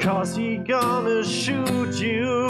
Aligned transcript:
Cause 0.00 0.34
he 0.34 0.56
gonna 0.56 1.22
shoot 1.22 2.00
you 2.00 2.48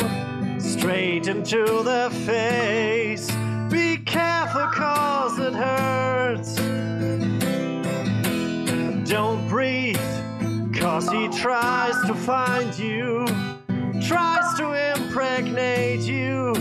straight 0.60 1.26
into 1.26 1.64
the 1.82 2.08
face. 2.24 3.28
Be 3.68 3.96
careful 3.96 4.68
cause 4.68 5.36
it 5.40 5.52
hurts. 5.52 6.54
Don't 9.10 9.48
breathe 9.48 9.98
cause 10.72 11.10
he 11.10 11.26
tries 11.28 12.00
to 12.06 12.14
find 12.14 12.78
you. 12.78 13.26
Tries 14.00 14.54
to 14.58 14.94
impregnate 14.94 16.02
you. 16.02 16.59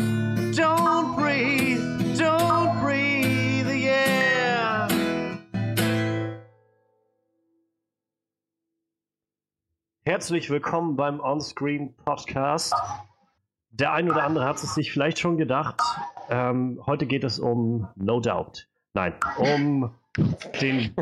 Herzlich 10.09 10.49
willkommen 10.49 10.95
beim 10.95 11.19
Onscreen 11.19 11.93
Podcast. 11.93 12.73
Der 13.69 13.93
ein 13.93 14.09
oder 14.09 14.23
andere 14.23 14.45
hat 14.45 14.55
es 14.55 14.73
sich 14.73 14.91
vielleicht 14.91 15.19
schon 15.19 15.37
gedacht. 15.37 15.79
Ähm, 16.31 16.81
heute 16.87 17.05
geht 17.05 17.23
es 17.23 17.37
um 17.37 17.87
No 17.95 18.19
Doubt. 18.19 18.67
Nein, 18.95 19.13
um 19.37 19.91
den 20.63 20.95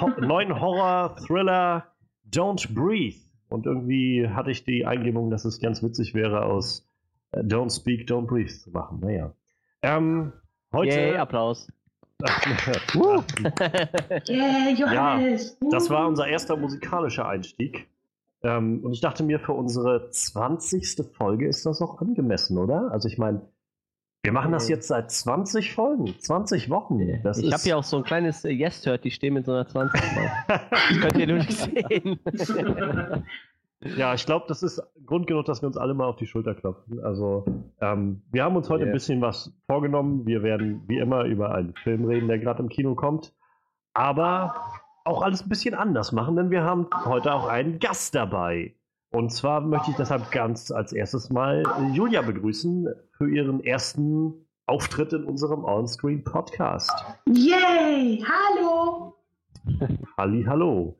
ho 0.00 0.08
neuen 0.18 0.58
Horror-Thriller 0.58 1.88
Don't 2.26 2.72
Breathe. 2.72 3.20
Und 3.50 3.66
irgendwie 3.66 4.30
hatte 4.30 4.50
ich 4.50 4.64
die 4.64 4.86
Eingebung, 4.86 5.30
dass 5.30 5.44
es 5.44 5.60
ganz 5.60 5.82
witzig 5.82 6.14
wäre, 6.14 6.46
aus 6.46 6.88
äh, 7.32 7.40
Don't 7.40 7.70
Speak, 7.70 8.08
Don't 8.08 8.24
Breathe 8.26 8.48
zu 8.48 8.70
machen. 8.70 9.00
Naja. 9.00 9.34
Ähm, 9.82 10.32
heute. 10.72 10.88
Yay, 10.88 11.16
Applaus. 11.18 11.70
Yeah, 14.26 14.70
Johannes! 14.74 15.58
Das 15.70 15.90
war 15.90 16.08
unser 16.08 16.28
erster 16.28 16.56
musikalischer 16.56 17.28
Einstieg. 17.28 17.90
Ähm, 18.44 18.80
und 18.84 18.92
ich 18.92 19.00
dachte 19.00 19.24
mir, 19.24 19.40
für 19.40 19.52
unsere 19.52 20.10
20. 20.10 21.06
Folge 21.16 21.48
ist 21.48 21.66
das 21.66 21.80
auch 21.82 22.00
angemessen, 22.00 22.58
oder? 22.58 22.90
Also 22.92 23.08
ich 23.08 23.18
meine, 23.18 23.40
wir 24.22 24.32
machen 24.32 24.52
das 24.52 24.68
jetzt 24.68 24.88
seit 24.88 25.10
20 25.10 25.74
Folgen, 25.74 26.14
20 26.18 26.70
Wochen. 26.70 26.98
Das 27.22 27.38
ich 27.38 27.52
habe 27.52 27.62
hier 27.62 27.76
auch 27.76 27.84
so 27.84 27.98
ein 27.98 28.04
kleines 28.04 28.44
äh, 28.44 28.50
Yes-Hört, 28.50 29.04
die 29.04 29.10
stehen 29.10 29.34
mit 29.34 29.44
so 29.46 29.52
einer 29.52 29.66
20 29.66 30.00
drauf. 30.14 30.30
Das 30.48 31.00
könnt 31.00 31.18
ihr 31.18 31.26
nur 31.26 31.36
nicht 31.38 31.52
sehen. 31.52 32.20
Ja, 33.98 34.14
ich 34.14 34.24
glaube, 34.24 34.46
das 34.48 34.62
ist 34.62 34.82
Grund 35.04 35.26
genug, 35.26 35.44
dass 35.44 35.60
wir 35.60 35.66
uns 35.66 35.76
alle 35.76 35.92
mal 35.92 36.06
auf 36.06 36.16
die 36.16 36.26
Schulter 36.26 36.54
klopfen. 36.54 37.00
Also, 37.04 37.44
ähm, 37.82 38.22
wir 38.32 38.42
haben 38.42 38.56
uns 38.56 38.70
heute 38.70 38.84
Ja. 38.84 38.86
ein 38.90 38.94
bisschen 38.94 39.20
was 39.20 39.52
vorgenommen. 39.66 40.24
Wir 40.26 40.42
werden 40.42 40.82
wie 40.86 40.96
immer 40.96 41.24
über 41.24 41.54
einen 41.54 41.74
Film 41.74 42.06
reden, 42.06 42.26
der 42.28 42.38
gerade 42.38 42.62
im 42.62 42.70
Kino 42.70 42.94
kommt. 42.94 43.34
Aber 43.92 44.54
auch 45.04 45.22
alles 45.22 45.42
ein 45.42 45.48
bisschen 45.48 45.74
anders 45.74 46.12
machen, 46.12 46.36
denn 46.36 46.50
wir 46.50 46.62
haben 46.64 46.88
heute 47.04 47.32
auch 47.32 47.46
einen 47.46 47.78
Gast 47.78 48.14
dabei. 48.14 48.74
Und 49.10 49.30
zwar 49.30 49.60
möchte 49.60 49.90
ich 49.90 49.96
deshalb 49.96 50.32
ganz 50.32 50.70
als 50.70 50.92
erstes 50.92 51.30
mal 51.30 51.62
Julia 51.92 52.22
begrüßen 52.22 52.88
für 53.12 53.30
ihren 53.30 53.62
ersten 53.62 54.46
Auftritt 54.66 55.12
in 55.12 55.24
unserem 55.24 55.64
On-Screen-Podcast. 55.64 56.90
Yay! 57.26 58.24
Hallo! 58.26 59.14
Halli, 60.16 60.44
hallo. 60.44 60.98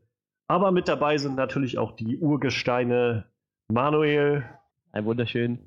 Aber 0.48 0.70
mit 0.70 0.86
dabei 0.86 1.16
sind 1.16 1.36
natürlich 1.36 1.78
auch 1.78 1.92
die 1.92 2.18
Urgesteine 2.18 3.24
Manuel, 3.68 4.44
Ein 4.92 5.06
wunderschön. 5.06 5.58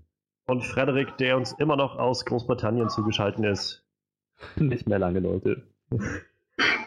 und 0.48 0.64
Frederik, 0.64 1.18
der 1.18 1.36
uns 1.38 1.52
immer 1.54 1.76
noch 1.76 1.98
aus 1.98 2.24
Großbritannien 2.26 2.90
zugeschaltet 2.90 3.44
ist. 3.46 3.84
Nicht 4.56 4.88
mehr 4.88 5.00
lange, 5.00 5.20
Leute. 5.20 5.64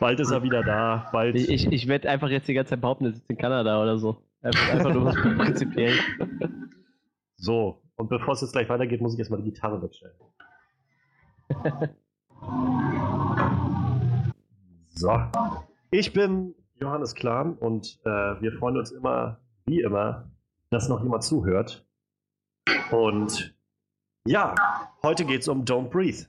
Bald 0.00 0.18
ist 0.20 0.30
er 0.30 0.42
wieder 0.42 0.62
da. 0.62 1.08
Bald. 1.12 1.36
Ich, 1.36 1.48
ich, 1.48 1.66
ich 1.70 1.88
werde 1.88 2.08
einfach 2.08 2.28
jetzt 2.28 2.48
die 2.48 2.54
ganze 2.54 2.70
Zeit 2.70 2.80
behaupten, 2.80 3.04
er 3.06 3.12
sitzt 3.12 3.30
in 3.30 3.36
Kanada 3.36 3.82
oder 3.82 3.98
so. 3.98 4.22
Einfach, 4.42 4.72
einfach 4.72 4.94
nur 4.94 5.12
prinzipiell. 5.38 5.98
So, 7.36 7.82
und 7.96 8.08
bevor 8.08 8.34
es 8.34 8.40
jetzt 8.40 8.52
gleich 8.52 8.68
weitergeht, 8.68 9.00
muss 9.00 9.14
ich 9.14 9.18
erstmal 9.18 9.42
die 9.42 9.50
Gitarre 9.50 9.82
wegstellen. 9.82 10.14
so. 14.88 15.20
Ich 15.90 16.12
bin 16.12 16.54
Johannes 16.80 17.14
Klan 17.14 17.54
und 17.54 17.98
äh, 18.04 18.08
wir 18.40 18.52
freuen 18.52 18.78
uns 18.78 18.90
immer, 18.90 19.40
wie 19.66 19.80
immer, 19.80 20.30
dass 20.70 20.88
noch 20.88 21.02
jemand 21.02 21.24
zuhört. 21.24 21.86
Und 22.90 23.54
ja, 24.26 24.54
heute 25.02 25.24
geht 25.24 25.42
es 25.42 25.48
um 25.48 25.64
Don't 25.64 25.90
Breathe. 25.90 26.26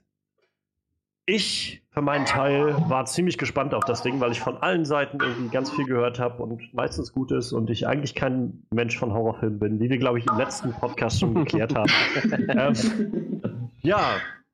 Ich 1.26 1.81
für 1.94 2.02
meinen 2.02 2.26
Teil 2.26 2.74
war 2.90 3.06
ziemlich 3.06 3.38
gespannt 3.38 3.74
auf 3.74 3.84
das 3.84 4.02
Ding, 4.02 4.22
weil 4.22 4.32
ich 4.32 4.40
von 4.40 4.58
allen 4.58 4.86
Seiten 4.86 5.18
irgendwie 5.20 5.50
ganz 5.50 5.70
viel 5.72 5.86
gehört 5.86 6.20
habe 6.20 6.42
und 6.42 6.74
meistens 6.74 7.12
gut 7.12 7.32
ist 7.32 7.52
und 7.52 7.70
ich 7.70 7.86
eigentlich 7.86 8.16
kein 8.16 8.64
Mensch 8.72 8.98
von 8.98 9.12
Horrorfilmen 9.14 9.60
bin, 9.60 9.80
wie 9.82 9.90
wir, 9.90 9.98
glaube 9.98 10.20
ich, 10.20 10.28
im 10.28 10.38
letzten 10.38 10.72
Podcast 10.72 11.20
schon 11.20 11.36
geklärt 11.36 11.76
haben. 11.76 11.92
ähm, 12.48 13.70
ja, 13.82 14.00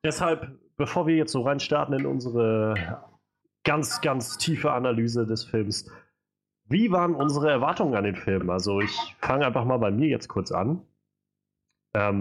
deshalb, 0.03 0.57
bevor 0.77 1.05
wir 1.05 1.15
jetzt 1.15 1.31
so 1.31 1.41
reinstarten 1.41 1.93
in 1.93 2.07
unsere 2.07 3.03
ganz, 3.63 4.01
ganz 4.01 4.39
tiefe 4.39 4.71
Analyse 4.71 5.27
des 5.27 5.43
Films, 5.43 5.91
wie 6.69 6.91
waren 6.91 7.13
unsere 7.13 7.51
Erwartungen 7.51 7.93
an 7.93 8.03
den 8.03 8.15
Film? 8.15 8.49
Also 8.49 8.81
ich 8.81 9.15
fange 9.19 9.45
einfach 9.45 9.63
mal 9.63 9.77
bei 9.77 9.91
mir 9.91 10.07
jetzt 10.07 10.27
kurz 10.27 10.51
an. 10.51 10.81
Ähm, 11.93 12.19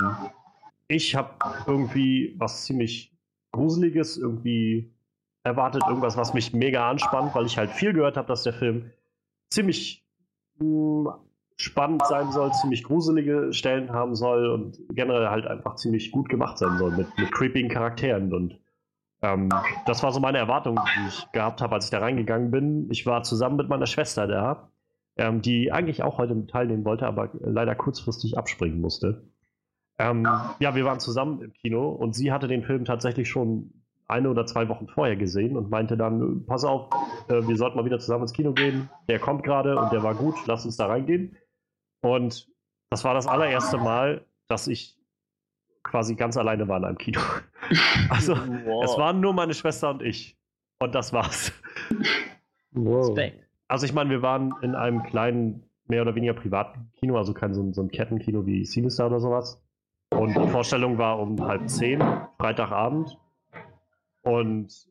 ich 0.89 1.17
habe 1.17 1.31
irgendwie 1.67 2.35
was 2.39 2.67
ziemlich 2.67 3.17
Gruseliges 3.53 4.19
irgendwie 4.19 4.93
erwartet, 5.47 5.83
irgendwas, 5.87 6.17
was 6.17 6.35
mich 6.35 6.53
mega 6.53 6.91
anspannt, 6.91 7.35
weil 7.35 7.47
ich 7.47 7.57
halt 7.57 7.71
viel 7.71 7.93
gehört 7.93 8.17
habe, 8.17 8.29
dass 8.29 8.43
der 8.43 8.53
Film 8.53 8.91
ziemlich 9.49 10.05
mh, 10.59 11.19
spannend 11.57 12.07
sein 12.07 12.33
soll, 12.33 12.53
ziemlich 12.53 12.83
gruselige 12.83 13.53
Stellen 13.53 13.93
haben 13.93 14.15
soll 14.15 14.51
und 14.51 14.79
generell 14.91 15.29
halt 15.29 15.47
einfach 15.47 15.77
ziemlich 15.77 16.11
gut 16.11 16.29
gemacht 16.29 16.59
sein 16.59 16.77
soll 16.79 16.91
mit, 16.97 17.07
mit 17.17 17.33
creepigen 17.33 17.71
Charakteren 17.71 18.35
und 18.35 18.59
ähm, 19.23 19.49
das 19.87 20.03
war 20.03 20.13
so 20.13 20.21
meine 20.21 20.39
Erwartung, 20.39 20.77
die 20.77 21.09
ich 21.09 21.33
gehabt 21.33 21.63
habe, 21.63 21.75
als 21.75 21.87
ich 21.87 21.91
da 21.91 22.01
reingegangen 22.01 22.51
bin. 22.51 22.91
Ich 22.91 23.07
war 23.07 23.23
zusammen 23.23 23.57
mit 23.57 23.69
meiner 23.69 23.87
Schwester 23.87 24.27
da, 24.27 24.69
ähm, 25.17 25.41
die 25.41 25.73
eigentlich 25.73 26.03
auch 26.03 26.19
heute 26.19 26.47
teilnehmen 26.47 26.85
wollte, 26.85 27.07
aber 27.07 27.31
leider 27.41 27.75
kurzfristig 27.75 28.37
abspringen 28.37 28.81
musste. 28.81 29.25
Ähm, 29.99 30.29
ja, 30.59 30.75
wir 30.75 30.85
waren 30.85 31.01
zusammen 31.01 31.41
im 31.41 31.53
Kino 31.55 31.89
und 31.89 32.15
sie 32.15 32.31
hatte 32.31 32.49
den 32.49 32.63
Film 32.63 32.85
tatsächlich 32.85 33.31
schon 33.31 33.73
eine 34.09 34.31
oder 34.31 34.47
zwei 34.47 34.69
Wochen 34.69 34.87
vorher 34.87 35.17
gesehen 35.17 35.57
und 35.57 35.71
meinte 35.71 35.97
dann, 35.97 36.45
pass 36.47 36.65
auf, 36.65 36.89
äh, 37.29 37.47
wir 37.47 37.57
sollten 37.57 37.77
mal 37.77 37.85
wieder 37.85 37.99
zusammen 37.99 38.23
ins 38.23 38.33
Kino 38.33 38.53
gehen. 38.53 38.89
Der 39.09 39.19
kommt 39.19 39.43
gerade 39.43 39.77
und 39.77 39.93
der 39.93 40.03
war 40.03 40.15
gut, 40.15 40.35
lass 40.47 40.65
uns 40.65 40.77
da 40.77 40.87
reingehen. 40.87 41.37
Und 42.03 42.49
das 42.91 43.05
war 43.05 43.15
das 43.15 43.27
allererste 43.27 43.79
Mal, 43.79 44.25
dass 44.49 44.69
ich 44.69 44.97
quasi 45.83 46.15
ganz 46.15 46.37
alleine 46.37 46.69
war 46.69 46.79
in 46.79 46.85
einem 46.85 46.99
Kino. 46.99 47.21
Also, 48.11 48.35
es 48.35 48.97
waren 48.97 49.19
nur 49.19 49.33
meine 49.33 49.53
Schwester 49.53 49.91
und 49.91 50.01
ich. 50.01 50.39
Und 50.79 50.95
das 50.95 51.13
war's. 51.13 51.53
Wow. 52.71 53.09
Respekt. 53.09 53.45
Also 53.67 53.87
ich 53.87 53.93
meine, 53.93 54.11
wir 54.11 54.23
waren 54.23 54.55
in 54.63 54.77
einem 54.77 55.03
kleinen, 55.03 55.65
mehr 55.89 56.03
oder 56.03 56.15
weniger 56.15 56.35
privaten 56.35 56.93
Kino, 56.95 57.17
also 57.17 57.33
kein 57.35 57.55
so 57.55 57.63
ein, 57.63 57.73
so 57.73 57.83
ein 57.83 57.91
Kettenkino 57.91 58.47
wie 58.47 58.65
Sinister 58.65 59.07
oder 59.07 59.19
sowas. 59.19 59.61
Und 60.11 60.37
die 60.37 60.49
Vorstellung 60.49 60.99
war 60.99 61.19
um 61.19 61.41
halb 61.45 61.69
zehn, 61.69 62.01
Freitagabend. 62.39 63.19
Und 64.27 64.89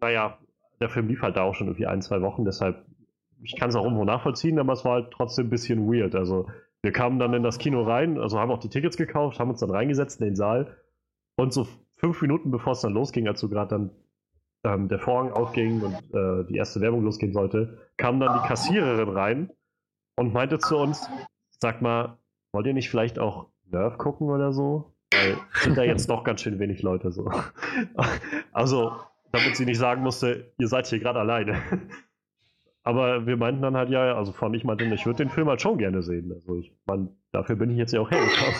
naja, 0.00 0.38
der 0.80 0.88
Film 0.88 1.08
lief 1.08 1.22
halt 1.22 1.36
da 1.36 1.42
auch 1.42 1.54
schon 1.54 1.66
irgendwie 1.66 1.86
ein, 1.86 2.02
zwei 2.02 2.22
Wochen, 2.22 2.44
deshalb, 2.44 2.84
ich 3.42 3.56
kann 3.56 3.68
es 3.68 3.76
auch 3.76 3.84
irgendwo 3.84 4.04
nachvollziehen, 4.04 4.58
aber 4.58 4.72
es 4.72 4.84
war 4.84 4.94
halt 4.94 5.10
trotzdem 5.10 5.46
ein 5.46 5.50
bisschen 5.50 5.86
weird. 5.86 6.14
Also 6.14 6.48
wir 6.82 6.92
kamen 6.92 7.18
dann 7.18 7.34
in 7.34 7.42
das 7.42 7.58
Kino 7.58 7.82
rein, 7.82 8.18
also 8.18 8.38
haben 8.38 8.50
auch 8.50 8.58
die 8.58 8.70
Tickets 8.70 8.96
gekauft, 8.96 9.38
haben 9.38 9.50
uns 9.50 9.60
dann 9.60 9.70
reingesetzt 9.70 10.20
in 10.20 10.26
den 10.26 10.36
Saal. 10.36 10.76
Und 11.36 11.52
so 11.52 11.66
fünf 11.96 12.22
Minuten 12.22 12.50
bevor 12.50 12.72
es 12.72 12.80
dann 12.80 12.94
losging, 12.94 13.28
als 13.28 13.40
so 13.40 13.48
gerade 13.48 13.68
dann 13.68 13.90
ähm, 14.64 14.88
der 14.88 14.98
Vorhang 14.98 15.32
aufging 15.32 15.82
und 15.82 15.94
äh, 16.14 16.44
die 16.48 16.56
erste 16.56 16.80
Werbung 16.80 17.04
losgehen 17.04 17.32
sollte, 17.32 17.78
kam 17.96 18.18
dann 18.18 18.40
die 18.40 18.48
Kassiererin 18.48 19.08
rein 19.08 19.50
und 20.16 20.32
meinte 20.32 20.58
zu 20.58 20.76
uns, 20.78 21.08
sag 21.50 21.82
mal, 21.82 22.18
wollt 22.52 22.66
ihr 22.66 22.74
nicht 22.74 22.90
vielleicht 22.90 23.18
auch 23.18 23.50
Nerf 23.70 23.98
gucken 23.98 24.30
oder 24.30 24.52
so? 24.52 24.94
Weil 25.12 25.38
sind 25.62 25.76
da 25.76 25.82
jetzt 25.82 26.08
doch 26.10 26.24
ganz 26.24 26.42
schön 26.42 26.58
wenig 26.58 26.82
Leute 26.82 27.12
so. 27.12 27.30
Also, 28.52 28.92
damit 29.32 29.56
sie 29.56 29.64
nicht 29.64 29.78
sagen 29.78 30.02
musste, 30.02 30.52
ihr 30.58 30.68
seid 30.68 30.86
hier 30.86 30.98
gerade 30.98 31.20
alleine. 31.20 31.56
Aber 32.82 33.26
wir 33.26 33.36
meinten 33.36 33.62
dann 33.62 33.76
halt, 33.76 33.90
ja, 33.90 34.16
also 34.16 34.32
vor 34.32 34.52
ich 34.54 34.64
meinte, 34.64 34.84
ich 34.84 35.04
würde 35.04 35.18
den 35.24 35.30
Film 35.30 35.48
halt 35.48 35.60
schon 35.60 35.78
gerne 35.78 36.02
sehen. 36.02 36.32
Also 36.32 36.56
ich 36.56 36.72
meine, 36.86 37.08
dafür 37.32 37.56
bin 37.56 37.70
ich 37.70 37.76
jetzt 37.76 37.92
ja 37.92 38.00
auch 38.00 38.10
hergekommen. 38.10 38.54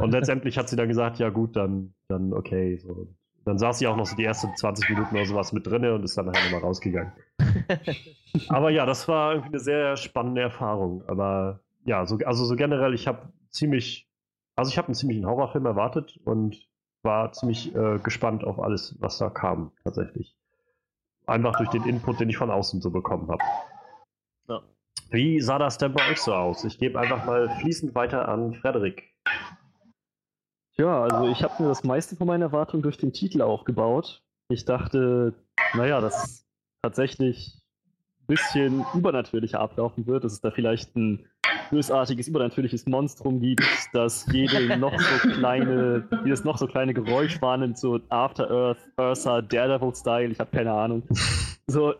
Und 0.00 0.12
letztendlich 0.12 0.58
hat 0.58 0.68
sie 0.68 0.76
dann 0.76 0.88
gesagt, 0.88 1.18
ja 1.18 1.28
gut, 1.28 1.56
dann, 1.56 1.94
dann 2.08 2.32
okay. 2.32 2.78
So. 2.78 3.08
Dann 3.44 3.58
saß 3.58 3.78
sie 3.78 3.86
auch 3.86 3.96
noch 3.96 4.06
so 4.06 4.16
die 4.16 4.24
ersten 4.24 4.54
20 4.54 4.88
Minuten 4.90 5.14
oder 5.14 5.26
sowas 5.26 5.52
mit 5.52 5.66
drinne 5.66 5.94
und 5.94 6.04
ist 6.04 6.16
dann 6.16 6.26
halt 6.26 6.38
nochmal 6.44 6.60
rausgegangen. 6.60 7.12
Aber 8.48 8.70
ja, 8.70 8.86
das 8.86 9.08
war 9.08 9.32
irgendwie 9.32 9.50
eine 9.50 9.60
sehr 9.60 9.96
spannende 9.96 10.40
Erfahrung. 10.40 11.02
Aber 11.08 11.60
ja, 11.84 12.06
so, 12.06 12.18
also 12.24 12.44
so 12.44 12.54
generell, 12.56 12.94
ich 12.94 13.08
habe 13.08 13.32
ziemlich, 13.50 14.08
also 14.62 14.70
ich 14.70 14.78
habe 14.78 14.88
einen 14.88 14.94
ziemlichen 14.94 15.26
Horrorfilm 15.26 15.66
erwartet 15.66 16.20
und 16.24 16.56
war 17.02 17.32
ziemlich 17.32 17.74
äh, 17.74 17.98
gespannt 17.98 18.44
auf 18.44 18.60
alles, 18.60 18.96
was 19.00 19.18
da 19.18 19.28
kam, 19.28 19.72
tatsächlich. 19.82 20.36
Einfach 21.26 21.56
durch 21.56 21.68
den 21.70 21.82
Input, 21.82 22.20
den 22.20 22.30
ich 22.30 22.36
von 22.36 22.50
außen 22.50 22.80
so 22.80 22.90
bekommen 22.90 23.28
habe. 23.28 23.42
Wie 25.10 25.40
sah 25.40 25.58
das 25.58 25.76
denn 25.76 25.92
bei 25.92 26.10
euch 26.10 26.18
so 26.18 26.32
aus? 26.32 26.64
Ich 26.64 26.78
gebe 26.78 26.98
einfach 26.98 27.26
mal 27.26 27.50
fließend 27.60 27.94
weiter 27.94 28.28
an 28.28 28.54
Frederik. 28.54 29.12
Ja, 30.76 31.02
also 31.02 31.28
ich 31.28 31.42
habe 31.42 31.62
mir 31.62 31.68
das 31.68 31.84
meiste 31.84 32.16
von 32.16 32.26
meiner 32.28 32.46
Erwartung 32.46 32.80
durch 32.80 32.96
den 32.96 33.12
Titel 33.12 33.42
aufgebaut. 33.42 34.22
Ich 34.48 34.64
dachte, 34.64 35.34
naja, 35.74 36.00
dass 36.00 36.48
tatsächlich 36.82 37.60
ein 38.20 38.26
bisschen 38.26 38.86
übernatürlicher 38.94 39.60
ablaufen 39.60 40.06
wird, 40.06 40.24
dass 40.24 40.32
es 40.32 40.40
da 40.40 40.50
vielleicht 40.50 40.96
ein 40.96 41.28
bösartiges, 41.72 42.28
übernatürliches 42.28 42.86
Monstrum 42.86 43.40
gibt, 43.40 43.64
dass 43.94 44.30
jede 44.30 44.76
noch 44.76 44.92
so 44.98 45.28
kleine, 45.30 46.06
jedes 46.24 46.44
noch 46.44 46.58
so 46.58 46.66
kleine 46.66 46.92
Geräusch 46.92 47.40
wahrnimmt, 47.40 47.78
so 47.78 47.98
After 48.10 48.48
Earth, 48.50 48.78
Ursa, 48.98 49.40
Daredevil-Style, 49.40 50.30
ich 50.30 50.38
habe 50.38 50.50
keine 50.50 50.72
Ahnung. 50.72 51.02
So, 51.66 51.94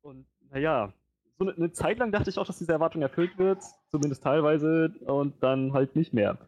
und 0.00 0.24
naja, 0.50 0.92
so 1.38 1.44
eine, 1.44 1.54
eine 1.56 1.72
Zeit 1.72 1.98
lang 1.98 2.10
dachte 2.10 2.30
ich 2.30 2.38
auch, 2.38 2.46
dass 2.46 2.58
diese 2.58 2.72
Erwartung 2.72 3.02
erfüllt 3.02 3.36
wird, 3.36 3.62
zumindest 3.90 4.22
teilweise, 4.22 4.94
und 5.06 5.34
dann 5.42 5.74
halt 5.74 5.94
nicht 5.94 6.14
mehr. 6.14 6.38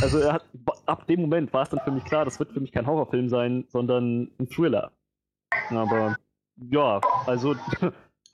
Also 0.00 0.32
hat, 0.32 0.44
ab 0.86 1.06
dem 1.06 1.20
Moment 1.20 1.52
war 1.52 1.62
es 1.62 1.68
dann 1.68 1.80
für 1.80 1.90
mich 1.90 2.04
klar, 2.04 2.24
das 2.24 2.38
wird 2.38 2.52
für 2.52 2.60
mich 2.60 2.72
kein 2.72 2.86
Horrorfilm 2.86 3.28
sein, 3.28 3.64
sondern 3.68 4.30
ein 4.38 4.48
Thriller. 4.48 4.92
Aber 5.70 6.16
ja, 6.56 7.00
also 7.26 7.54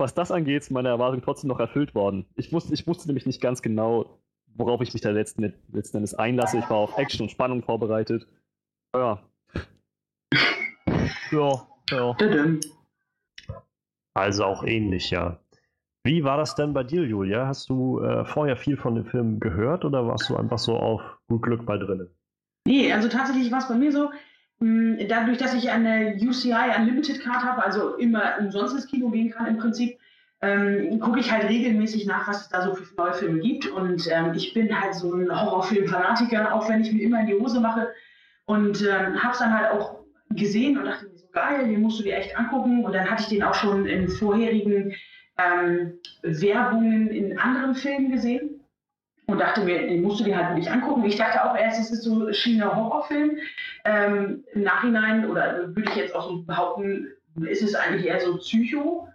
was 0.02 0.14
das 0.14 0.30
angeht, 0.30 0.62
ist 0.62 0.70
meine 0.70 0.88
Erwartung 0.88 1.22
trotzdem 1.22 1.48
noch 1.48 1.60
erfüllt 1.60 1.94
worden. 1.94 2.26
Ich 2.34 2.52
wusste, 2.52 2.74
ich 2.74 2.86
wusste 2.86 3.06
nämlich 3.08 3.26
nicht 3.26 3.40
ganz 3.40 3.62
genau, 3.62 4.18
worauf 4.54 4.80
ich 4.82 4.92
mich 4.92 5.02
da 5.02 5.10
letzten, 5.10 5.54
letzten 5.72 5.98
Endes 5.98 6.14
einlasse. 6.14 6.58
Ich 6.58 6.68
war 6.68 6.76
auf 6.76 6.98
Action 6.98 7.22
und 7.22 7.30
Spannung 7.30 7.62
vorbereitet. 7.62 8.26
Ja. 8.94 9.22
Ja, 11.30 11.66
ja. 11.90 12.16
Also 14.14 14.44
auch 14.44 14.64
ähnlich, 14.64 15.10
ja. 15.10 15.38
Wie 16.04 16.24
war 16.24 16.36
das 16.36 16.54
denn 16.56 16.72
bei 16.74 16.82
dir, 16.82 17.04
Julia? 17.04 17.46
Hast 17.46 17.70
du 17.70 18.00
äh, 18.00 18.24
vorher 18.24 18.56
viel 18.56 18.76
von 18.76 18.96
dem 18.96 19.06
Film 19.06 19.40
gehört 19.40 19.84
oder 19.84 20.06
warst 20.06 20.28
du 20.28 20.36
einfach 20.36 20.58
so 20.58 20.76
auf 20.76 21.00
gut 21.28 21.42
Glück 21.42 21.64
bei 21.64 21.78
drinnen? 21.78 22.10
Nee, 22.66 22.92
also 22.92 23.08
tatsächlich 23.08 23.50
war 23.50 23.58
es 23.58 23.68
bei 23.68 23.74
mir 23.74 23.92
so, 23.92 24.10
dadurch, 25.08 25.38
dass 25.38 25.54
ich 25.54 25.70
eine 25.70 26.16
UCI 26.20 26.76
Unlimited 26.78 27.20
Card 27.22 27.42
habe, 27.44 27.64
also 27.64 27.96
immer 27.96 28.36
umsonst 28.38 28.74
ins 28.74 28.86
Kino 28.86 29.10
gehen 29.10 29.30
kann 29.30 29.46
im 29.46 29.58
Prinzip, 29.58 29.98
ähm, 30.40 30.98
gucke 31.00 31.20
ich 31.20 31.30
halt 31.30 31.48
regelmäßig 31.48 32.06
nach, 32.06 32.28
was 32.28 32.42
es 32.42 32.48
da 32.48 32.62
so 32.62 32.74
für 32.74 32.94
neue 32.96 33.14
Filme 33.14 33.40
gibt. 33.40 33.68
Und 33.68 34.08
ähm, 34.10 34.32
ich 34.34 34.54
bin 34.54 34.80
halt 34.80 34.94
so 34.94 35.12
ein 35.12 35.30
Horrorfilm-Fanatiker, 35.30 36.52
auch 36.54 36.68
wenn 36.68 36.82
ich 36.82 36.92
mir 36.92 37.02
immer 37.02 37.20
in 37.20 37.26
die 37.26 37.34
Hose 37.34 37.60
mache. 37.60 37.88
Und 38.44 38.82
ähm, 38.82 39.22
habe 39.22 39.32
es 39.32 39.38
dann 39.38 39.56
halt 39.56 39.70
auch 39.70 40.00
gesehen 40.30 40.78
und 40.78 40.86
dachte 40.86 41.06
mir 41.06 41.16
so, 41.16 41.26
geil, 41.32 41.68
den 41.68 41.80
musst 41.80 42.00
du 42.00 42.02
dir 42.02 42.16
echt 42.16 42.36
angucken. 42.36 42.84
Und 42.84 42.92
dann 42.92 43.08
hatte 43.08 43.22
ich 43.22 43.28
den 43.28 43.42
auch 43.42 43.54
schon 43.54 43.86
in 43.86 44.08
vorherigen 44.08 44.94
ähm, 45.38 45.92
Werbungen 46.22 47.08
in 47.08 47.38
anderen 47.38 47.74
Filmen 47.74 48.10
gesehen 48.10 48.51
und 49.32 49.38
dachte 49.38 49.62
mir, 49.62 49.86
den 49.86 50.02
musst 50.02 50.20
du 50.20 50.24
dir 50.24 50.36
halt 50.36 50.50
wirklich 50.50 50.70
angucken. 50.70 51.04
Ich 51.04 51.16
dachte 51.16 51.42
auch 51.42 51.56
erst, 51.56 51.80
es 51.80 51.90
ist 51.90 52.02
so 52.02 52.30
China 52.32 52.76
Horrorfilm. 52.76 53.38
Ähm, 53.84 54.44
Im 54.52 54.62
Nachhinein, 54.62 55.28
oder 55.28 55.74
würde 55.74 55.90
ich 55.90 55.96
jetzt 55.96 56.14
auch 56.14 56.28
so 56.28 56.42
behaupten, 56.42 57.08
ist 57.40 57.62
es 57.62 57.74
eigentlich 57.74 58.06
eher 58.06 58.20
so 58.20 58.36
Psycho. 58.36 59.08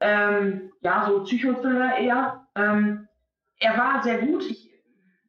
Ähm, 0.00 0.70
ja, 0.82 1.06
so 1.06 1.24
Psychothriller 1.24 1.96
eher. 1.96 2.46
Ähm, 2.54 3.08
er 3.58 3.78
war 3.78 4.02
sehr 4.02 4.18
gut. 4.18 4.44
Ich, 4.44 4.70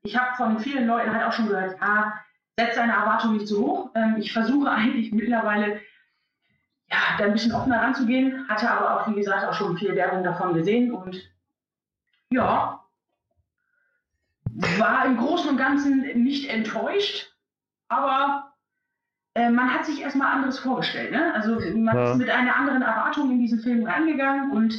ich 0.03 0.17
habe 0.17 0.35
von 0.35 0.59
vielen 0.59 0.85
Leuten 0.85 1.13
halt 1.13 1.25
auch 1.25 1.33
schon 1.33 1.47
gehört, 1.47 1.77
ja, 1.79 2.13
setz 2.59 2.75
deine 2.75 2.93
Erwartungen 2.93 3.37
nicht 3.37 3.47
zu 3.47 3.65
hoch. 3.65 3.89
Ähm, 3.95 4.17
ich 4.19 4.33
versuche 4.33 4.69
eigentlich 4.69 5.11
mittlerweile 5.13 5.79
ja, 6.91 6.97
da 7.17 7.25
ein 7.25 7.33
bisschen 7.33 7.53
offener 7.53 7.81
ranzugehen, 7.81 8.47
hatte 8.47 8.69
aber 8.69 9.01
auch, 9.01 9.07
wie 9.07 9.15
gesagt, 9.15 9.45
auch 9.45 9.53
schon 9.53 9.77
viel 9.77 9.95
Werbung 9.95 10.23
davon 10.23 10.53
gesehen 10.53 10.93
und 10.93 11.17
ja, 12.29 12.84
war 14.79 15.05
im 15.05 15.17
Großen 15.17 15.49
und 15.49 15.57
Ganzen 15.57 16.01
nicht 16.23 16.49
enttäuscht, 16.49 17.31
aber 17.89 18.53
äh, 19.33 19.49
man 19.49 19.73
hat 19.73 19.85
sich 19.85 20.01
erstmal 20.01 20.33
anderes 20.33 20.59
vorgestellt. 20.59 21.11
Ne? 21.11 21.33
Also 21.33 21.59
man 21.77 21.95
Ja. 21.95 22.11
ist 22.11 22.17
mit 22.17 22.29
einer 22.29 22.55
anderen 22.55 22.81
Erwartung 22.81 23.31
in 23.31 23.39
diesen 23.39 23.59
Film 23.59 23.85
reingegangen 23.85 24.51
und 24.51 24.73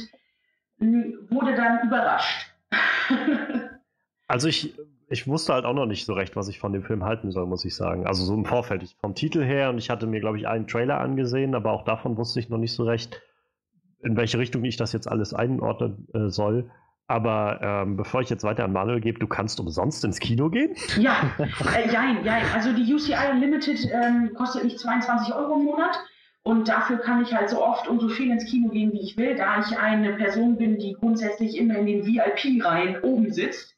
wurde 1.29 1.55
dann 1.55 1.87
überrascht. 1.87 2.51
Also 4.29 4.49
ich, 4.49 4.77
ich 5.07 5.25
wusste 5.25 5.53
halt 5.53 5.63
auch 5.63 5.73
noch 5.73 5.85
nicht 5.85 6.05
so 6.05 6.11
recht, 6.11 6.35
was 6.35 6.49
ich 6.49 6.59
von 6.59 6.73
dem 6.73 6.83
Film 6.83 7.05
halten 7.05 7.31
soll, 7.31 7.45
muss 7.45 7.63
ich 7.63 7.75
sagen. 7.77 8.05
Also 8.05 8.25
so 8.25 8.33
im 8.33 8.43
Vorfeld, 8.43 8.83
ich, 8.83 8.97
vom 8.99 9.15
Titel 9.15 9.41
her 9.41 9.69
und 9.69 9.77
ich 9.77 9.89
hatte 9.89 10.05
mir, 10.05 10.19
glaube 10.19 10.37
ich, 10.37 10.49
einen 10.49 10.67
Trailer 10.67 10.99
angesehen, 10.99 11.55
aber 11.55 11.71
auch 11.71 11.85
davon 11.85 12.17
wusste 12.17 12.41
ich 12.41 12.49
noch 12.49 12.57
nicht 12.57 12.73
so 12.73 12.83
recht, 12.83 13.21
in 14.03 14.17
welche 14.17 14.37
Richtung 14.37 14.65
ich 14.65 14.75
das 14.75 14.91
jetzt 14.91 15.07
alles 15.07 15.33
einordnen 15.33 16.09
äh, 16.13 16.27
soll. 16.27 16.69
Aber 17.07 17.59
ähm, 17.61 17.95
bevor 17.95 18.21
ich 18.21 18.29
jetzt 18.29 18.43
weiter 18.43 18.65
an 18.65 18.73
Manuel 18.73 18.99
gebe, 18.99 19.17
du 19.17 19.27
kannst 19.27 19.59
umsonst 19.59 20.03
ins 20.03 20.19
Kino 20.19 20.49
gehen? 20.49 20.75
Ja, 20.99 21.31
äh, 21.73 21.89
jein, 21.89 22.23
jein. 22.25 22.43
Also 22.53 22.73
die 22.73 22.93
UCI 22.93 23.15
Unlimited 23.31 23.89
ähm, 23.91 24.33
kostet 24.33 24.65
nicht 24.65 24.79
22 24.79 25.33
Euro 25.33 25.55
im 25.55 25.65
Monat. 25.65 25.97
Und 26.43 26.67
dafür 26.69 26.97
kann 26.97 27.21
ich 27.21 27.33
halt 27.33 27.49
so 27.49 27.61
oft 27.61 27.87
und 27.87 27.99
so 27.99 28.07
viel 28.07 28.31
ins 28.31 28.45
Kino 28.45 28.69
gehen, 28.69 28.93
wie 28.93 29.01
ich 29.01 29.17
will, 29.17 29.35
da 29.35 29.59
ich 29.59 29.77
eine 29.77 30.13
Person 30.13 30.57
bin, 30.57 30.79
die 30.79 30.93
grundsätzlich 30.93 31.57
immer 31.57 31.77
in 31.77 31.85
den 31.85 32.05
VIP-Reihen 32.05 33.01
oben 33.03 33.33
sitzt. 33.33 33.76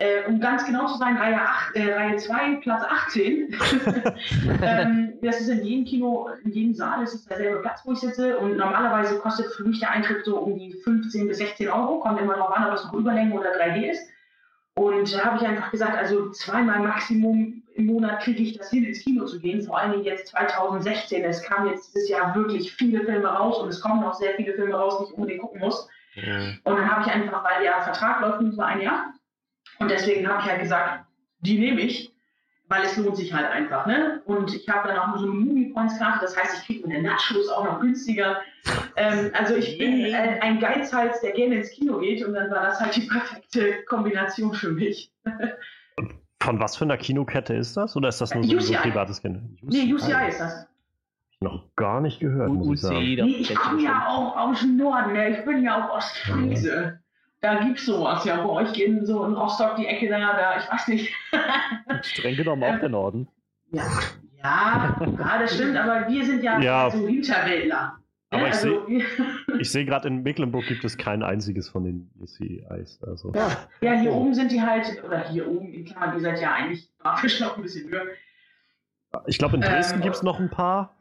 Äh, 0.00 0.26
um 0.26 0.40
ganz 0.40 0.64
genau 0.64 0.86
zu 0.86 0.96
sein, 0.96 1.18
Reihe, 1.18 1.38
8, 1.38 1.76
äh, 1.76 1.92
Reihe 1.92 2.16
2, 2.16 2.54
Platz 2.62 2.84
18. 2.88 3.54
ähm, 4.62 5.12
das 5.20 5.42
ist 5.42 5.48
in 5.50 5.62
jedem 5.62 5.84
Kino, 5.84 6.30
in 6.42 6.52
jedem 6.52 6.72
Saal, 6.72 7.00
das 7.00 7.12
ist 7.12 7.28
derselbe 7.28 7.60
Platz, 7.60 7.82
wo 7.84 7.92
ich 7.92 8.00
sitze. 8.00 8.38
Und 8.38 8.56
normalerweise 8.56 9.18
kostet 9.18 9.52
für 9.52 9.64
mich 9.64 9.78
der 9.78 9.90
Eintritt 9.90 10.24
so 10.24 10.38
um 10.38 10.58
die 10.58 10.72
15 10.72 11.28
bis 11.28 11.36
16 11.36 11.68
Euro. 11.68 12.00
Kommt 12.00 12.18
immer 12.18 12.34
darauf 12.34 12.56
an, 12.56 12.68
ob 12.68 12.76
es 12.76 12.84
noch 12.84 12.94
Überlänge 12.94 13.38
oder 13.38 13.50
3D 13.50 13.90
ist. 13.90 14.08
Und 14.74 15.14
da 15.14 15.24
habe 15.26 15.36
ich 15.36 15.46
einfach 15.46 15.70
gesagt, 15.70 15.94
also 15.94 16.30
zweimal 16.30 16.78
Maximum 16.78 17.62
im 17.74 17.84
Monat 17.84 18.22
kriege 18.22 18.42
ich 18.42 18.56
das 18.56 18.70
hin, 18.70 18.84
ins 18.84 19.00
Kino 19.04 19.26
zu 19.26 19.38
gehen. 19.38 19.60
Vor 19.60 19.78
allen 19.78 19.92
Dingen 19.92 20.04
jetzt 20.04 20.28
2016. 20.28 21.24
Es 21.24 21.42
kamen 21.42 21.68
jetzt 21.68 21.94
dieses 21.94 22.08
Jahr 22.08 22.34
wirklich 22.34 22.72
viele 22.72 23.04
Filme 23.04 23.28
raus 23.28 23.58
und 23.58 23.68
es 23.68 23.82
kommen 23.82 24.02
auch 24.02 24.14
sehr 24.14 24.32
viele 24.36 24.54
Filme 24.54 24.74
raus, 24.74 24.98
die 24.98 25.12
ich 25.12 25.18
unbedingt 25.18 25.42
gucken 25.42 25.60
muss. 25.60 25.86
Und 26.64 26.76
dann 26.78 26.90
habe 26.90 27.02
ich 27.02 27.12
einfach, 27.12 27.44
weil 27.44 27.62
der 27.62 27.82
Vertrag 27.82 28.22
läuft 28.22 28.40
nur 28.40 28.52
so 28.52 28.62
ein 28.62 28.80
Jahr. 28.80 29.12
Und 29.80 29.90
deswegen 29.90 30.28
habe 30.28 30.42
ich 30.42 30.48
halt 30.48 30.60
gesagt, 30.60 31.06
die 31.40 31.58
nehme 31.58 31.80
ich, 31.80 32.12
weil 32.68 32.84
es 32.84 32.96
lohnt 32.96 33.16
sich 33.16 33.32
halt 33.32 33.50
einfach. 33.50 33.86
Ne? 33.86 34.22
Und 34.26 34.54
ich 34.54 34.68
habe 34.68 34.88
dann 34.88 34.98
auch 34.98 35.18
so 35.18 35.24
eine 35.24 35.34
Movie 35.34 35.72
Points 35.72 35.98
Karte, 35.98 36.20
das 36.20 36.36
heißt, 36.36 36.58
ich 36.58 36.66
kriege 36.66 36.86
meine 36.86 37.02
Nachschluss 37.02 37.48
auch 37.48 37.64
noch 37.64 37.80
günstiger. 37.80 38.40
Ähm, 38.96 39.30
also 39.32 39.56
ich 39.56 39.78
bin 39.78 40.04
äh, 40.04 40.38
ein 40.40 40.60
Geizhals, 40.60 41.20
der 41.22 41.32
gerne 41.32 41.56
ins 41.56 41.70
Kino 41.70 41.98
geht 41.98 42.24
und 42.24 42.34
dann 42.34 42.50
war 42.50 42.62
das 42.62 42.78
halt 42.78 42.94
die 42.94 43.08
perfekte 43.08 43.82
Kombination 43.86 44.52
für 44.52 44.70
mich. 44.70 45.10
Von 46.42 46.60
was 46.60 46.76
für 46.76 46.84
einer 46.84 46.96
Kinokette 46.96 47.54
ist 47.54 47.76
das? 47.76 47.96
Oder 47.96 48.08
ist 48.10 48.20
das 48.20 48.34
nur 48.34 48.44
so, 48.44 48.50
so 48.50 48.56
UCI. 48.56 48.76
ein 48.76 48.82
privates 48.82 49.20
Kino? 49.20 49.40
Nee, 49.62 49.92
UCI 49.92 50.28
ist 50.28 50.40
das. 50.40 50.66
Noch 51.40 51.64
gar 51.74 52.02
nicht 52.02 52.20
gehört, 52.20 52.50
muss 52.50 52.74
ich 52.74 52.80
sagen. 52.82 52.96
UCI, 52.96 53.16
da 53.16 53.24
Nee, 53.24 53.36
ich 53.36 53.54
komme 53.54 53.82
ja 53.82 54.06
auch 54.06 54.36
aus 54.36 54.60
dem 54.60 54.76
Norden, 54.76 55.14
ne? 55.14 55.38
ich 55.38 55.44
bin 55.44 55.62
ja 55.64 55.88
auch 55.88 55.96
Ostfriese. 55.96 56.99
Da 57.42 57.54
gibt's 57.64 57.86
sowas 57.86 58.24
ja 58.24 58.36
bei 58.42 58.48
euch 58.50 58.78
in 58.78 59.06
so 59.06 59.24
in 59.24 59.32
Rostock 59.34 59.76
die 59.76 59.86
Ecke 59.86 60.08
da, 60.08 60.18
da 60.34 60.58
ich 60.58 60.70
weiß 60.70 60.88
nicht. 60.88 61.12
Streng 62.02 62.36
genommen 62.36 62.62
auch 62.64 62.78
der 62.78 62.88
Norden. 62.90 63.28
Ja, 63.72 63.82
ja, 64.42 64.96
ja, 65.18 65.38
das 65.38 65.54
stimmt, 65.54 65.76
aber 65.76 66.06
wir 66.08 66.24
sind 66.24 66.42
ja, 66.42 66.58
Ja. 66.60 66.90
so 66.90 67.06
Hinterwäldler. 67.06 67.94
ne? 68.32 68.38
Aber 68.38 68.46
ich 68.48 68.54
also, 68.54 68.86
Ich 69.58 69.70
sehe 69.72 69.84
gerade 69.86 70.08
in 70.08 70.22
Mecklenburg 70.22 70.66
gibt 70.66 70.84
es 70.84 70.96
kein 70.98 71.22
einziges 71.22 71.68
von 71.68 71.84
den 71.84 72.10
UCIs. 72.20 73.00
Also. 73.02 73.32
ja, 73.80 73.92
hier 73.92 74.12
oben 74.12 74.34
sind 74.34 74.52
die 74.52 74.60
halt, 74.60 75.02
oder 75.04 75.28
hier 75.28 75.48
oben, 75.48 75.72
in 75.72 75.84
Klammern, 75.84 76.14
ihr 76.16 76.20
seid 76.20 76.40
ja 76.40 76.52
eigentlich 76.52 76.90
grafisch 76.98 77.40
noch 77.40 77.56
ein 77.56 77.62
bisschen 77.62 77.90
höher. 77.90 78.04
Ich 79.26 79.38
glaube, 79.38 79.56
in 79.56 79.62
Dresden 79.62 79.96
Ähm, 79.96 80.02
gibt 80.02 80.16
es 80.16 80.22
noch 80.22 80.38
ein 80.38 80.50
paar, 80.50 80.94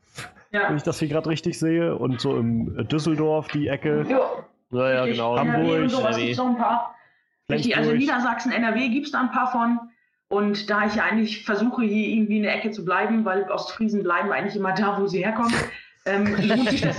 wenn 0.52 0.62
Ja, 0.62 0.74
ich 0.76 0.84
das 0.84 1.00
hier 1.00 1.08
gerade 1.10 1.30
richtig 1.30 1.60
sehe. 1.60 1.96
Und 1.96 2.20
so 2.22 2.38
im 2.38 2.88
Düsseldorf 2.88 3.48
die 3.50 3.68
Ecke. 3.68 4.06
jo, 4.10 4.44
Ja, 4.72 4.94
ja, 4.94 5.06
genau. 5.06 5.38
NRW 5.38 5.84
und 5.84 5.90
sowas 5.90 6.16
NRW. 6.16 6.26
gibt's 6.26 6.38
noch 6.38 6.50
ein 6.50 6.58
paar. 6.58 6.96
Richtig, 7.50 7.76
also. 7.76 7.92
Niedersachsen, 7.94 8.52
NRW 8.52 8.90
gibt 8.90 9.08
es 9.08 9.12
da 9.12 9.22
ein 9.22 9.32
paar 9.32 9.52
von. 9.52 9.80
Und 10.28 10.70
da 10.70 10.86
ich 10.86 10.94
ja 10.94 11.04
eigentlich 11.06 11.44
versuche, 11.44 11.82
hier 11.84 12.08
irgendwie 12.08 12.38
in 12.38 12.44
der 12.44 12.56
Ecke 12.56 12.70
zu 12.70 12.86
bleiben, 12.86 13.26
weil 13.26 13.50
Ostfriesen 13.50 14.04
bleiben 14.04 14.32
eigentlich 14.32 14.56
immer 14.56 14.74
da, 14.74 15.02
wo 15.02 15.08
sie 15.08 15.24
herkommen, 15.26 15.54
ähm, 16.06 16.36
lohnt 16.48 16.70
sich 16.70 16.82
das, 16.82 16.98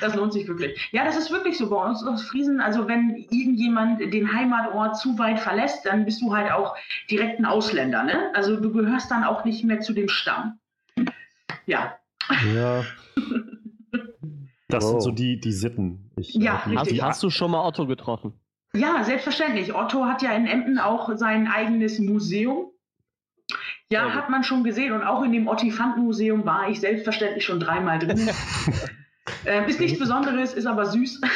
das 0.00 0.14
lohnt 0.14 0.32
sich 0.32 0.48
wirklich. 0.48 0.88
Ja, 0.92 1.04
das 1.04 1.18
ist 1.18 1.30
wirklich 1.30 1.58
so 1.58 1.68
bei 1.68 1.76
uns 1.76 2.02
Ostfriesen. 2.02 2.62
Also 2.62 2.88
wenn 2.88 3.16
irgendjemand 3.30 4.00
den 4.00 4.32
Heimatort 4.32 4.96
zu 4.98 5.18
weit 5.18 5.38
verlässt, 5.38 5.84
dann 5.84 6.06
bist 6.06 6.22
du 6.22 6.34
halt 6.34 6.50
auch 6.50 6.74
direkt 7.10 7.38
ein 7.38 7.44
Ausländer. 7.44 8.02
Ne? 8.04 8.32
Also 8.34 8.56
du 8.56 8.72
gehörst 8.72 9.10
dann 9.10 9.22
auch 9.22 9.44
nicht 9.44 9.62
mehr 9.62 9.80
zu 9.80 9.92
dem 9.92 10.08
Stamm. 10.08 10.58
Ja, 11.66 11.98
Ja. 12.54 12.84
Das 14.72 14.84
sind 14.84 14.94
Wow. 14.96 15.02
so 15.04 15.10
die, 15.10 15.38
die 15.40 15.52
Sitten. 15.52 16.10
Ich, 16.16 16.34
Ja, 16.34 16.62
äh, 16.66 16.70
die, 16.70 17.00
Hast, 17.00 17.02
hast 17.02 17.22
du 17.22 17.30
schon 17.30 17.50
mal 17.50 17.64
Otto 17.66 17.86
getroffen? 17.86 18.32
Ja, 18.74 19.04
selbstverständlich. 19.04 19.74
Otto 19.74 20.06
hat 20.06 20.22
ja 20.22 20.32
in 20.32 20.46
Emden 20.46 20.78
auch 20.78 21.10
sein 21.16 21.46
eigenes 21.48 21.98
Museum. 21.98 22.70
Ja, 23.90 24.04
gut. 24.04 24.14
hat 24.14 24.30
man 24.30 24.42
schon 24.44 24.64
gesehen. 24.64 24.92
Und 24.92 25.02
auch 25.02 25.22
in 25.22 25.32
dem 25.32 25.46
Ottifanten-Museum 25.48 26.46
war 26.46 26.68
ich 26.70 26.80
selbstverständlich 26.80 27.44
schon 27.44 27.60
dreimal 27.60 27.98
drin. 27.98 28.30
ähm, 29.46 29.64
ist 29.66 29.78
nichts 29.80 29.98
Besonderes, 29.98 30.54
ist 30.54 30.66
aber 30.66 30.86
süß. 30.86 31.20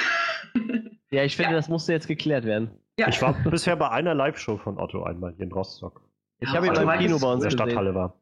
Ja, 1.11 1.23
ich 1.23 1.37
finde, 1.37 1.53
Ja. 1.53 1.57
das 1.57 1.69
musste 1.69 1.93
jetzt 1.93 2.09
geklärt 2.09 2.45
werden. 2.45 2.71
Ja. 2.99 3.07
Ich 3.09 3.23
war 3.23 3.33
bisher 3.45 3.77
bei 3.77 3.91
einer 3.91 4.13
Live-Show 4.15 4.57
von 4.59 4.77
Otto 4.79 5.05
einmal 5.05 5.33
hier 5.37 5.45
in 5.45 5.53
Rostock, 5.53 6.01
Ich 6.41 6.49
Ja, 6.49 6.57
habe 6.57 6.67
ihn 6.67 6.73
beim 6.75 6.99
Kino 6.99 7.19
bei 7.21 7.29
in 7.29 7.33
uns 7.35 7.43
der 7.43 7.51
gesehen. 7.53 7.53
Stadthalle 7.53 7.95
war. 7.95 8.15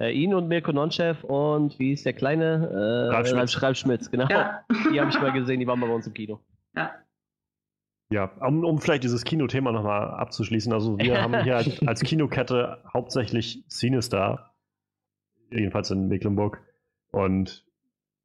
Äh, 0.00 0.12
ihn 0.12 0.34
und 0.34 0.48
Mirko 0.48 0.72
Nonchev 0.72 1.24
und 1.24 1.78
wie 1.78 1.92
ist 1.92 2.06
der 2.06 2.12
kleine? 2.12 2.68
Äh, 2.70 3.14
Ralf 3.14 3.28
Schmitz. 3.28 3.62
Ralf, 3.62 3.76
Schmitz, 3.76 4.10
genau. 4.10 4.28
Ja. 4.28 4.64
Die 4.92 5.00
habe 5.00 5.10
ich 5.10 5.20
mal 5.20 5.32
gesehen, 5.32 5.60
die 5.60 5.66
waren 5.66 5.80
mal 5.80 5.88
bei 5.88 5.94
uns 5.94 6.06
im 6.06 6.14
Kino. 6.14 6.40
Ja, 8.10 8.30
um, 8.40 8.64
um 8.64 8.80
vielleicht 8.80 9.04
dieses 9.04 9.24
Kinothema 9.24 9.70
nochmal 9.70 10.10
abzuschließen. 10.10 10.72
Also 10.72 10.98
wir 10.98 11.20
haben 11.20 11.42
hier 11.42 11.56
als, 11.56 11.82
als 11.86 12.00
Kinokette 12.00 12.82
hauptsächlich 12.92 13.64
Cinestar, 13.68 14.54
jedenfalls 15.50 15.90
in 15.90 16.08
Mecklenburg. 16.08 16.62
Und 17.10 17.66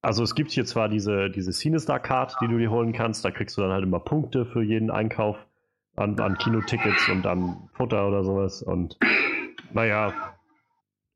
also 0.02 0.24
es 0.24 0.36
gibt 0.36 0.52
hier 0.52 0.66
zwar 0.66 0.88
diese, 0.88 1.30
diese 1.30 1.52
Cinestar-Card, 1.52 2.38
die 2.42 2.48
du 2.48 2.58
dir 2.58 2.72
holen 2.72 2.94
kannst, 2.94 3.26
da 3.26 3.32
kriegst 3.32 3.58
du 3.58 3.62
dann 3.62 3.72
halt 3.72 3.84
immer 3.84 4.00
Punkte 4.00 4.46
für 4.46 4.62
jeden 4.62 4.90
Einkauf 4.90 5.38
an, 5.96 6.18
an 6.20 6.38
Kinotickets 6.38 7.10
und 7.10 7.26
an 7.26 7.70
Futter 7.74 8.08
oder 8.08 8.24
sowas. 8.24 8.62
Und 8.62 8.98
naja, 9.74 10.14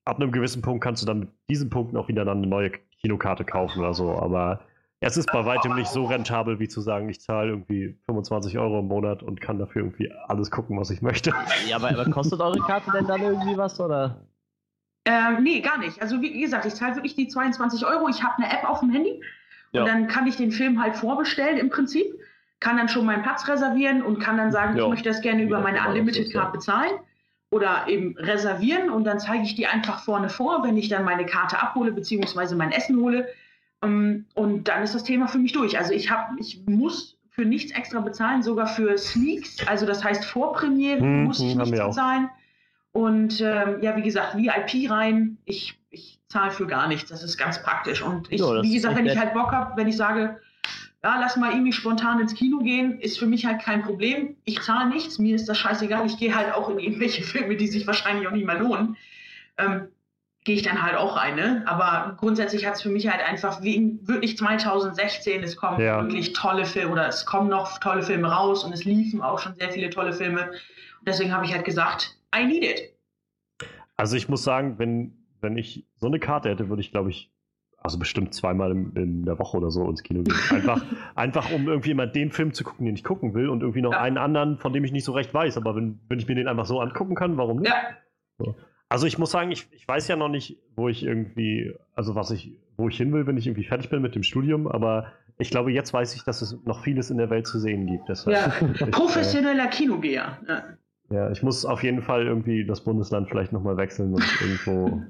ab 0.08 0.18
einem 0.20 0.32
gewissen 0.32 0.62
Punkt 0.62 0.84
kannst 0.84 1.02
du 1.02 1.06
dann 1.06 1.20
mit 1.20 1.30
diesen 1.50 1.70
Punkten 1.70 1.98
auch 1.98 2.08
wieder 2.08 2.26
dann 2.26 2.38
eine 2.38 2.48
neue 2.48 2.72
Kinokarte 3.02 3.44
kaufen 3.46 3.80
oder 3.80 3.94
so. 3.94 4.12
Aber 4.12 4.62
es 5.00 5.18
ist 5.18 5.32
bei 5.32 5.46
weitem 5.46 5.76
nicht 5.76 5.90
so 5.90 6.06
rentabel, 6.06 6.60
wie 6.60 6.68
zu 6.68 6.82
sagen, 6.82 7.08
ich 7.10 7.22
zahle 7.22 7.50
irgendwie 7.52 7.98
25 8.06 8.58
Euro 8.58 8.80
im 8.80 8.88
Monat 8.88 9.22
und 9.22 9.42
kann 9.42 9.60
dafür 9.60 9.84
irgendwie 9.84 10.12
alles 10.28 10.50
gucken, 10.50 10.80
was 10.80 10.90
ich 10.90 11.02
möchte. 11.02 11.32
Ja, 11.68 11.76
aber, 11.76 11.90
aber 11.90 12.06
kostet 12.10 12.40
eure 12.40 12.60
Karte 12.60 12.92
denn 12.92 13.06
dann 13.06 13.22
irgendwie 13.22 13.58
was, 13.58 13.80
oder? 13.80 14.22
Ähm, 15.06 15.44
nee, 15.44 15.62
gar 15.62 15.78
nicht. 15.78 16.02
Also 16.02 16.22
wie 16.22 16.42
gesagt, 16.42 16.66
ich 16.66 16.74
zahle 16.76 16.96
wirklich 16.96 17.16
die 17.16 17.28
22 17.28 17.86
Euro. 17.86 18.10
Ich 18.10 18.24
habe 18.24 18.42
eine 18.44 18.52
App 18.52 18.68
auf 18.70 18.80
dem 18.82 18.90
Handy 18.90 19.22
Ja. 19.72 19.82
und 19.82 19.88
dann 19.88 20.08
kann 20.08 20.26
ich 20.28 20.36
den 20.38 20.52
Film 20.52 20.82
halt 20.82 20.96
vorbestellen 20.96 21.58
im 21.58 21.70
Prinzip, 21.70 22.08
kann 22.60 22.78
dann 22.78 22.90
schon 22.90 23.06
meinen 23.06 23.22
Platz 23.24 23.48
reservieren 23.48 24.02
und 24.02 24.20
kann 24.20 24.38
dann 24.38 24.52
sagen, 24.52 24.76
Ja. 24.78 24.84
ich 24.84 24.90
möchte 24.90 25.10
das 25.10 25.22
gerne 25.22 25.44
über 25.44 25.58
Ja, 25.58 25.64
meine 25.64 25.78
genau, 25.78 25.90
Unlimited 25.90 26.22
das 26.22 26.28
ist 26.28 26.34
ja- 26.34 26.42
Card 26.42 26.54
bezahlen 26.54 26.92
oder 27.50 27.86
eben 27.88 28.16
reservieren 28.18 28.90
und 28.90 29.06
dann 29.06 29.20
zeige 29.20 29.44
ich 29.44 29.56
die 29.56 29.68
einfach 29.68 30.04
vorne 30.04 30.30
vor, 30.30 30.64
wenn 30.64 30.78
ich 30.78 30.90
dann 30.90 31.06
meine 31.06 31.26
Karte 31.26 31.60
abhole 31.62 31.92
beziehungsweise 31.92 32.56
mein 32.56 32.72
Essen 32.72 33.00
hole. 33.00 33.28
Ähm, 33.82 34.26
Und 34.34 34.68
dann 34.68 34.84
ist 34.84 34.96
das 34.96 35.04
Thema 35.04 35.28
für 35.28 35.38
mich 35.38 35.54
durch. 35.54 35.78
Also 35.78 35.94
ich 35.94 36.12
habe, 36.12 36.36
ich 36.40 36.62
muss 36.66 37.18
für 37.30 37.46
nichts 37.46 37.72
extra 37.72 38.02
bezahlen, 38.02 38.42
sogar 38.42 38.68
für 38.68 38.98
Sneaks, 38.98 39.66
also 39.68 39.86
das 39.86 40.04
heißt 40.04 40.26
Vorpremiere 40.26 41.00
Hm, 41.00 41.26
muss 41.26 41.40
ich 41.40 41.54
hm, 41.54 41.62
nicht 41.62 41.72
bezahlen. 41.72 42.30
Und 42.92 43.42
ähm, 43.42 43.82
ja, 43.82 43.96
wie 43.96 44.02
gesagt, 44.02 44.36
VIP 44.36 44.90
rein, 44.90 45.38
ich, 45.46 45.80
ich 45.92 46.20
zahle 46.30 46.50
für 46.50 46.66
gar 46.66 46.88
nichts. 46.88 47.10
Das 47.12 47.24
ist 47.24 47.38
ganz 47.38 47.62
praktisch. 47.62 48.02
Und 48.02 48.32
ich, 48.32 48.42
das 48.42 48.64
wie 48.64 48.74
gesagt, 48.74 48.96
wenn 48.96 49.06
ich 49.06 49.18
halt 49.18 49.36
Bock 49.36 49.52
habe, 49.52 49.78
wenn 49.78 49.88
ich 49.88 49.96
sage, 49.96 50.40
ja, 51.08 51.18
lass 51.22 51.38
mal 51.38 51.52
irgendwie 51.52 51.72
spontan 51.72 52.20
ins 52.20 52.36
Kino 52.36 52.60
gehen, 52.60 53.00
ist 53.00 53.18
für 53.18 53.28
mich 53.28 53.46
halt 53.46 53.62
kein 53.62 53.82
Problem. 53.82 54.36
Ich 54.44 54.62
zahle 54.62 54.90
nichts, 54.90 55.20
mir 55.20 55.36
ist 55.36 55.48
das 55.48 55.58
scheißegal. 55.58 56.06
Ich 56.06 56.18
gehe 56.18 56.36
halt 56.36 56.54
auch 56.54 56.70
in 56.70 56.80
irgendwelche 56.80 57.24
Filme, 57.34 57.56
die 57.56 57.68
sich 57.68 57.88
wahrscheinlich 57.88 58.28
auch 58.28 58.32
nicht 58.32 58.46
mehr 58.46 58.60
lohnen. 58.60 58.98
Ähm, 59.58 59.88
gehe 60.44 60.56
ich 60.56 60.64
dann 60.64 60.82
halt 60.82 60.96
auch 60.96 61.16
rein. 61.16 61.36
Ne? 61.36 61.64
Aber 61.66 62.16
grundsätzlich 62.18 62.66
hat 62.66 62.76
es 62.76 62.82
für 62.82 62.90
mich 62.90 63.08
halt 63.10 63.26
einfach 63.26 63.62
wegen 63.62 64.06
wirklich 64.06 64.38
2016, 64.38 65.44
es 65.44 65.56
kommen 65.56 65.80
Ja. 65.80 66.02
wirklich 66.02 66.34
tolle 66.34 66.66
Filme 66.66 66.92
oder 66.92 67.08
es 67.08 67.26
kommen 67.26 67.50
noch 67.50 67.78
tolle 67.80 68.04
Filme 68.04 68.30
raus 68.30 68.66
und 68.66 68.74
es 68.74 68.84
liefen 68.84 69.22
auch 69.22 69.40
schon 69.40 69.56
sehr 69.56 69.72
viele 69.72 69.90
tolle 69.90 70.12
Filme. 70.12 70.50
Und 70.52 71.08
deswegen 71.08 71.34
habe 71.34 71.46
ich 71.46 71.54
halt 71.54 71.64
gesagt, 71.64 72.18
I 72.36 72.46
need 72.46 72.64
it. 72.64 72.82
Also 73.96 74.18
ich 74.18 74.28
muss 74.28 74.44
sagen, 74.44 74.78
wenn, 74.78 75.14
wenn 75.40 75.58
ich 75.58 75.86
so 75.96 76.08
eine 76.08 76.20
Karte 76.20 76.50
hätte, 76.50 76.68
würde 76.68 76.82
ich, 76.82 76.92
glaube 76.92 77.12
ich, 77.12 77.32
also 77.78 78.00
bestimmt 78.00 78.34
zweimal 78.34 78.72
in, 78.72 78.92
in 78.96 79.24
der 79.26 79.40
Woche 79.40 79.58
oder 79.58 79.72
so 79.72 79.88
ins 79.90 80.04
Kino 80.04 80.24
gehen. 80.24 80.36
Einfach, 80.52 80.82
einfach 81.16 81.52
um 81.52 81.68
irgendwie 81.68 81.92
immer 81.92 82.08
den 82.08 82.32
Film 82.32 82.54
zu 82.54 82.64
gucken, 82.64 82.86
den 82.86 82.96
ich 82.96 83.04
gucken 83.04 83.34
will 83.34 83.50
und 83.50 83.62
irgendwie 83.62 83.82
noch 83.82 83.94
Ja. 83.94 84.02
einen 84.02 84.18
anderen, 84.18 84.58
von 84.58 84.74
dem 84.74 84.84
ich 84.84 84.92
nicht 84.92 85.06
so 85.06 85.14
recht 85.14 85.34
weiß. 85.34 85.58
Aber 85.58 85.76
wenn, 85.76 86.00
wenn 86.10 86.20
ich 86.20 86.28
mir 86.28 86.36
den 86.36 86.48
einfach 86.48 86.66
so 86.66 86.80
angucken 86.82 87.16
kann, 87.16 87.38
warum 87.38 87.60
nicht? 87.60 87.72
Ja, 88.40 88.54
Also 88.90 89.06
ich 89.08 89.18
muss 89.18 89.32
sagen, 89.32 89.52
ich, 89.52 89.68
ich 89.72 89.88
weiß 89.88 90.08
ja 90.08 90.16
noch 90.16 90.30
nicht, 90.30 90.58
wo 90.76 90.90
ich 90.90 91.04
irgendwie, 91.04 91.74
also 91.96 92.16
was 92.16 92.32
ich, 92.32 92.58
wo 92.78 92.90
ich 92.90 92.98
hin 92.98 93.14
will, 93.14 93.26
wenn 93.28 93.38
ich 93.38 93.48
irgendwie 93.48 93.64
fertig 93.66 93.90
bin 93.90 94.02
mit 94.02 94.16
dem 94.16 94.24
Studium, 94.24 94.68
aber 94.68 95.08
ich 95.38 95.50
glaube, 95.52 95.72
jetzt 95.72 95.94
weiß 95.94 96.16
ich, 96.16 96.24
dass 96.24 96.42
es 96.42 96.58
noch 96.66 96.84
vieles 96.84 97.10
in 97.12 97.18
der 97.18 97.30
Welt 97.30 97.46
zu 97.48 97.60
sehen 97.60 97.86
gibt. 97.86 98.10
Ja. 98.28 98.52
ich, 98.74 98.82
äh, 98.82 98.88
professioneller 98.88 99.68
Kinogeher. 99.68 100.38
Ja. 100.48 100.64
ja, 101.10 101.32
ich 101.32 101.44
muss 101.44 101.64
auf 101.66 101.84
jeden 101.84 102.02
Fall 102.02 102.26
irgendwie 102.26 102.66
das 102.66 102.84
Bundesland 102.84 103.30
vielleicht 103.30 103.52
nochmal 103.54 103.78
wechseln 103.78 104.14
und 104.14 104.26
irgendwo 104.42 105.04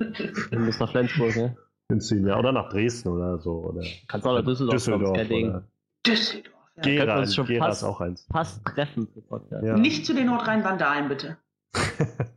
musst 0.59 0.79
nach 0.81 0.91
Flensburg, 0.91 1.35
ne? 1.37 1.55
Hinziehen, 1.89 2.27
ja. 2.27 2.37
Oder 2.37 2.51
nach 2.51 2.69
Dresden 2.69 3.09
oder 3.09 3.39
so. 3.39 3.63
Oder 3.65 3.81
Kannst 4.07 4.27
auch 4.27 4.35
nach 4.35 4.45
Düsseldorf, 4.45 4.75
Düsseldorf 4.75 5.09
oder 5.11 5.63
Düsseldorf. 6.05 6.53
Ja. 6.77 6.83
Gera, 6.83 7.17
uns 7.19 7.33
schon 7.33 7.47
Gera 7.47 7.65
fast- 7.65 7.81
ist 7.81 7.87
auch 7.87 8.01
eins. 8.01 8.27
Fast 8.31 8.63
treffen 8.65 9.07
für 9.13 9.21
Podcast. 9.21 9.65
Ja. 9.65 9.75
Nicht 9.77 10.05
zu 10.05 10.13
den 10.13 10.27
Nordrhein-Vandalen, 10.27 11.07
bitte. 11.09 11.37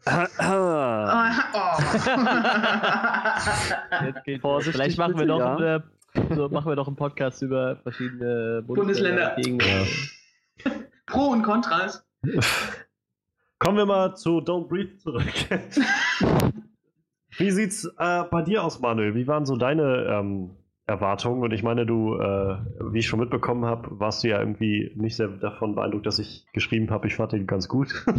Ah, 0.06 1.34
oh. 1.52 1.82
Vielleicht 4.62 4.96
machen 4.98 5.12
wir 5.12 5.18
bitte, 5.18 5.28
noch 5.28 5.38
ja. 5.38 5.56
einen, 5.56 5.82
äh, 6.32 6.34
so 6.34 6.48
machen 6.48 6.70
wir 6.70 6.76
doch 6.76 6.86
einen 6.86 6.96
Podcast 6.96 7.42
über 7.42 7.76
verschiedene 7.76 8.62
Bundesländer. 8.66 9.36
Ja. 9.38 9.84
Pro 11.06 11.26
und 11.28 11.42
Kontras. 11.42 12.06
Kommen 13.58 13.76
wir 13.76 13.84
mal 13.86 14.14
zu 14.16 14.38
Don't 14.38 14.68
Breathe 14.68 14.96
zurück. 14.96 15.24
Wie 17.40 17.50
sieht's 17.50 17.86
äh, 17.98 18.24
bei 18.30 18.42
dir 18.42 18.62
aus, 18.62 18.80
Manuel? 18.80 19.14
Wie 19.14 19.26
waren 19.26 19.46
so 19.46 19.56
deine 19.56 20.06
ähm, 20.10 20.50
Erwartungen? 20.86 21.42
Und 21.42 21.52
ich 21.52 21.62
meine, 21.62 21.86
du, 21.86 22.16
äh, 22.16 22.58
wie 22.92 22.98
ich 22.98 23.06
schon 23.06 23.18
mitbekommen 23.18 23.64
habe, 23.64 23.98
warst 23.98 24.22
du 24.22 24.28
ja 24.28 24.38
irgendwie 24.38 24.92
nicht 24.94 25.16
sehr 25.16 25.28
davon 25.28 25.74
beeindruckt, 25.74 26.04
dass 26.04 26.18
ich 26.18 26.44
geschrieben 26.52 26.90
habe, 26.90 27.06
ich 27.06 27.16
fand 27.16 27.32
den 27.32 27.46
ganz 27.46 27.68
gut. 27.68 28.04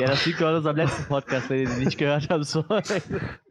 Ja, 0.00 0.06
das 0.06 0.24
liegt 0.26 0.40
an 0.40 0.54
unserem 0.54 0.76
letzten 0.76 1.08
Podcast, 1.08 1.50
wenn 1.50 1.58
ihr 1.58 1.68
den 1.70 1.80
nicht 1.80 1.98
gehört 1.98 2.30
habt. 2.30 2.54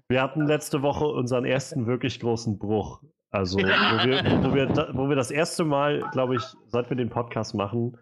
Wir 0.08 0.22
hatten 0.22 0.48
letzte 0.48 0.82
Woche 0.82 1.06
unseren 1.06 1.44
ersten 1.44 1.88
wirklich 1.88 2.22
großen 2.22 2.58
Bruch. 2.58 3.02
Also, 3.32 3.58
wo 3.58 3.64
wir, 3.66 4.24
wo 4.44 4.56
wir, 4.56 4.90
wo 4.94 5.10
wir 5.10 5.18
das 5.18 5.30
erste 5.30 5.66
Mal, 5.66 6.06
glaube 6.14 6.38
ich, 6.38 6.44
seit 6.68 6.90
wir 6.90 6.96
den 6.96 7.10
Podcast 7.10 7.54
machen, 7.54 7.98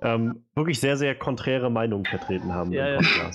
ähm, 0.00 0.44
wirklich 0.54 0.80
sehr, 0.80 0.96
sehr 0.96 1.14
konträre 1.14 1.68
Meinungen 1.68 2.06
vertreten 2.06 2.54
haben 2.54 2.72
Ja, 2.72 2.86
im 2.94 3.02
ja. 3.02 3.30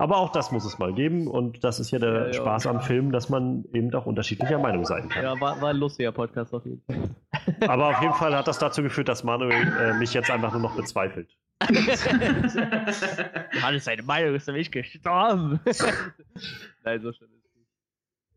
Aber 0.00 0.18
auch 0.18 0.30
das 0.30 0.52
muss 0.52 0.64
es 0.64 0.78
mal 0.78 0.94
geben 0.94 1.26
und 1.26 1.64
das 1.64 1.80
ist 1.80 1.90
ja 1.90 1.98
der 1.98 2.12
Ja, 2.12 2.26
ja. 2.28 2.32
Spaß 2.32 2.68
am 2.68 2.80
Film, 2.80 3.10
dass 3.10 3.28
man 3.28 3.64
eben 3.72 3.92
auch 3.94 4.06
unterschiedlicher 4.06 4.58
Meinung 4.58 4.84
sein 4.84 5.08
kann. 5.08 5.24
Ja, 5.24 5.40
war, 5.40 5.60
war 5.60 5.70
ein 5.70 5.76
lustiger 5.76 6.12
Podcast 6.12 6.54
auf 6.54 6.64
jeden 6.64 6.80
Fall. 6.82 7.10
Aber 7.68 7.88
auf 7.88 8.00
jeden 8.00 8.14
Fall 8.14 8.32
hat 8.36 8.46
das 8.46 8.60
dazu 8.60 8.80
geführt, 8.82 9.08
dass 9.08 9.24
Manuel 9.24 9.66
äh, 9.80 9.94
mich 9.94 10.14
jetzt 10.14 10.30
einfach 10.30 10.52
nur 10.52 10.62
noch 10.62 10.76
bezweifelt. 10.76 11.36
Alles 13.64 13.84
seine 13.84 14.02
Meinung 14.04 14.36
ist 14.36 14.46
nämlich 14.46 14.70
gestorben. 14.70 15.58
Nein, 16.84 17.02
so 17.02 17.12
schlimm 17.12 17.30
ist 17.36 17.44
es 17.44 17.54
nicht. 17.56 17.68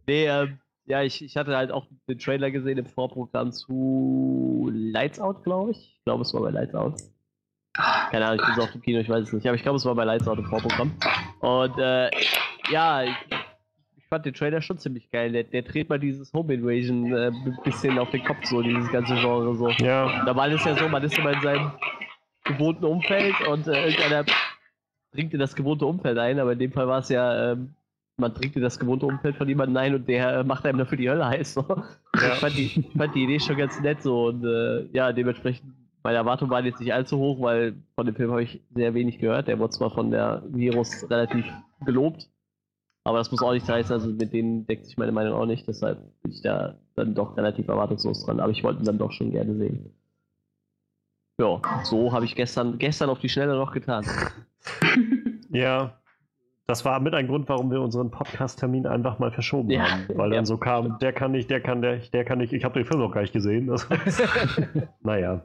Nee, 0.08 0.26
ähm, 0.26 0.58
ja, 0.86 1.04
ich, 1.04 1.24
ich 1.24 1.38
hatte 1.38 1.56
halt 1.56 1.72
auch 1.72 1.86
den 2.10 2.18
Trailer 2.18 2.50
gesehen 2.50 2.80
im 2.80 2.88
Vorprogramm 2.88 3.52
zu 3.52 4.72
Lights 4.74 5.20
Out, 5.20 5.44
glaube 5.44 5.70
ich. 5.72 5.98
Ich 6.00 6.04
glaube, 6.06 6.24
es 6.24 6.34
war 6.34 6.42
bei 6.42 6.50
Lights 6.50 6.74
Out. 6.74 7.00
Keine 7.74 8.26
Ahnung, 8.26 8.40
ich 8.40 8.46
bin 8.48 8.56
so 8.56 8.64
auf 8.64 8.72
dem 8.72 8.82
Kino, 8.82 9.00
ich 9.00 9.08
weiß 9.10 9.28
es 9.28 9.34
nicht. 9.34 9.46
Aber 9.48 9.56
ich 9.56 9.62
glaube, 9.62 9.78
es 9.78 9.86
war 9.86 9.94
bei 9.94 10.04
Lights 10.04 10.28
Out 10.28 10.40
im 10.40 10.46
Vorprogramm. 10.46 10.92
Und 11.42 11.78
äh, 11.78 12.10
ja, 12.70 13.04
ich, 13.04 13.16
ich 13.98 14.06
fand 14.08 14.26
den 14.26 14.34
Trailer 14.34 14.62
schon 14.62 14.78
ziemlich 14.78 15.10
geil. 15.10 15.32
Der, 15.32 15.44
der 15.44 15.64
dreht 15.64 15.90
mal 15.90 16.00
dieses 16.00 16.32
Home 16.34 16.54
Invasion 16.54 17.12
äh, 17.12 17.28
ein 17.28 17.58
bisschen 17.64 18.00
auf 18.00 18.10
den 18.12 18.24
Kopf, 18.24 18.46
so 18.46 18.62
dieses 18.62 18.90
ganze 18.92 19.16
Genre 19.16 19.56
so. 19.56 19.70
Ja, 19.84 20.24
Normal 20.26 20.52
ist 20.54 20.66
ja 20.66 20.78
so, 20.78 20.88
man 20.88 21.04
ist 21.04 21.18
immer 21.18 21.34
in 21.34 21.42
seinem 21.42 21.72
gewohnten 22.44 22.86
Umfeld 22.86 23.36
und 23.48 23.68
äh, 23.68 23.90
irgendeiner 23.90 24.26
dringt 25.14 25.34
in 25.34 25.40
das 25.40 25.56
gewohnte 25.56 25.86
Umfeld 25.86 26.18
ein, 26.18 26.40
aber 26.40 26.54
in 26.54 26.60
dem 26.60 26.72
Fall 26.72 26.88
war 26.88 27.00
es 27.00 27.10
ja, 27.10 27.52
ähm, 27.52 27.76
man 28.18 28.34
dringt 28.34 28.56
in 28.56 28.62
das 28.62 28.80
gewohnte 28.80 29.06
Umfeld 29.06 29.36
von 29.36 29.48
jemandem 29.48 29.78
ein 29.78 29.96
und 29.96 30.08
der 30.08 30.40
äh, 30.40 30.44
macht 30.44 30.66
einem 30.66 30.78
dafür 30.78 30.98
die 30.98 31.10
Hölle 31.10 31.28
heiß. 31.28 31.54
So. 31.54 31.66
Ich 32.16 32.40
fand 32.40 32.58
die, 32.58 32.90
fand 32.98 33.16
die 33.16 33.24
Idee 33.24 33.40
schon 33.40 33.58
ganz 33.58 33.80
nett 33.82 34.02
so 34.02 34.28
und 34.28 34.46
äh, 34.46 34.86
ja, 34.94 35.12
dementsprechend, 35.12 35.74
meine 36.04 36.18
Erwartungen 36.18 36.52
waren 36.52 36.66
jetzt 36.66 36.80
nicht 36.80 36.94
allzu 36.94 37.18
hoch, 37.18 37.42
weil 37.42 37.76
von 37.96 38.06
dem 38.06 38.16
Film 38.16 38.32
habe 38.32 38.44
ich 38.44 38.62
sehr 38.74 38.94
wenig 38.94 39.20
gehört. 39.20 39.48
Der 39.48 39.60
wurde 39.60 39.72
zwar 39.72 39.92
von 39.92 40.12
der 40.12 40.44
Virus 40.48 41.10
relativ 41.10 41.46
gelobt, 41.86 42.30
aber 43.04 43.18
das 43.18 43.32
muss 43.32 43.42
auch 43.42 43.54
nicht 43.54 43.68
heißen, 43.68 43.94
also 43.94 44.08
mit 44.10 44.34
denen 44.34 44.66
deckt 44.68 44.86
sich 44.86 44.98
meine 44.98 45.12
Meinung 45.12 45.34
auch 45.34 45.46
nicht, 45.46 45.68
deshalb 45.68 46.00
bin 46.22 46.32
ich 46.32 46.42
da 46.42 46.76
dann 46.96 47.16
doch 47.16 47.38
relativ 47.38 47.68
erwartungslos 47.68 48.26
dran, 48.26 48.40
aber 48.40 48.52
ich 48.52 48.64
wollte 48.64 48.82
ihn 48.82 48.86
dann 48.86 48.98
doch 48.98 49.12
schon 49.12 49.32
gerne 49.32 49.56
sehen. 49.56 49.92
Ja, 51.40 51.60
so 51.84 52.12
habe 52.14 52.26
ich 52.26 52.36
gestern, 52.36 52.78
gestern 52.78 53.10
auf 53.10 53.20
die 53.20 53.30
Schnelle 53.30 53.56
noch 53.56 53.72
getan. 53.72 54.06
ja. 55.50 55.98
Das 56.68 56.86
war 56.86 57.00
mit 57.00 57.14
ein 57.16 57.28
Grund, 57.28 57.50
warum 57.50 57.72
wir 57.72 57.82
unseren 57.82 58.12
Podcast-Termin 58.12 58.86
einfach 58.86 59.18
mal 59.20 59.32
verschoben 59.32 59.72
Ja. 59.72 59.90
haben. 59.90 60.06
Weil 60.10 60.30
dann 60.30 60.40
Ja. 60.40 60.46
so 60.46 60.58
kam, 60.58 61.00
der 61.00 61.12
kann 61.12 61.32
nicht, 61.32 61.50
der 61.50 61.60
kann, 61.60 61.82
der, 61.82 61.98
der 61.98 62.24
kann 62.24 62.38
nicht. 62.38 62.54
Ich 62.54 62.64
habe 62.64 62.76
den 62.76 62.86
Film 62.86 63.00
noch 63.02 63.12
gar 63.12 63.22
nicht 63.22 63.34
gesehen. 63.34 63.70
Naja. 65.02 65.42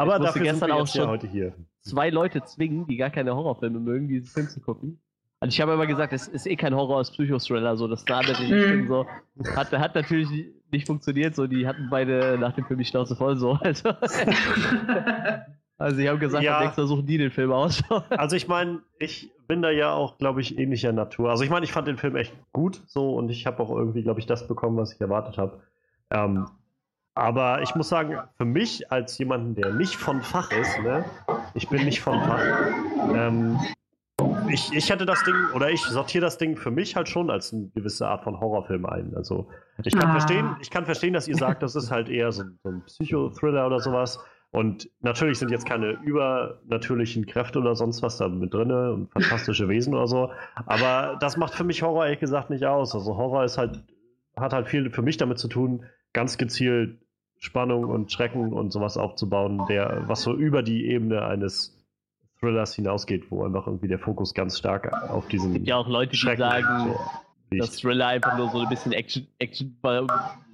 Aber 0.00 0.16
Ich 0.16 0.20
musste 0.22 0.40
gestern 0.40 0.70
auch 0.72 0.86
schon- 0.86 1.08
heute 1.08 1.26
hier. 1.26 1.54
Zwei 1.82 2.10
Leute 2.10 2.42
zwingen, 2.44 2.86
die 2.86 2.96
gar 2.96 3.10
keine 3.10 3.34
Horrorfilme 3.34 3.80
mögen, 3.80 4.08
diesen 4.08 4.28
Film 4.28 4.48
zu 4.48 4.60
gucken. 4.60 5.00
Also 5.42 5.54
ich 5.54 5.60
habe 5.62 5.72
immer 5.72 5.86
gesagt, 5.86 6.12
es 6.12 6.28
ist 6.28 6.46
eh 6.46 6.56
kein 6.56 6.74
Horror, 6.74 7.00
es 7.00 7.08
ist 7.08 7.14
Psychothriller, 7.16 7.76
so 7.76 7.88
das 7.88 8.04
da 8.04 8.20
Mhm. 8.20 8.86
so. 8.88 9.06
Hat, 9.56 9.72
hat 9.72 9.94
natürlich 9.94 10.28
nicht 10.70 10.86
funktioniert. 10.86 11.34
So, 11.34 11.46
die 11.46 11.66
hatten 11.66 11.88
beide 11.90 12.36
nach 12.38 12.52
dem 12.52 12.66
Film 12.66 12.78
die 12.78 12.84
Schnauze 12.84 13.16
voll 13.16 13.36
so. 13.38 13.52
Also, 13.52 13.88
also 15.78 15.98
ich 15.98 16.08
habe 16.08 16.18
gesagt, 16.18 16.44
Ja. 16.44 16.58
am 16.58 16.64
nächsten 16.64 16.80
Mal 16.82 16.86
suchen 16.86 17.06
die 17.06 17.18
den 17.18 17.30
Film 17.30 17.52
aus. 17.52 17.82
Also 18.10 18.36
ich 18.36 18.48
meine, 18.48 18.80
ich 18.98 19.30
bin 19.48 19.62
da 19.62 19.70
ja 19.70 19.92
auch, 19.94 20.18
glaube 20.18 20.40
ich, 20.42 20.58
ähnlicher 20.58 20.92
Natur. 20.92 21.30
Also 21.30 21.42
ich 21.42 21.50
meine, 21.50 21.64
ich 21.64 21.72
fand 21.72 21.88
den 21.88 21.96
Film 21.96 22.16
echt 22.16 22.34
gut 22.52 22.82
so 22.86 23.14
und 23.14 23.30
ich 23.30 23.46
habe 23.46 23.60
auch 23.62 23.70
irgendwie, 23.70 24.02
glaube 24.02 24.20
ich, 24.20 24.26
das 24.26 24.46
bekommen, 24.46 24.76
was 24.76 24.92
ich 24.92 25.00
erwartet 25.00 25.38
habe. 25.38 25.60
Ähm, 26.10 26.46
aber 27.20 27.62
ich 27.62 27.74
muss 27.74 27.88
sagen, 27.88 28.18
für 28.36 28.44
mich 28.44 28.90
als 28.90 29.18
jemanden, 29.18 29.54
der 29.54 29.72
nicht 29.72 29.96
von 29.96 30.22
Fach 30.22 30.50
ist, 30.52 30.80
ne, 30.82 31.04
ich 31.54 31.68
bin 31.68 31.84
nicht 31.84 32.00
von 32.00 32.20
Fach, 32.22 32.42
ähm, 33.14 33.58
ich, 34.48 34.72
ich 34.74 34.90
hätte 34.90 35.06
das 35.06 35.22
Ding, 35.24 35.34
oder 35.54 35.70
ich 35.70 35.82
sortiere 35.82 36.22
das 36.24 36.38
Ding 36.38 36.56
für 36.56 36.70
mich 36.70 36.96
halt 36.96 37.08
schon 37.08 37.30
als 37.30 37.52
eine 37.52 37.68
gewisse 37.74 38.08
Art 38.08 38.24
von 38.24 38.40
Horrorfilm 38.40 38.84
ein. 38.86 39.14
Also 39.14 39.48
ich 39.84 39.94
kann 39.96 40.08
Ah. 40.08 40.12
verstehen, 40.12 40.56
ich 40.60 40.70
kann 40.70 40.84
verstehen, 40.84 41.12
dass 41.14 41.28
ihr 41.28 41.36
sagt, 41.36 41.62
das 41.62 41.76
ist 41.76 41.90
halt 41.90 42.08
eher 42.08 42.32
so, 42.32 42.42
so 42.62 42.70
ein 42.70 42.82
Psychothriller 42.84 43.66
oder 43.66 43.80
sowas. 43.80 44.18
Und 44.50 44.90
natürlich 45.00 45.38
sind 45.38 45.50
jetzt 45.52 45.64
keine 45.66 45.92
übernatürlichen 46.02 47.26
Kräfte 47.26 47.60
oder 47.60 47.76
sonst 47.76 48.02
was 48.02 48.16
da 48.18 48.28
mit 48.28 48.52
drin 48.52 48.72
und 48.72 49.12
fantastische 49.12 49.68
Wesen 49.68 49.94
oder 49.94 50.08
so. 50.08 50.32
Aber 50.66 51.16
das 51.20 51.36
macht 51.36 51.54
für 51.54 51.64
mich 51.64 51.82
Horror 51.82 52.04
ehrlich 52.06 52.18
gesagt 52.20 52.50
nicht 52.50 52.64
aus. 52.64 52.94
Also 52.94 53.16
Horror 53.16 53.44
ist 53.44 53.58
halt, 53.58 53.84
hat 54.36 54.52
halt 54.52 54.66
viel 54.68 54.90
für 54.90 55.02
mich 55.02 55.16
damit 55.18 55.38
zu 55.38 55.46
tun, 55.46 55.84
ganz 56.12 56.36
gezielt 56.36 56.98
Spannung 57.40 57.84
und 57.84 58.12
Schrecken 58.12 58.52
und 58.52 58.70
sowas 58.70 58.96
aufzubauen, 58.96 59.62
der, 59.68 60.04
was 60.06 60.22
so 60.22 60.34
über 60.34 60.62
die 60.62 60.86
Ebene 60.86 61.24
eines 61.24 61.76
Thrillers 62.38 62.74
hinausgeht, 62.74 63.30
wo 63.30 63.44
einfach 63.44 63.66
irgendwie 63.66 63.88
der 63.88 63.98
Fokus 63.98 64.34
ganz 64.34 64.58
stark 64.58 64.92
auf 65.10 65.26
diesen 65.28 65.48
Es 65.48 65.54
gibt 65.54 65.66
ja 65.66 65.76
auch 65.76 65.88
Leute, 65.88 66.12
die 66.12 66.18
Schrecken 66.18 66.40
sagen, 66.40 66.94
liegt. 67.50 67.62
dass 67.62 67.76
Thriller 67.78 68.08
einfach 68.08 68.36
nur 68.36 68.50
so 68.50 68.60
ein 68.60 68.68
bisschen 68.68 68.92
Action, 68.92 69.26
Action, 69.38 69.74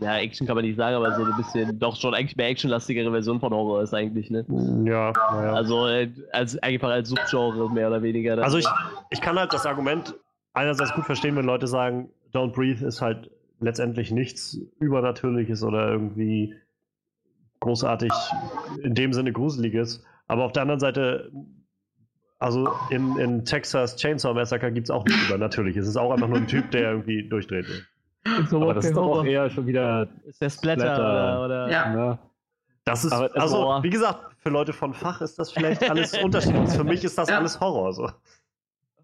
ja, 0.00 0.16
Action 0.18 0.46
kann 0.46 0.54
man 0.54 0.64
nicht 0.64 0.76
sagen, 0.76 0.96
aber 0.96 1.12
so 1.16 1.24
ein 1.24 1.36
bisschen, 1.36 1.76
doch 1.78 1.96
schon 1.96 2.14
eigentlich 2.14 2.36
mehr 2.36 2.48
actionlastigere 2.48 3.10
Version 3.10 3.40
von 3.40 3.52
Horror 3.52 3.82
ist 3.82 3.92
eigentlich, 3.92 4.30
ne? 4.30 4.44
Ja, 4.84 5.12
naja. 5.32 5.54
Also 5.54 5.88
äh, 5.88 6.08
als, 6.32 6.56
einfach 6.58 6.90
als 6.90 7.08
Subgenre 7.08 7.68
mehr 7.72 7.88
oder 7.88 8.02
weniger. 8.02 8.38
Also 8.42 8.58
ich, 8.58 8.66
ich 9.10 9.20
kann 9.20 9.36
halt 9.36 9.52
das 9.52 9.66
Argument 9.66 10.14
einerseits 10.54 10.94
gut 10.94 11.04
verstehen, 11.04 11.34
wenn 11.34 11.46
Leute 11.46 11.66
sagen, 11.66 12.10
Don't 12.32 12.52
Breathe 12.52 12.84
ist 12.86 13.02
halt 13.02 13.30
letztendlich 13.58 14.12
nichts 14.12 14.58
Übernatürliches 14.78 15.64
oder 15.64 15.90
irgendwie 15.90 16.54
großartig 17.66 18.12
in 18.82 18.94
dem 18.94 19.12
Sinne 19.12 19.32
Gruseliges. 19.32 20.04
Aber 20.28 20.44
auf 20.44 20.52
der 20.52 20.62
anderen 20.62 20.80
Seite, 20.80 21.30
also 22.38 22.68
in, 22.90 23.16
in 23.18 23.44
Texas 23.44 23.96
Chainsaw 23.96 24.34
Massacre 24.34 24.70
gibt 24.72 24.86
es 24.86 24.90
auch 24.90 25.04
nichts 25.04 25.28
Übernatürliches. 25.28 25.84
Es 25.84 25.90
ist 25.90 25.96
auch 25.96 26.12
einfach 26.12 26.28
nur 26.28 26.38
ein 26.38 26.46
Typ, 26.46 26.70
der 26.70 26.90
irgendwie 26.92 27.28
durchdreht. 27.28 27.66
so 28.48 28.60
Aber 28.62 28.74
das 28.74 28.86
ist 28.86 28.96
doch 28.96 29.06
auch 29.18 29.24
eher 29.24 29.48
schon 29.50 29.66
wieder. 29.66 30.08
ist 30.24 30.40
der 30.40 30.50
Splatter, 30.50 30.80
Splatter. 30.82 31.40
oder, 31.40 31.44
oder 31.44 31.70
Ja. 31.70 31.94
Ne? 31.94 32.18
Das 32.84 33.04
ist, 33.04 33.12
Aber 33.12 33.26
es- 33.26 33.32
also, 33.34 33.56
Horror. 33.58 33.82
wie 33.82 33.90
gesagt, 33.90 34.20
für 34.38 34.50
Leute 34.50 34.72
von 34.72 34.94
Fach 34.94 35.20
ist 35.20 35.38
das 35.38 35.50
vielleicht 35.50 35.88
alles 35.90 36.16
unterschiedlich. 36.22 36.70
Für 36.70 36.84
mich 36.84 37.02
ist 37.04 37.18
das 37.18 37.28
Ja. 37.28 37.38
alles 37.38 37.58
Horror. 37.60 37.92
So. 37.92 38.10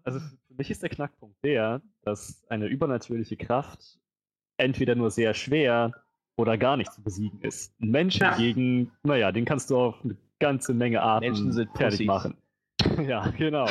Also 0.03 0.19
für 0.19 0.53
mich 0.57 0.69
ist 0.71 0.83
der 0.83 0.89
Knackpunkt 0.89 1.35
der, 1.43 1.81
dass 2.03 2.43
eine 2.49 2.67
übernatürliche 2.67 3.35
Kraft 3.37 3.97
entweder 4.57 4.95
nur 4.95 5.09
sehr 5.09 5.33
schwer 5.33 5.91
oder 6.35 6.57
gar 6.57 6.77
nicht 6.77 6.91
zu 6.91 7.01
besiegen 7.01 7.39
ist. 7.41 7.73
Ein 7.81 7.91
Mensch 7.91 8.17
Ja. 8.17 8.35
hingegen, 8.35 8.91
naja, 9.03 9.31
den 9.31 9.45
kannst 9.45 9.69
du 9.69 9.77
auf 9.77 9.95
eine 10.03 10.15
ganze 10.39 10.73
Menge 10.73 11.01
Arten 11.01 11.25
Menschen 11.25 11.51
sind 11.53 11.69
fertig 11.77 12.07
Pussys. 12.07 12.07
machen. 12.07 12.37
ja, 13.07 13.27
genau. 13.37 13.67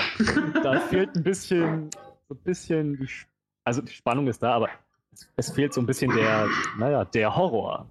Da 0.63 0.81
fehlt 0.81 1.15
ein 1.17 1.23
bisschen, 1.23 1.91
so 2.29 2.35
ein 2.35 2.39
bisschen, 2.45 2.97
die, 2.99 3.09
also 3.65 3.83
die 3.83 3.93
Spannung 3.93 4.27
ist 4.29 4.43
da, 4.43 4.53
aber 4.55 4.69
es, 5.37 5.51
fehlt 5.51 5.75
so 5.75 5.81
ein 5.81 5.87
bisschen 5.87 6.11
der, 6.15 6.47
naja, 6.79 7.05
der 7.05 7.35
Horror. 7.37 7.87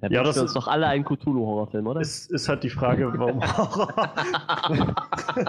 Da 0.00 0.08
Ja, 0.08 0.22
das 0.22 0.36
ist- 0.36 0.54
doch 0.56 0.68
alle 0.68 0.86
einen 0.86 1.04
Cthulhu-Horrorfilm, 1.04 1.86
oder? 1.86 2.00
Ist, 2.00 2.30
ist 2.30 2.48
halt 2.48 2.62
die 2.62 2.70
Frage, 2.70 3.12
warum 3.18 3.42
Horror. 3.56 3.92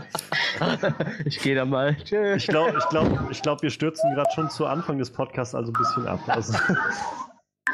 ich 1.25 1.39
gehe 1.39 1.55
da 1.55 1.65
mal. 1.65 1.95
Ich 2.35 2.47
glaube, 2.47 2.75
ich 2.77 2.89
glaub, 2.89 3.29
ich 3.31 3.41
glaub, 3.41 3.61
wir 3.61 3.69
stürzen 3.69 4.13
gerade 4.13 4.29
schon 4.33 4.49
zu 4.49 4.65
Anfang 4.65 4.97
des 4.97 5.09
Podcasts 5.11 5.55
also 5.55 5.71
ein 5.71 5.77
bisschen 5.77 6.07
ab. 6.07 6.19
Also, 6.27 6.57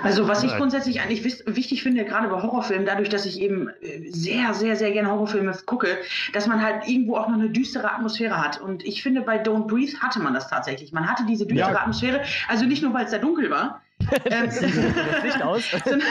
Also 0.03 0.27
was 0.27 0.43
ich 0.43 0.55
grundsätzlich 0.55 1.01
eigentlich 1.01 1.23
wichtig 1.23 1.83
finde, 1.83 2.05
gerade 2.05 2.27
bei 2.27 2.41
Horrorfilmen, 2.41 2.85
dadurch, 2.85 3.09
dass 3.09 3.25
ich 3.25 3.41
eben 3.41 3.69
äh, 3.81 4.09
sehr, 4.11 4.53
sehr, 4.53 4.75
sehr 4.75 4.91
gerne 4.91 5.09
Horrorfilme 5.11 5.57
gucke, 5.65 5.97
dass 6.33 6.47
man 6.47 6.61
halt 6.61 6.87
irgendwo 6.87 7.17
auch 7.17 7.27
noch 7.27 7.35
eine 7.35 7.49
düstere 7.49 7.91
Atmosphäre 7.91 8.41
hat. 8.41 8.61
Und 8.61 8.85
ich 8.85 9.01
finde, 9.03 9.21
bei 9.21 9.41
Don't 9.41 9.67
Breathe 9.67 9.99
hatte 9.99 10.19
man 10.19 10.33
das 10.33 10.49
tatsächlich. 10.49 10.91
Man 10.91 11.09
hatte 11.09 11.25
diese 11.25 11.45
düstere 11.45 11.71
Ja. 11.73 11.79
Atmosphäre, 11.81 12.21
also 12.47 12.65
nicht 12.65 12.83
nur, 12.83 12.93
weil 12.93 13.05
es 13.05 13.11
da 13.11 13.17
dunkel 13.17 13.49
war. 13.49 13.81
ähm, 14.25 14.45
das 14.45 14.61
Licht 15.23 15.41
aus. 15.41 15.63
sondern- 15.85 16.07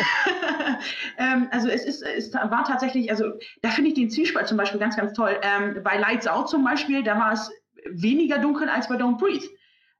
ähm, 1.18 1.48
also 1.52 1.68
es 1.68 1.84
ist, 1.84 2.02
es 2.02 2.34
war 2.34 2.64
tatsächlich, 2.64 3.10
also 3.10 3.32
da 3.62 3.70
finde 3.70 3.90
ich 3.90 3.94
den 3.94 4.10
Zwiespalt 4.10 4.48
zum 4.48 4.56
Beispiel 4.56 4.80
ganz, 4.80 4.96
ganz 4.96 5.12
toll. 5.12 5.38
Ähm, 5.42 5.82
bei 5.84 5.96
Lights 5.98 6.26
Out 6.26 6.48
zum 6.50 6.64
Beispiel, 6.64 7.02
da 7.04 7.18
war 7.18 7.32
es 7.32 7.50
weniger 7.88 8.38
dunkel 8.38 8.68
als 8.68 8.88
bei 8.88 8.96
Don't 8.96 9.18
Breathe. 9.18 9.46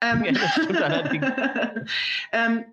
Ähm, 0.03 0.25
Ja, 0.25 0.81
allerdings. 0.83 1.27
ähm, 2.33 2.65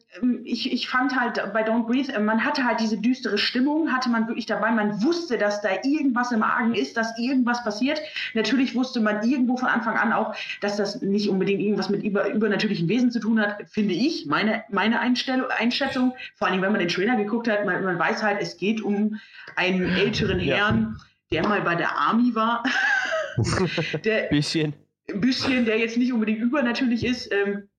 ich, 0.43 0.73
ich 0.73 0.89
fand 0.89 1.17
halt 1.17 1.41
bei 1.53 1.65
Don't 1.65 1.85
Breathe, 1.87 2.11
äh, 2.11 2.19
man 2.19 2.43
hatte 2.43 2.65
halt 2.65 2.81
diese 2.81 2.97
düstere 2.97 3.37
Stimmung, 3.37 3.93
hatte 3.93 4.09
man 4.09 4.27
wirklich 4.27 4.45
dabei, 4.45 4.71
man 4.71 5.01
wusste, 5.01 5.37
dass 5.37 5.61
da 5.61 5.69
irgendwas 5.83 6.33
im 6.33 6.43
Argen 6.43 6.73
ist, 6.73 6.97
dass 6.97 7.17
irgendwas 7.17 7.63
passiert. 7.63 8.01
Natürlich 8.33 8.75
wusste 8.75 8.99
man 8.99 9.23
irgendwo 9.23 9.55
von 9.55 9.69
Anfang 9.69 9.95
an 9.95 10.11
auch, 10.11 10.35
dass 10.59 10.75
das 10.75 11.01
nicht 11.01 11.29
unbedingt 11.29 11.61
irgendwas 11.61 11.89
mit 11.89 12.03
über, 12.03 12.27
übernatürlichen 12.27 12.89
Wesen 12.89 13.09
zu 13.09 13.19
tun 13.21 13.39
hat, 13.39 13.69
finde 13.69 13.93
ich, 13.93 14.25
meine, 14.25 14.63
meine 14.69 14.99
Einstellung, 14.99 15.49
Einschätzung. 15.49 16.13
Vor 16.35 16.49
allem, 16.49 16.61
wenn 16.61 16.71
man 16.71 16.79
den 16.79 16.89
Trailer 16.89 17.15
geguckt 17.15 17.47
hat, 17.47 17.65
man, 17.65 17.85
man 17.85 17.97
weiß 17.97 18.21
halt, 18.21 18.41
es 18.41 18.57
geht 18.57 18.81
um 18.81 19.17
einen 19.55 19.95
älteren 19.95 20.41
Ja. 20.41 20.57
Herrn, 20.57 20.99
der 21.31 21.47
mal 21.47 21.61
bei 21.61 21.75
der 21.75 21.95
Army 21.95 22.35
war. 22.35 22.63
der, 24.03 24.23
Bisschen. 24.27 24.73
Ein 25.09 25.21
bisschen, 25.21 25.65
der 25.65 25.77
jetzt 25.77 25.97
nicht 25.97 26.13
unbedingt 26.13 26.39
übernatürlich 26.39 27.05
ist. 27.05 27.31
Ähm, 27.31 27.69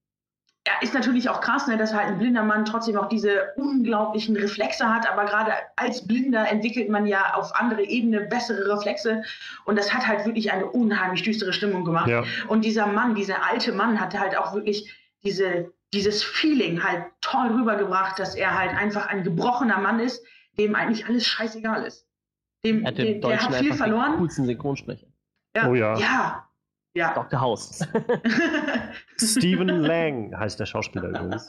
ja, 0.66 0.72
ist 0.80 0.94
natürlich 0.94 1.28
auch 1.28 1.42
krass, 1.42 1.66
ne, 1.66 1.76
dass 1.76 1.92
halt 1.92 2.06
ein 2.08 2.18
blinder 2.18 2.42
Mann 2.42 2.64
trotzdem 2.64 2.96
auch 2.96 3.08
diese 3.08 3.52
unglaublichen 3.56 4.34
Reflexe 4.34 4.88
hat, 4.88 5.06
aber 5.10 5.26
gerade 5.26 5.52
als 5.76 6.06
Blinder 6.06 6.48
entwickelt 6.48 6.88
man 6.88 7.04
ja 7.06 7.34
auf 7.34 7.54
andere 7.54 7.82
Ebene 7.82 8.22
bessere 8.22 8.74
Reflexe 8.74 9.22
und 9.66 9.76
das 9.78 9.92
hat 9.92 10.06
halt 10.06 10.24
wirklich 10.24 10.52
eine 10.52 10.64
unheimlich 10.64 11.22
düstere 11.22 11.52
Stimmung 11.52 11.84
gemacht. 11.84 12.08
ja. 12.08 12.24
Und 12.48 12.64
dieser 12.64 12.86
Mann, 12.86 13.14
dieser 13.14 13.44
alte 13.46 13.72
Mann 13.72 14.00
hatte 14.00 14.18
halt 14.18 14.38
auch 14.38 14.54
wirklich 14.54 14.90
diese, 15.22 15.70
dieses 15.92 16.22
Feeling 16.22 16.82
halt 16.82 17.04
toll 17.20 17.48
rübergebracht, 17.48 18.18
dass 18.18 18.34
er 18.34 18.58
halt 18.58 18.70
einfach 18.74 19.06
ein 19.08 19.22
gebrochener 19.22 19.78
Mann 19.78 20.00
ist, 20.00 20.24
dem 20.58 20.74
eigentlich 20.74 21.04
alles 21.06 21.26
scheißegal 21.26 21.84
ist. 21.84 22.06
Dem, 22.64 22.82
Er 22.84 22.88
hat 22.88 22.96
der, 22.96 23.06
im 23.06 23.20
der 23.20 23.30
Deutschen 23.30 23.48
hat 23.50 23.56
viel 23.56 23.74
verloren. 23.74 24.16
coolsten 24.16 24.46
Synchronsprecher. 24.46 25.08
Ja. 25.54 25.68
Oh 25.68 25.74
ja. 25.74 25.98
Ja. 25.98 26.43
Ja. 26.94 27.12
Dr. 27.14 27.40
House. 27.40 27.86
Stephen 29.18 29.68
Lang 29.68 30.36
heißt 30.38 30.60
der 30.60 30.66
Schauspieler 30.66 31.08
übrigens. 31.08 31.46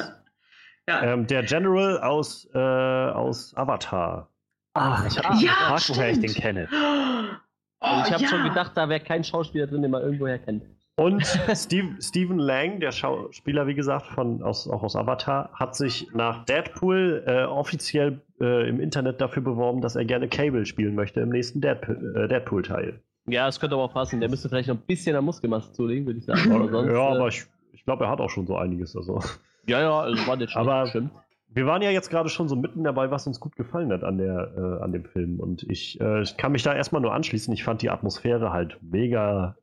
ja. 0.88 1.04
Ähm, 1.04 1.28
der 1.28 1.44
General 1.44 2.00
aus, 2.02 2.50
äh, 2.54 2.58
aus 2.58 3.56
Avatar. 3.56 4.30
Ah, 4.74 5.04
ich 5.08 5.18
habe 5.18 5.38
Ja, 5.38 5.52
gefragt, 5.52 5.90
woher 5.90 6.10
ich 6.12 6.20
den 6.20 6.34
kenne. 6.34 6.68
Oh, 6.72 7.88
Und 7.98 8.08
ich 8.08 8.12
habe 8.14 8.24
ja. 8.24 8.30
schon 8.30 8.44
gedacht, 8.44 8.72
da 8.76 8.90
wäre 8.90 9.00
kein 9.00 9.24
Schauspieler 9.24 9.68
drin, 9.68 9.82
den 9.84 9.92
man 9.92 10.02
irgendwoher 10.02 10.40
kennt. 10.40 10.64
Und 10.98 11.26
Steve, 11.56 11.96
Stephen 12.02 12.40
Lang, 12.40 12.80
der 12.80 12.92
Schauspieler, 12.92 13.68
wie 13.68 13.76
gesagt, 13.76 14.08
von, 14.08 14.42
aus, 14.42 14.68
auch 14.70 14.82
aus 14.82 14.96
Avatar, 14.96 15.52
hat 15.54 15.76
sich 15.76 16.08
nach 16.14 16.46
Deadpool 16.46 17.24
äh, 17.28 17.44
offiziell 17.44 18.22
äh, 18.42 18.68
im 18.70 18.80
Internet 18.80 19.22
dafür 19.22 19.44
beworben, 19.44 19.82
dass 19.82 19.96
er 19.96 20.06
gerne 20.06 20.28
Cable 20.30 20.66
spielen 20.66 20.96
möchte 20.96 21.20
im 21.22 21.30
nächsten 21.30 21.60
Deadpool- 21.62 22.24
äh, 22.24 22.28
Deadpool-Teil. 22.28 23.00
Ja, 23.28 23.46
das 23.48 23.60
könnte 23.60 23.76
aber 23.76 23.88
passen. 23.88 24.20
Der 24.20 24.30
müsste 24.30 24.50
vielleicht 24.50 24.70
noch 24.70 24.76
ein 24.76 24.86
bisschen 24.86 25.16
an 25.16 25.26
Muskelmasse 25.26 25.72
zulegen, 25.74 26.06
würde 26.06 26.20
ich 26.20 26.26
sagen. 26.26 26.52
Oder 26.52 26.70
sonst, 26.70 26.92
ja, 26.92 27.10
äh, 27.14 27.16
aber 27.18 27.28
ich, 27.28 27.46
ich 27.74 27.84
glaube, 27.84 28.04
er 28.06 28.12
hat 28.12 28.20
auch 28.22 28.30
schon 28.30 28.46
so 28.48 28.56
einiges. 28.58 28.96
Also. 28.96 29.20
Ja, 29.68 29.82
ja, 29.82 30.00
also 30.00 30.28
war 30.28 30.36
nicht 30.36 30.52
schlecht, 30.52 30.68
Aber- 30.68 30.88
stimmt. 30.88 31.12
Wir 31.48 31.66
waren 31.66 31.82
ja 31.82 31.90
jetzt 31.90 32.10
gerade 32.10 32.28
schon 32.28 32.50
so 32.50 32.56
mitten 32.58 32.84
dabei, 32.84 33.12
was 33.12 33.26
uns 33.28 33.40
gut 33.40 33.56
gefallen 33.56 33.90
hat 33.94 34.04
an, 34.04 34.18
der, 34.18 34.54
äh, 34.58 34.84
an 34.84 34.92
dem 34.92 35.06
Film. 35.06 35.40
Und 35.40 35.64
ich, 35.64 36.00
äh, 36.02 36.22
ich 36.22 36.36
kann 36.36 36.52
mich 36.52 36.64
da 36.64 36.74
erstmal 36.76 37.02
nur 37.02 37.14
anschließen. 37.14 37.54
Ich 37.54 37.64
fand 37.64 37.82
die 37.82 37.90
Atmosphäre 37.90 38.52
halt 38.52 38.78
mega 38.82 39.56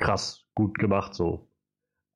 krass 0.00 0.44
gut 0.56 0.78
gemacht. 0.78 1.14
So. 1.14 1.48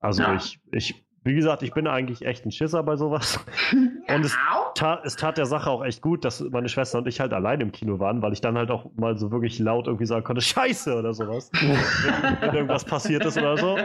Also 0.01 0.23
Ja. 0.23 0.35
ich, 0.35 0.61
ich, 0.73 1.06
wie 1.27 1.35
gesagt, 1.35 1.63
ich 1.63 1.73
bin 1.73 1.87
eigentlich 1.87 2.25
echt 2.25 2.47
ein 2.47 2.53
Schisser 2.53 2.83
bei 2.83 2.97
sowas. 2.97 3.45
Und 3.73 4.25
es, 4.25 4.37
Au. 4.51 4.71
ta 4.75 5.03
es 5.05 5.17
tat 5.17 5.37
der 5.37 5.47
Sache 5.47 5.69
auch 5.69 5.85
echt 5.85 6.01
gut, 6.01 6.25
dass 6.25 6.41
meine 6.41 6.69
Schwester 6.69 6.99
und 6.99 7.09
ich 7.09 7.19
halt 7.19 7.33
allein 7.33 7.61
im 7.61 7.73
Kino 7.73 7.99
waren, 7.99 8.23
weil 8.23 8.33
ich 8.33 8.41
dann 8.41 8.57
halt 8.57 8.71
auch 8.71 8.91
mal 8.95 9.19
so 9.19 9.33
wirklich 9.33 9.59
laut 9.59 9.89
irgendwie 9.89 10.07
sagen 10.07 10.25
konnte, 10.25 10.41
Scheiße 10.41 10.97
oder 10.97 11.13
sowas, 11.13 11.51
wenn, 11.61 12.41
wenn 12.41 12.55
irgendwas 12.55 12.85
passiert 12.85 13.25
ist 13.25 13.37
oder 13.37 13.57
so. 13.57 13.77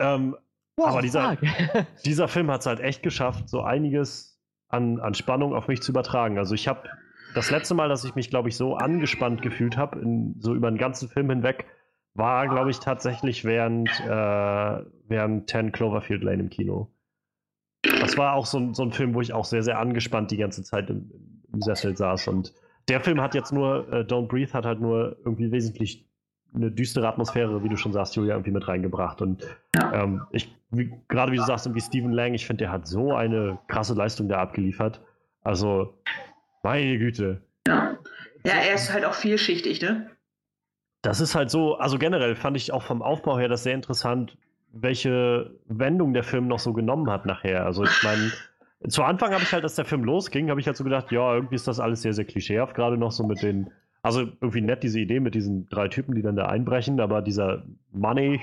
Ähm, 0.00 0.36
aber 0.76 1.02
dieser, 1.02 1.36
dieser 2.04 2.28
Film 2.28 2.50
hat 2.50 2.62
es 2.62 2.66
halt 2.66 2.80
echt 2.80 3.02
geschafft, 3.02 3.48
so 3.48 3.62
einiges 3.62 4.40
an, 4.68 4.98
an 5.00 5.14
Spannung 5.14 5.54
auf 5.54 5.68
mich 5.68 5.82
zu 5.82 5.92
übertragen. 5.92 6.38
Also 6.38 6.54
ich 6.54 6.66
habe 6.66 6.88
das 7.34 7.50
letzte 7.50 7.74
Mal, 7.74 7.88
dass 7.88 8.04
ich 8.04 8.14
mich, 8.14 8.30
glaube 8.30 8.48
ich, 8.48 8.56
so 8.56 8.74
angespannt 8.76 9.42
gefühlt 9.42 9.76
habe, 9.76 10.02
so 10.38 10.54
über 10.54 10.70
den 10.70 10.78
ganzen 10.78 11.08
Film 11.08 11.30
hinweg, 11.30 11.66
war, 12.14 12.46
glaube 12.48 12.70
ich, 12.70 12.78
tatsächlich 12.78 13.44
während, 13.44 13.88
äh, 14.00 14.84
während 15.08 15.48
10 15.48 15.72
Cloverfield 15.72 16.22
Lane 16.22 16.42
im 16.42 16.50
Kino. 16.50 16.90
das 17.82 18.16
war 18.16 18.34
auch 18.34 18.46
so 18.46 18.58
ein, 18.58 18.74
so 18.74 18.82
ein 18.82 18.92
Film, 18.92 19.14
wo 19.14 19.20
ich 19.20 19.32
auch 19.32 19.44
sehr, 19.44 19.62
sehr 19.62 19.78
angespannt 19.78 20.30
die 20.30 20.36
ganze 20.36 20.62
Zeit 20.62 20.90
im, 20.90 21.10
im 21.52 21.62
Sessel 21.62 21.96
saß. 21.96 22.28
Und 22.28 22.54
der 22.88 23.00
Film 23.00 23.20
hat 23.20 23.34
jetzt 23.34 23.52
nur, 23.52 23.92
äh, 23.92 24.00
Don't 24.00 24.28
Breathe 24.28 24.52
hat 24.52 24.66
halt 24.66 24.80
nur 24.80 25.16
irgendwie 25.24 25.50
wesentlich 25.50 26.08
eine 26.54 26.70
düstere 26.70 27.08
Atmosphäre, 27.08 27.64
wie 27.64 27.68
du 27.68 27.76
schon 27.76 27.92
sagst, 27.92 28.14
Julia, 28.14 28.34
irgendwie 28.34 28.50
mit 28.50 28.68
reingebracht. 28.68 29.22
Und 29.22 29.44
ähm, 29.92 30.22
ich, 30.32 30.54
gerade 31.08 31.32
wie 31.32 31.36
du 31.36 31.44
sagst, 31.44 31.66
irgendwie 31.66 31.80
Stephen 31.80 32.12
Lang, 32.12 32.34
ich 32.34 32.46
finde, 32.46 32.64
der 32.64 32.72
hat 32.72 32.86
so 32.86 33.14
eine 33.14 33.58
krasse 33.68 33.94
Leistung 33.94 34.28
da 34.28 34.38
abgeliefert. 34.38 35.00
Also, 35.42 35.94
meine 36.62 36.98
Güte. 36.98 37.42
Ja. 37.66 37.96
ja, 38.44 38.52
er 38.52 38.74
ist 38.74 38.92
halt 38.92 39.04
auch 39.04 39.14
vielschichtig, 39.14 39.80
ne? 39.80 40.10
Das 41.02 41.20
ist 41.20 41.34
halt 41.34 41.50
so, 41.50 41.76
also 41.76 41.98
generell 41.98 42.34
fand 42.36 42.56
ich 42.56 42.72
auch 42.72 42.82
vom 42.82 43.02
Aufbau 43.02 43.38
her 43.38 43.48
das 43.48 43.64
sehr 43.64 43.74
interessant, 43.74 44.36
welche 44.72 45.50
Wendung 45.66 46.14
der 46.14 46.22
Film 46.22 46.46
noch 46.48 46.60
so 46.60 46.72
genommen 46.72 47.10
hat 47.10 47.26
nachher. 47.26 47.66
Also 47.66 47.84
ich 47.84 48.02
meine, 48.02 48.30
zu 48.88 49.02
Anfang 49.02 49.32
habe 49.32 49.42
ich 49.42 49.52
halt, 49.52 49.64
als 49.64 49.74
der 49.74 49.84
Film 49.84 50.04
losging, 50.04 50.48
habe 50.50 50.60
ich 50.60 50.66
halt 50.66 50.76
so 50.76 50.84
gedacht, 50.84 51.12
ja, 51.12 51.34
irgendwie 51.34 51.56
ist 51.56 51.68
das 51.68 51.80
alles 51.80 52.02
sehr, 52.02 52.14
sehr 52.14 52.24
klischeehaft, 52.24 52.74
gerade 52.74 52.96
noch 52.96 53.12
so 53.12 53.24
mit 53.24 53.42
den, 53.42 53.70
also 54.02 54.20
irgendwie 54.20 54.60
nett 54.60 54.82
diese 54.82 55.00
Idee 55.00 55.20
mit 55.20 55.34
diesen 55.34 55.68
drei 55.68 55.88
Typen, 55.88 56.14
die 56.14 56.22
dann 56.22 56.36
da 56.36 56.46
einbrechen, 56.46 56.98
aber 57.00 57.20
dieser 57.20 57.64
Money, 57.92 58.40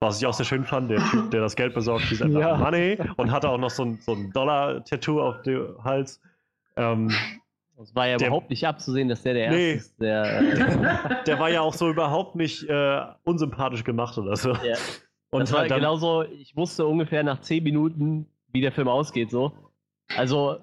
was 0.00 0.20
ich 0.20 0.26
auch 0.26 0.34
sehr 0.34 0.46
schön 0.46 0.64
fand, 0.64 0.90
der 0.90 0.98
Typ, 1.10 1.30
der 1.32 1.40
das 1.40 1.56
Geld 1.56 1.74
besorgt, 1.74 2.10
dieser 2.10 2.26
Ja. 2.28 2.56
Money 2.56 2.98
und 3.16 3.30
hatte 3.30 3.48
auch 3.48 3.58
noch 3.58 3.70
so 3.70 3.84
ein, 3.84 3.98
so 4.00 4.12
ein 4.12 4.30
Dollar-Tattoo 4.32 5.20
auf 5.20 5.42
dem 5.42 5.82
Hals. 5.84 6.20
Ähm, 6.76 7.10
Es 7.82 7.94
war 7.94 8.06
ja 8.08 8.16
Der- 8.16 8.28
überhaupt 8.28 8.48
nicht 8.50 8.66
abzusehen, 8.66 9.08
dass 9.08 9.22
der 9.22 9.34
der 9.34 9.50
Nee. 9.50 9.72
Erste 9.74 9.86
ist, 9.90 10.00
der. 10.00 10.40
Äh, 10.40 11.24
der 11.26 11.38
war 11.38 11.50
ja 11.50 11.60
auch 11.60 11.74
so 11.74 11.88
überhaupt 11.90 12.34
nicht 12.36 12.68
äh, 12.68 13.00
unsympathisch 13.24 13.84
gemacht 13.84 14.16
oder 14.18 14.36
so. 14.36 14.52
ja. 14.52 14.76
Und 15.30 15.40
das 15.40 15.52
war 15.52 15.60
halt 15.60 15.70
dann- 15.70 15.80
genauso, 15.80 16.22
ich 16.22 16.56
wusste 16.56 16.86
ungefähr 16.86 17.22
nach 17.22 17.40
10 17.40 17.62
Minuten, 17.64 18.26
wie 18.52 18.60
der 18.62 18.72
Film 18.72 18.88
ausgeht, 18.88 19.30
so. 19.30 19.52
Also, 20.16 20.58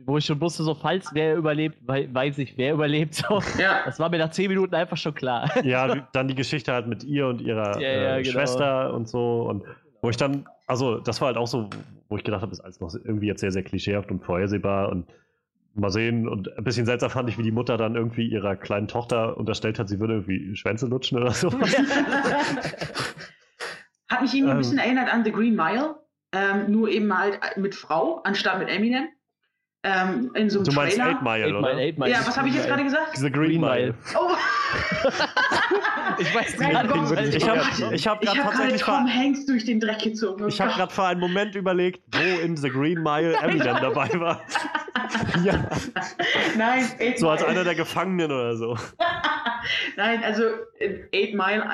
wo 0.00 0.18
ich 0.18 0.26
schon 0.26 0.40
wusste, 0.40 0.62
so, 0.64 0.74
falls 0.74 1.10
wer 1.14 1.36
überlebt, 1.36 1.78
wei- 1.86 2.08
weiß 2.12 2.38
ich, 2.38 2.58
wer 2.58 2.74
überlebt, 2.74 3.14
so. 3.14 3.40
Ja. 3.58 3.80
Das 3.86 3.98
war 3.98 4.10
mir 4.10 4.18
nach 4.18 4.30
10 4.30 4.48
Minuten 4.48 4.74
einfach 4.74 4.96
schon 4.96 5.14
klar. 5.14 5.50
Ja, 5.64 5.94
dann 6.12 6.28
die 6.28 6.34
Geschichte 6.34 6.72
halt 6.72 6.86
mit 6.86 7.02
ihr 7.04 7.26
und 7.28 7.40
ihrer 7.40 7.80
Ja, 7.80 7.88
ja, 7.90 8.16
äh, 8.16 8.22
genau. 8.22 8.32
Schwester 8.34 8.92
und 8.92 9.08
so. 9.08 9.42
Und 9.48 9.62
wo 10.02 10.10
ich 10.10 10.16
dann, 10.16 10.46
also 10.66 10.98
das 10.98 11.20
war 11.20 11.28
halt 11.28 11.36
auch 11.38 11.46
so, 11.46 11.70
wo 12.08 12.16
ich 12.16 12.24
gedacht 12.24 12.42
habe, 12.42 12.52
ist 12.52 12.60
alles 12.60 12.80
noch 12.80 12.92
irgendwie 12.94 13.26
jetzt 13.28 13.40
sehr, 13.40 13.52
sehr 13.52 13.62
klischeehaft 13.62 14.10
und 14.10 14.22
vorhersehbar 14.24 14.90
und 14.90 15.06
mal 15.78 15.90
sehen. 15.90 16.28
Und 16.28 16.56
ein 16.56 16.64
bisschen 16.64 16.86
seltsam 16.86 17.10
fand 17.10 17.28
ich, 17.28 17.38
wie 17.38 17.42
die 17.42 17.50
Mutter 17.52 17.76
dann 17.76 17.94
irgendwie 17.94 18.26
ihrer 18.28 18.56
kleinen 18.56 18.88
Tochter 18.88 19.36
unterstellt 19.36 19.78
hat, 19.78 19.88
sie 19.88 20.00
würde 20.00 20.14
irgendwie 20.14 20.54
Schwänze 20.56 20.86
lutschen 20.86 21.18
oder 21.18 21.32
so. 21.32 21.52
Hat 24.08 24.22
mich 24.22 24.34
irgendwie 24.34 24.50
ein 24.50 24.56
Ähm. 24.56 24.58
bisschen 24.58 24.78
erinnert 24.78 25.12
an 25.12 25.24
The 25.24 25.32
Green 25.32 25.54
Mile. 25.54 25.96
Ähm, 26.32 26.70
nur 26.70 26.88
eben 26.90 27.16
halt 27.16 27.38
mit 27.56 27.74
Frau, 27.74 28.20
anstatt 28.22 28.58
mit 28.58 28.68
Eminem. 28.68 29.08
Ähm, 29.84 30.32
in 30.34 30.50
so 30.50 30.58
einem 30.58 30.64
Du 30.68 30.72
meinst 30.72 30.96
Trailer. 30.96 31.10
Eight 31.12 31.22
Mile, 31.22 31.44
Eight 31.46 31.54
oder? 31.54 31.60
Mile, 31.60 31.82
Eight 31.82 31.98
Mile. 31.98 32.10
Ja, 32.10 32.18
was 32.26 32.36
habe 32.36 32.48
ich 32.48 32.54
jetzt 32.54 32.66
gerade 32.66 32.82
gesagt? 32.82 33.16
The 33.16 33.30
Green, 33.30 33.60
Green 33.60 33.60
Mile. 33.60 33.94
Oh, 34.18 34.32
Ich 36.18 36.34
weiß 36.34 36.56
Nein, 36.58 36.70
gerade 36.72 36.88
Gott, 36.88 37.10
nicht, 37.12 37.34
Ich 37.36 37.48
habe 37.48 37.60
Gott. 37.60 37.92
ich 37.92 38.06
hab 38.08 38.22
ich 38.22 38.28
gerade 38.28 38.38
habe 38.40 38.50
gerade 38.50 38.50
tatsächlich 38.50 38.82
Tom 38.82 39.08
Hanks 39.08 39.46
durch 39.46 39.64
den 39.64 39.78
Dreck 39.80 40.00
gezogen. 40.00 40.42
Oh 40.44 40.48
ich 40.48 40.60
habe 40.60 40.72
gerade 40.72 40.92
für 40.92 41.04
einen 41.04 41.20
Moment 41.20 41.54
überlegt, 41.54 42.02
wo 42.12 42.40
in 42.40 42.56
The 42.56 42.70
Green 42.70 43.02
Mile 43.02 43.34
Eminem 43.42 43.76
dabei 43.80 44.08
war. 44.18 44.42
Ja. 45.44 45.68
Nein, 46.56 46.84
Eight 46.98 47.18
So 47.20 47.30
als 47.30 47.44
einer 47.44 47.62
der 47.64 47.74
Gefangenen 47.76 48.32
oder 48.32 48.56
so. 48.56 48.76
Nein, 49.96 50.22
also 50.24 50.42
äh, 50.80 51.04
Eight 51.14 51.34
Mile, 51.34 51.64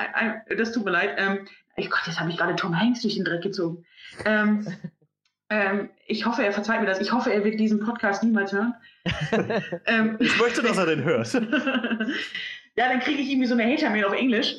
das 0.55 0.71
tut 0.73 0.85
mir 0.85 0.91
leid. 0.91 1.15
Ähm, 1.17 1.39
ich 1.75 1.89
Gott, 1.89 2.01
jetzt 2.05 2.19
habe 2.19 2.29
ich 2.29 2.37
gerade 2.37 2.55
Tom 2.55 2.79
Hanks 2.79 3.01
durch 3.01 3.15
den 3.15 3.25
Dreck 3.25 3.41
gezogen. 3.41 3.83
Ähm, 4.25 4.65
ähm, 5.49 5.89
ich 6.07 6.25
hoffe, 6.25 6.43
er 6.43 6.51
verzeiht 6.51 6.79
mir 6.81 6.87
das. 6.87 6.99
Ich 7.01 7.11
hoffe, 7.11 7.31
er 7.31 7.43
wird 7.43 7.59
diesen 7.59 7.79
Podcast 7.79 8.23
niemals 8.23 8.51
hören. 8.51 8.73
ähm, 9.85 10.17
Ich 10.19 10.39
möchte, 10.39 10.61
dass 10.61 10.77
er 10.77 10.87
den 10.87 11.03
hört. 11.03 11.31
ja, 12.75 12.89
dann 12.89 12.99
kriege 12.99 13.21
ich 13.21 13.29
irgendwie 13.29 13.47
so 13.47 13.53
eine 13.55 13.71
Hater-Mail 13.71 14.05
auf 14.05 14.13
Englisch 14.13 14.55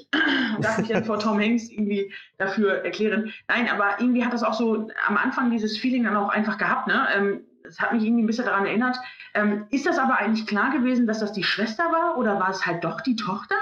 und 0.56 0.64
darf 0.64 0.78
mich 0.78 0.88
dann 0.88 1.04
vor 1.04 1.18
Tom 1.18 1.40
Hanks 1.40 1.68
irgendwie 1.70 2.12
dafür 2.38 2.84
erklären. 2.84 3.32
Nein, 3.48 3.68
aber 3.68 3.96
irgendwie 4.00 4.24
hat 4.24 4.32
das 4.32 4.42
auch 4.42 4.54
so 4.54 4.88
am 5.06 5.16
Anfang 5.16 5.50
dieses 5.50 5.76
Feeling 5.76 6.04
dann 6.04 6.16
auch 6.16 6.28
einfach 6.28 6.56
gehabt. 6.58 6.86
Ne? 6.86 7.06
Ähm, 7.14 7.40
das 7.64 7.80
hat 7.80 7.92
mich 7.92 8.04
irgendwie 8.04 8.22
ein 8.22 8.26
bisschen 8.26 8.44
daran 8.46 8.64
erinnert. 8.66 8.96
Ähm, 9.34 9.66
ist 9.70 9.86
das 9.86 9.98
aber 9.98 10.18
eigentlich 10.18 10.46
klar 10.46 10.70
gewesen, 10.70 11.06
dass 11.08 11.18
das 11.18 11.32
die 11.32 11.42
Schwester 11.44 11.84
war 11.90 12.16
oder 12.16 12.38
war 12.38 12.50
es 12.50 12.64
halt 12.64 12.84
doch 12.84 13.00
die 13.00 13.16
Tochter? 13.16 13.56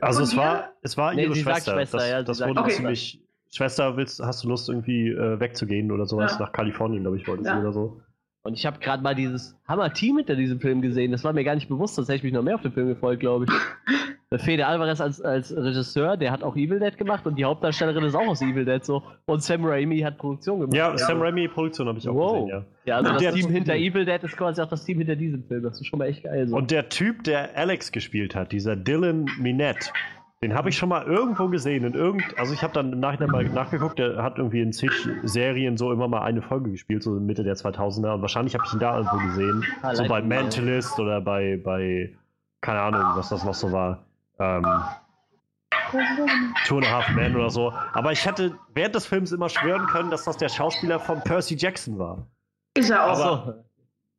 Also 0.00 0.22
es 0.22 0.32
ihr? 0.32 0.38
war, 0.38 0.72
es 0.82 0.96
war 0.96 1.14
Nee, 1.14 1.24
ihre 1.24 1.36
Schwester. 1.36 1.74
Schwester, 1.74 1.98
das 1.98 2.08
ja, 2.10 2.22
das 2.22 2.40
wurde 2.40 2.60
Okay. 2.62 2.72
ziemlich. 2.72 3.20
Schwester, 3.56 3.96
willst, 3.96 4.20
hast 4.20 4.44
du 4.44 4.48
Lust, 4.48 4.68
irgendwie 4.68 5.08
äh, 5.10 5.38
wegzugehen 5.40 5.92
oder 5.92 6.06
sowas? 6.06 6.32
Ja. 6.38 6.46
Nach 6.46 6.52
Kalifornien, 6.52 7.02
glaube 7.02 7.16
ich, 7.16 7.26
wollte 7.28 7.44
Ja. 7.44 7.54
sie 7.54 7.60
oder 7.60 7.72
so. 7.72 8.00
Und 8.42 8.54
ich 8.54 8.66
habe 8.66 8.78
gerade 8.78 9.02
mal 9.02 9.14
dieses 9.14 9.56
Hammer-Team 9.66 10.18
hinter 10.18 10.36
diesem 10.36 10.60
Film 10.60 10.82
gesehen. 10.82 11.12
Das 11.12 11.24
war 11.24 11.32
mir 11.32 11.44
gar 11.44 11.54
nicht 11.54 11.68
bewusst, 11.68 11.94
sonst 11.94 12.08
hätte 12.08 12.18
ich 12.18 12.22
mich 12.24 12.32
noch 12.34 12.42
mehr 12.42 12.56
auf 12.56 12.62
den 12.62 12.72
Film 12.72 12.88
gefreut, 12.88 13.18
glaube 13.20 13.46
ich. 13.46 13.50
Der 14.30 14.38
Fede 14.40 14.66
Alvarez 14.66 15.00
als, 15.00 15.22
als 15.22 15.56
Regisseur, 15.56 16.18
der 16.18 16.30
hat 16.30 16.42
auch 16.42 16.54
Evil 16.54 16.78
Dead 16.78 16.98
gemacht 16.98 17.26
und 17.26 17.36
die 17.38 17.44
Hauptdarstellerin 17.46 18.04
ist 18.04 18.14
auch 18.14 18.26
aus 18.26 18.42
Evil 18.42 18.66
Dead 18.66 18.84
so. 18.84 19.02
Und 19.24 19.42
Sam 19.42 19.64
Raimi 19.64 20.00
hat 20.00 20.18
Produktion 20.18 20.60
gemacht. 20.60 20.76
Ja, 20.76 20.98
Sam 20.98 21.22
Raimi 21.22 21.48
Produktion 21.48 21.88
habe 21.88 21.98
ich 21.98 22.06
auch 22.06 22.14
Wow. 22.14 22.32
gesehen, 22.44 22.48
ja. 22.48 22.64
Ja, 22.84 22.96
also 22.96 23.12
Und 23.12 23.22
das 23.24 23.34
Team 23.34 23.48
hinter 23.50 23.76
Evil 23.76 24.04
Dead 24.04 24.22
ist 24.22 24.36
quasi 24.36 24.60
auch 24.60 24.68
das 24.68 24.84
Team 24.84 24.98
hinter 24.98 25.16
diesem 25.16 25.42
Film. 25.44 25.62
Das 25.62 25.80
ist 25.80 25.86
schon 25.86 25.98
mal 25.98 26.08
echt 26.08 26.24
geil. 26.24 26.46
So. 26.46 26.54
Und 26.56 26.70
der 26.70 26.90
Typ, 26.90 27.24
der 27.24 27.56
Alex 27.56 27.92
gespielt 27.92 28.34
hat, 28.34 28.52
dieser 28.52 28.76
Dylan 28.76 29.24
Minette, 29.40 29.88
den 30.42 30.54
habe 30.54 30.68
ich 30.68 30.76
schon 30.76 30.88
mal 30.90 31.04
irgendwo 31.04 31.48
gesehen. 31.48 31.84
In 31.84 31.94
irgend, 31.94 32.36
also 32.38 32.52
ich 32.52 32.62
habe 32.62 32.72
dann 32.74 32.92
im 32.92 33.00
Nachhinein 33.00 33.30
mal 33.30 33.44
nachgeguckt, 33.44 33.98
der 33.98 34.22
hat 34.22 34.36
irgendwie 34.38 34.60
in 34.60 34.72
zig 34.72 34.90
Serien 35.22 35.76
so 35.76 35.90
immer 35.92 36.06
mal 36.08 36.22
eine 36.22 36.42
Folge 36.42 36.70
gespielt, 36.70 37.02
so 37.02 37.12
Mitte 37.12 37.44
der 37.44 37.54
2000er. 37.56 38.14
Und 38.14 38.20
wahrscheinlich 38.22 38.54
habe 38.54 38.64
ich 38.66 38.72
ihn 38.74 38.78
da 38.80 38.96
irgendwo 38.98 39.16
gesehen. 39.18 39.64
Ah, 39.82 39.94
so 39.94 40.04
bei. 40.06 40.20
Mentalist 40.20 40.98
oder 40.98 41.20
bei, 41.20 41.58
bei, 41.62 42.14
keine 42.60 42.80
Ahnung, 42.80 43.02
was 43.14 43.30
das 43.30 43.44
noch 43.44 43.54
so 43.54 43.72
war. 43.72 44.04
Ähm, 44.38 44.66
Two 46.66 46.76
and 46.78 46.86
a 46.86 46.90
Half 46.90 47.08
Men 47.14 47.36
oder 47.36 47.50
so. 47.50 47.72
Aber 47.92 48.12
ich 48.12 48.24
hätte 48.26 48.58
während 48.74 48.94
des 48.94 49.06
Films 49.06 49.32
immer 49.32 49.48
schwören 49.48 49.86
können, 49.86 50.10
dass 50.10 50.24
das 50.24 50.36
der 50.36 50.48
Schauspieler 50.48 50.98
von 50.98 51.22
Percy 51.22 51.54
Jackson 51.56 51.98
war. 51.98 52.26
Ist 52.76 52.90
er 52.90 53.04
auch. 53.04 53.20
Aber- 53.20 53.64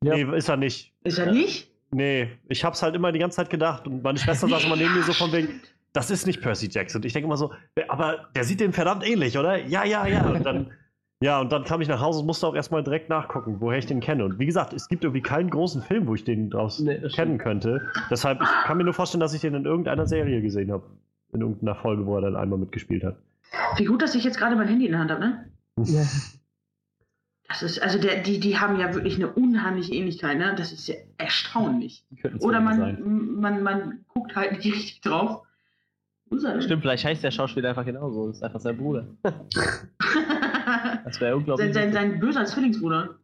so. 0.02 0.08
Ja. 0.08 0.14
Nee, 0.16 0.36
ist 0.36 0.48
er 0.48 0.56
nicht. 0.56 0.92
Ist 1.04 1.18
er 1.18 1.32
nicht? 1.32 1.70
Nee, 1.90 2.30
ich 2.48 2.64
hab's 2.64 2.82
halt 2.82 2.94
immer 2.94 3.12
die 3.12 3.18
ganze 3.18 3.36
Zeit 3.36 3.48
gedacht 3.50 3.86
und 3.86 4.02
meine 4.02 4.18
Schwester 4.18 4.48
saß 4.48 4.64
immer 4.64 4.76
neben 4.76 4.94
mir 4.94 5.02
so 5.02 5.12
von 5.12 5.32
wegen, 5.32 5.60
das 5.96 6.10
ist 6.10 6.26
nicht 6.26 6.42
Percy 6.42 6.68
Jackson. 6.70 7.02
Ich 7.04 7.12
denke 7.12 7.26
immer 7.26 7.36
so, 7.36 7.52
"Wer- 7.74 7.90
aber 7.90 8.28
der 8.36 8.44
sieht 8.44 8.60
dem 8.60 8.72
verdammt 8.72 9.06
ähnlich, 9.06 9.38
oder? 9.38 9.56
Ja, 9.66 9.84
ja, 9.84 10.06
ja. 10.06 10.26
Und 10.26 10.44
dann, 10.44 10.70
ja, 11.22 11.40
und 11.40 11.50
dann 11.52 11.64
kam 11.64 11.80
ich 11.80 11.88
nach 11.88 12.00
Hause 12.00 12.20
und 12.20 12.26
musste 12.26 12.46
auch 12.46 12.54
erstmal 12.54 12.82
direkt 12.84 13.08
nachgucken, 13.08 13.56
woher 13.60 13.78
ich 13.78 13.86
den 13.86 14.00
kenne. 14.00 14.24
Und 14.24 14.38
wie 14.38 14.46
gesagt, 14.46 14.72
es 14.72 14.88
gibt 14.88 15.04
irgendwie 15.04 15.22
keinen 15.22 15.48
großen 15.50 15.82
Film, 15.82 16.06
wo 16.06 16.14
ich 16.14 16.24
den 16.24 16.50
draus 16.50 16.78
Nee, 16.80 17.00
kennen 17.14 17.38
könnte. 17.38 17.80
Deshalb, 18.10 18.40
ich 18.42 18.48
kann 18.64 18.76
mir 18.76 18.84
nur 18.84 18.94
vorstellen, 18.94 19.20
dass 19.20 19.32
ich 19.34 19.40
den 19.40 19.54
in 19.54 19.64
irgendeiner 19.64 20.06
Serie 20.06 20.42
gesehen 20.42 20.70
habe. 20.70 20.84
In 21.32 21.40
irgendeiner 21.40 21.74
Folge, 21.74 22.06
wo 22.06 22.14
er 22.16 22.20
dann 22.22 22.36
einmal 22.36 22.58
mitgespielt 22.58 23.02
hat. 23.02 23.16
Wie 23.76 23.84
gut, 23.84 24.00
dass 24.02 24.14
ich 24.14 24.22
jetzt 24.24 24.38
gerade 24.38 24.54
mein 24.56 24.68
Handy 24.68 24.86
in 24.86 24.92
der 24.92 25.00
Hand 25.00 25.10
habe, 25.10 25.20
ne? 25.20 25.50
Ja. 25.84 26.02
Das 27.48 27.62
ist, 27.62 27.80
also 27.80 27.98
der, 28.00 28.22
die, 28.22 28.40
die 28.40 28.58
haben 28.58 28.78
ja 28.78 28.92
wirklich 28.94 29.16
eine 29.16 29.28
unheimliche 29.32 29.94
Ähnlichkeit, 29.94 30.36
ne? 30.36 30.54
Das 30.56 30.72
ist 30.72 30.88
ja 30.88 30.96
erstaunlich. 31.16 32.04
Oder 32.40 32.60
man, 32.60 32.78
sein. 32.78 33.02
man, 33.40 33.62
man 33.62 34.04
guckt 34.08 34.34
halt 34.34 34.52
nicht 34.52 34.64
richtig 34.66 35.00
drauf. 35.00 35.30
Wo 35.30 35.36
ist 35.36 35.36
er 35.36 35.42
denn? 35.42 35.44
Stimmt, 36.60 36.82
vielleicht 36.82 37.04
heißt 37.04 37.22
der 37.22 37.30
Schauspieler 37.30 37.68
einfach 37.70 37.84
genauso. 37.84 38.26
Das 38.28 38.36
ist 38.38 38.42
einfach 38.42 38.60
sein 38.60 38.76
Bruder. 38.76 39.06
Das 41.04 41.20
wäre 41.20 41.36
unglaublich. 41.36 41.72
sein, 41.72 41.92
sein, 41.92 42.10
sein 42.10 42.20
böser 42.20 42.44
Zwillingsbruder. 42.44 43.16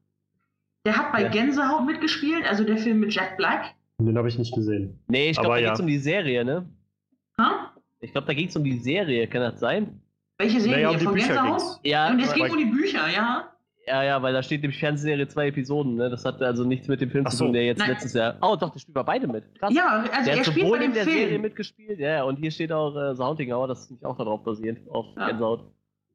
Der 0.87 0.97
hat 0.97 1.13
bei 1.13 1.23
Ja. 1.23 1.29
Gänsehaut 1.29 1.85
mitgespielt, 1.85 2.45
also 2.49 2.63
der 2.65 2.77
Film 2.79 3.01
mit 3.01 3.13
Jack 3.13 3.37
Black. 3.37 3.75
Den 3.99 4.17
habe 4.17 4.29
ich 4.29 4.39
nicht 4.39 4.55
gesehen. 4.55 5.01
nee, 5.09 5.31
ich 5.31 5.37
glaube, 5.37 5.57
da 5.57 5.61
ja. 5.61 5.69
geht's 5.71 5.81
um 5.81 5.87
die 5.89 5.99
Serie, 5.99 6.45
ne? 6.45 6.69
Ha? 7.39 7.73
Ich 8.01 8.13
glaube, 8.13 8.27
da 8.29 8.35
ging's 8.35 8.57
um 8.57 8.63
die 8.65 8.79
Serie, 8.79 9.27
kann 9.27 9.41
das 9.43 9.59
sein? 9.61 10.01
Welche 10.39 10.61
Serie? 10.61 10.77
Naja, 10.77 10.91
um 10.91 10.99
die 10.99 11.05
Von 11.05 11.15
Bücher 11.15 11.27
Gänsehaut? 11.35 11.59
ging's. 11.59 11.81
Ja, 11.85 12.11
Und 12.11 12.21
es 12.21 12.33
ging 12.35 12.51
um 12.51 12.59
die 12.59 12.65
Bücher, 12.67 13.09
ja? 13.09 13.52
Ja, 13.87 14.03
ja, 14.03 14.23
weil 14.23 14.33
da 14.33 14.43
steht 14.43 14.63
nämlich 14.63 14.79
Fernsehserie 14.79 15.27
zwei 15.29 15.49
Episoden, 15.49 15.97
ne? 15.97 16.09
Das 16.11 16.25
hat 16.25 16.41
also 16.43 16.65
nichts 16.65 16.89
mit 16.89 17.01
dem 17.01 17.11
Film 17.11 17.25
Ach 17.27 17.31
zu 17.31 17.37
so. 17.39 17.45
tun, 17.45 17.53
der 17.53 17.65
jetzt 17.65 17.79
Nein. 17.79 17.91
letztes 17.91 18.13
Jahr. 18.15 18.37
Oh, 18.41 18.57
doch, 18.57 18.71
der 18.71 18.79
spielt 18.79 18.95
bei 18.95 19.03
beide 19.03 19.27
mit. 19.27 19.45
Krass. 19.59 19.73
Ja, 19.75 20.05
also 20.13 20.25
der 20.25 20.35
er 20.35 20.39
hat 20.41 20.47
spielt 20.47 20.67
sowohl 20.67 20.79
bei 20.79 20.85
in 20.85 20.91
dem 20.91 20.95
der 20.95 21.05
Serie 21.05 21.29
Film. 21.29 21.43
mitgespielt, 21.43 21.99
ja, 21.99 22.23
und 22.25 22.37
hier 22.37 22.51
steht 22.51 22.73
auch 22.73 22.95
äh, 22.97 23.53
Hour, 23.53 23.69
das 23.69 23.81
ist 23.83 23.91
nicht 23.91 24.05
auch 24.05 24.17
darauf 24.17 24.43
basierend, 24.45 24.89
auf 24.91 25.07
Ja. 25.17 25.27
Gänsehaut. 25.29 25.65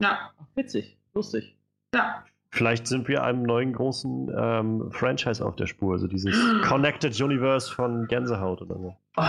Ja, 0.01 0.17
Ach, 0.39 0.45
witzig, 0.55 0.97
lustig. 1.13 1.57
ja. 1.93 2.23
Vielleicht 2.49 2.87
sind 2.87 3.07
wir 3.09 3.23
einem 3.25 3.43
neuen 3.43 3.73
großen 3.73 4.31
ähm, 4.35 4.89
Franchise 4.91 5.45
auf 5.45 5.57
der 5.57 5.67
Spur. 5.67 5.93
Also 5.93 6.07
dieses 6.07 6.33
Connected 6.63 7.19
Universe 7.21 7.71
von 7.71 8.07
Gänsehaut 8.07 8.61
oder 8.61 8.75
so. 8.79 8.95
Oh, 9.17 9.23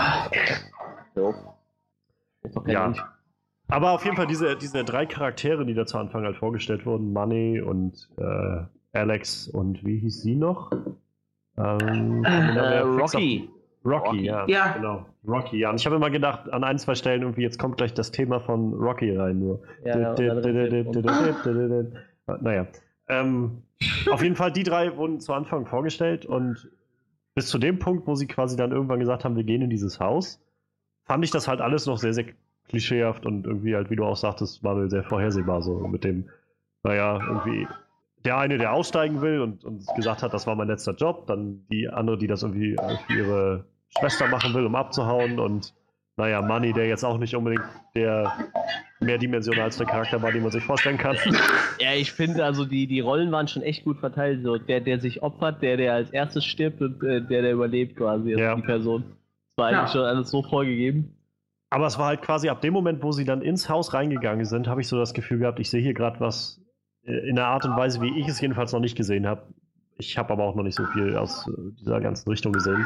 So. 1.15 1.35
Ist 2.43 2.55
doch 2.55 2.63
kein 2.63 2.73
Ja. 2.73 2.93
Aber 3.69 3.91
auf 3.91 4.03
jeden 4.03 4.17
Fall 4.17 4.27
diese, 4.27 4.55
diese 4.57 4.83
drei 4.83 5.05
Charaktere, 5.05 5.65
die 5.65 5.73
da 5.73 5.85
zu 5.85 5.97
Anfang 5.97 6.23
halt 6.23 6.37
vorgestellt 6.37 6.85
wurden, 6.85 7.13
Money 7.13 7.61
und 7.61 8.09
äh, 8.17 8.63
Alex 8.93 9.47
und 9.47 9.85
wie 9.85 9.99
hieß 9.99 10.21
sie 10.21 10.35
noch? 10.35 10.71
Ähm, 11.57 12.23
Äh, 12.25 12.79
Rocky. 12.79 13.49
Rocky, 13.85 14.07
Rocky. 14.07 14.25
ja, 14.25 14.45
Ja. 14.47 14.73
genau. 14.73 15.05
Rocky, 15.27 15.59
ja. 15.59 15.69
Und 15.69 15.79
ich 15.79 15.85
habe 15.85 15.95
immer 15.95 16.09
gedacht, 16.09 16.51
an 16.51 16.63
ein, 16.63 16.77
zwei 16.79 16.95
Stellen 16.95 17.21
irgendwie, 17.21 17.43
jetzt 17.43 17.59
kommt 17.59 17.77
gleich 17.77 17.93
das 17.93 18.11
Thema 18.11 18.39
von 18.41 18.73
Rocky 18.73 19.15
rein. 19.15 19.39
Nur. 19.39 19.61
Ja, 19.85 20.13
Naja. 22.41 22.67
Ähm, 23.07 23.63
auf 24.11 24.21
jeden 24.21 24.35
Fall, 24.35 24.51
die 24.51 24.63
drei 24.63 24.95
wurden 24.97 25.19
zu 25.19 25.33
Anfang 25.33 25.65
vorgestellt 25.65 26.25
und 26.25 26.69
bis 27.35 27.47
zu 27.47 27.57
dem 27.57 27.79
Punkt, 27.79 28.05
wo 28.07 28.15
sie 28.15 28.27
quasi 28.27 28.57
dann 28.57 28.71
irgendwann 28.71 28.99
gesagt 28.99 29.23
haben, 29.23 29.35
wir 29.35 29.43
gehen 29.43 29.61
in 29.61 29.69
dieses 29.69 29.99
Haus, 29.99 30.41
fand 31.05 31.23
ich 31.23 31.31
das 31.31 31.47
halt 31.47 31.61
alles 31.61 31.85
noch 31.85 31.97
sehr, 31.97 32.13
sehr 32.13 32.25
klischeehaft 32.69 33.25
und 33.25 33.45
irgendwie 33.45 33.75
halt, 33.75 33.89
wie 33.89 33.95
du 33.95 34.05
auch 34.05 34.15
sagtest, 34.15 34.63
war 34.63 34.87
sehr 34.89 35.03
vorhersehbar 35.03 35.61
so 35.61 35.79
mit 35.87 36.03
dem, 36.03 36.29
naja, 36.83 37.19
irgendwie 37.27 37.67
der 38.25 38.37
eine, 38.37 38.57
der 38.57 38.73
aussteigen 38.73 39.21
will 39.21 39.41
und, 39.41 39.63
und 39.63 39.85
gesagt 39.95 40.23
hat, 40.23 40.33
das 40.33 40.45
war 40.47 40.55
mein 40.55 40.67
letzter 40.67 40.93
Job, 40.93 41.27
dann 41.27 41.65
die 41.71 41.87
andere, 41.89 42.17
die 42.17 42.27
das 42.27 42.43
irgendwie 42.43 42.75
für 43.07 43.13
ihre 43.13 43.65
Schwester 43.97 44.27
machen 44.27 44.53
will, 44.53 44.65
um 44.65 44.75
abzuhauen 44.75 45.39
und 45.39 45.73
naja, 46.17 46.41
Money, 46.41 46.73
der 46.73 46.87
jetzt 46.87 47.03
auch 47.05 47.17
nicht 47.17 47.33
unbedingt 47.35 47.63
der 47.95 48.31
mehrdimensionalste 48.99 49.85
Charakter 49.85 50.21
war, 50.21 50.31
den 50.33 50.43
man 50.43 50.51
sich 50.51 50.63
vorstellen 50.63 50.97
kann. 50.97 51.15
Ja, 51.81 51.93
ich 51.93 52.11
finde, 52.11 52.43
also 52.43 52.65
die, 52.65 52.87
die 52.87 52.99
Rollen 52.99 53.31
waren 53.31 53.47
schon 53.47 53.61
echt 53.63 53.85
gut 53.85 53.99
verteilt. 53.99 54.43
So 54.43 54.57
der, 54.57 54.81
der 54.81 54.99
sich 54.99 55.23
opfert, 55.23 55.61
der, 55.61 55.77
der 55.77 55.93
als 55.93 56.09
erstes 56.09 56.43
stirbt 56.43 56.81
und 56.81 57.01
äh, 57.03 57.21
der, 57.21 57.41
der 57.41 57.53
überlebt 57.53 57.95
quasi, 57.95 58.33
also 58.33 58.43
Ja. 58.43 58.55
die 58.55 58.61
Person. 58.63 59.05
Das 59.47 59.57
war 59.57 59.71
Ja. 59.71 59.79
eigentlich 59.79 59.91
schon 59.93 60.01
alles 60.01 60.29
so 60.29 60.43
vorgegeben. 60.43 61.15
Aber 61.69 61.85
es 61.85 61.99
war 61.99 62.07
halt 62.07 62.21
quasi 62.21 62.49
ab 62.49 62.61
dem 62.61 62.73
Moment, 62.73 63.03
wo 63.03 63.11
sie 63.11 63.25
dann 63.25 63.41
ins 63.41 63.69
Haus 63.69 63.93
reingegangen 63.93 64.45
sind, 64.45 64.67
habe 64.67 64.81
ich 64.81 64.87
so 64.87 64.97
das 64.97 65.13
Gefühl 65.13 65.39
gehabt, 65.39 65.59
ich 65.59 65.69
sehe 65.69 65.81
hier 65.81 65.93
gerade 65.93 66.19
was 66.19 66.61
äh, 67.03 67.29
in 67.29 67.35
der 67.35 67.47
Art 67.47 67.65
und 67.65 67.75
Weise, 67.75 68.01
wie 68.01 68.19
ich 68.19 68.27
es 68.27 68.41
jedenfalls 68.41 68.73
noch 68.73 68.79
nicht 68.79 68.97
gesehen 68.97 69.27
habe. 69.27 69.53
Ich 69.97 70.17
habe 70.17 70.33
aber 70.33 70.45
auch 70.45 70.55
noch 70.55 70.63
nicht 70.63 70.75
so 70.75 70.85
viel 70.85 71.15
aus 71.15 71.47
äh, 71.47 71.51
dieser 71.79 71.99
ganzen 72.01 72.29
Richtung 72.29 72.53
gesehen. 72.53 72.85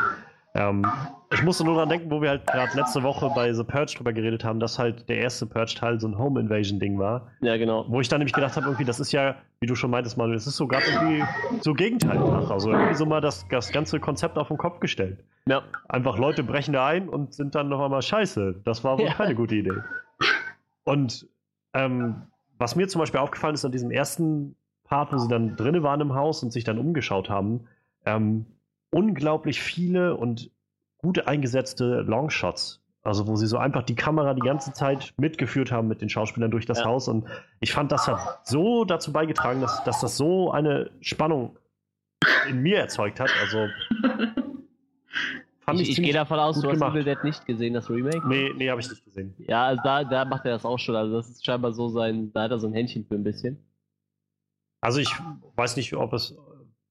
Ähm, 0.56 0.86
ich 1.32 1.42
musste 1.42 1.63
nur 1.63 1.76
dran 1.76 1.89
denken, 1.89 2.12
wo 2.12 2.22
wir 2.22 2.30
halt 2.30 2.46
gerade 2.46 2.78
letzte 2.78 3.02
Woche 3.02 3.32
bei 3.34 3.52
The 3.52 3.63
Purge 3.63 3.96
drüber 3.98 4.13
geredet 4.13 4.44
haben, 4.44 4.60
dass 4.60 4.78
halt 4.78 5.10
der 5.10 5.18
erste 5.18 5.48
Purge-Teil 5.48 6.00
so 6.00 6.08
ein 6.08 6.16
Home-Invasion-Ding 6.18 7.00
war. 7.00 7.28
Ja, 7.42 7.58
genau. 7.58 7.86
Wo 7.88 8.00
ich 8.02 8.08
dann 8.08 8.20
nämlich 8.20 8.34
gedacht 8.34 8.56
habe, 8.56 8.68
irgendwie, 8.68 8.86
das 8.86 9.00
ist 9.00 9.12
ja, 9.12 9.36
wie 9.62 9.66
du 9.66 9.74
schon 9.74 9.89
meintest, 9.89 10.16
Manuel, 10.16 10.36
das 10.36 10.46
ist 10.46 10.58
so 10.58 10.68
gerade 10.68 10.86
irgendwie 10.86 11.24
so 11.62 11.74
Gegenteil 11.74 12.20
nach. 12.20 12.52
Also 12.52 12.72
irgendwie 12.72 12.94
so 12.94 13.08
mal 13.08 13.20
das, 13.20 13.48
das 13.50 13.72
ganze 13.72 14.00
Konzept 14.00 14.38
auf 14.38 14.50
den 14.50 14.58
Kopf 14.58 14.80
gestellt. 14.80 15.24
Ja. 15.48 15.63
Einfach 15.89 16.20
Leute 16.20 16.44
brechen 16.44 16.74
da 16.74 16.86
ein 16.86 17.10
und 17.10 17.34
sind 17.34 17.56
dann 17.56 17.68
noch 17.70 17.84
einmal 17.84 18.04
scheiße. 18.04 18.62
Das 18.63 18.84
war 18.84 19.00
wohl 19.00 19.06
Ja. 19.06 19.13
keine 19.13 19.34
gute 19.34 19.56
Idee. 19.56 19.74
Und 20.84 21.28
ähm, 21.74 22.24
was 22.60 22.76
mir 22.76 22.88
zum 22.88 23.00
Beispiel 23.00 23.20
aufgefallen 23.20 23.56
ist 23.56 23.66
an 23.66 23.72
diesem 23.72 23.89
ersten 23.89 24.56
Part, 24.84 25.12
wo 25.12 25.18
sie 25.18 25.28
dann 25.28 25.56
drinnen 25.56 25.82
waren 25.82 26.02
im 26.02 26.13
Haus 26.13 26.44
und 26.44 26.52
sich 26.52 26.63
dann 26.63 26.78
umgeschaut 26.78 27.30
haben, 27.30 27.62
ähm, 28.06 28.46
unglaublich 28.93 29.62
viele 29.62 30.15
und 30.15 30.51
gut 30.97 31.27
eingesetzte 31.27 32.01
Longshots. 32.01 32.82
Also 33.01 33.27
wo 33.27 33.36
sie 33.36 33.47
so 33.47 33.58
einfach 33.58 33.84
die 33.84 33.95
Kamera 33.95 34.34
die 34.34 34.41
ganze 34.41 34.71
Zeit 34.71 35.13
mitgeführt 35.17 35.73
haben 35.73 35.89
mit 35.89 35.99
den 36.01 36.08
Schauspielern 36.08 36.51
durch 36.51 36.65
das 36.65 36.79
Ja. 36.79 36.86
Haus. 36.86 37.10
Und 37.10 37.25
ich 37.60 37.73
fand, 37.73 37.91
das 37.91 38.08
hat 38.08 38.47
so 38.47 38.86
dazu 38.86 39.12
beigetragen, 39.12 39.60
dass, 39.60 39.84
dass 39.84 39.99
das 39.99 40.15
so 40.15 40.51
eine 40.51 40.89
Spannung 41.01 41.58
in 42.47 42.62
mir 42.62 42.77
erzeugt 42.77 43.19
hat. 43.19 43.29
Also 43.41 43.67
fand 45.60 45.82
Ich, 45.82 45.89
ich, 45.89 46.01
gehe 46.01 46.13
davon 46.13 46.39
aus, 46.39 46.62
du 46.62 46.67
hast 46.69 46.75
gemacht. 46.75 46.95
Evil 46.95 47.03
Dead 47.03 47.21
nicht 47.25 47.45
gesehen, 47.45 47.73
das 47.73 47.89
Remake. 47.89 48.25
Nee, 48.25 48.51
nee, 48.56 48.69
habe 48.69 48.79
ich 48.79 48.89
nicht 48.89 49.03
gesehen. 49.03 49.34
Ja, 49.38 49.65
also 49.65 49.82
da, 49.84 50.06
da 50.06 50.23
macht 50.23 50.45
er 50.45 50.51
das 50.53 50.63
auch 50.63 50.79
schon. 50.79 50.95
Also 50.95 51.13
das 51.17 51.29
ist 51.29 51.45
scheinbar 51.45 51.73
so 51.73 51.89
sein, 51.89 52.32
da 52.32 52.43
hat 52.43 52.51
er 52.51 52.60
so 52.60 52.67
ein 52.67 52.73
Händchen 52.73 53.06
für 53.06 53.15
ein 53.15 53.23
bisschen. 53.25 53.58
Also 54.79 54.99
ich 55.01 55.13
weiß 55.58 55.75
nicht, 55.75 55.93
ob 55.93 56.13
es, 56.13 56.38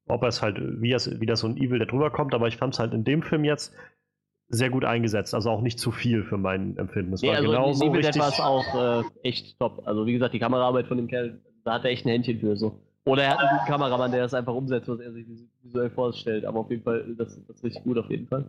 ob 0.09 0.23
es 0.25 0.43
halt, 0.43 0.59
wie, 0.81 0.93
es, 0.93 1.21
wie 1.21 1.27
das 1.27 1.41
so 1.41 1.47
ein 1.49 1.57
Evil 1.57 1.79
da 1.79 1.85
drüber 1.85 2.11
kommt, 2.11 2.35
aber 2.35 2.49
ich 2.49 2.57
fand 2.57 2.75
es 2.75 2.81
halt 2.81 2.93
in 2.93 3.05
dem 3.05 3.23
Film 3.23 3.45
jetzt 3.45 3.75
sehr 4.49 4.71
gut 4.71 4.85
eingesetzt. 4.85 5.35
Also 5.35 5.51
auch 5.51 5.63
nicht 5.63 5.79
zu 5.79 5.91
viel 5.91 6.25
für 6.25 6.37
mein 6.37 6.77
Empfinden. 6.77 7.13
Es 7.15 7.23
Nee, 7.23 7.29
war 7.29 7.37
also 7.37 7.49
genau 7.51 7.73
so 7.73 7.91
richtig. 7.91 8.21
war 8.21 8.29
es 8.29 8.41
auch 8.41 9.03
äh, 9.03 9.29
echt 9.29 9.59
top. 9.59 9.83
Also 9.87 10.07
wie 10.07 10.13
gesagt, 10.13 10.35
die 10.35 10.39
Kameraarbeit 10.39 10.87
von 10.89 10.97
dem 10.99 11.07
Kerl, 11.09 11.41
da 11.65 11.75
hat 11.75 11.85
er 11.85 11.91
echt 11.91 12.05
ein 12.05 12.11
Händchen 12.11 12.39
für 12.41 12.57
so. 12.57 12.81
Oder 13.05 13.25
er 13.25 13.31
hat 13.33 13.39
einen 13.41 13.59
guten 13.59 13.71
Kameramann, 13.71 14.13
der 14.13 14.23
das 14.23 14.35
einfach 14.35 14.55
umsetzt, 14.55 14.89
was 14.89 15.01
er 15.01 15.13
sich 15.13 15.27
vis- 15.27 15.49
visuell 15.63 15.91
vorstellt. 15.91 16.45
Aber 16.45 16.61
auf 16.61 16.71
jeden 16.71 16.83
Fall, 16.83 17.15
das, 17.17 17.41
das 17.47 17.57
ist 17.57 17.65
richtig 17.65 17.83
gut 17.85 17.99
auf 17.99 18.11
jeden 18.11 18.29
Fall. 18.29 18.45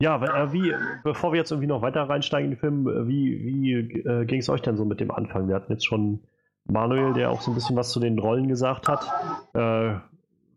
Ja, 0.00 0.22
äh, 0.22 0.52
wie, 0.52 0.72
bevor 1.02 1.32
wir 1.32 1.38
jetzt 1.38 1.50
irgendwie 1.50 1.66
noch 1.66 1.82
weiter 1.82 2.02
reinsteigen 2.02 2.50
in 2.52 2.56
den 2.56 2.60
Film, 2.60 2.88
äh, 2.88 3.08
wie, 3.08 3.44
wie 3.44 3.72
äh, 4.00 4.24
ging 4.26 4.40
es 4.40 4.48
euch 4.48 4.62
denn 4.62 4.76
so 4.76 4.84
mit 4.84 5.00
dem 5.00 5.10
Anfang? 5.10 5.48
Wir 5.48 5.56
hatten 5.56 5.72
jetzt 5.72 5.86
schon 5.86 6.20
Manuel, 6.70 7.14
der 7.14 7.30
auch 7.30 7.40
so 7.40 7.50
ein 7.50 7.54
bisschen 7.54 7.76
was 7.76 7.90
zu 7.90 8.00
den 8.00 8.18
Rollen 8.18 8.48
gesagt 8.48 8.88
hat. 8.88 9.06
Äh, 9.54 9.98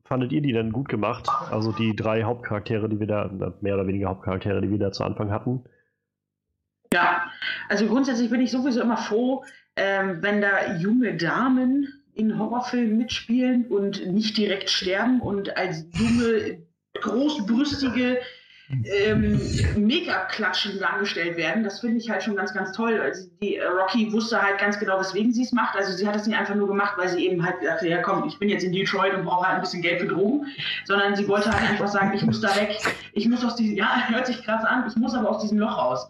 fandet 0.04 0.32
ihr 0.32 0.42
die 0.42 0.52
denn 0.52 0.72
gut 0.72 0.90
gemacht? 0.90 1.30
Also 1.52 1.72
die 1.72 1.96
drei 1.96 2.24
Hauptcharaktere, 2.24 2.90
die 2.90 3.00
wir 3.00 3.08
da, 3.08 3.26
äh, 3.26 3.52
mehr 3.62 3.76
oder 3.76 3.88
weniger 3.88 4.10
Hauptcharaktere, 4.10 4.62
die 4.62 4.70
wir 4.70 4.78
da 4.78 4.92
zu 4.92 5.04
Anfang 5.04 5.32
hatten. 5.32 5.64
Ja, 6.94 7.24
also 7.70 7.88
grundsätzlich 7.88 8.30
bin 8.30 8.42
ich 8.42 8.52
sowieso 8.52 8.82
immer 8.82 8.98
froh, 8.98 9.46
ähm, 9.78 10.22
wenn 10.22 10.42
da 10.42 10.76
junge 10.76 11.16
Damen 11.16 11.88
in 12.14 12.38
Horrorfilmen 12.38 12.98
mitspielen 12.98 13.68
und 13.68 14.06
nicht 14.08 14.38
direkt 14.38 14.70
sterben 14.70 15.22
und 15.22 15.56
als 15.56 15.86
junge, 15.94 16.60
großbrüstige 17.00 18.20
ähm, 18.86 19.40
Make-up-Klatschen 19.78 20.80
dargestellt 20.80 21.38
werden. 21.38 21.64
Das 21.64 21.80
finde 21.80 21.98
ich 21.98 22.10
halt 22.10 22.24
schon 22.24 22.36
ganz, 22.36 22.54
ganz 22.54 22.72
toll. 22.72 23.00
Also 23.00 23.30
die 23.42 23.58
äh, 23.58 23.66
Rocky 23.66 24.12
wusste 24.12 24.42
halt 24.42 24.60
ganz 24.60 24.80
genau, 24.80 25.00
weswegen 25.00 25.34
sie 25.34 25.44
es 25.44 25.52
macht. 25.52 25.76
Also 25.76 25.92
sie 25.92 26.08
hat 26.08 26.16
es 26.16 26.26
nicht 26.28 26.38
einfach 26.38 26.56
nur 26.56 26.68
gemacht, 26.68 26.94
weil 26.98 27.10
sie 27.10 27.28
eben 27.28 27.46
halt 27.46 27.56
dachte, 27.64 27.88
ja 27.88 28.02
komm, 28.02 28.28
ich 28.28 28.40
bin 28.40 28.50
jetzt 28.50 28.64
in 28.64 28.72
Detroit 28.72 29.14
und 29.14 29.26
brauche 29.26 29.48
halt 29.48 29.56
ein 29.56 29.62
bisschen 29.62 29.82
Geld 29.82 30.02
für 30.02 30.08
Drogen, 30.08 30.48
sondern 30.86 31.16
sie 31.16 31.28
wollte 31.28 31.52
halt 31.52 31.70
einfach 31.70 31.88
sagen, 31.88 32.14
ich 32.14 32.24
muss 32.24 32.42
da 32.42 32.56
weg, 32.56 32.78
ich 33.14 33.28
muss 33.28 33.44
aus 33.44 33.56
diesem, 33.56 33.76
ja, 33.76 34.04
hört 34.08 34.28
sich 34.28 34.44
krass 34.44 34.64
an, 34.64 34.86
ich 34.88 34.96
muss 34.96 35.14
aber 35.14 35.30
aus 35.30 35.42
diesem 35.42 35.60
Loch 35.60 35.78
raus. 35.78 36.10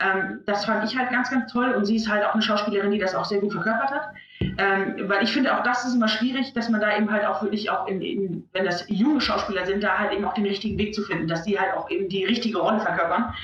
Ähm, 0.00 0.40
das 0.46 0.64
fand 0.64 0.90
ich 0.90 0.96
halt 0.96 1.10
ganz, 1.10 1.30
ganz 1.30 1.52
toll 1.52 1.72
und 1.72 1.84
sie 1.84 1.96
ist 1.96 2.08
halt 2.08 2.24
auch 2.24 2.34
eine 2.34 2.42
Schauspielerin, 2.42 2.90
die 2.90 2.98
das 2.98 3.14
auch 3.14 3.24
sehr 3.24 3.40
gut 3.40 3.52
verkörpert 3.52 3.90
hat. 3.90 4.14
Ähm, 4.40 5.08
weil 5.08 5.22
ich 5.22 5.32
finde, 5.32 5.56
auch 5.56 5.62
das 5.62 5.84
ist 5.84 5.94
immer 5.94 6.08
schwierig, 6.08 6.52
dass 6.54 6.68
man 6.68 6.80
da 6.80 6.96
eben 6.96 7.10
halt 7.10 7.26
auch 7.26 7.42
wirklich 7.42 7.70
auch, 7.70 7.86
in, 7.86 8.00
in, 8.00 8.48
wenn 8.52 8.64
das 8.64 8.86
junge 8.88 9.20
Schauspieler 9.20 9.66
sind, 9.66 9.82
da 9.82 9.98
halt 9.98 10.12
eben 10.12 10.24
auch 10.24 10.34
den 10.34 10.46
richtigen 10.46 10.78
Weg 10.78 10.94
zu 10.94 11.02
finden, 11.02 11.28
dass 11.28 11.44
die 11.44 11.58
halt 11.58 11.74
auch 11.74 11.90
eben 11.90 12.08
die 12.08 12.24
richtige 12.24 12.58
Rolle 12.58 12.80
verkörpern. 12.80 13.34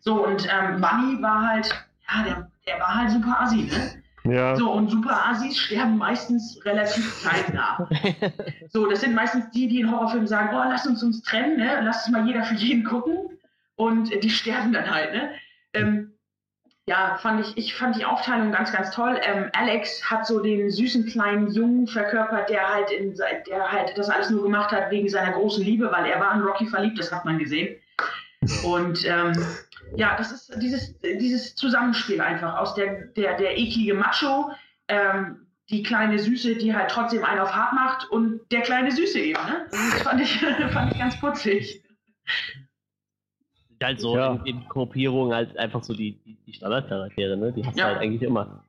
So, 0.00 0.24
und 0.24 0.46
ähm, 0.46 0.80
Bunny 0.80 1.20
war 1.20 1.48
halt, 1.48 1.68
ja, 2.08 2.22
der, 2.22 2.50
der 2.66 2.80
war 2.80 2.94
halt 2.94 3.10
super 3.10 3.40
assi, 3.40 3.62
ne? 3.62 4.02
Ja, 4.28 4.56
So, 4.56 4.72
und 4.72 4.90
super 4.90 5.26
Assis 5.26 5.56
sterben 5.58 5.98
meistens 5.98 6.60
relativ 6.64 7.22
zeitnah. 7.22 7.88
So, 8.70 8.86
das 8.86 9.00
sind 9.00 9.14
meistens 9.14 9.50
die, 9.52 9.68
die 9.68 9.80
in 9.80 9.90
Horrorfilmen 9.90 10.26
sagen, 10.26 10.50
oh, 10.52 10.68
lasst 10.68 10.86
uns 10.86 11.02
uns 11.02 11.22
trennen, 11.22 11.56
ne? 11.56 11.80
lasst 11.82 12.06
uns 12.06 12.16
mal 12.16 12.26
jeder 12.26 12.44
für 12.44 12.54
jeden 12.54 12.84
gucken. 12.84 13.38
Und 13.76 14.10
die 14.22 14.30
sterben 14.30 14.72
dann 14.72 14.90
halt, 14.90 15.12
ne? 15.12 15.30
Ähm, 15.72 16.12
ja, 16.88 17.18
fand 17.20 17.40
ich, 17.40 17.56
ich 17.56 17.74
fand 17.74 17.96
die 17.96 18.04
Aufteilung 18.04 18.52
ganz, 18.52 18.72
ganz 18.72 18.92
toll. 18.92 19.20
Ähm, 19.22 19.50
Alex 19.52 20.08
hat 20.08 20.24
so 20.24 20.40
den 20.40 20.70
süßen 20.70 21.06
kleinen 21.06 21.50
Jungen 21.50 21.88
verkörpert, 21.88 22.48
der 22.48 22.72
halt 22.72 22.92
in 22.92 23.14
der 23.14 23.72
halt 23.72 23.98
das 23.98 24.08
alles 24.08 24.30
nur 24.30 24.44
gemacht 24.44 24.70
hat 24.70 24.90
wegen 24.90 25.08
seiner 25.08 25.32
großen 25.32 25.64
Liebe, 25.64 25.90
weil 25.90 26.06
er 26.06 26.20
war 26.20 26.32
in 26.34 26.42
Rocky 26.42 26.66
verliebt, 26.66 26.98
das 26.98 27.10
hat 27.10 27.24
man 27.24 27.38
gesehen. 27.38 27.76
Und 28.64 29.04
ähm, 29.04 29.32
ja, 29.96 30.16
das 30.16 30.30
ist 30.30 30.62
dieses, 30.62 30.96
dieses 31.00 31.56
Zusammenspiel 31.56 32.20
einfach 32.20 32.56
aus 32.56 32.74
der, 32.74 33.06
der, 33.16 33.36
der 33.36 33.58
eklige 33.58 33.94
Macho, 33.94 34.52
ähm, 34.86 35.46
die 35.70 35.82
kleine 35.82 36.20
Süße, 36.20 36.54
die 36.54 36.72
halt 36.72 36.90
trotzdem 36.92 37.24
einen 37.24 37.40
auf 37.40 37.52
hart 37.52 37.72
macht 37.72 38.08
und 38.10 38.40
der 38.52 38.60
kleine 38.60 38.92
Süße 38.92 39.18
eben. 39.18 39.44
Ne? 39.44 39.66
Das 39.70 40.02
fand 40.02 40.20
ich, 40.20 40.38
fand 40.72 40.92
ich 40.92 40.98
ganz 41.00 41.18
putzig. 41.18 41.82
Halt 43.82 44.00
so 44.00 44.16
Ja. 44.16 44.34
in, 44.34 44.44
in 44.46 44.68
Gruppierung 44.68 45.32
halt 45.34 45.56
einfach 45.58 45.82
so 45.82 45.94
die, 45.94 46.12
die, 46.24 46.36
die 46.46 46.52
Standardcharaktere, 46.52 47.36
ne? 47.36 47.52
Die 47.52 47.64
hast 47.64 47.76
Ja. 47.78 47.84
du 47.86 47.90
halt 47.92 48.02
eigentlich 48.02 48.22
immer. 48.22 48.64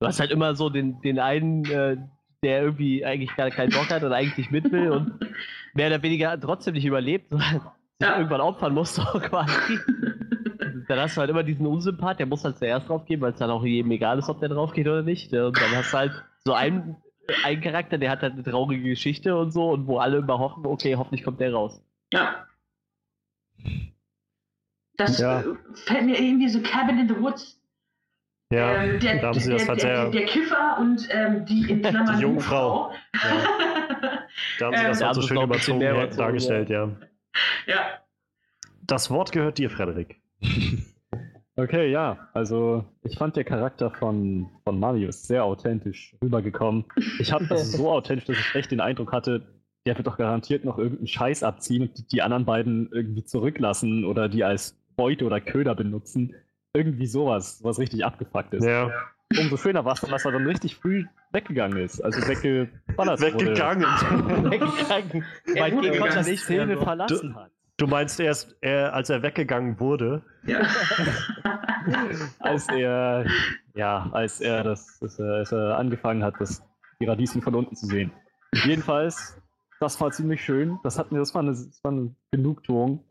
Du 0.00 0.06
hast 0.06 0.20
halt 0.20 0.30
immer 0.30 0.54
so 0.54 0.70
den, 0.70 1.00
den 1.02 1.18
einen, 1.18 1.64
äh, 1.70 1.96
der 2.42 2.62
irgendwie 2.62 3.04
eigentlich 3.04 3.34
gar 3.36 3.50
keinen 3.50 3.72
Bock 3.72 3.90
hat 3.90 4.02
und 4.02 4.12
eigentlich 4.12 4.50
mit 4.50 4.70
will 4.72 4.90
und 4.90 5.12
mehr 5.74 5.88
oder 5.88 6.02
weniger 6.02 6.40
trotzdem 6.40 6.74
nicht 6.74 6.86
überlebt, 6.86 7.28
sondern 7.30 7.60
sich 7.98 8.08
Ja. 8.08 8.16
irgendwann 8.16 8.40
opfern 8.40 8.72
muss, 8.74 8.94
so 8.94 9.02
quasi. 9.02 9.78
dann 10.88 10.98
hast 10.98 11.16
du 11.16 11.20
halt 11.20 11.30
immer 11.30 11.42
diesen 11.42 11.66
Unsympath, 11.66 12.18
der 12.18 12.26
muss 12.26 12.44
halt 12.44 12.56
zuerst 12.58 12.88
drauf 12.88 13.04
gehen, 13.04 13.20
weil 13.20 13.32
es 13.32 13.38
dann 13.38 13.50
auch 13.50 13.64
jedem 13.64 13.90
egal 13.90 14.18
ist, 14.18 14.28
ob 14.28 14.40
der 14.40 14.48
drauf 14.48 14.72
geht 14.72 14.86
oder 14.88 15.02
nicht. 15.02 15.32
Und 15.32 15.56
dann 15.56 15.70
hast 15.76 15.92
du 15.92 15.98
halt 15.98 16.12
so 16.44 16.54
einen, 16.54 16.96
einen 17.44 17.60
Charakter, 17.60 17.98
der 17.98 18.10
hat 18.10 18.22
halt 18.22 18.32
eine 18.32 18.42
traurige 18.42 18.82
Geschichte 18.88 19.36
und 19.36 19.52
so 19.52 19.70
und 19.70 19.86
wo 19.86 19.98
alle 19.98 20.18
immer 20.18 20.38
hoffen, 20.38 20.64
okay, 20.66 20.96
hoffentlich 20.96 21.22
kommt 21.24 21.40
der 21.40 21.52
raus. 21.52 21.80
Ja. 22.12 22.46
Das 25.00 25.18
Ja. 25.18 25.40
äh, 25.40 25.44
fällt 25.86 26.04
mir 26.04 26.20
irgendwie 26.20 26.48
so 26.48 26.60
Cabin 26.60 26.98
in 26.98 27.08
the 27.08 27.18
Woods. 27.18 27.58
ja. 28.52 28.82
ähm, 28.82 29.00
der, 29.00 29.20
da 29.20 29.28
haben 29.28 29.38
sie 29.40 29.48
der, 29.48 29.58
das 29.58 29.68
halt 29.68 29.82
der, 29.82 29.96
sehr, 29.96 30.10
der, 30.10 30.26
Kiffer 30.26 30.78
und 30.78 31.08
ähm, 31.10 31.44
die 31.46 31.70
in 31.70 31.82
Klammern 31.82 32.16
Die 32.16 32.22
Jungfrau. 32.22 32.92
Jungfrau. 32.92 32.94
da 34.58 34.66
haben 34.66 34.76
sie 34.76 34.82
ähm, 34.82 34.88
das 34.88 34.98
da 34.98 35.06
halt 35.06 35.14
so 35.14 35.22
schön 35.22 35.40
überzogen 35.40 35.80
dargestellt, 36.16 36.68
ja. 36.68 36.90
ja. 37.66 37.80
Das 38.82 39.10
Wort 39.10 39.32
gehört 39.32 39.58
dir, 39.58 39.70
Frederik. 39.70 40.20
Okay, 41.56 41.90
ja. 41.90 42.30
Also 42.32 42.86
ich 43.02 43.18
fand 43.18 43.36
der 43.36 43.44
Charakter 43.44 43.90
von, 43.90 44.48
von 44.64 44.80
Marius 44.80 45.24
sehr 45.24 45.44
authentisch 45.44 46.16
rübergekommen. 46.22 46.86
Ich 47.18 47.32
habe 47.32 47.46
das 47.48 47.72
so 47.72 47.90
authentisch, 47.90 48.24
dass 48.24 48.38
ich 48.38 48.54
echt 48.54 48.70
den 48.70 48.80
Eindruck 48.80 49.12
hatte, 49.12 49.60
der 49.84 49.96
wird 49.96 50.06
doch 50.06 50.16
garantiert 50.16 50.64
noch 50.64 50.78
irgendeinen 50.78 51.08
Scheiß 51.08 51.42
abziehen 51.42 51.82
und 51.82 51.98
die, 51.98 52.06
die 52.06 52.22
anderen 52.22 52.46
beiden 52.46 52.88
irgendwie 52.92 53.24
zurücklassen 53.24 54.06
oder 54.06 54.30
die 54.30 54.42
als 54.42 54.79
Beute 55.00 55.24
oder 55.24 55.40
Köder 55.40 55.74
benutzen. 55.74 56.34
Irgendwie 56.74 57.06
sowas, 57.06 57.60
was 57.64 57.78
richtig 57.78 58.04
abgefuckt 58.04 58.52
ist. 58.52 58.66
Ja. 58.66 58.90
umso 59.38 59.56
schöner 59.56 59.82
war 59.86 59.94
es 59.94 60.00
dann, 60.02 60.10
dass 60.10 60.26
er 60.26 60.32
dann 60.32 60.46
richtig 60.46 60.76
früh 60.76 61.06
weggegangen 61.32 61.78
ist. 61.78 62.02
Also 62.02 62.20
weggeballert 62.28 63.20
Weggegangen. 63.22 63.82
Weggegangen. 64.50 65.24
Ja, 65.54 65.70
gut, 65.70 65.82
gehen 65.82 65.98
konnte 65.98 66.08
er 66.08 66.14
ganz 66.16 66.26
Die 66.26 66.32
nicht 66.32 66.42
Szene 66.44 66.76
so. 66.76 66.82
verlassen 66.84 67.34
hat. 67.34 67.50
Du 67.78 67.86
meinst 67.86 68.20
erst, 68.20 68.54
er, 68.60 68.92
als 68.92 69.08
er 69.08 69.22
weggegangen 69.22 69.80
wurde? 69.80 70.22
ja. 70.46 70.60
Als 72.40 72.68
er, 72.68 73.24
ja, 73.74 74.10
als 74.12 74.42
er 74.42 74.62
das, 74.62 74.98
das 75.00 75.18
äh, 75.18 75.22
als 75.22 75.50
er 75.50 75.78
angefangen 75.78 76.22
hat, 76.22 76.34
das, 76.38 76.62
die 77.00 77.06
Radieschen 77.06 77.40
von 77.40 77.54
unten 77.54 77.74
zu 77.74 77.86
sehen. 77.86 78.12
Jedenfalls, 78.64 79.40
das 79.80 79.98
war 79.98 80.10
ziemlich 80.10 80.44
schön. 80.44 80.78
Das 80.82 80.98
hat 80.98 81.10
mir, 81.10 81.18
das 81.20 81.34
war 81.34 81.40
eine, 81.40 81.52
das 81.52 81.80
war 81.82 81.90
eine 81.92 82.14
Genugtuung. 82.32 83.02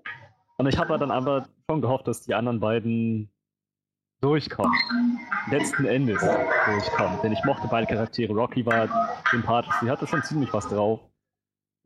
Und 0.57 0.67
ich 0.67 0.77
habe 0.77 0.99
dann 0.99 1.09
aber 1.09 1.47
schon 1.69 1.81
gehofft, 1.81 2.07
dass 2.07 2.23
die 2.23 2.33
anderen 2.33 2.59
beiden 2.59 3.29
durchkommen. 4.21 4.73
Letzten 5.51 5.85
Endes 5.85 6.19
durchkommen. 6.19 7.21
Denn 7.21 7.31
ich 7.31 7.43
mochte 7.45 7.67
beide 7.69 7.85
Charaktere. 7.85 8.33
Rocky 8.33 8.65
war 8.65 8.89
sympathisch, 9.29 9.73
sie 9.81 9.89
hatte 9.89 10.07
schon 10.07 10.23
ziemlich 10.23 10.51
was 10.51 10.67
drauf. 10.67 10.99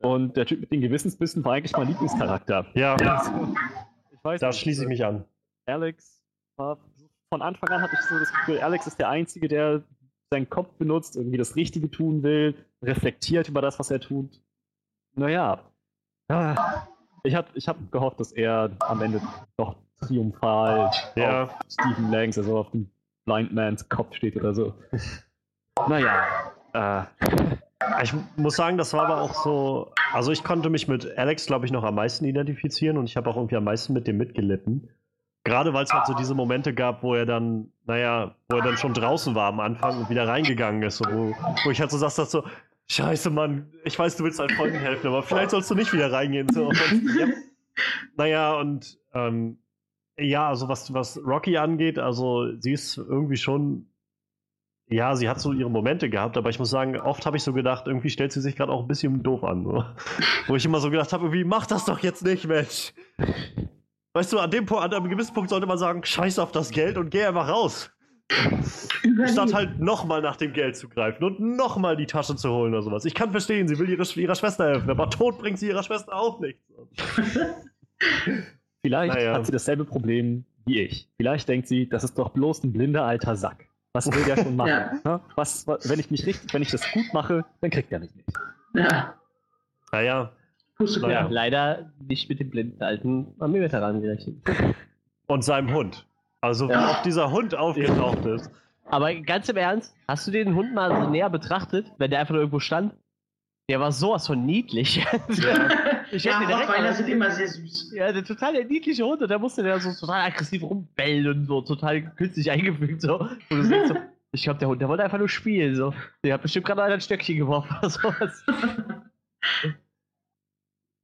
Und 0.02 0.38
der 0.38 0.46
Typ 0.46 0.62
mit 0.62 0.72
den 0.72 0.80
Gewissensbissen 0.80 1.44
war 1.44 1.54
eigentlich 1.54 1.74
mein 1.74 1.88
Lieblingscharakter. 1.90 2.66
Ja, 2.76 2.96
ich 2.96 4.24
weiß 4.24 4.40
da 4.40 4.48
nicht, 4.48 4.60
schließe 4.60 4.84
ich 4.84 4.88
mich 4.88 5.04
an. 5.04 5.26
Alex 5.66 6.24
war 6.56 6.78
von 7.30 7.42
Anfang 7.42 7.70
an 7.70 7.82
hatte 7.82 7.96
ich 7.96 8.02
so 8.02 8.18
das 8.20 8.32
Gefühl, 8.32 8.60
Alex 8.60 8.88
ist 8.88 9.00
der 9.00 9.10
Einzige, 9.10 9.48
der 9.48 9.84
seinen 10.30 10.50
Kopf 10.50 10.74
benutzt, 10.78 11.18
irgendwie 11.18 11.38
das 11.38 11.56
Richtige 11.56 11.92
tun 11.92 12.24
will, 12.24 12.56
reflektiert 12.82 13.50
über 13.50 13.62
das, 13.62 13.80
was 13.80 13.92
er 13.92 14.00
tut. 14.00 14.42
Naja. 15.16 15.60
Ah, 16.30 16.88
Ich 17.26 17.36
habe 17.36 17.48
ich 17.54 17.68
hab 17.70 17.78
gehofft, 17.92 18.20
dass 18.20 18.34
er 18.34 18.70
am 18.82 19.02
Ende 19.02 19.22
doch 19.58 19.76
triumphal 20.02 20.92
Ja. 21.16 21.44
auf 21.46 21.56
Stephen 21.70 22.12
Langs, 22.12 22.38
also 22.38 22.58
auf 22.58 22.72
dem 22.72 22.90
Blind 23.26 23.54
Mans 23.54 23.88
Kopf 23.90 24.16
steht 24.16 24.36
oder 24.36 24.54
so. 24.54 24.74
Naja. 25.88 26.24
Äh, 26.74 27.04
Ich 28.04 28.14
muss 28.38 28.56
sagen, 28.56 28.78
das 28.78 28.94
war 28.94 29.06
aber 29.06 29.22
auch 29.22 29.34
so. 29.34 29.92
Also, 30.14 30.32
ich 30.32 30.44
konnte 30.44 30.70
mich 30.70 30.88
mit 30.88 31.18
Alex, 31.18 31.46
glaube 31.48 31.66
ich, 31.66 31.72
noch 31.72 31.84
am 31.84 31.96
meisten 31.96 32.26
identifizieren 32.26 32.98
und 32.98 33.06
ich 33.06 33.18
habe 33.18 33.30
auch 33.30 33.36
irgendwie 33.36 33.56
am 33.58 33.64
meisten 33.64 33.92
mit 33.94 34.08
dem 34.08 34.18
mitgelitten. 34.18 34.90
Gerade 35.44 35.74
weil 35.74 35.84
es 35.84 35.92
halt 35.92 36.06
so 36.06 36.14
diese 36.14 36.36
Momente 36.36 36.74
gab, 36.74 37.04
wo 37.04 37.16
er 37.16 37.26
dann, 37.26 37.72
naja, 37.86 38.36
wo 38.50 38.58
er 38.58 38.64
dann 38.64 38.78
schon 38.78 38.94
draußen 38.94 39.34
war 39.36 39.48
am 39.50 39.60
Anfang 39.60 39.98
und 39.98 40.10
wieder 40.10 40.28
reingegangen 40.28 40.82
ist. 40.84 40.98
So, 41.00 41.06
wo, 41.06 41.34
wo 41.66 41.72
ich 41.72 41.82
halt 41.82 41.92
so 41.92 41.98
saß, 41.98 42.16
dass 42.16 42.32
so, 42.32 42.44
Scheiße, 42.94 43.30
Mann, 43.30 43.74
ich 43.86 43.98
weiß, 43.98 44.18
du 44.18 44.24
willst 44.24 44.40
deinen 44.40 44.52
Freunden 44.52 44.78
helfen, 44.78 45.08
aber 45.08 45.24
vielleicht 45.24 45.50
sollst 45.50 45.70
du 45.72 45.76
nicht 45.76 45.94
wieder 45.94 46.12
reingehen. 46.12 46.48
So. 46.54 46.68
Und, 46.68 47.16
ja, 47.18 47.28
naja, 48.16 48.54
und 48.54 49.00
ähm, 49.14 49.58
ja, 50.18 50.48
also 50.48 50.68
was, 50.68 50.94
was 50.94 51.20
Rocky 51.26 51.58
angeht, 51.58 51.98
also 51.98 52.56
sie 52.60 52.74
ist 52.74 52.98
irgendwie 52.98 53.38
schon 53.38 53.88
ja, 54.88 55.16
sie 55.16 55.28
hat 55.28 55.40
so 55.40 55.54
ihre 55.54 55.72
Momente 55.72 56.10
gehabt, 56.10 56.38
aber 56.38 56.50
ich 56.50 56.60
muss 56.60 56.70
sagen, 56.70 57.00
oft 57.00 57.26
habe 57.26 57.38
ich 57.38 57.44
so 57.44 57.54
gedacht, 57.54 57.88
irgendwie 57.88 58.10
stellt 58.10 58.32
sie 58.32 58.42
sich 58.42 58.56
gerade 58.56 58.72
auch 58.72 58.82
ein 58.82 58.88
bisschen 58.88 59.24
doof 59.24 59.44
an. 59.44 59.64
So. 59.64 59.84
Wo 60.48 60.56
ich 60.56 60.66
immer 60.66 60.80
so 60.80 60.92
gedacht 60.92 61.14
habe, 61.14 61.24
irgendwie, 61.24 61.46
mach 61.46 61.66
das 61.66 61.86
doch 61.86 62.00
jetzt 62.00 62.24
nicht, 62.24 62.48
Mensch. 62.48 62.94
Weißt 64.14 64.32
du, 64.32 64.40
an 64.40 64.52
dem 64.52 64.66
Punkt, 64.66 64.84
an 64.84 64.94
einem 64.94 65.10
gewissen 65.10 65.34
Punkt 65.34 65.50
sollte 65.50 65.66
man 65.66 65.78
sagen, 65.78 66.04
scheiß 66.04 66.38
auf 66.38 66.52
das 66.52 66.70
Geld 66.70 66.98
und 66.98 67.10
geh 67.10 67.24
einfach 67.24 67.48
raus. 67.48 67.92
Statt 69.28 69.54
halt 69.54 69.80
nochmal 69.80 70.22
nach 70.22 70.36
dem 70.38 70.54
Geld 70.54 70.76
zu 70.76 70.88
greifen 70.90 71.24
und 71.24 71.40
nochmal 71.40 71.96
die 71.98 72.06
Tasche 72.06 72.36
zu 72.36 72.50
holen 72.50 72.74
oder 72.74 72.82
sowas. 72.84 73.06
Ich 73.06 73.14
kann 73.14 73.32
verstehen, 73.32 73.68
sie 73.68 73.78
will 73.80 73.90
ihre, 73.90 74.04
ihrer 74.20 74.36
Schwester 74.36 74.66
helfen, 74.66 74.90
aber 74.90 75.10
tot 75.10 75.38
bringt 75.38 75.60
sie 75.60 75.68
ihrer 75.68 75.84
Schwester 75.84 76.14
auch 76.16 76.40
nichts. 76.40 76.62
vielleicht 78.82 79.14
Naja. 79.14 79.34
hat 79.34 79.46
sie 79.46 79.52
dasselbe 79.52 79.86
Problem 79.86 80.46
wie 80.66 80.80
ich. 80.82 81.10
Vielleicht 81.18 81.50
denkt 81.50 81.68
sie, 81.68 81.88
das 81.90 82.04
ist 82.04 82.18
doch 82.18 82.30
bloß 82.30 82.64
ein 82.64 82.72
blinder 82.74 83.04
alter 83.04 83.36
Sack. 83.36 83.68
Was 83.94 84.12
will 84.12 84.24
der 84.24 84.38
schon 84.42 84.56
machen? 84.56 84.70
Ja. 84.70 84.94
Ne? 85.04 85.20
Was, 85.36 85.68
was, 85.68 85.90
wenn 85.90 86.00
ich 86.00 86.10
mich 86.10 86.26
richtig, 86.26 86.54
wenn 86.54 86.62
ich 86.62 86.72
das 86.72 86.90
gut 86.94 87.06
mache, 87.14 87.46
dann 87.62 87.70
kriegt 87.70 87.92
er 87.92 88.00
mich 88.00 88.16
nicht. 88.16 88.30
Ja. 88.74 89.14
Naja. 89.92 90.32
Naja. 90.80 91.10
Ja, 91.10 91.28
leider 91.30 91.92
nicht 92.08 92.28
mit 92.30 92.40
dem 92.40 92.50
blinden 92.50 92.82
alten 92.82 93.28
Armeeveteran 93.40 94.02
gerechnet. 94.02 94.38
und 95.28 95.44
seinem 95.44 95.72
Hund. 95.74 96.06
Also, 96.44 96.68
wie 96.68 96.74
Ja. 96.74 96.90
oft 96.92 97.06
dieser 97.06 97.32
Hund 97.32 97.56
aufgetaucht 97.56 98.26
ist. 98.26 98.52
Aber 98.92 99.16
ganz 99.16 99.48
im 99.48 99.56
Ernst, 99.56 99.96
hast 100.10 100.28
du 100.28 100.32
den 100.32 100.54
Hund 100.54 100.74
mal 100.74 100.94
so 101.02 101.10
näher 101.10 101.30
betrachtet, 101.30 101.90
wenn 102.00 102.12
der 102.12 102.20
einfach 102.20 102.34
nur 102.34 102.42
irgendwo 102.42 102.60
stand? 102.60 102.94
Der 103.70 103.80
war 103.80 103.94
sowas 103.94 104.28
von 104.28 104.46
niedlich. 104.46 105.06
Ich 106.12 106.26
ja, 106.26 106.38
hätte 106.38 106.46
direkt 106.48 106.70
Rottweiler 106.70 106.94
sind 106.94 107.08
immer 107.10 107.32
sehr 107.32 107.48
süß. 107.48 107.92
Ja, 107.96 108.12
der 108.12 108.24
total 108.24 108.54
der 108.54 108.66
niedliche 108.66 109.04
Hund 109.04 109.24
und 109.24 109.30
da 109.32 109.40
musste 109.40 109.64
der 109.64 109.80
so 109.80 109.92
total 110.00 110.22
aggressiv 110.28 110.62
rumbellen 110.62 111.28
und 111.28 111.46
so 111.48 111.62
total 111.62 112.04
künstlich 112.16 112.52
eingefügt. 112.52 113.02
So. 113.02 113.18
Und 113.20 113.50
du 113.50 113.68
denkst 113.68 113.88
so, 113.88 113.96
ich 114.32 114.44
glaube, 114.44 114.60
der 114.60 114.68
Hund, 114.68 114.80
der 114.80 114.90
wollte 114.90 115.04
einfach 115.04 115.18
nur 115.18 115.30
spielen. 115.30 115.76
So. 115.76 115.92
Der 116.24 116.36
hat 116.36 116.44
bestimmt 116.44 116.68
gerade 116.68 116.84
ein 116.84 117.02
Stöckchen 117.02 117.38
geworfen 117.38 117.76
oder 117.80 117.90
sowas. 117.90 118.46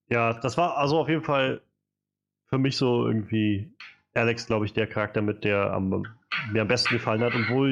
Ja, 0.09 0.33
das 0.33 0.57
war 0.57 0.77
also 0.77 0.99
auf 0.99 1.09
jeden 1.09 1.23
Fall 1.23 1.61
für 2.49 2.59
mich 2.59 2.77
so 2.77 3.07
irgendwie 3.07 3.71
Alex, 4.19 4.47
glaube 4.47 4.65
ich, 4.65 4.73
der 4.73 4.87
Charakter 4.87 5.21
mit, 5.21 5.43
der 5.43 5.71
am, 5.71 6.05
mir 6.51 6.61
am 6.61 6.67
besten 6.67 6.93
gefallen 6.93 7.21
hat 7.21 7.33
und 7.33 7.49
wo, 7.49 7.65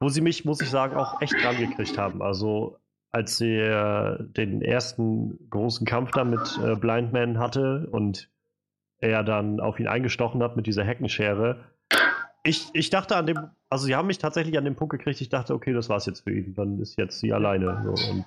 wo 0.00 0.08
sie 0.08 0.20
mich, 0.20 0.44
muss 0.44 0.60
ich 0.60 0.70
sagen, 0.70 0.96
auch 0.96 1.20
echt 1.20 1.34
dran 1.42 1.56
gekriegt 1.56 1.98
haben. 1.98 2.22
Also 2.22 2.78
als 3.10 3.36
sie 3.36 3.56
äh, 3.56 4.16
den 4.20 4.60
ersten 4.60 5.38
großen 5.48 5.86
Kampf 5.86 6.10
da 6.10 6.24
mit 6.24 6.58
äh, 6.64 6.74
Blind 6.74 7.12
Man 7.12 7.38
hatte 7.38 7.86
und 7.92 8.28
er 8.98 9.22
dann 9.22 9.60
auf 9.60 9.78
ihn 9.78 9.86
eingestochen 9.86 10.42
hat 10.42 10.56
mit 10.56 10.66
dieser 10.66 10.82
Heckenschere. 10.82 11.60
Ich, 12.42 12.68
ich 12.72 12.90
dachte 12.90 13.16
an 13.16 13.26
dem, 13.26 13.50
also 13.68 13.86
sie 13.86 13.94
haben 13.94 14.08
mich 14.08 14.18
tatsächlich 14.18 14.58
an 14.58 14.64
den 14.64 14.74
Punkt 14.74 14.90
gekriegt, 14.92 15.20
ich 15.20 15.28
dachte, 15.28 15.54
okay, 15.54 15.72
das 15.72 15.88
war's 15.88 16.06
jetzt 16.06 16.24
für 16.24 16.32
ihn, 16.32 16.54
dann 16.54 16.80
ist 16.80 16.98
jetzt 16.98 17.20
sie 17.20 17.32
alleine. 17.32 17.82
So. 17.84 17.90
Und 18.10 18.24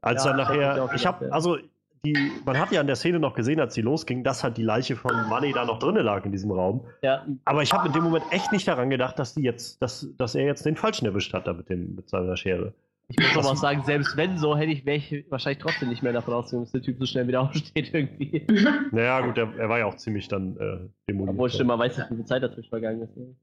als 0.00 0.24
Ja, 0.24 0.32
dann 0.32 0.40
ich 0.40 0.46
nachher, 0.46 0.84
ich 0.84 1.02
gedacht, 1.02 1.06
habe, 1.06 1.32
also 1.32 1.58
die, 2.04 2.16
man 2.44 2.58
hat 2.58 2.70
ja 2.72 2.80
an 2.80 2.86
der 2.86 2.96
Szene 2.96 3.18
noch 3.18 3.34
gesehen, 3.34 3.60
als 3.60 3.74
sie 3.74 3.82
losging, 3.82 4.24
dass 4.24 4.44
halt 4.44 4.56
die 4.56 4.62
Leiche 4.62 4.96
von 4.96 5.28
Money 5.28 5.52
da 5.52 5.64
noch 5.64 5.78
drinnen 5.78 6.04
lag 6.04 6.24
in 6.24 6.32
diesem 6.32 6.50
Raum. 6.50 6.86
Ja, 7.02 7.26
Aber 7.44 7.62
ich 7.62 7.72
habe 7.72 7.86
in 7.88 7.92
dem 7.92 8.04
Moment 8.04 8.24
echt 8.30 8.52
nicht 8.52 8.66
daran 8.68 8.90
gedacht, 8.90 9.18
dass 9.18 9.34
die 9.34 9.42
jetzt, 9.42 9.80
dass, 9.82 10.08
dass 10.16 10.34
er 10.34 10.44
jetzt 10.46 10.64
den 10.66 10.76
Falschen 10.76 11.06
erwischt 11.06 11.32
hat 11.34 11.46
da 11.46 11.52
mit, 11.52 11.68
dem, 11.68 11.94
mit 11.94 12.08
seiner 12.08 12.36
Schere. 12.36 12.74
ich 13.08 13.16
muss 13.18 13.36
aber 13.36 13.50
auch 13.52 13.56
sagen, 13.56 13.82
selbst 13.84 14.16
wenn 14.16 14.38
so, 14.38 14.56
hätte 14.56 14.72
ich, 14.72 14.84
wäre 14.86 14.96
ich 14.98 15.24
wahrscheinlich 15.30 15.62
trotzdem 15.62 15.88
nicht 15.88 16.02
mehr 16.02 16.12
davon 16.12 16.34
ausgegangen, 16.34 16.64
dass 16.64 16.72
der 16.72 16.82
Typ 16.82 16.98
so 16.98 17.06
schnell 17.06 17.26
wieder 17.26 17.40
aufsteht 17.48 17.92
irgendwie. 17.94 18.46
Naja, 18.92 19.20
gut, 19.20 19.38
er, 19.38 19.52
er 19.58 19.68
war 19.68 19.78
ja 19.78 19.86
auch 19.86 19.96
ziemlich 19.96 20.28
dann 20.28 20.56
äh, 20.56 20.88
demoliert. 21.08 21.34
Obwohl, 21.34 21.50
stimmt, 21.50 21.68
man 21.68 21.78
weiß 21.78 21.98
nicht, 21.98 22.10
wie 22.10 22.16
viel 22.16 22.24
Zeit 22.26 22.42
dazwischen 22.42 22.70
vergangen 22.70 23.02
ist. 23.02 23.16
ne? 23.16 23.34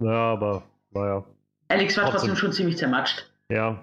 Ja, 0.00 0.32
aber, 0.32 0.62
naja. 0.90 1.24
Alex 1.68 1.96
war 1.96 2.04
Trotzdem. 2.04 2.30
trotzdem 2.30 2.36
schon 2.36 2.52
ziemlich 2.52 2.76
zermatscht. 2.76 3.30
Ja, 3.50 3.82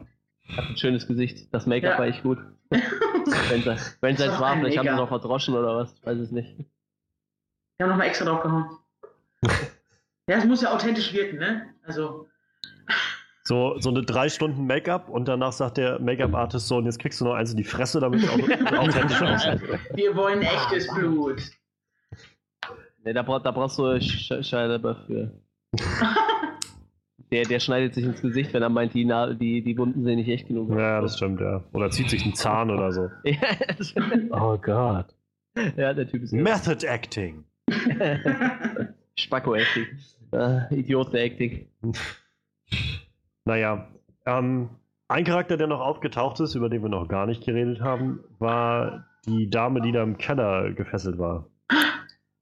Hat 0.55 0.65
ein 0.69 0.77
schönes 0.77 1.07
Gesicht. 1.07 1.53
Das 1.53 1.65
Make-up 1.65 1.93
Ja. 1.93 1.99
war 1.99 2.05
echt 2.07 2.23
gut. 2.23 2.37
Wenn 2.69 2.79
es 2.79 3.97
wenn 4.01 4.15
Das 4.15 4.25
jetzt 4.25 4.33
ist 4.33 4.39
war, 4.39 4.55
vielleicht 4.57 4.77
haben 4.77 4.87
sie 4.87 4.95
noch 4.95 5.07
verdroschen 5.07 5.55
oder 5.55 5.75
was, 5.77 5.93
ich 5.93 6.05
weiß 6.05 6.17
es 6.19 6.31
nicht. 6.31 6.57
Wir 7.77 7.83
haben 7.85 7.89
nochmal 7.91 8.07
extra 8.07 8.25
drauf 8.25 8.41
gehauen. 8.43 8.69
ja, 10.29 10.37
es 10.37 10.45
muss 10.45 10.61
ja 10.61 10.73
authentisch 10.73 11.13
wirken, 11.13 11.37
ne? 11.39 11.73
Also, 11.83 12.27
so, 13.43 13.79
so 13.79 13.89
eine 13.89 14.01
drei 14.03 14.29
Stunden 14.29 14.65
Make-up 14.65 15.09
und 15.09 15.27
danach 15.27 15.51
sagt 15.51 15.77
der 15.77 15.99
Make-up-Artist 15.99 16.67
so, 16.67 16.77
und 16.77 16.85
jetzt 16.85 16.99
kriegst 16.99 17.21
du 17.21 17.25
noch 17.25 17.33
eins 17.35 17.51
in 17.51 17.57
die 17.57 17.63
Fresse, 17.63 17.99
damit 17.99 18.23
es 18.23 18.29
au- 18.29 18.33
authentisch 18.77 19.21
aussieht. 19.21 19.61
wir 19.93 20.15
wollen 20.15 20.41
echtes 20.41 20.87
Blut. 20.95 21.41
Ne, 23.03 23.13
da, 23.13 23.21
brauch, 23.21 23.41
da 23.43 23.51
brauchst 23.51 23.77
du 23.77 23.99
Sch 24.01 24.33
Shia 24.41 24.65
LaBeouf 24.65 24.97
für. 25.05 25.31
Der, 27.31 27.43
der 27.43 27.59
schneidet 27.59 27.93
sich 27.95 28.05
ins 28.05 28.21
Gesicht, 28.21 28.53
wenn 28.53 28.61
er 28.61 28.69
meint, 28.69 28.93
die, 28.93 29.03
Na 29.03 29.33
die, 29.33 29.61
die 29.63 29.77
Wunden 29.77 30.03
sehen 30.03 30.17
nicht 30.17 30.29
echt 30.29 30.47
genug. 30.47 30.69
Ja, 30.77 31.01
das 31.01 31.17
stimmt, 31.17 31.41
ja. 31.41 31.63
Oder 31.73 31.89
zieht 31.89 32.09
sich 32.09 32.23
einen 32.23 32.35
Zahn 32.35 32.69
oder 32.69 32.91
so. 32.91 33.09
Oh 34.31 34.57
Gott. 34.57 35.07
ja, 35.75 35.93
der 35.93 36.07
Typ 36.07 36.23
ist 36.23 36.33
Method 36.33 36.85
Acting. 36.85 37.43
Spacko-Acting. 39.17 39.85
Äh, 40.33 40.75
Idioten-Acting. 40.75 41.67
Naja, 43.45 43.87
ähm, 44.25 44.69
ein 45.07 45.23
Charakter, 45.23 45.57
der 45.57 45.67
noch 45.67 45.79
aufgetaucht 45.79 46.39
ist, 46.39 46.55
über 46.55 46.69
den 46.69 46.81
wir 46.81 46.89
noch 46.89 47.07
gar 47.07 47.25
nicht 47.25 47.43
geredet 47.45 47.79
haben, 47.81 48.19
war 48.39 49.05
die 49.25 49.49
Dame, 49.49 49.81
die 49.81 49.91
da 49.91 50.03
im 50.03 50.17
Keller 50.17 50.71
gefesselt 50.73 51.17
war. 51.17 51.47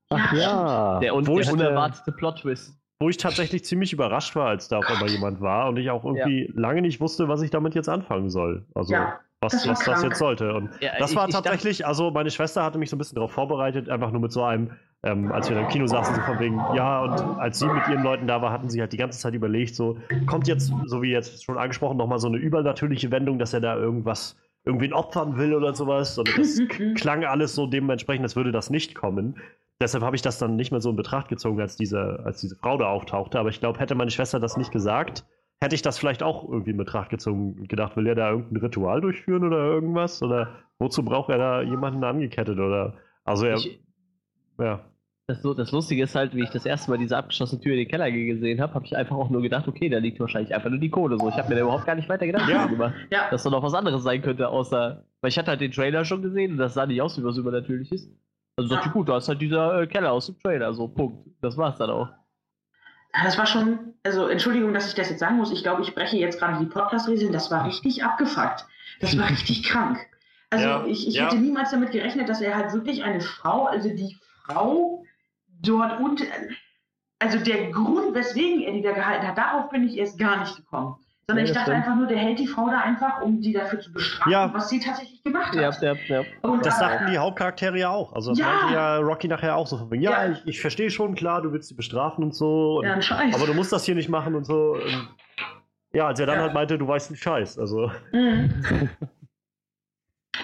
Ach 0.10 0.34
ja. 0.34 1.00
Der, 1.00 1.16
un 1.16 1.24
der- 1.26 1.52
unerwartete 1.54 2.12
Plot-Twist. 2.12 2.78
Wo 3.04 3.10
ich 3.10 3.18
tatsächlich 3.18 3.66
ziemlich 3.66 3.92
überrascht 3.92 4.34
war, 4.38 4.48
als 4.48 4.70
da 4.70 4.78
auf 4.78 4.90
einmal 4.90 5.10
jemand 5.10 5.42
war 5.42 5.68
und 5.68 5.76
ich 5.78 5.90
auch 5.90 6.06
irgendwie 6.06 6.50
lange 6.56 6.82
nicht 6.82 7.02
wusste, 7.02 7.28
was 7.28 7.42
ich 7.42 7.52
damit 7.52 7.76
jetzt 7.76 7.90
anfangen 7.90 8.30
soll. 8.30 8.66
Also, 8.74 8.94
Ja, 8.94 9.20
was 9.42 9.52
das 9.52 9.68
was 9.68 9.84
das 9.84 10.04
jetzt 10.04 10.20
sollte. 10.20 10.54
Und 10.54 10.70
Ja, 10.80 10.92
das 11.00 11.12
ich- 11.12 11.18
war 11.18 11.28
ich 11.28 11.34
dachte- 11.34 11.50
tatsächlich, 11.50 11.86
also 11.86 12.12
meine 12.12 12.32
Schwester 12.32 12.64
hatte 12.64 12.78
mich 12.78 12.90
so 12.90 12.96
ein 12.96 13.00
bisschen 13.00 13.16
darauf 13.16 13.34
vorbereitet, 13.34 13.90
einfach 13.90 14.12
nur 14.12 14.22
mit 14.22 14.32
so 14.32 14.42
einem, 14.42 14.72
ähm, 15.04 15.34
als 15.34 15.50
wir 15.50 15.56
dann 15.58 15.66
im 15.66 15.70
Kino 15.70 15.86
saßen, 15.86 16.16
so 16.16 16.22
von 16.22 16.40
wegen, 16.40 16.56
ja, 16.76 17.02
und 17.04 17.12
als 17.42 17.60
sie 17.60 17.68
mit 17.68 17.86
ihren 17.90 18.04
Leuten 18.04 18.26
da 18.26 18.42
war, 18.42 18.54
hatten 18.54 18.70
sie 18.70 18.80
halt 18.80 18.94
die 18.94 18.98
ganze 18.98 19.20
Zeit 19.20 19.34
überlegt, 19.34 19.76
so, 19.76 19.98
kommt 20.28 20.48
jetzt, 20.48 20.72
so 20.86 21.02
wie 21.02 21.12
jetzt 21.12 21.44
schon 21.44 21.58
angesprochen, 21.58 21.98
nochmal 21.98 22.20
so 22.20 22.30
eine 22.30 22.38
übernatürliche 22.38 23.12
Wendung, 23.12 23.38
dass 23.38 23.54
er 23.54 23.60
da 23.60 23.76
irgendwas, 23.76 24.38
irgendwen 24.64 24.94
opfern 24.94 25.38
will 25.38 25.54
oder 25.56 25.74
sowas. 25.74 26.18
Und 26.18 26.30
das 26.38 26.58
klang 26.96 27.26
alles 27.26 27.54
so 27.54 27.68
dementsprechend, 27.68 28.24
als 28.24 28.38
würde 28.38 28.54
das 28.54 28.70
nicht 28.70 28.96
kommen. 28.96 29.36
Deshalb 29.84 30.04
habe 30.04 30.16
ich 30.16 30.22
das 30.22 30.40
dann 30.40 30.56
nicht 30.56 30.72
mehr 30.72 30.82
so 30.82 30.90
in 30.90 30.96
Betracht 30.96 31.28
gezogen, 31.30 31.62
als 31.62 31.76
diese, 31.76 32.20
als 32.26 32.42
diese 32.42 32.56
Frau 32.56 32.78
da 32.78 32.88
auftauchte. 32.88 33.40
Aber 33.40 33.50
ich 33.50 33.60
glaube, 33.60 33.80
hätte 33.80 33.96
meine 33.96 34.12
Schwester 34.12 34.40
das 34.40 34.58
nicht 34.58 34.72
gesagt, 34.72 35.26
hätte 35.62 35.76
ich 35.76 35.82
das 35.82 36.00
vielleicht 36.00 36.24
auch 36.24 36.50
irgendwie 36.50 36.72
in 36.72 36.78
Betracht 36.78 37.10
gezogen 37.10 37.56
und 37.60 37.70
gedacht, 37.70 37.96
will 37.96 38.08
er 38.08 38.16
da 38.16 38.32
irgendein 38.32 38.58
Ritual 38.64 39.00
durchführen 39.02 39.46
oder 39.46 39.58
irgendwas? 39.58 40.22
Oder 40.24 40.50
wozu 40.80 41.04
braucht 41.06 41.30
er 41.30 41.38
da 41.38 41.62
jemanden 41.62 42.04
angekettet? 42.04 42.58
Oder 42.60 42.96
also 43.24 43.46
er. 43.46 43.56
Ich- 43.58 43.80
ja. 44.60 44.82
Das, 45.26 45.42
das 45.42 45.72
Lustige 45.72 46.04
ist 46.04 46.16
halt, 46.16 46.36
wie 46.36 46.44
ich 46.44 46.50
das 46.50 46.66
erste 46.66 46.92
Mal 46.92 46.98
diese 46.98 47.16
abgeschlossene 47.16 47.62
Tür 47.62 47.72
in 47.72 47.80
den 47.80 47.88
Keller 47.88 48.12
gesehen 48.12 48.60
habe, 48.60 48.74
habe 48.74 48.86
ich 48.86 48.94
einfach 48.98 49.16
auch 49.16 49.30
nur 49.30 49.42
gedacht, 49.42 49.70
okay, 49.70 49.88
da 49.88 50.00
liegt 50.00 50.20
wahrscheinlich 50.20 50.54
einfach 50.54 50.70
nur 50.70 50.80
die 50.80 50.90
Kohle. 50.90 51.18
So, 51.18 51.30
ich 51.30 51.36
habe 51.38 51.48
mir 51.48 51.56
da 51.56 51.62
überhaupt 51.62 51.86
gar 51.86 51.96
nicht 51.96 52.10
weiter 52.10 52.26
Gedanken 52.26 52.50
Ja. 52.52 52.66
gemacht, 52.66 52.94
Ja. 53.10 53.30
dass 53.32 53.44
da 53.44 53.50
noch 53.50 53.64
was 53.64 53.74
anderes 53.74 54.04
sein 54.04 54.22
könnte, 54.22 54.50
außer. 54.50 55.06
Weil 55.22 55.30
ich 55.30 55.38
hatte 55.38 55.48
halt 55.52 55.62
den 55.62 55.72
Trailer 55.72 56.04
schon 56.04 56.22
gesehen 56.22 56.52
und 56.52 56.58
das 56.58 56.74
sah 56.74 56.86
nicht 56.86 57.02
aus 57.02 57.18
wie 57.18 57.24
was 57.24 57.38
Übernatürliches. 57.38 58.12
Also 58.56 58.70
dachte 58.76 58.88
Ja. 58.88 58.94
gut, 58.94 59.10
da 59.10 59.18
ist 59.18 59.28
halt 59.28 59.42
dieser 59.42 59.82
äh, 59.82 59.88
Keller 59.88 60.12
aus 60.12 60.28
dem 60.28 60.40
Trailer, 60.40 60.74
so, 60.74 60.88
Punkt. 60.88 61.28
Das 61.42 61.58
war's 61.58 61.78
dann 61.78 61.90
auch. 61.90 62.08
Ja, 63.16 63.24
Das 63.24 63.38
war 63.38 63.46
schon, 63.46 63.94
also 64.04 64.28
Entschuldigung, 64.28 64.74
dass 64.74 64.88
ich 64.88 64.96
das 64.96 65.10
jetzt 65.10 65.20
sagen 65.20 65.38
muss. 65.38 65.52
Ich 65.52 65.64
glaube, 65.64 65.82
ich 65.82 65.94
breche 65.96 66.18
jetzt 66.18 66.40
gerade 66.40 66.60
die 66.60 66.66
Podcast-Regeln. 66.70 67.32
Das 67.34 67.50
war 67.52 67.66
richtig 67.66 68.04
abgefuckt. 68.04 68.66
Das 69.00 69.18
war 69.18 69.30
richtig 69.30 69.64
krank. 69.64 70.00
Also 70.52 70.66
Ja, 70.66 70.86
ich, 70.86 71.08
ich 71.08 71.16
ja. 71.16 71.26
hätte 71.26 71.38
niemals 71.38 71.72
damit 71.72 71.92
gerechnet, 71.92 72.30
dass 72.30 72.42
er 72.42 72.56
halt 72.56 72.74
wirklich 72.74 73.04
eine 73.04 73.22
Frau, 73.22 73.66
also 73.66 73.90
die 73.90 74.16
Frau 74.46 75.04
dort 75.62 76.00
unten, 76.00 76.26
also 77.20 77.40
der 77.40 77.72
Grund, 77.72 78.14
weswegen 78.14 78.62
er 78.62 78.74
die 78.74 78.82
da 78.84 78.92
gehalten 78.92 79.28
hat, 79.28 79.38
darauf 79.38 79.70
bin 79.72 79.88
ich 79.88 79.98
erst 79.98 80.20
gar 80.20 80.40
nicht 80.42 80.56
gekommen. 80.56 81.03
Sondern 81.28 81.46
Ja, 81.46 81.52
ich 81.52 81.56
dachte 81.58 81.72
stimmt. 81.72 81.78
einfach 81.86 81.96
nur, 81.96 82.08
der 82.08 82.18
hält 82.18 82.38
die 82.40 82.48
Frau 82.48 82.68
da 82.70 82.80
einfach, 82.82 83.22
um 83.22 83.40
die 83.40 83.54
dafür 83.54 83.80
zu 83.80 83.94
bestrafen, 83.94 84.32
Ja. 84.32 84.54
was 84.54 84.68
sie 84.70 84.80
tatsächlich 84.82 85.24
gemacht 85.24 85.56
hat. 85.56 85.82
ja, 85.82 85.94
ja. 86.08 86.24
Und 86.42 86.66
Das 86.66 86.80
aber- 86.82 86.90
sagten 86.90 87.12
die 87.12 87.18
Hauptcharaktere 87.18 87.78
ja 87.80 87.90
auch. 87.92 88.12
Also 88.14 88.32
das 88.32 88.40
meinte 88.40 88.74
ja 88.74 88.98
Rocky 88.98 89.30
nachher 89.30 89.56
auch 89.56 89.66
so 89.68 89.78
von 89.78 89.90
wegen, 89.90 90.04
ja, 90.04 90.28
ich, 90.30 90.46
ich 90.46 90.60
verstehe 90.62 90.92
schon, 90.92 91.16
klar, 91.16 91.42
du 91.42 91.54
willst 91.54 91.70
sie 91.70 91.76
bestrafen 91.76 92.24
und 92.26 92.36
so. 92.36 92.80
Und, 92.80 92.86
Ja, 92.86 93.02
Scheiß. 93.02 93.36
aber 93.36 93.46
du 93.48 93.54
musst 93.54 93.72
das 93.72 93.86
hier 93.86 93.96
nicht 93.96 94.10
machen 94.10 94.36
und 94.36 94.44
so. 94.46 94.74
Und, 94.74 95.08
ja, 95.94 96.08
als 96.08 96.20
er 96.20 96.26
dann 96.26 96.40
halt 96.40 96.54
meinte, 96.54 96.78
du 96.78 96.88
weißt 96.88 97.12
nicht 97.12 97.24
Scheiß. 97.24 97.58
Also. 97.58 97.90
Mhm. 98.12 98.90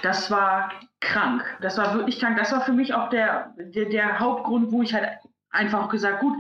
Das 0.03 0.29
war 0.31 0.71
krank. 1.01 1.43
Das 1.61 1.77
war 1.77 1.93
wirklich 1.95 2.19
krank. 2.19 2.37
Das 2.37 2.51
war 2.51 2.61
für 2.61 2.71
mich 2.71 2.93
auch 2.93 3.09
der, 3.09 3.53
der, 3.57 3.85
der 3.85 4.19
Hauptgrund, 4.19 4.71
wo 4.71 4.81
ich 4.81 4.93
halt 4.93 5.09
einfach 5.49 5.89
gesagt, 5.89 6.19
gut, 6.21 6.37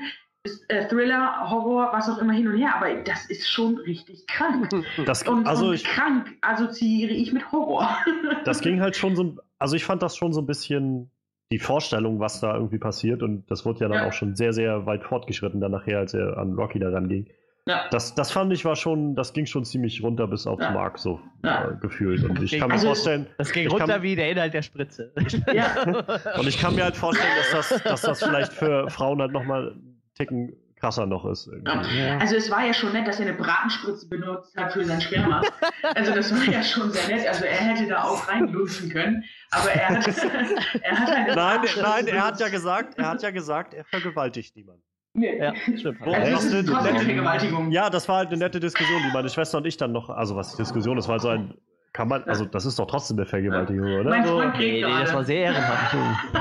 äh, 0.67 0.87
Thriller, 0.87 1.49
Horror, 1.49 1.89
was 1.93 2.09
auch 2.09 2.17
immer 2.19 2.33
hin 2.33 2.47
und 2.47 2.57
her, 2.57 2.75
aber 2.75 2.93
das 3.03 3.25
ist 3.29 3.49
schon 3.49 3.77
richtig 3.77 4.25
krank. 4.27 4.69
Das, 5.05 5.23
Und, 5.27 5.47
also 5.47 5.67
und 5.67 5.73
ich, 5.75 5.83
krank 5.83 6.27
assoziiere 6.41 7.11
ich 7.11 7.31
mit 7.33 7.51
Horror. 7.51 7.89
das 8.45 8.61
ging 8.61 8.81
halt 8.81 8.95
schon 8.95 9.15
so, 9.15 9.37
also 9.57 9.75
ich 9.75 9.85
fand 9.85 10.01
das 10.01 10.15
schon 10.17 10.33
so 10.33 10.41
ein 10.41 10.45
bisschen 10.47 11.11
die 11.51 11.59
Vorstellung, 11.59 12.19
was 12.19 12.39
da 12.41 12.53
irgendwie 12.53 12.77
passiert 12.77 13.23
und 13.23 13.49
das 13.49 13.65
wurde 13.65 13.79
ja 13.81 13.87
dann 13.87 13.97
Ja. 14.03 14.07
auch 14.07 14.13
schon 14.13 14.35
sehr, 14.35 14.53
sehr 14.53 14.85
weit 14.85 15.03
fortgeschritten 15.03 15.59
dann 15.61 15.71
nachher, 15.71 15.97
als 15.99 16.13
er 16.13 16.37
an 16.37 16.53
Rocky 16.53 16.77
da 16.79 16.89
ranging. 16.89 17.27
Ja. 17.67 17.85
Das, 17.91 18.15
das 18.15 18.31
fand 18.31 18.51
ich 18.53 18.65
war 18.65 18.75
schon, 18.75 19.15
das 19.15 19.33
ging 19.33 19.45
schon 19.45 19.63
ziemlich 19.65 20.01
runter 20.01 20.27
bis 20.27 20.47
aufs 20.47 20.63
Ja. 20.63 20.71
Mark 20.71 20.97
so 20.97 21.19
Ja. 21.43 21.69
äh, 21.69 21.75
gefühlt 21.81 22.23
und 22.23 22.41
ich 22.41 22.57
kann 22.57 22.67
mir 22.69 22.73
Also 22.75 22.87
vorstellen, 22.87 23.27
Das 23.37 23.51
ging 23.51 23.67
runter 23.67 23.85
kann- 23.87 24.01
wie 24.03 24.15
der 24.15 24.31
Inhalt 24.31 24.53
der 24.53 24.61
Spritze. 24.63 25.11
ja. 25.53 25.67
und 26.39 26.47
ich 26.47 26.59
kann 26.59 26.75
mir 26.75 26.83
halt 26.85 26.95
vorstellen, 26.95 27.31
dass 27.51 27.69
das, 27.69 27.83
dass 27.83 28.01
das 28.01 28.23
vielleicht 28.23 28.53
für 28.53 28.89
Frauen 28.89 29.19
halt 29.21 29.31
nochmal 29.31 29.75
Ticken 30.19 30.53
krasser 30.79 31.05
noch 31.05 31.25
ist. 31.25 31.47
Irgendwie. 31.47 31.97
Ja. 31.99 32.17
Also 32.19 32.35
es 32.35 32.49
war 32.51 32.65
ja 32.65 32.73
schon 32.73 32.93
nett, 32.93 33.07
dass 33.07 33.19
er 33.19 33.27
eine 33.27 33.35
Bratenspritze 33.35 34.07
benutzt 34.07 34.55
hat 34.55 34.71
für 34.73 34.83
sein 34.85 35.01
Sperma. 35.01 35.41
Also 35.95 36.13
das 36.13 36.31
war 36.33 36.53
ja 36.53 36.61
schon 36.61 36.91
sehr 36.91 37.07
nett. 37.07 37.27
Also 37.27 37.45
er 37.45 37.55
hätte 37.55 37.87
da 37.87 38.03
auch 38.03 38.27
reinlunzen 38.27 38.89
können. 38.89 39.23
Aber 39.51 39.71
er 39.71 39.89
hat, 39.89 40.07
er 40.81 40.99
hat 40.99 41.09
eine 41.09 41.35
Nein, 41.35 41.59
nein, 41.81 42.07
er 42.07 42.25
hat 42.27 42.39
ja 42.39 42.49
gesagt, 42.49 42.97
er 42.99 43.09
hat 43.09 43.23
ja 43.23 43.31
gesagt, 43.31 43.73
er 43.73 43.85
vergewaltigt 43.85 44.55
niemanden. 44.55 44.83
Nee. 45.13 45.37
ja, 45.39 45.53
stimmt. 45.55 46.01
Also 46.01 46.31
das 46.31 46.43
ist 46.45 46.53
eine 46.53 46.65
trotzdem 46.65 46.93
nette- 46.93 47.05
Vergewaltigung. 47.05 47.71
Ja, 47.71 47.89
das 47.89 48.07
war 48.07 48.17
halt 48.17 48.27
eine 48.29 48.37
nette 48.37 48.59
Diskussion, 48.59 49.01
die 49.07 49.11
meine 49.13 49.29
Schwester 49.29 49.57
und 49.57 49.65
ich 49.65 49.77
dann 49.77 49.91
noch, 49.91 50.09
also 50.09 50.35
was 50.35 50.55
Diskussion, 50.55 50.95
das 50.97 51.07
war 51.07 51.13
halt 51.13 51.21
so 51.23 51.29
ein, 51.29 51.53
kann 51.93 52.07
man, 52.07 52.23
also 52.25 52.45
das 52.45 52.65
ist 52.65 52.77
doch 52.77 52.85
trotzdem 52.85 53.17
eine 53.17 53.25
Vergewaltigung, 53.25 53.99
oder? 54.01 54.09
Mein 54.09 54.25
So, 54.25 54.37
Freund 54.39 54.53
kriegt 54.53 54.85
Nee, 54.85 54.93
nee, 54.93 55.01
das 55.01 55.13
war 55.13 55.23
sehr 55.23 55.45
ehrenhaft. 55.45 55.95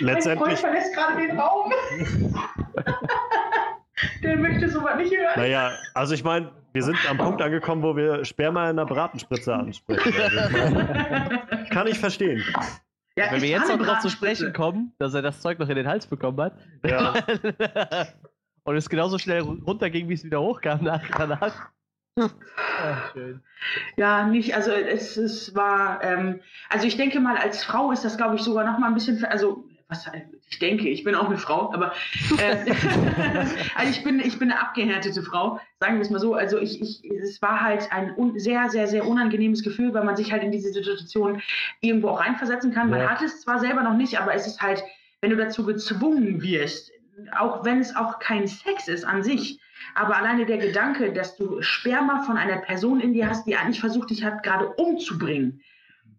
Mein 0.00 0.14
letztendlich, 0.14 0.58
Freund 0.58 0.58
verlässt 0.58 0.94
gerade 0.94 1.16
den 1.26 1.38
Raum. 1.38 1.72
Der 4.22 4.36
möchte 4.36 4.68
sowas 4.68 4.96
nicht 4.96 5.12
hören. 5.12 5.32
naja, 5.36 5.72
also 5.94 6.14
ich 6.14 6.22
meine, 6.22 6.52
wir 6.72 6.82
sind 6.82 6.96
am 7.10 7.18
Punkt 7.18 7.42
angekommen, 7.42 7.82
wo 7.82 7.96
wir 7.96 8.24
Sperma 8.24 8.70
in 8.70 8.78
einer 8.78 8.86
Bratenspritze 8.86 9.52
ansprechen. 9.52 10.12
Also 10.20 11.66
kann 11.70 11.86
ich 11.88 11.98
verstehen. 11.98 12.44
Ja, 13.16 13.32
Wenn 13.32 13.42
wir 13.42 13.48
jetzt 13.48 13.68
noch 13.68 13.84
drauf 13.84 13.98
zu 13.98 14.10
sprechen 14.10 14.52
kommen, 14.52 14.92
dass 15.00 15.14
er 15.14 15.22
das 15.22 15.40
Zeug 15.40 15.58
noch 15.58 15.68
in 15.68 15.74
den 15.74 15.88
Hals 15.88 16.06
bekommen 16.06 16.40
hat 16.40 16.56
Ja. 16.84 17.14
und 18.64 18.76
es 18.76 18.88
genauso 18.88 19.18
schnell 19.18 19.40
runterging, 19.40 20.08
wie 20.08 20.14
es 20.14 20.22
wieder 20.22 20.40
hochkam 20.40 20.84
nach, 20.84 21.02
danach. 21.16 21.70
Ach, 22.20 23.12
schön. 23.12 23.42
Ja, 23.96 24.26
nicht, 24.26 24.54
also 24.54 24.70
es, 24.70 25.16
es 25.16 25.54
war, 25.54 26.02
ähm, 26.04 26.40
also 26.68 26.86
ich 26.86 26.96
denke 26.96 27.18
mal, 27.18 27.36
als 27.36 27.64
Frau 27.64 27.90
ist 27.90 28.04
das, 28.04 28.16
glaube 28.16 28.36
ich, 28.36 28.42
sogar 28.42 28.64
noch 28.64 28.78
mal 28.78 28.88
ein 28.88 28.94
bisschen, 28.94 29.24
also 29.24 29.67
was, 29.88 30.06
ich 30.50 30.58
denke, 30.58 30.88
ich 30.88 31.02
bin 31.04 31.14
auch 31.14 31.26
eine 31.26 31.38
Frau, 31.38 31.72
aber 31.72 31.92
äh, 32.38 32.56
also 33.74 33.90
ich 33.90 34.04
bin, 34.04 34.20
ich 34.20 34.38
bin 34.38 34.50
eine 34.50 34.60
abgehärtete 34.60 35.22
Frau, 35.22 35.60
sagen 35.80 35.96
wir 35.96 36.02
es 36.02 36.10
mal 36.10 36.18
so. 36.18 36.34
Also 36.34 36.58
ich, 36.58 36.80
ich, 36.80 37.04
es 37.10 37.40
war 37.40 37.62
halt 37.62 37.90
ein 37.90 38.14
sehr, 38.38 38.68
sehr, 38.68 38.86
sehr 38.86 39.06
unangenehmes 39.06 39.62
Gefühl, 39.62 39.94
weil 39.94 40.04
man 40.04 40.16
sich 40.16 40.30
halt 40.32 40.42
in 40.42 40.52
diese 40.52 40.72
Situation 40.72 41.42
irgendwo 41.80 42.08
auch 42.08 42.20
reinversetzen 42.20 42.72
kann. 42.72 42.90
Man 42.90 43.00
Ja. 43.00 43.10
hat 43.10 43.22
es 43.22 43.40
zwar 43.40 43.58
selber 43.58 43.82
noch 43.82 43.96
nicht, 43.96 44.20
aber 44.20 44.34
es 44.34 44.46
ist 44.46 44.60
halt, 44.60 44.82
wenn 45.20 45.30
du 45.30 45.36
dazu 45.36 45.64
gezwungen 45.64 46.42
wirst, 46.42 46.92
auch 47.36 47.64
wenn 47.64 47.80
es 47.80 47.96
auch 47.96 48.18
kein 48.18 48.46
Sex 48.46 48.88
ist 48.88 49.04
an 49.04 49.22
sich, 49.22 49.58
aber 49.94 50.16
alleine 50.16 50.46
der 50.46 50.58
Gedanke, 50.58 51.12
dass 51.12 51.36
du 51.36 51.62
Sperma 51.62 52.22
von 52.22 52.36
einer 52.36 52.58
Person 52.58 53.00
in 53.00 53.12
dir 53.14 53.28
hast, 53.28 53.46
die 53.46 53.56
eigentlich 53.56 53.80
versucht, 53.80 54.10
dich 54.10 54.22
hat 54.24 54.42
gerade 54.42 54.68
umzubringen, 54.74 55.62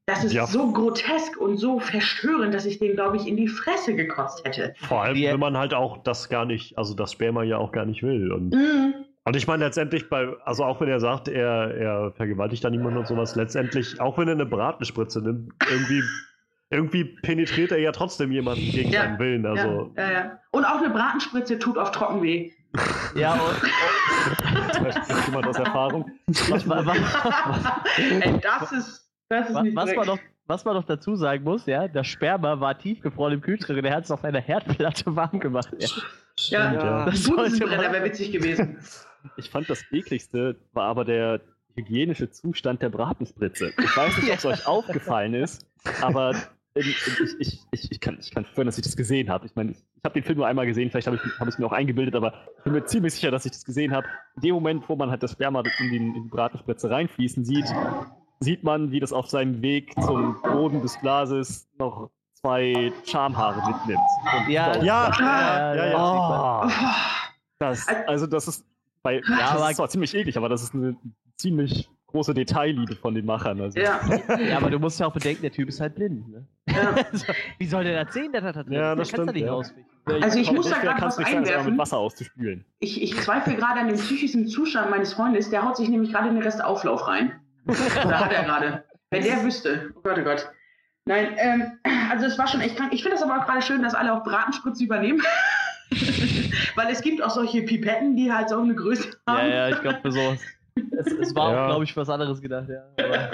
das 0.09 0.23
ist 0.23 0.33
Ja. 0.33 0.45
so 0.47 0.71
grotesk 0.71 1.37
und 1.39 1.57
so 1.57 1.79
verstörend, 1.79 2.53
dass 2.53 2.65
ich 2.65 2.79
den, 2.79 2.95
glaube 2.95 3.17
ich, 3.17 3.27
in 3.27 3.37
die 3.37 3.47
Fresse 3.47 3.95
gekotzt 3.95 4.43
hätte. 4.45 4.73
Vor 4.87 5.03
allem, 5.03 5.15
Wir- 5.15 5.33
wenn 5.33 5.39
man 5.39 5.57
halt 5.57 5.73
auch 5.73 6.03
das 6.03 6.29
gar 6.29 6.45
nicht, 6.45 6.77
also 6.77 6.93
das 6.95 7.11
Sperma 7.13 7.43
ja 7.43 7.57
auch 7.57 7.71
gar 7.71 7.85
nicht 7.85 8.01
will. 8.03 8.31
Und, 8.31 8.53
Mhm. 8.53 8.93
und 9.25 9.35
ich 9.35 9.45
meine 9.47 9.65
letztendlich 9.65 10.09
bei, 10.09 10.27
also 10.45 10.63
auch 10.65 10.81
wenn 10.81 10.89
er 10.89 10.99
sagt, 10.99 11.27
er, 11.27 11.75
er 11.75 12.11
vergewaltigt 12.15 12.63
da 12.63 12.69
niemanden 12.69 12.97
und 12.99 13.07
sowas, 13.07 13.35
letztendlich, 13.35 14.01
auch 14.01 14.17
wenn 14.17 14.27
er 14.27 14.33
eine 14.33 14.45
Bratenspritze 14.45 15.21
nimmt, 15.21 15.51
irgendwie, 15.69 16.01
irgendwie 16.71 17.03
penetriert 17.03 17.71
er 17.71 17.79
ja 17.79 17.91
trotzdem 17.91 18.31
jemanden 18.31 18.71
gegen 18.71 18.89
Ja. 18.91 19.01
seinen 19.03 19.19
Willen. 19.19 19.45
Also, 19.45 19.91
ja, 19.97 20.03
ja, 20.03 20.11
ja. 20.11 20.39
Und 20.51 20.65
auch 20.65 20.77
eine 20.81 20.89
Bratenspritze 20.89 21.59
tut 21.59 21.77
auf 21.77 21.91
trocken 21.91 22.21
weh. 22.23 22.51
Ja, 23.15 23.33
und, 23.33 24.83
Da 24.85 24.91
spricht 25.01 25.27
jemand 25.27 25.47
aus 25.47 25.57
Erfahrung. 25.57 26.11
was, 26.27 26.65
Ey, 27.97 28.39
das 28.41 28.71
ist, 28.71 29.08
das 29.29 29.49
ist 29.49 29.55
wa- 29.55 29.63
nicht 29.63 29.75
was, 29.75 29.95
man 29.95 30.07
noch, 30.07 30.19
was 30.47 30.65
man 30.65 30.73
noch 30.75 30.83
dazu 30.85 31.15
sagen 31.15 31.43
muss, 31.43 31.65
ja, 31.65 31.87
das 31.87 32.07
Sperma 32.07 32.59
war 32.59 32.77
tiefgefroren 32.77 33.33
im 33.35 33.41
Kühlschrank 33.41 33.77
und 33.79 33.85
er 33.85 33.95
hat 33.95 34.03
es 34.05 34.11
auf 34.11 34.23
einer 34.23 34.41
Herdplatte 34.41 35.03
warm 35.15 35.39
gemacht. 35.39 35.69
Ja. 35.79 35.87
Ja, 36.49 36.73
ja. 36.73 37.05
Das 37.05 37.27
wäre 37.29 38.03
witzig 38.03 38.31
gewesen. 38.31 38.77
Ich 39.37 39.49
fand 39.49 39.69
das 39.69 39.83
ekligste 39.91 40.55
war 40.73 40.85
aber 40.85 41.03
der 41.05 41.41
hygienische 41.75 42.29
Zustand 42.31 42.81
der 42.81 42.89
Bratenspritze. 42.89 43.73
Ich 43.77 43.97
weiß 43.97 44.17
nicht, 44.17 44.31
ob 44.31 44.37
es 44.37 44.45
euch 44.45 44.67
aufgefallen 44.67 45.33
ist, 45.33 45.65
aber 46.01 46.31
in, 46.75 46.83
in, 46.83 46.87
ich, 46.87 47.39
ich, 47.39 47.59
ich, 47.71 47.91
ich, 47.91 47.99
kann, 47.99 48.17
ich 48.21 48.31
kann 48.31 48.45
schwören, 48.45 48.67
dass 48.67 48.77
ich 48.77 48.83
das 48.85 48.95
gesehen 48.95 49.29
habe. 49.29 49.45
Ich 49.45 49.55
meine, 49.55 49.71
ich, 49.71 49.77
ich 49.77 50.03
habe 50.05 50.13
den 50.13 50.23
Film 50.23 50.37
nur 50.37 50.47
einmal 50.47 50.65
gesehen, 50.65 50.89
vielleicht 50.89 51.07
habe 51.07 51.17
ich, 51.17 51.39
hab 51.39 51.47
ich 51.47 51.53
es 51.55 51.59
mir 51.59 51.65
auch 51.65 51.71
eingebildet, 51.73 52.15
aber 52.15 52.33
ich 52.57 52.63
bin 52.63 52.73
mir 52.73 52.85
ziemlich 52.85 53.13
sicher, 53.13 53.31
dass 53.31 53.45
ich 53.45 53.51
das 53.51 53.65
gesehen 53.65 53.91
habe. 53.93 54.07
In 54.37 54.41
dem 54.43 54.55
Moment, 54.55 54.87
wo 54.87 54.95
man 54.95 55.09
halt 55.09 55.21
das 55.21 55.33
Sperma 55.33 55.61
in, 55.79 55.91
den, 55.91 56.15
in 56.15 56.23
die 56.23 56.29
Bratenspritze 56.29 56.89
reinfließen 56.89 57.43
sieht, 57.43 57.65
sieht 58.39 58.63
man, 58.63 58.91
wie 58.91 58.99
das 58.99 59.13
auf 59.13 59.29
seinem 59.29 59.61
Weg 59.61 59.93
zum 60.01 60.41
Boden 60.41 60.81
des 60.81 60.99
Glases 60.99 61.67
noch 61.77 62.09
zwei 62.33 62.91
Schamhaare 63.05 63.61
mitnimmt. 63.67 63.99
Und 64.37 64.49
Ja, 64.49 64.81
Ja, 64.81 65.11
Ah, 65.19 65.75
ja, 65.75 65.85
ja. 65.87 66.65
Oh, 66.65 66.71
das, 67.59 67.87
also 68.07 68.27
das 68.27 68.47
ist 68.47 68.65
bei, 69.03 69.21
ja, 69.27 69.53
das 69.53 69.69
ist 69.69 69.75
zwar 69.77 69.89
ziemlich 69.89 70.15
eklig, 70.15 70.37
aber 70.37 70.49
das 70.49 70.63
ist 70.63 70.73
eine 70.73 70.95
ziemlich 71.37 71.89
große 72.07 72.33
Detailliebe 72.33 72.95
von 72.95 73.13
den 73.13 73.25
Machern. 73.25 73.61
Also. 73.61 73.79
ja, 73.79 73.99
ja, 74.39 74.57
aber 74.57 74.69
du 74.69 74.79
musst 74.79 74.99
ja 74.99 75.07
auch 75.07 75.13
bedenken, 75.13 75.41
der 75.43 75.51
Typ 75.51 75.69
ist 75.69 75.79
halt 75.79 75.95
blind. 75.95 76.27
Ne? 76.29 76.45
ja. 76.67 76.95
Wie 77.59 77.67
soll 77.67 77.83
der 77.83 78.05
das 78.05 78.13
sehen, 78.13 78.31
der 78.31 78.41
das 78.41 78.55
hat? 78.55 78.69
Ja, 78.69 78.95
das 78.95 79.09
kannst 79.09 79.11
du 79.11 79.15
stimmt, 79.23 79.33
nicht 79.33 79.45
ja. 79.45 79.51
rausfinden. 79.51 79.85
Also 80.21 80.39
ich 80.39 80.51
muss 80.51 80.69
da 80.69 80.79
kannst 80.79 81.03
was 81.03 81.15
du 81.17 81.21
nicht 81.21 81.31
sagen, 81.31 81.43
es 81.43 81.49
einfach 81.49 81.59
einwerfen. 81.59 81.71
mit 81.71 81.79
Wasser 81.79 81.97
auszuspülen. 81.97 82.65
Ich, 82.79 83.01
ich 83.01 83.15
zweifle 83.17 83.55
gerade 83.55 83.81
an 83.81 83.87
dem 83.87 83.97
psychischen 83.97 84.47
Zustand 84.47 84.89
meines 84.89 85.13
Freundes. 85.13 85.51
Der 85.51 85.63
haut 85.63 85.77
sich 85.77 85.87
nämlich 85.87 86.11
gerade 86.11 86.29
in 86.29 86.35
den 86.35 86.43
Restauflauf 86.43 87.07
rein. 87.07 87.33
Da 88.03 88.19
hat 88.25 88.31
er 88.33 88.43
gerade. 88.43 88.83
Wenn 89.11 89.23
der 89.23 89.43
wüsste. 89.43 89.91
Oh 89.95 90.01
Gott, 90.01 90.17
oh 90.19 90.23
Gott. 90.23 90.47
Nein, 91.05 91.29
ähm, 91.37 91.79
also 92.11 92.25
es 92.27 92.37
war 92.37 92.47
schon 92.47 92.61
echt 92.61 92.75
krank. 92.77 92.93
Ich 92.93 93.01
finde 93.01 93.17
es 93.17 93.23
aber 93.23 93.39
auch 93.41 93.45
gerade 93.47 93.61
schön, 93.63 93.81
dass 93.81 93.95
alle 93.95 94.13
auch 94.13 94.23
Bratenspritze 94.23 94.83
übernehmen. 94.83 95.21
Weil 96.75 96.91
es 96.91 97.01
gibt 97.01 97.23
auch 97.23 97.31
solche 97.31 97.63
Pipetten, 97.63 98.15
die 98.15 98.31
halt 98.31 98.49
so 98.49 98.59
eine 98.59 98.75
Größe 98.75 99.09
Ja, 99.27 99.33
haben. 99.33 99.49
ja, 99.49 99.69
ich 99.69 99.81
glaube 99.81 99.99
für 100.01 100.11
sowas. 100.11 100.39
Es, 100.97 101.07
es 101.11 101.35
war 101.35 101.51
Ja. 101.51 101.63
auch, 101.63 101.67
glaube 101.69 101.83
ich, 101.85 101.93
für 101.93 102.01
was 102.01 102.09
anderes 102.09 102.39
gedacht, 102.41 102.67
ja. 102.69 102.83
Aber 103.03 103.31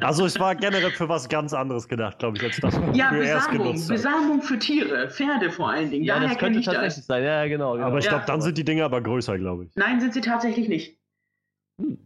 Also 0.00 0.24
es 0.24 0.40
war 0.40 0.54
generell 0.56 0.90
für 0.90 1.08
was 1.08 1.28
ganz 1.28 1.52
anderes 1.52 1.86
gedacht, 1.86 2.18
glaube 2.18 2.36
ich, 2.38 2.42
als 2.42 2.56
das 2.56 2.74
Ja, 2.94 3.10
für 3.10 3.18
Besamung. 3.18 3.86
Besamung 3.86 4.42
für 4.42 4.58
Tiere, 4.58 5.08
Pferde 5.10 5.50
vor 5.50 5.70
allen 5.70 5.90
Dingen. 5.90 6.04
Ja, 6.04 6.14
Daher 6.16 6.30
das 6.30 6.38
könnte 6.38 6.58
ich 6.58 6.64
tatsächlich 6.66 6.94
das. 6.96 7.06
sein. 7.06 7.22
Ja, 7.22 7.46
genau. 7.46 7.74
genau. 7.74 7.86
Aber 7.86 7.98
ich 7.98 8.06
Ja. 8.06 8.12
glaube, 8.12 8.24
dann 8.26 8.40
sind 8.40 8.56
die 8.58 8.64
Dinge 8.64 8.84
aber 8.84 9.02
größer, 9.02 9.36
glaube 9.38 9.66
ich. 9.66 9.76
Nein, 9.76 10.00
sind 10.00 10.14
sie 10.14 10.20
tatsächlich 10.22 10.68
nicht. 10.68 10.98
Hm. 11.80 11.98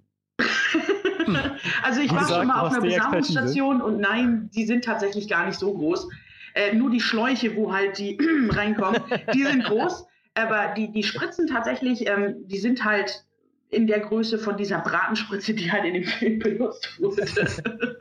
also 1.82 2.00
ich 2.00 2.12
war 2.12 2.28
schon 2.28 2.46
mal 2.46 2.60
auf 2.60 2.72
einer 2.72 2.80
die 2.80 2.94
Expertise. 2.94 3.32
Besamungsstation 3.32 3.82
und 3.82 4.00
nein, 4.00 4.50
die 4.54 4.66
sind 4.66 4.84
tatsächlich 4.84 5.28
gar 5.28 5.46
nicht 5.46 5.58
so 5.58 5.72
groß. 5.74 6.08
Äh, 6.54 6.74
nur 6.74 6.90
die 6.90 7.00
Schläuche, 7.00 7.54
wo 7.56 7.72
halt 7.72 7.98
die 7.98 8.18
reinkommen, 8.50 9.00
die 9.34 9.44
sind 9.44 9.64
groß. 9.64 10.06
Aber 10.34 10.74
die, 10.76 10.92
die 10.92 11.02
Spritzen 11.02 11.46
tatsächlich, 11.46 12.08
ähm, 12.08 12.36
die 12.46 12.58
sind 12.58 12.84
halt 12.84 13.24
in 13.70 13.86
der 13.86 14.00
Größe 14.00 14.38
von 14.38 14.56
dieser 14.56 14.78
Bratenspritze, 14.78 15.52
die 15.52 15.70
halt 15.70 15.84
in 15.84 15.94
dem 15.94 16.04
Film 16.04 16.38
benutzt 16.38 16.98
wurde. 17.00 17.26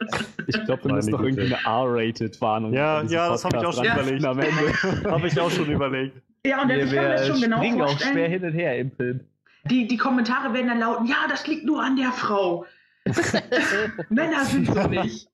Ich 0.50 0.64
glaube, 0.64 0.86
wir 0.86 0.94
müssen 0.94 1.12
noch 1.12 1.22
irgendwie 1.22 1.54
eine 1.54 1.58
R-Rated-Warnung. 1.66 2.72
Ja, 2.72 3.02
ja, 3.04 3.28
das 3.28 3.44
hab 3.44 3.54
ich 3.54 3.66
auch 3.66 3.74
schon 3.74 3.84
überlegt. 3.84 4.24
Am 4.24 4.40
Ende. 4.40 5.04
Habe 5.12 5.28
ich 5.28 5.38
auch 5.38 5.52
schon 5.52 5.70
überlegt. 5.70 6.22
ja, 6.46 6.62
und 6.62 6.70
wir, 6.70 6.86
ich 6.86 6.94
kann 6.94 7.04
mir 7.04 7.10
das 7.10 7.28
schon 7.28 7.42
genau 7.42 7.58
springen 7.58 7.82
auch 7.82 7.90
schwer 7.90 7.98
vorstellen. 7.98 8.32
hin 8.32 8.46
und 8.46 8.54
her 8.54 8.78
im 8.78 8.92
Film. 8.92 9.20
Die, 9.66 9.88
die 9.88 9.98
Kommentare 9.98 10.54
werden 10.54 10.68
dann 10.68 10.80
lauten, 10.80 11.06
ja, 11.06 11.28
das 11.28 11.46
liegt 11.48 11.66
nur 11.66 11.84
an 11.84 11.98
der 11.98 12.14
Frau. 12.14 12.66
Männer 14.10 14.46
sind 14.46 14.68
so 14.68 14.88
nicht. 14.88 15.30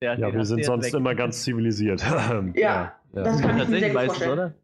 Ja, 0.00 0.14
den 0.16 0.34
wir 0.34 0.44
sind 0.44 0.60
du 0.60 0.64
sonst 0.64 0.86
weg. 0.86 0.94
immer 0.94 1.14
ganz 1.14 1.42
zivilisiert. 1.42 2.04
Ja, 2.54 2.94
das 3.12 3.40
kann 3.40 3.58
ich 3.58 3.68
mir 3.68 3.80
sehr 3.80 3.80
Tatsächlich 3.80 3.84
gut 3.88 3.94
meistens, 3.94 4.16
vorstellen. 4.24 4.32
oder? 4.32 4.54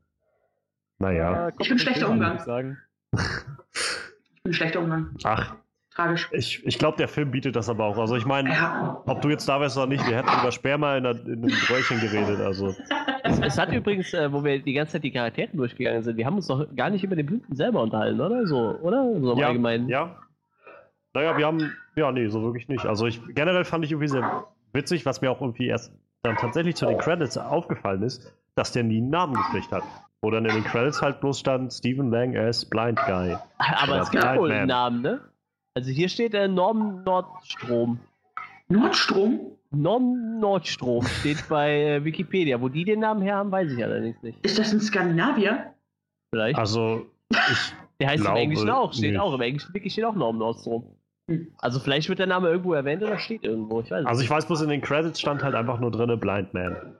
Naja. 0.99 1.51
Ich 1.59 1.69
bin 1.69 1.79
schlechter 1.79 2.09
Umgang. 2.09 2.37
Ich 2.37 2.43
sagen. 2.43 2.79
Ich 3.15 4.43
bin 4.45 4.53
schlechter 4.53 4.81
Umgang. 4.81 5.17
Ach, 5.25 5.57
Tragisch. 5.95 6.29
ich, 6.33 6.65
ich 6.67 6.79
glaube, 6.79 6.97
der 6.99 7.09
Film 7.09 7.31
bietet 7.31 7.57
das 7.57 7.69
aber 7.69 7.85
auch. 7.85 7.99
Also 7.99 8.17
ich 8.17 8.27
meine, 8.27 8.51
Ja. 8.51 9.03
ob 9.07 9.23
du 9.23 9.29
jetzt 9.29 9.49
da 9.49 9.61
wärst 9.61 9.77
oder 9.77 9.87
nicht, 9.87 10.07
wir 10.09 10.17
hätten 10.17 10.29
über 10.41 10.51
Sperma 10.53 10.97
in, 10.97 11.07
einer, 11.07 11.19
in 11.27 11.45
einem 11.45 11.55
Bräuchchen 11.69 12.01
geredet. 12.01 12.41
Also 12.41 12.75
Es, 13.25 13.39
es 13.41 13.59
hat 13.59 13.73
übrigens, 13.73 14.13
äh, 14.15 14.33
wo 14.33 14.45
wir 14.45 14.61
die 14.61 14.73
ganze 14.75 14.93
Zeit 14.95 15.05
die 15.05 15.13
Charaktere 15.13 15.49
durchgegangen 15.57 16.03
sind, 16.03 16.17
wir 16.17 16.27
haben 16.27 16.37
uns 16.37 16.47
doch 16.47 16.67
gar 16.77 16.91
nicht 16.91 17.03
über 17.05 17.17
den 17.17 17.27
Blinden 17.27 17.55
selber 17.57 17.83
unterhalten, 17.83 18.21
oder? 18.21 18.47
So, 18.47 18.79
oder? 18.83 19.03
So 19.21 19.33
im 19.33 19.39
ja, 19.39 19.47
Allgemeinen. 19.49 19.89
ja. 19.89 20.17
Naja, 21.15 21.39
wir 21.39 21.47
haben, 21.47 21.73
ja, 21.97 22.11
nee, 22.13 22.27
so 22.29 22.43
wirklich 22.43 22.69
nicht. 22.69 22.85
Also 22.87 23.07
ich 23.07 23.21
generell 23.35 23.65
fand 23.65 23.85
ich 23.85 23.93
irgendwie 23.93 24.09
sehr 24.09 24.45
witzig, 24.73 25.07
was 25.07 25.21
mir 25.21 25.31
auch 25.31 25.41
irgendwie 25.41 25.69
erst 25.69 25.93
dann 26.23 26.37
tatsächlich 26.37 26.75
zu 26.75 26.87
den 26.87 26.99
Credits 26.99 27.39
aufgefallen 27.39 28.03
ist, 28.03 28.33
dass 28.57 28.73
der 28.73 28.83
nie 28.83 28.99
einen 28.99 29.11
Namen 29.11 29.35
gekriegt 29.35 29.71
hat. 29.73 29.85
Wo 30.23 30.31
dann 30.31 30.45
in 30.47 30.55
den 30.55 30.65
Credits 30.65 31.03
halt 31.03 31.21
bloß 31.21 31.39
stand 31.39 31.73
Stephen 31.73 32.11
Lang 32.11 32.37
as 32.37 32.65
Blind 32.65 32.99
Guy. 33.07 33.37
Aber 33.59 34.01
es 34.01 34.11
gibt 34.11 34.25
Blind 34.25 34.39
wohl 34.39 34.53
einen 34.53 34.69
Namen, 34.69 35.03
ne? 35.03 35.21
Also 35.75 35.91
hier 35.91 36.09
steht 36.09 36.35
äh, 36.35 36.49
Norm 36.49 37.05
Nordstrom. 37.05 38.01
Nordstrom? 38.69 39.41
Norm 39.71 40.41
Nordstrom 40.41 41.05
steht 41.05 41.45
bei 41.49 41.97
äh, 41.97 42.05
Wikipedia. 42.05 42.61
Wo 42.61 42.69
die 42.69 42.85
den 42.85 43.01
Namen 43.01 43.23
her 43.23 43.37
haben, 43.37 43.53
weiß 43.53 43.71
ich 43.71 43.85
allerdings 43.85 44.23
nicht. 44.23 44.45
Ist 44.45 44.59
das 44.59 44.73
ein 44.73 44.81
Skandinavier? 44.81 45.75
Vielleicht. 46.33 46.59
Also, 46.59 47.07
ich, 47.31 47.75
Der 48.01 48.09
heißt 48.09 48.23
glaube 48.23 48.39
im 48.39 48.43
Englischen 48.45 48.71
auch, 48.71 48.93
steht 48.93 49.13
nicht. 49.13 49.21
auch. 49.21 49.35
Im 49.35 49.41
Englischen 49.41 49.73
Wiki 49.75 49.91
steht 49.91 50.05
auch 50.05 50.15
Norm 50.15 50.39
Nordstrom. 50.39 50.85
Hm. 51.29 51.53
Also 51.59 51.81
vielleicht 51.81 52.09
wird 52.09 52.19
der 52.19 52.27
Name 52.27 52.49
irgendwo 52.49 52.75
erwähnt 52.75 53.03
oder 53.03 53.19
steht 53.19 53.45
irgendwo. 53.45 53.81
Ich 53.81 53.91
weiß 53.91 54.05
also 54.05 54.23
ich 54.23 54.29
weiß 54.29 54.47
bloß, 54.47 54.63
in 54.63 54.69
den 54.69 54.83
Credits 54.83 55.21
stand 55.21 55.43
halt 55.43 55.55
einfach 55.55 55.81
nur 55.81 55.91
drin 55.91 56.19
Blind 56.21 56.53
Man. 56.53 56.97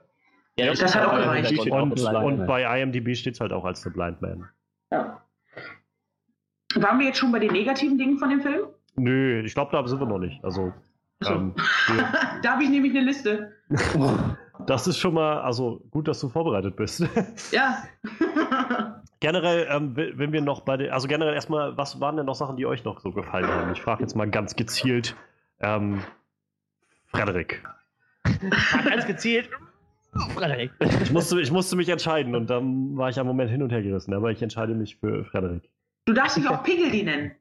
Ja, 0.57 0.67
das 0.67 0.95
hat 0.95 1.07
auch 1.07 1.15
gereicht. 1.15 1.59
Und, 1.69 1.99
und 1.99 2.47
bei 2.47 2.81
IMDb 2.81 3.15
steht 3.15 3.35
es 3.35 3.39
halt 3.39 3.51
auch 3.51 3.65
als 3.65 3.81
The 3.81 3.89
Blind 3.89 4.21
Man. 4.21 4.49
Ja. 4.91 5.21
Waren 6.75 6.99
wir 6.99 7.07
jetzt 7.07 7.19
schon 7.19 7.31
bei 7.31 7.39
den 7.39 7.51
negativen 7.51 7.97
Dingen 7.97 8.17
von 8.17 8.29
dem 8.29 8.41
Film? 8.41 8.67
Nö, 8.95 9.41
ich 9.43 9.53
glaube, 9.53 9.71
da 9.71 9.85
sind 9.87 9.99
wir 9.99 10.07
noch 10.07 10.19
nicht. 10.19 10.43
Also, 10.43 10.73
Achso. 11.19 11.33
ähm, 11.33 11.55
da 12.41 12.53
habe 12.53 12.63
ich 12.63 12.69
nämlich 12.69 12.91
eine 12.91 13.05
Liste. 13.05 13.53
das 14.67 14.87
ist 14.87 14.97
schon 14.97 15.13
mal, 15.13 15.41
also 15.41 15.81
gut, 15.91 16.07
dass 16.07 16.19
du 16.19 16.29
vorbereitet 16.29 16.75
bist. 16.75 17.03
Ja. 17.51 17.83
generell, 19.25 19.67
ähm, 19.71 19.95
wenn 19.95 20.31
wir 20.33 20.41
noch 20.41 20.61
bei 20.61 20.77
den, 20.77 20.91
also 20.91 21.07
generell 21.07 21.33
erstmal, 21.33 21.75
was 21.75 21.99
waren 21.99 22.15
denn 22.15 22.27
noch 22.27 22.35
Sachen, 22.35 22.57
die 22.57 22.67
euch 22.67 22.83
noch 22.83 22.99
so 22.99 23.11
gefallen 23.11 23.47
haben? 23.47 23.71
Ich 23.71 23.81
frage 23.81 24.03
jetzt 24.03 24.15
mal 24.15 24.29
ganz 24.29 24.55
gezielt, 24.55 25.15
ähm, 25.61 26.03
Frederik. 27.07 27.63
Ganz 28.87 29.07
gezielt. 29.07 29.49
Frederik. 30.35 30.71
Ich 31.01 31.11
musste, 31.11 31.41
ich 31.41 31.51
musste 31.51 31.75
mich 31.75 31.89
entscheiden 31.89 32.35
und 32.35 32.51
dann 32.51 32.95
war 32.97 33.09
ich 33.09 33.19
am 33.19 33.25
Moment 33.25 33.49
hin 33.49 33.63
und 33.63 33.71
her 33.71 33.81
gerissen, 33.81 34.13
aber 34.13 34.29
ich 34.29 34.43
entscheide 34.43 34.75
mich 34.75 34.97
für 34.97 35.25
Frederik. 35.25 35.71
Du 36.05 36.13
darfst 36.13 36.37
dich 36.37 36.47
auch 36.47 36.61
Piggledy 36.63 37.01
nennen. 37.01 37.31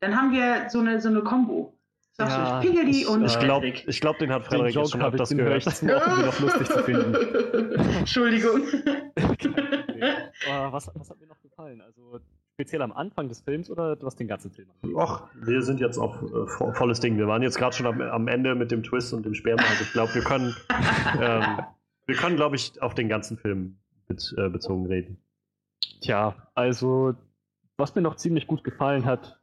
Dann 0.00 0.16
haben 0.16 0.32
wir 0.32 0.68
so 0.70 0.80
eine, 0.80 1.00
so 1.00 1.08
eine 1.08 1.20
Kombo. 1.20 1.72
Sagst 2.14 2.36
Ja, 2.36 2.60
du 2.60 2.66
Piggledy 2.66 3.02
ich- 3.02 3.06
und 3.06 3.24
Ich 3.26 3.38
glaube, 3.38 3.70
glaub, 3.70 4.18
den 4.18 4.32
hat 4.32 4.44
Frederik 4.44 4.72
schon 4.72 5.00
öfters 5.00 5.28
den 5.28 5.40
höre 5.40 5.56
ich 5.56 5.64
gehört. 5.64 6.02
oft, 6.02 6.08
um 6.08 6.18
ihn 6.18 6.26
noch 6.26 6.40
lustig 6.40 6.66
zu 6.66 6.82
finden. 6.82 7.14
Entschuldigung. 8.00 8.62
Äh, 10.44 10.72
was, 10.72 10.90
was 10.94 11.08
hat 11.10 11.20
mir 11.20 11.26
noch 11.28 11.40
gefallen? 11.40 11.80
Also 11.80 12.18
speziell 12.54 12.82
am 12.82 12.90
Anfang 12.92 13.28
des 13.28 13.40
Films 13.42 13.70
oder 13.70 13.94
du 13.94 14.04
hast 14.06 14.16
den 14.18 14.26
ganzen 14.26 14.50
Film? 14.50 14.68
Och, 14.94 15.22
wir 15.34 15.62
sind 15.62 15.78
jetzt 15.80 15.98
auf 15.98 16.20
äh, 16.22 16.26
vo- 16.26 16.72
volles 16.74 16.98
Ding. 16.98 17.16
Wir 17.16 17.28
waren 17.28 17.42
jetzt 17.42 17.56
gerade 17.58 17.76
schon 17.76 17.86
am, 17.86 18.00
am 18.00 18.26
Ende 18.28 18.54
mit 18.56 18.70
dem 18.72 18.82
Twist 18.82 19.12
und 19.12 19.24
dem 19.24 19.34
Sperma. 19.34 19.62
Also 19.62 19.84
ich 19.84 19.92
glaube, 19.92 20.12
wir 20.14 20.22
können, 20.22 20.54
ähm, 21.20 21.58
wir 22.06 22.16
können, 22.16 22.34
glaube 22.36 22.56
ich, 22.56 22.80
auf 22.82 22.94
den 22.94 23.08
ganzen 23.08 23.38
Film 23.38 23.78
bez, 24.08 24.32
äh, 24.36 24.48
bezogen 24.48 24.86
reden. 24.86 25.18
Tja, 26.00 26.34
also 26.54 27.14
was 27.76 27.94
mir 27.94 28.02
noch 28.02 28.16
ziemlich 28.16 28.48
gut 28.48 28.64
gefallen 28.64 29.04
hat, 29.04 29.38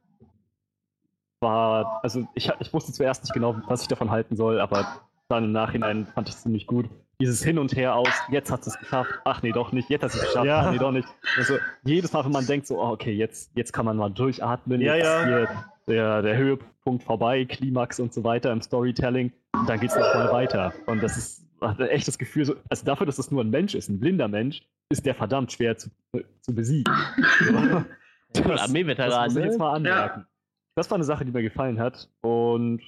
war, 1.40 2.00
also 2.02 2.26
ich, 2.34 2.50
ich 2.60 2.72
wusste 2.72 2.92
zuerst 2.92 3.22
nicht 3.24 3.32
genau, 3.32 3.56
was 3.66 3.82
ich 3.82 3.88
davon 3.88 4.10
halten 4.10 4.36
soll, 4.36 4.60
aber 4.60 4.86
dann 5.28 5.44
im 5.44 5.52
Nachhinein 5.52 6.06
fand 6.06 6.28
ich 6.28 6.34
es 6.34 6.42
ziemlich 6.42 6.66
gut. 6.66 6.90
Dieses 7.20 7.42
Hin 7.44 7.58
und 7.58 7.76
Her 7.76 7.94
aus, 7.94 8.08
jetzt 8.30 8.50
hat 8.50 8.66
es 8.66 8.78
geschafft, 8.78 9.10
ach 9.24 9.42
nee, 9.42 9.52
doch 9.52 9.72
nicht, 9.72 9.90
jetzt 9.90 10.02
hat 10.02 10.14
es 10.14 10.20
geschafft, 10.26 10.46
Ja. 10.46 10.60
ach 10.66 10.72
nee, 10.72 10.78
doch 10.78 10.90
nicht. 10.92 11.06
Also 11.36 11.58
jedes 11.84 12.12
Mal, 12.12 12.24
wenn 12.24 12.32
man 12.32 12.46
denkt, 12.46 12.66
so, 12.66 12.80
oh, 12.80 12.88
okay, 12.90 13.12
jetzt, 13.12 13.50
jetzt 13.56 13.72
kann 13.72 13.84
man 13.84 13.96
mal 13.96 14.08
durchatmen, 14.10 14.80
Ja, 14.80 14.94
jetzt 14.96 15.04
ja. 15.04 15.20
ist 15.20 15.26
hier 15.26 15.48
der, 15.88 16.22
der 16.22 16.36
Höhepunkt 16.36 17.04
vorbei, 17.04 17.44
Klimax 17.44 18.00
und 18.00 18.12
so 18.14 18.24
weiter 18.24 18.50
im 18.52 18.62
Storytelling, 18.62 19.32
und 19.52 19.68
dann 19.68 19.78
geht 19.80 19.90
es 19.90 19.96
nochmal 19.96 20.32
weiter. 20.32 20.72
Und 20.86 21.02
das 21.02 21.16
ist 21.16 21.46
hat 21.60 21.78
echt 21.78 22.08
das 22.08 22.16
Gefühl, 22.16 22.46
so, 22.46 22.54
also 22.70 22.86
dafür, 22.86 23.04
dass 23.04 23.16
das 23.16 23.30
nur 23.30 23.44
ein 23.44 23.50
Mensch 23.50 23.74
ist, 23.74 23.90
ein 23.90 24.00
blinder 24.00 24.28
Mensch, 24.28 24.62
ist 24.88 25.04
der 25.04 25.14
verdammt 25.14 25.52
schwer 25.52 25.76
zu, 25.76 25.90
zu 26.40 26.54
besiegen. 26.54 26.90
Das- 28.32 28.44
das 28.44 28.44
muss 28.54 28.66
ich 28.66 28.72
ne? 29.34 29.44
jetzt 29.44 29.58
mal 29.58 29.72
anmerken. 29.74 30.26
Das 30.76 30.88
war 30.90 30.94
eine 30.94 31.04
Sache, 31.04 31.24
die 31.24 31.32
mir 31.32 31.42
gefallen 31.42 31.80
hat. 31.80 32.08
Und 32.22 32.80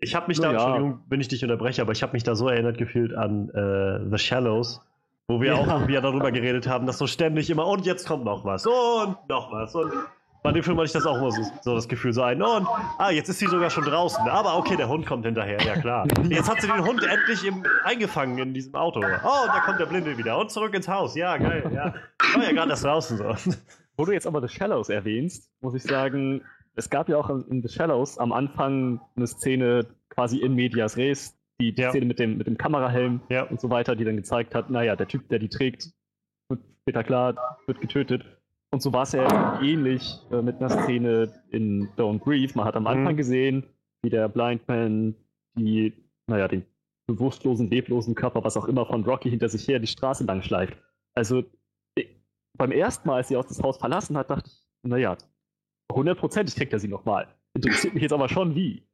Ich 0.00 0.14
habe 0.14 0.28
mich 0.28 0.40
da, 0.40 0.46
ja. 0.46 0.52
Entschuldigung, 0.52 1.00
wenn 1.08 1.20
ich 1.20 1.28
dich 1.28 1.42
unterbreche, 1.42 1.82
aber 1.82 1.92
ich 1.92 2.02
habe 2.02 2.12
mich 2.14 2.22
da 2.24 2.34
so 2.34 2.48
erinnert 2.48 2.78
gefühlt 2.78 3.14
an 3.14 3.50
äh, 3.50 4.10
The 4.10 4.18
Shallows, 4.18 4.80
wo 5.28 5.40
wir 5.40 5.54
Ja. 5.54 5.58
auch 5.60 5.86
wieder 5.88 6.00
darüber 6.00 6.32
geredet 6.32 6.66
haben, 6.66 6.86
dass 6.86 6.98
so 6.98 7.06
ständig 7.06 7.50
immer, 7.50 7.66
und 7.66 7.84
jetzt 7.86 8.06
kommt 8.06 8.24
noch 8.24 8.44
was, 8.44 8.66
und 8.66 9.16
noch 9.28 9.52
was. 9.52 9.74
Und 9.74 9.92
bei 10.42 10.52
dem 10.52 10.62
Film 10.62 10.78
hatte 10.78 10.86
ich 10.86 10.92
das 10.92 11.04
auch 11.04 11.18
immer 11.18 11.30
so, 11.30 11.42
so 11.60 11.74
das 11.74 11.86
Gefühl, 11.86 12.14
so 12.14 12.22
ein, 12.22 12.40
und, 12.40 12.66
ah, 12.98 13.10
jetzt 13.10 13.28
ist 13.28 13.40
sie 13.40 13.46
sogar 13.46 13.68
schon 13.68 13.84
draußen, 13.84 14.26
aber 14.26 14.56
okay, 14.56 14.74
der 14.74 14.88
Hund 14.88 15.04
kommt 15.04 15.26
hinterher, 15.26 15.60
ja 15.60 15.74
klar. 15.78 16.06
Jetzt 16.30 16.48
hat 16.50 16.62
sie 16.62 16.66
den 16.66 16.82
Hund 16.82 17.02
endlich 17.04 17.44
im, 17.46 17.62
eingefangen 17.84 18.38
in 18.38 18.54
diesem 18.54 18.74
Auto. 18.74 19.00
Oh, 19.00 19.02
und 19.02 19.48
da 19.54 19.60
kommt 19.66 19.78
der 19.80 19.86
Blinde 19.86 20.16
wieder, 20.16 20.38
und 20.38 20.50
zurück 20.50 20.72
ins 20.74 20.88
Haus, 20.88 21.14
ja, 21.14 21.36
geil, 21.36 21.70
ja. 21.74 21.92
War 22.34 22.42
ja 22.44 22.52
gerade 22.52 22.70
erst 22.70 22.84
draußen 22.86 23.18
so. 23.18 23.52
wo 23.98 24.06
du 24.06 24.12
jetzt 24.12 24.26
aber 24.26 24.40
The 24.40 24.48
Shallows 24.48 24.88
erwähnst, 24.88 25.50
muss 25.60 25.74
ich 25.74 25.82
sagen, 25.82 26.40
es 26.74 26.88
gab 26.90 27.08
ja 27.08 27.16
auch 27.18 27.28
in 27.30 27.62
The 27.62 27.68
Shallows 27.68 28.18
am 28.18 28.32
Anfang 28.32 29.00
eine 29.16 29.26
Szene 29.26 29.86
quasi 30.08 30.38
in 30.38 30.54
Medias 30.54 30.96
Res, 30.96 31.38
die, 31.60 31.74
Ja. 31.76 31.90
Szene 31.90 32.06
mit 32.06 32.18
dem, 32.18 32.38
mit 32.38 32.46
dem 32.46 32.56
Kamerahelm 32.56 33.20
Ja. 33.28 33.42
und 33.44 33.60
so 33.60 33.70
weiter, 33.70 33.94
die 33.96 34.04
dann 34.04 34.16
gezeigt 34.16 34.54
hat, 34.54 34.70
naja, 34.70 34.96
der 34.96 35.08
Typ, 35.08 35.28
der 35.28 35.38
die 35.38 35.48
trägt, 35.48 35.92
wird 36.48 36.60
später 36.82 37.04
klar, 37.04 37.58
wird 37.66 37.80
getötet. 37.80 38.24
Und 38.72 38.80
so 38.82 38.92
war 38.92 39.02
es 39.02 39.12
ja 39.12 39.60
ähnlich 39.60 40.20
äh, 40.30 40.42
mit 40.42 40.56
einer 40.56 40.70
Szene 40.70 41.32
in 41.50 41.88
Don't 41.96 42.20
Breathe. 42.20 42.52
Man 42.54 42.64
hat 42.64 42.76
am 42.76 42.86
Anfang 42.86 43.14
Mhm. 43.14 43.18
gesehen, 43.18 43.64
wie 44.02 44.10
der 44.10 44.28
Blind 44.28 44.66
Man 44.68 45.14
die, 45.56 45.92
naja, 46.28 46.46
den 46.48 46.64
bewusstlosen, 47.08 47.68
leblosen 47.68 48.14
Körper, 48.14 48.44
was 48.44 48.56
auch 48.56 48.66
immer, 48.66 48.86
von 48.86 49.04
Rocky 49.04 49.28
hinter 49.28 49.48
sich 49.48 49.66
her 49.66 49.80
die 49.80 49.88
Straße 49.88 50.24
lang 50.24 50.42
schleift. 50.42 50.78
Also 51.14 51.42
beim 52.56 52.70
ersten 52.72 53.08
Mal, 53.08 53.16
als 53.16 53.28
sie 53.28 53.36
aus 53.36 53.48
das 53.48 53.60
Haus 53.62 53.78
verlassen 53.78 54.16
hat, 54.16 54.30
dachte 54.30 54.48
ich, 54.48 54.62
naja, 54.82 55.16
hundertprozentig 55.94 56.54
kriegt 56.56 56.72
er 56.72 56.78
sie 56.78 56.88
nochmal. 56.88 57.28
Interessiert 57.54 57.94
mich 57.94 58.02
jetzt 58.02 58.12
aber 58.12 58.28
schon 58.28 58.54
wie. 58.54 58.86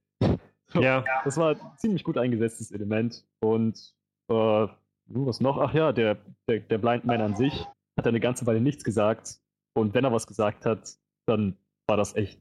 Ja, 0.74 1.04
Das 1.24 1.36
war 1.36 1.50
ein 1.50 1.60
ziemlich 1.76 2.04
gut 2.04 2.18
eingesetztes 2.18 2.70
Element. 2.70 3.24
Und 3.40 3.94
äh, 4.28 4.66
was 5.06 5.40
noch? 5.40 5.58
Ach 5.58 5.72
ja, 5.74 5.92
der, 5.92 6.18
der, 6.48 6.60
der 6.60 6.78
Blind 6.78 7.04
Man 7.04 7.20
an 7.20 7.36
sich 7.36 7.64
hat 7.96 8.06
eine 8.06 8.20
ganze 8.20 8.46
Weile 8.46 8.60
nichts 8.60 8.84
gesagt. 8.84 9.38
Und 9.74 9.94
wenn 9.94 10.04
er 10.04 10.12
was 10.12 10.26
gesagt 10.26 10.66
hat, 10.66 10.96
dann 11.26 11.56
war 11.86 11.96
das 11.96 12.16
echt 12.16 12.40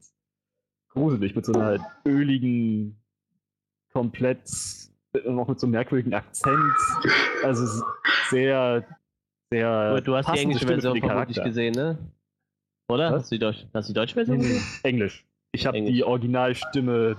gruselig 0.90 1.34
mit 1.36 1.46
so 1.46 1.52
einer 1.52 1.78
öligen, 2.06 3.00
komplett, 3.92 4.50
äh, 5.14 5.30
noch 5.30 5.48
mit 5.48 5.60
so 5.60 5.66
einem 5.66 5.72
merkwürdigen 5.72 6.14
Akzent. 6.14 6.74
Also 7.42 7.82
sehr, 8.30 8.84
sehr. 9.50 9.68
Aber 9.68 10.00
du 10.00 10.16
hast 10.16 10.32
die 10.34 10.38
englische 10.38 10.66
Version 10.66 10.98
vermutlich 10.98 11.42
gesehen, 11.42 11.74
ne? 11.74 11.98
Oder? 12.88 13.12
Was? 13.12 13.22
Hast 13.22 13.32
du 13.32 13.36
die, 13.36 13.40
Deutsch, 13.40 13.66
hast 13.74 13.88
du 13.88 13.92
die 13.92 13.98
deutsche 13.98 14.14
Version 14.14 14.38
Nee, 14.38 14.42
nee, 14.44 14.52
gesehen? 14.54 14.80
Englisch. 14.84 15.26
Ich 15.52 15.66
habe 15.66 15.80
die 15.82 16.04
Originalstimme 16.04 17.16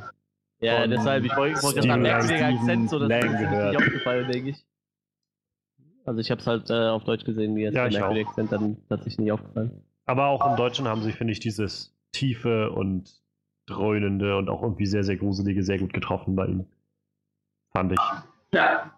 Ja, 0.60 0.82
von 0.82 0.90
deshalb, 0.90 1.26
ich 1.26 1.36
wollte 1.36 1.62
wollt 1.64 1.76
gerade 1.76 1.88
Lang. 1.88 2.02
merkwürdiger 2.02 2.48
Akzent, 2.48 2.90
so 2.90 3.00
das 3.00 3.10
Lang 3.10 3.34
ist 3.34 3.40
gehört. 3.40 3.74
nicht 3.74 3.78
aufgefallen, 3.88 4.32
denke 4.32 4.50
ich. 4.52 4.66
Also 6.06 6.22
ich 6.22 6.32
habe 6.32 6.40
es 6.40 6.48
halt 6.48 6.70
äh, 6.70 6.74
auf 6.88 7.04
Deutsch 7.04 7.26
gesehen, 7.26 7.54
mir 7.54 7.70
ist 7.70 7.76
Ja, 7.76 7.90
der 7.90 8.06
Akzent 8.26 8.52
dann 8.52 8.78
tatsächlich 8.88 9.18
nicht 9.20 9.32
aufgefallen. 9.32 9.84
Aber 10.06 10.28
auch 10.28 10.50
im 10.50 10.56
Deutschen 10.56 10.88
haben 10.88 11.02
sie, 11.02 11.12
finde 11.12 11.34
ich, 11.34 11.40
dieses 11.42 11.94
tiefe 12.14 12.72
und 12.72 13.12
dröhnende 13.66 14.38
und 14.38 14.48
auch 14.48 14.64
irgendwie 14.64 14.86
sehr, 14.86 15.04
sehr 15.04 15.18
gruselige 15.18 15.64
sehr 15.64 15.80
gut 15.80 15.92
getroffen 15.92 16.36
bei 16.38 16.46
ihm. 16.46 16.66
Fand 17.74 17.92
ich. 17.92 18.00
Ja, 18.54 18.94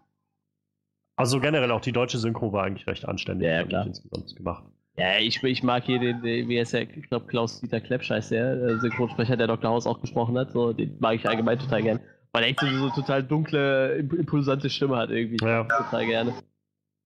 Also 1.15 1.39
generell 1.39 1.72
auch 1.72 1.82
die 1.82 1.91
deutsche 1.91 2.20
Synchro 2.20 2.53
war 2.53 2.65
eigentlich 2.65 2.86
recht 2.86 3.05
anständig 3.05 3.47
Ja, 3.47 3.61
ich, 3.61 3.67
klar. 3.70 3.88
insgesamt 3.88 4.36
gemacht. 4.36 4.63
Ja, 4.99 5.17
ich, 5.17 5.41
ich 5.41 5.63
mag 5.63 5.85
hier 5.85 5.97
den, 5.97 6.21
den 6.21 6.49
wie 6.49 6.59
heißt 6.59 6.73
der, 6.73 6.81
ich 6.81 7.07
glaube 7.07 7.25
Klaus-Dieter 7.27 7.79
Klepsch 7.79 8.09
heißt 8.09 8.31
der, 8.31 8.61
äh, 8.61 8.79
Synchronsprecher, 8.79 9.37
der 9.37 9.47
Dr. 9.47 9.71
House 9.71 9.87
auch 9.87 10.01
gesprochen 10.01 10.37
hat, 10.37 10.51
so, 10.51 10.73
den 10.73 10.97
mag 10.99 11.15
ich 11.15 11.27
allgemein 11.27 11.57
total 11.57 11.83
gern. 11.83 11.99
Weil 12.33 12.43
er 12.43 12.49
echt 12.49 12.59
so, 12.59 12.67
so 12.67 12.89
total 12.89 13.23
dunkle, 13.23 13.95
imp 13.95 14.13
impulsante 14.13 14.69
Stimme 14.69 14.97
hat 14.97 15.09
irgendwie. 15.09 15.43
Ja. 15.43 15.63
total 15.63 16.05
gerne. 16.05 16.33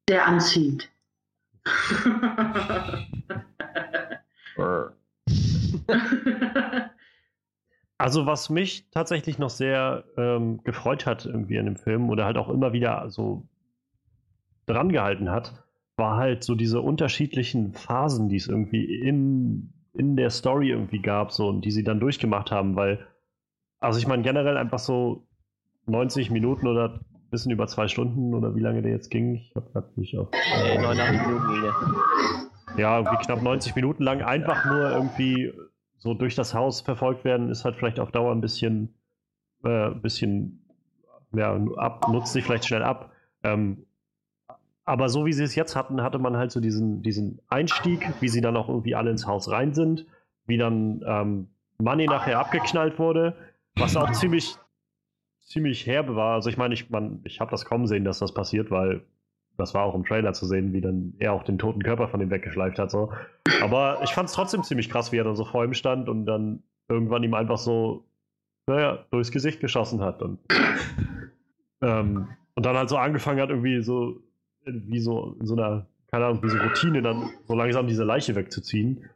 sehr 0.09 0.25
anziehend. 0.25 0.89
Also 7.99 8.25
was 8.25 8.49
mich 8.49 8.89
tatsächlich 8.91 9.39
noch 9.39 9.49
sehr 9.49 10.03
ähm, 10.17 10.61
gefreut 10.65 11.05
hat 11.05 11.25
irgendwie 11.25 11.55
in 11.55 11.65
dem 11.65 11.77
Film 11.77 12.09
oder 12.09 12.25
halt 12.25 12.35
auch 12.35 12.49
immer 12.49 12.73
wieder 12.73 13.09
so 13.09 13.47
dran 14.65 14.91
gehalten 14.91 15.29
hat, 15.29 15.62
war 15.95 16.17
halt 16.17 16.43
so 16.43 16.55
diese 16.55 16.81
unterschiedlichen 16.81 17.73
Phasen, 17.73 18.29
die 18.29 18.37
es 18.37 18.47
irgendwie 18.47 18.83
in, 18.83 19.73
in 19.93 20.15
der 20.15 20.29
Story 20.29 20.69
irgendwie 20.69 21.01
gab, 21.01 21.31
so 21.31 21.47
und 21.47 21.61
die 21.65 21.71
sie 21.71 21.83
dann 21.83 21.99
durchgemacht 21.99 22.51
haben, 22.51 22.75
weil, 22.75 23.05
also 23.79 23.99
ich 23.99 24.07
meine 24.07 24.23
generell 24.23 24.57
einfach 24.57 24.79
so 24.79 25.27
90 25.85 26.31
Minuten 26.31 26.67
oder 26.67 26.95
ein 26.95 27.29
bisschen 27.29 27.51
über 27.51 27.67
zwei 27.67 27.87
Stunden 27.87 28.33
oder 28.33 28.55
wie 28.55 28.61
lange 28.61 28.81
der 28.81 28.91
jetzt 28.91 29.09
ging, 29.09 29.35
ich 29.35 29.55
habe 29.55 29.69
grad 29.71 29.97
nicht 29.97 30.17
auf. 30.17 30.29
Äh, 30.33 30.81
89 30.81 31.27
Minuten 31.27 31.47
ging 31.47 31.61
der. 31.61 31.73
ja, 32.77 32.97
irgendwie 32.97 33.23
knapp 33.23 33.43
90 33.43 33.75
Minuten 33.75 34.03
lang 34.03 34.21
einfach 34.21 34.65
nur 34.65 34.89
irgendwie 34.89 35.53
so 35.97 36.13
durch 36.13 36.35
das 36.35 36.53
Haus 36.53 36.81
verfolgt 36.81 37.23
werden, 37.23 37.49
ist 37.49 37.65
halt 37.65 37.75
vielleicht 37.75 37.99
auf 37.99 38.11
Dauer 38.11 38.31
ein 38.31 38.41
bisschen, 38.41 38.95
äh, 39.63 39.91
bisschen, 39.91 40.67
ja, 41.33 41.55
ab, 41.77 42.07
nutzt 42.11 42.33
sich 42.33 42.43
vielleicht 42.43 42.65
schnell 42.65 42.83
ab. 42.83 43.11
Ähm, 43.43 43.85
aber 44.85 45.09
so 45.09 45.25
wie 45.25 45.33
sie 45.33 45.43
es 45.43 45.55
jetzt 45.55 45.75
hatten, 45.75 46.01
hatte 46.01 46.19
man 46.19 46.37
halt 46.37 46.51
so 46.51 46.59
diesen, 46.59 47.01
diesen 47.01 47.39
Einstieg, 47.47 48.09
wie 48.19 48.27
sie 48.27 48.41
dann 48.41 48.57
auch 48.57 48.67
irgendwie 48.67 48.95
alle 48.95 49.11
ins 49.11 49.25
Haus 49.25 49.49
rein 49.49 49.73
sind, 49.73 50.05
wie 50.45 50.57
dann 50.57 51.03
ähm, 51.07 51.47
Money 51.77 52.05
nachher 52.05 52.39
abgeknallt 52.39 52.99
wurde, 52.99 53.35
was 53.75 53.95
auch 53.95 54.11
ziemlich, 54.11 54.57
ziemlich 55.41 55.87
herbe 55.87 56.15
war. 56.15 56.35
Also 56.35 56.49
ich 56.49 56.57
meine, 56.57 56.73
ich, 56.73 56.87
ich 57.23 57.39
habe 57.39 57.51
das 57.51 57.65
kommen 57.65 57.87
sehen, 57.87 58.03
dass 58.03 58.19
das 58.19 58.33
passiert, 58.33 58.71
weil 58.71 59.03
das 59.57 59.73
war 59.73 59.83
auch 59.83 59.95
im 59.95 60.03
Trailer 60.03 60.33
zu 60.33 60.45
sehen, 60.45 60.73
wie 60.73 60.81
dann 60.81 61.13
er 61.19 61.33
auch 61.33 61.43
den 61.43 61.59
toten 61.59 61.83
Körper 61.83 62.07
von 62.07 62.19
ihm 62.21 62.31
weggeschleift 62.31 62.79
hat. 62.79 62.91
So. 62.91 63.11
Aber 63.61 64.01
ich 64.03 64.11
fand 64.11 64.29
es 64.29 64.35
trotzdem 64.35 64.63
ziemlich 64.63 64.89
krass, 64.89 65.11
wie 65.11 65.17
er 65.17 65.23
dann 65.23 65.35
so 65.35 65.45
vor 65.45 65.63
ihm 65.63 65.73
stand 65.73 66.09
und 66.09 66.25
dann 66.25 66.63
irgendwann 66.89 67.23
ihm 67.23 67.33
einfach 67.33 67.57
so, 67.57 68.05
naja, 68.67 69.05
durchs 69.11 69.31
Gesicht 69.31 69.59
geschossen 69.59 70.01
hat. 70.01 70.21
Und, 70.21 70.39
ähm, 71.81 72.29
und 72.55 72.65
dann 72.65 72.75
halt 72.75 72.89
so 72.89 72.97
angefangen 72.97 73.39
hat, 73.39 73.49
irgendwie 73.49 73.81
so, 73.81 74.19
wie 74.65 74.99
so 74.99 75.35
in 75.39 75.45
so 75.45 75.55
einer, 75.55 75.85
keine 76.11 76.25
Ahnung, 76.25 76.43
wie 76.43 76.49
so 76.49 76.57
Routine, 76.57 77.01
dann 77.01 77.29
so 77.47 77.55
langsam 77.55 77.87
diese 77.87 78.03
Leiche 78.03 78.35
wegzuziehen. 78.35 79.09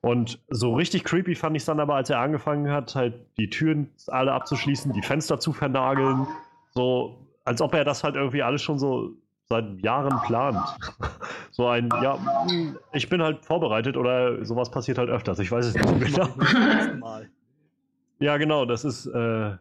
Und 0.00 0.40
so 0.48 0.74
richtig 0.74 1.04
creepy 1.04 1.34
fand 1.34 1.56
ich 1.56 1.62
es 1.62 1.66
dann 1.66 1.80
aber, 1.80 1.94
als 1.94 2.10
er 2.10 2.18
angefangen 2.18 2.70
hat, 2.70 2.94
halt 2.94 3.14
die 3.38 3.48
Türen 3.48 3.88
alle 4.08 4.32
abzuschließen, 4.32 4.92
die 4.92 5.02
Fenster 5.02 5.38
zu 5.38 5.52
vernageln. 5.52 6.26
So, 6.70 7.26
als 7.44 7.60
ob 7.60 7.74
er 7.74 7.84
das 7.84 8.02
halt 8.02 8.16
irgendwie 8.16 8.42
alles 8.42 8.62
schon 8.62 8.78
so 8.78 9.12
seit 9.48 9.80
Jahren 9.82 10.20
plant. 10.26 10.58
So 11.54 11.68
ein, 11.68 11.90
ja, 12.02 12.18
ich 12.94 13.10
bin 13.10 13.22
halt 13.22 13.44
vorbereitet 13.44 13.98
oder 13.98 14.42
sowas 14.42 14.70
passiert 14.70 14.96
halt 14.96 15.10
öfters. 15.10 15.38
Ich 15.38 15.52
weiß 15.52 15.66
es 15.66 15.74
nicht 15.74 16.14
genau. 16.14 16.28
Ja, 18.20 18.38
genau, 18.38 18.64
das 18.64 18.86
ist 18.86 19.04
äh, 19.04 19.56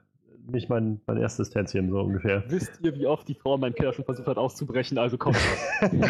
nicht 0.48 0.70
mein, 0.70 1.02
mein 1.08 1.18
erstes 1.18 1.50
Tänzchen, 1.50 1.90
so 1.90 2.00
ungefähr. 2.02 2.44
Wisst 2.48 2.80
ihr, 2.82 2.96
wie 2.96 3.08
oft 3.08 3.28
die 3.28 3.36
Frau 3.36 3.56
in 3.56 3.62
meinem 3.62 3.74
Keller 3.76 3.94
schon 3.94 4.06
versucht 4.06 4.28
hat 4.28 4.38
auszubrechen? 4.38 4.98
Also 4.98 5.18
kommt. 5.18 5.38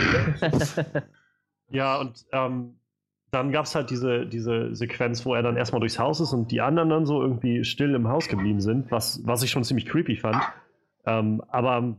Ja, 1.72 2.00
und 2.02 2.26
ähm, 2.34 2.76
dann 3.32 3.52
gab 3.52 3.66
es 3.66 3.76
halt 3.76 3.90
diese, 3.90 4.26
diese 4.28 4.76
Sequenz, 4.76 5.26
wo 5.26 5.34
er 5.34 5.42
dann 5.42 5.56
erstmal 5.56 5.80
durchs 5.80 5.98
Haus 5.98 6.20
ist 6.20 6.34
und 6.34 6.52
die 6.52 6.60
anderen 6.60 6.90
dann 6.90 7.06
so 7.06 7.22
irgendwie 7.22 7.64
still 7.64 7.96
im 7.96 8.10
Haus 8.10 8.28
geblieben 8.28 8.60
sind, 8.60 8.92
was, 8.92 9.22
was 9.26 9.42
ich 9.42 9.52
schon 9.52 9.64
ziemlich 9.64 9.86
creepy 9.86 10.18
fand. 10.18 10.44
Ähm, 11.06 11.42
aber 11.48 11.96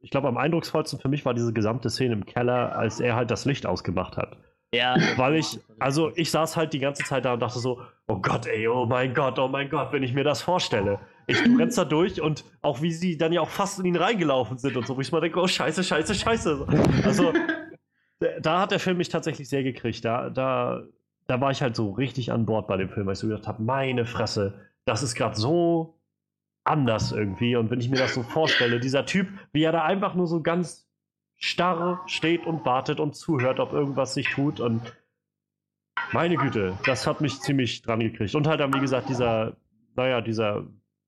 ich 0.00 0.10
glaube, 0.10 0.28
am 0.28 0.36
eindrucksvollsten 0.36 1.00
für 1.00 1.08
mich 1.08 1.24
war 1.24 1.34
diese 1.34 1.52
gesamte 1.52 1.90
Szene 1.90 2.14
im 2.14 2.24
Keller, 2.24 2.76
als 2.76 3.00
er 3.00 3.16
halt 3.16 3.30
das 3.32 3.44
Licht 3.46 3.66
ausgemacht 3.66 4.16
hat. 4.16 4.36
ja. 4.72 4.94
Weil 5.16 5.34
ich, 5.34 5.58
also 5.80 6.12
ich 6.14 6.30
saß 6.30 6.56
halt 6.56 6.72
die 6.72 6.78
ganze 6.78 7.02
Zeit 7.02 7.24
da 7.24 7.32
und 7.32 7.40
dachte 7.40 7.58
so, 7.58 7.80
oh 8.06 8.20
Gott, 8.20 8.46
ey, 8.46 8.68
oh 8.68 8.86
mein 8.86 9.12
Gott, 9.12 9.38
oh 9.40 9.48
mein 9.48 9.68
Gott, 9.70 9.92
wenn 9.92 10.04
ich 10.04 10.14
mir 10.14 10.24
das 10.24 10.40
vorstelle. 10.40 11.00
Ich 11.26 11.42
du 11.42 11.56
rennst 11.56 11.78
da 11.78 11.84
durch 11.84 12.20
und 12.20 12.44
auch 12.62 12.82
wie 12.82 12.92
sie 12.92 13.16
dann 13.16 13.32
ja 13.32 13.40
auch 13.40 13.48
fast 13.48 13.78
in 13.78 13.86
ihn 13.86 13.96
reingelaufen 13.96 14.58
sind 14.58 14.76
und 14.76 14.86
so, 14.86 14.96
wo 14.96 15.00
ich 15.00 15.10
mal 15.12 15.20
denke, 15.20 15.40
oh 15.40 15.46
scheiße, 15.46 15.82
scheiße, 15.84 16.14
scheiße. 16.14 16.66
Also 17.04 17.32
da- 18.42 18.60
hat 18.60 18.70
der 18.70 18.80
Film 18.80 18.98
mich 18.98 19.08
tatsächlich 19.08 19.48
sehr 19.48 19.62
gekriegt. 19.62 20.04
Da, 20.04 20.30
da, 20.30 20.82
da 21.26 21.40
war 21.40 21.50
ich 21.50 21.62
halt 21.62 21.76
so 21.76 21.92
richtig 21.92 22.32
an 22.32 22.46
Bord 22.46 22.66
bei 22.66 22.76
dem 22.76 22.90
Film, 22.90 23.06
weil 23.06 23.14
ich 23.14 23.18
so 23.18 23.28
gedacht 23.28 23.46
habe, 23.46 23.62
meine 23.62 24.04
Fresse, 24.06 24.60
das 24.84 25.02
ist 25.02 25.14
gerade 25.14 25.36
so 25.36 25.98
anders 26.64 27.12
irgendwie. 27.12 27.56
Und 27.56 27.70
wenn 27.70 27.80
ich 27.80 27.88
mir 27.90 27.98
das 27.98 28.14
so 28.14 28.22
vorstelle, 28.22 28.80
dieser 28.80 29.06
Typ, 29.06 29.28
wie 29.52 29.62
er 29.62 29.72
da 29.72 29.84
einfach 29.84 30.14
nur 30.14 30.26
so 30.26 30.42
ganz 30.42 30.88
starr 31.36 32.02
steht 32.06 32.46
und 32.46 32.64
wartet 32.64 33.00
und 33.00 33.14
zuhört, 33.16 33.60
ob 33.60 33.72
irgendwas 33.72 34.14
sich 34.14 34.28
tut 34.30 34.60
und 34.60 34.80
meine 36.12 36.36
Güte, 36.36 36.78
das 36.86 37.06
hat 37.06 37.20
mich 37.20 37.40
ziemlich 37.40 37.82
dran 37.82 38.00
gekriegt. 38.00 38.34
Und 38.34 38.46
halt 38.46 38.60
dann, 38.60 38.72
wie 38.74 38.80
gesagt, 38.80 39.08
dieser, 39.08 39.56
naja, 39.96 40.20
dieser 40.20 40.64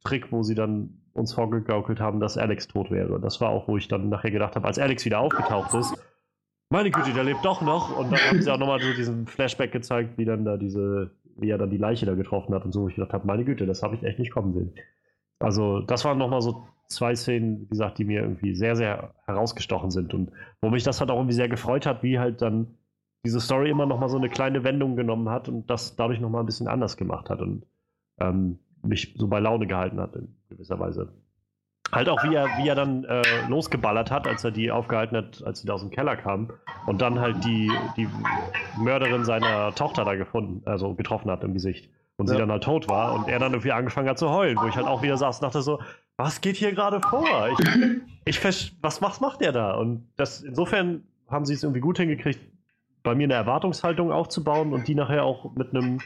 Trick, 0.07 0.33
wo 0.33 0.43
sie 0.43 0.55
dann 0.55 1.03
uns 1.13 1.33
vorgegaukelt 1.33 2.01
haben, 2.01 2.21
dass 2.21 2.37
Alex 2.37 2.69
tot 2.69 2.91
wäre. 2.91 3.21
Das 3.21 3.41
war 3.41 3.51
auch, 3.51 3.69
wo 3.69 3.77
ich 3.77 3.89
dann 3.89 4.09
nachher 4.09 4.31
gedacht 4.31 4.55
habe, 4.57 4.67
als 4.67 4.79
Alex 4.79 5.05
wieder 5.05 5.21
aufgetaucht 5.21 5.75
ist, 5.75 5.97
meine 6.69 6.91
Güte, 6.91 7.13
der 7.13 7.25
lebt 7.25 7.45
doch 7.45 7.63
noch. 7.63 7.97
Und 7.97 8.11
dann 8.11 8.21
haben 8.21 8.43
sie 8.43 8.53
auch 8.53 8.59
nochmal 8.59 8.81
so 8.81 8.93
diesen 8.93 9.27
Flashback 9.27 9.73
gezeigt, 9.73 10.19
wie 10.19 10.25
dann 10.25 10.45
da 10.45 10.57
diese, 10.57 11.13
wie 11.37 11.51
er 11.51 11.59
dann 11.59 11.71
die 11.71 11.77
Leiche 11.77 12.07
da 12.07 12.15
getroffen 12.15 12.55
hat 12.55 12.65
und 12.65 12.73
so, 12.73 12.83
wo 12.83 12.89
ich 12.89 12.97
gedacht 12.97 13.13
habe, 13.13 13.27
meine 13.27 13.45
Güte, 13.45 13.67
das 13.67 13.83
habe 13.83 13.95
ich 13.95 14.03
echt 14.03 14.19
nicht 14.19 14.33
kommen 14.33 14.53
sehen. 14.53 14.75
Also, 15.39 15.81
das 15.81 16.05
waren 16.05 16.19
nochmal 16.19 16.41
so 16.41 16.67
zwei 16.89 17.15
Szenen, 17.15 17.61
wie 17.63 17.67
gesagt, 17.67 17.99
die 17.99 18.05
mir 18.05 18.23
irgendwie 18.23 18.55
sehr, 18.55 18.75
sehr 18.75 19.15
herausgestochen 19.27 19.91
sind 19.91 20.15
und 20.15 20.33
wo 20.61 20.71
mich 20.71 20.83
das 20.83 21.01
halt 21.01 21.11
auch 21.11 21.17
irgendwie 21.17 21.35
sehr 21.35 21.49
gefreut 21.49 21.87
hat, 21.87 22.03
wie 22.03 22.19
halt 22.19 22.43
dann 22.43 22.79
diese 23.25 23.41
Story 23.41 23.71
immer 23.71 23.87
nochmal 23.87 24.09
so 24.09 24.17
eine 24.17 24.29
kleine 24.29 24.65
Wendung 24.65 24.97
genommen 24.97 25.29
hat 25.29 25.49
und 25.49 25.69
das 25.69 25.97
dadurch 25.97 26.21
nochmal 26.21 26.43
ein 26.43 26.47
bisschen 26.47 26.69
anders 26.69 26.97
gemacht 26.97 27.29
hat 27.29 27.41
und 27.41 27.67
ähm, 28.21 28.61
mich 28.87 29.15
so 29.19 29.29
bei 29.29 29.39
Laune 29.41 29.67
gehalten 29.67 30.01
hat 30.01 30.15
in 30.17 30.35
gewisser 30.49 30.79
Weise. 30.79 31.13
Halt 31.93 32.09
auch, 32.09 32.23
wie 32.25 32.35
er, 32.35 32.47
wie 32.59 32.69
er 32.69 32.75
dann 32.75 33.05
äh, 33.05 33.23
losgeballert 33.49 34.11
hat, 34.11 34.27
als 34.27 34.43
er 34.43 34.51
die 34.51 34.73
aufgehalten 34.73 35.17
hat, 35.17 35.43
als 35.45 35.61
sie 35.61 35.69
da 35.69 35.75
aus 35.75 35.83
dem 35.83 35.91
Keller 35.91 36.17
kam 36.17 36.51
und 36.87 37.01
dann 37.01 37.21
halt 37.21 37.45
die, 37.45 37.71
die 37.97 38.09
Mörderin 38.77 39.25
seiner 39.25 39.73
Tochter 39.75 40.05
da 40.05 40.17
gefunden, 40.17 40.63
also 40.69 40.95
getroffen 40.95 41.31
hat 41.31 41.45
im 41.45 41.55
Gesicht 41.55 41.89
und 42.17 42.27
sie 42.27 42.35
Ja. 42.35 42.41
dann 42.41 42.51
halt 42.51 42.65
tot 42.65 42.89
war 42.89 43.15
und 43.15 43.29
er 43.29 43.39
dann 43.39 43.53
irgendwie 43.53 43.71
angefangen 43.73 44.09
hat 44.09 44.19
zu 44.19 44.31
heulen, 44.31 44.59
wo 44.61 44.67
ich 44.67 44.75
halt 44.75 44.87
auch 44.89 45.03
wieder 45.03 45.17
saß 45.17 45.37
und 45.39 45.43
dachte 45.45 45.63
so, 45.63 45.81
was 46.17 46.41
geht 46.41 46.57
hier 46.57 46.73
gerade 46.73 47.01
vor? 47.01 47.25
Ich, 47.51 47.59
ich 48.25 48.45
was, 48.45 48.73
was 48.81 49.21
macht 49.21 49.41
der 49.41 49.53
da? 49.53 49.75
Und 49.77 50.09
das, 50.17 50.43
insofern 50.43 51.05
haben 51.29 51.45
sie 51.45 51.55
es 51.55 51.63
irgendwie 51.63 51.81
gut 51.81 51.99
hingekriegt, 51.99 52.41
bei 53.05 53.15
mir 53.15 53.25
eine 53.25 53.35
Erwartungshaltung 53.35 54.11
aufzubauen 54.11 54.73
und 54.73 54.89
die 54.89 54.97
nachher 54.97 55.23
auch 55.23 55.55
mit 55.55 55.71
einem 55.71 56.01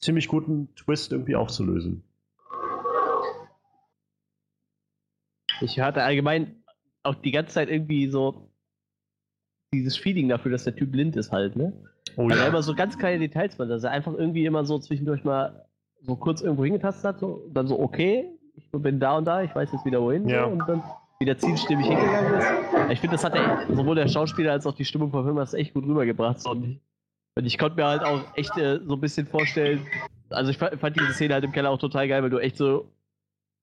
ziemlich 0.00 0.28
guten 0.28 0.72
Twist 0.76 1.10
irgendwie 1.10 1.34
aufzulösen. 1.34 2.04
Ich 5.60 5.78
hatte 5.80 6.02
allgemein 6.02 6.62
auch 7.02 7.14
die 7.14 7.30
ganze 7.30 7.54
Zeit 7.54 7.68
irgendwie 7.68 8.08
so 8.08 8.50
dieses 9.72 9.96
Feeling 9.96 10.28
dafür, 10.28 10.50
dass 10.52 10.64
der 10.64 10.74
Typ 10.74 10.92
blind 10.92 11.16
ist 11.16 11.32
halt, 11.32 11.56
ne? 11.56 11.72
Oh 12.16 12.28
er 12.28 12.48
immer 12.48 12.62
so 12.62 12.74
ganz 12.74 12.98
kleine 12.98 13.18
Details 13.18 13.58
macht, 13.58 13.70
dass 13.70 13.84
er 13.84 13.90
einfach 13.90 14.14
irgendwie 14.14 14.46
immer 14.46 14.64
so 14.64 14.78
zwischendurch 14.78 15.24
mal 15.24 15.66
so 16.00 16.16
kurz 16.16 16.40
irgendwo 16.40 16.64
hingetastet 16.64 17.04
hat, 17.04 17.20
so, 17.20 17.44
und 17.46 17.54
dann 17.54 17.66
so, 17.66 17.78
okay, 17.78 18.30
ich 18.54 18.70
bin 18.70 18.98
da 18.98 19.16
und 19.18 19.24
da, 19.24 19.42
ich 19.42 19.54
weiß 19.54 19.72
jetzt 19.72 19.84
wieder 19.84 20.00
wohin, 20.00 20.28
Ja. 20.28 20.44
so, 20.44 20.52
und 20.52 20.68
dann 20.68 20.82
wieder 21.20 21.36
zielstimmig 21.36 21.86
hingegangen 21.86 22.34
ist. 22.34 22.46
Ich 22.92 23.00
finde, 23.00 23.16
das 23.16 23.24
hat 23.24 23.34
er, 23.34 23.66
sowohl 23.74 23.96
der 23.96 24.08
Schauspieler 24.08 24.52
als 24.52 24.66
auch 24.66 24.74
die 24.74 24.84
Stimmung 24.84 25.10
vom 25.10 25.24
Film 25.24 25.36
das 25.36 25.54
echt 25.54 25.74
gut 25.74 25.84
rübergebracht. 25.84 26.40
So. 26.40 26.50
Und, 26.50 26.64
ich, 26.64 26.80
und 27.36 27.44
ich 27.46 27.58
konnte 27.58 27.76
mir 27.76 27.86
halt 27.86 28.02
auch 28.02 28.20
echt 28.36 28.56
äh, 28.56 28.80
so 28.84 28.94
ein 28.94 29.00
bisschen 29.00 29.26
vorstellen, 29.26 29.86
also 30.30 30.50
ich 30.50 30.58
fand, 30.58 30.80
fand 30.80 30.98
diese 30.98 31.12
Szene 31.12 31.34
halt 31.34 31.44
im 31.44 31.52
Keller 31.52 31.70
auch 31.70 31.78
total 31.78 32.08
geil, 32.08 32.22
weil 32.22 32.30
du 32.30 32.38
echt 32.38 32.56
so, 32.56 32.90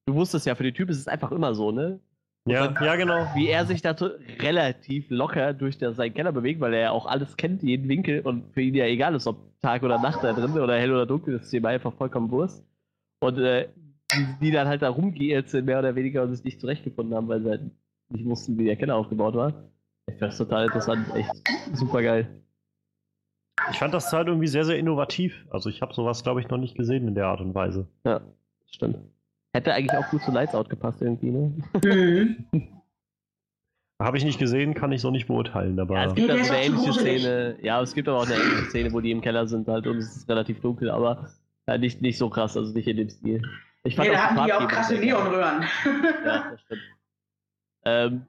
du 0.05 0.15
wusstest 0.15 0.45
ja, 0.45 0.55
für 0.55 0.63
den 0.63 0.73
Typ 0.73 0.89
ist 0.89 0.99
es 0.99 1.07
einfach 1.07 1.31
immer 1.31 1.53
so, 1.53 1.71
ne? 1.71 1.99
Ja, 2.47 2.71
ja, 2.79 2.95
genau. 2.95 3.27
wie 3.33 3.47
er 3.47 3.65
sich 3.65 3.81
da 3.81 3.95
relativ 4.39 5.09
locker 5.09 5.53
durch 5.53 5.79
der, 5.79 5.93
seinen 5.93 6.13
Keller 6.13 6.31
bewegt, 6.31 6.59
weil 6.59 6.75
er 6.75 6.79
ja 6.79 6.91
auch 6.91 7.07
alles 7.07 7.37
kennt, 7.37 7.63
jeden 7.63 7.89
Winkel 7.89 8.21
und 8.21 8.53
für 8.53 8.61
ihn 8.61 8.75
ja 8.75 8.85
egal 8.85 9.15
ist, 9.15 9.25
ob 9.25 9.59
Tag 9.61 9.81
oder 9.81 9.97
Nacht 9.97 10.23
da 10.23 10.31
drin 10.31 10.51
oder 10.51 10.77
hell 10.77 10.91
oder 10.91 11.07
dunkel, 11.07 11.33
das 11.33 11.47
ist 11.47 11.53
ihm 11.53 11.65
einfach 11.65 11.93
vollkommen 11.93 12.29
Wurst. 12.29 12.63
Und 13.19 13.39
äh, 13.39 13.69
die, 14.13 14.27
die 14.41 14.51
dann 14.51 14.67
halt 14.67 14.83
da 14.83 14.89
rumgeirrt 14.89 15.49
sind, 15.49 15.65
mehr 15.65 15.79
oder 15.79 15.95
weniger, 15.95 16.21
und 16.21 16.35
sich 16.35 16.45
nicht 16.45 16.61
zurechtgefunden 16.61 17.15
haben, 17.15 17.27
weil 17.27 17.41
sie 17.41 17.49
halt 17.49 17.61
nicht 18.09 18.25
wussten, 18.25 18.59
wie 18.59 18.65
der 18.65 18.75
Keller 18.75 18.95
aufgebaut 18.95 19.33
war. 19.33 19.71
Ich 20.07 20.19
fand 20.19 20.31
das 20.31 20.37
total 20.37 20.65
interessant, 20.65 21.07
echt 21.15 21.31
super 21.73 22.03
geil. 22.03 22.43
Ich 23.71 23.79
fand 23.79 23.93
das 23.95 24.13
halt 24.13 24.27
irgendwie 24.27 24.47
sehr, 24.47 24.65
sehr 24.65 24.77
innovativ. 24.77 25.47
Also 25.49 25.69
ich 25.69 25.81
habe 25.81 25.95
sowas, 25.95 26.21
glaube 26.21 26.41
ich, 26.41 26.49
noch 26.49 26.57
nicht 26.57 26.77
gesehen 26.77 27.07
in 27.07 27.15
der 27.15 27.25
Art 27.25 27.41
und 27.41 27.55
Weise. 27.55 27.87
Ja, 28.03 28.21
stimmt. 28.69 28.97
Hätte 29.55 29.73
eigentlich 29.73 29.97
auch 29.97 30.09
gut 30.09 30.21
zu 30.21 30.31
Lights 30.31 30.53
Out 30.53 30.69
gepasst 30.69 31.01
irgendwie, 31.01 31.31
ne? 31.31 31.53
Mhm. 31.85 32.45
Habe 34.01 34.17
ich 34.17 34.25
nicht 34.25 34.37
gesehen, 34.37 34.73
kann 34.73 34.91
ich 34.91 34.99
so 34.99 35.11
nicht 35.11 35.27
beurteilen. 35.27 35.79
Aber 35.79 35.95
Ja, 35.95 36.05
es 36.07 36.13
Nee, 36.13 36.15
gibt 36.15 36.29
der 36.29 36.35
also 36.39 36.53
eine 36.53 36.63
ähnliche. 36.65 36.93
Szene. 36.93 37.57
Ja, 37.61 37.81
es 37.81 37.93
gibt 37.93 38.09
aber 38.09 38.17
auch 38.19 38.25
eine 38.25 38.35
ähnliche 38.35 38.65
Szene, 38.65 38.91
wo 38.91 38.99
die 38.99 39.11
im 39.11 39.21
Keller 39.21 39.47
sind 39.47 39.69
halt 39.69 39.87
und 39.87 39.95
es 39.99 40.13
ist 40.17 40.29
relativ 40.29 40.59
dunkel, 40.59 40.89
aber 40.89 41.29
äh, 41.67 41.77
nicht, 41.77 42.01
nicht 42.01 42.17
so 42.17 42.29
krass, 42.29 42.57
also 42.57 42.73
nicht 42.73 42.85
in 42.89 42.97
dem 42.97 43.09
Stil. 43.09 43.41
Ich 43.85 43.97
Nee, 43.97 44.09
da 44.09 44.17
hatten 44.29 44.45
die 44.45 44.51
auch 44.51 44.67
krasse. 44.67 44.95
Neonröhren. 44.95 45.63
Ja, 46.25 46.51
das 46.51 46.61
stimmt. 46.63 46.81
Ähm, 47.85 48.25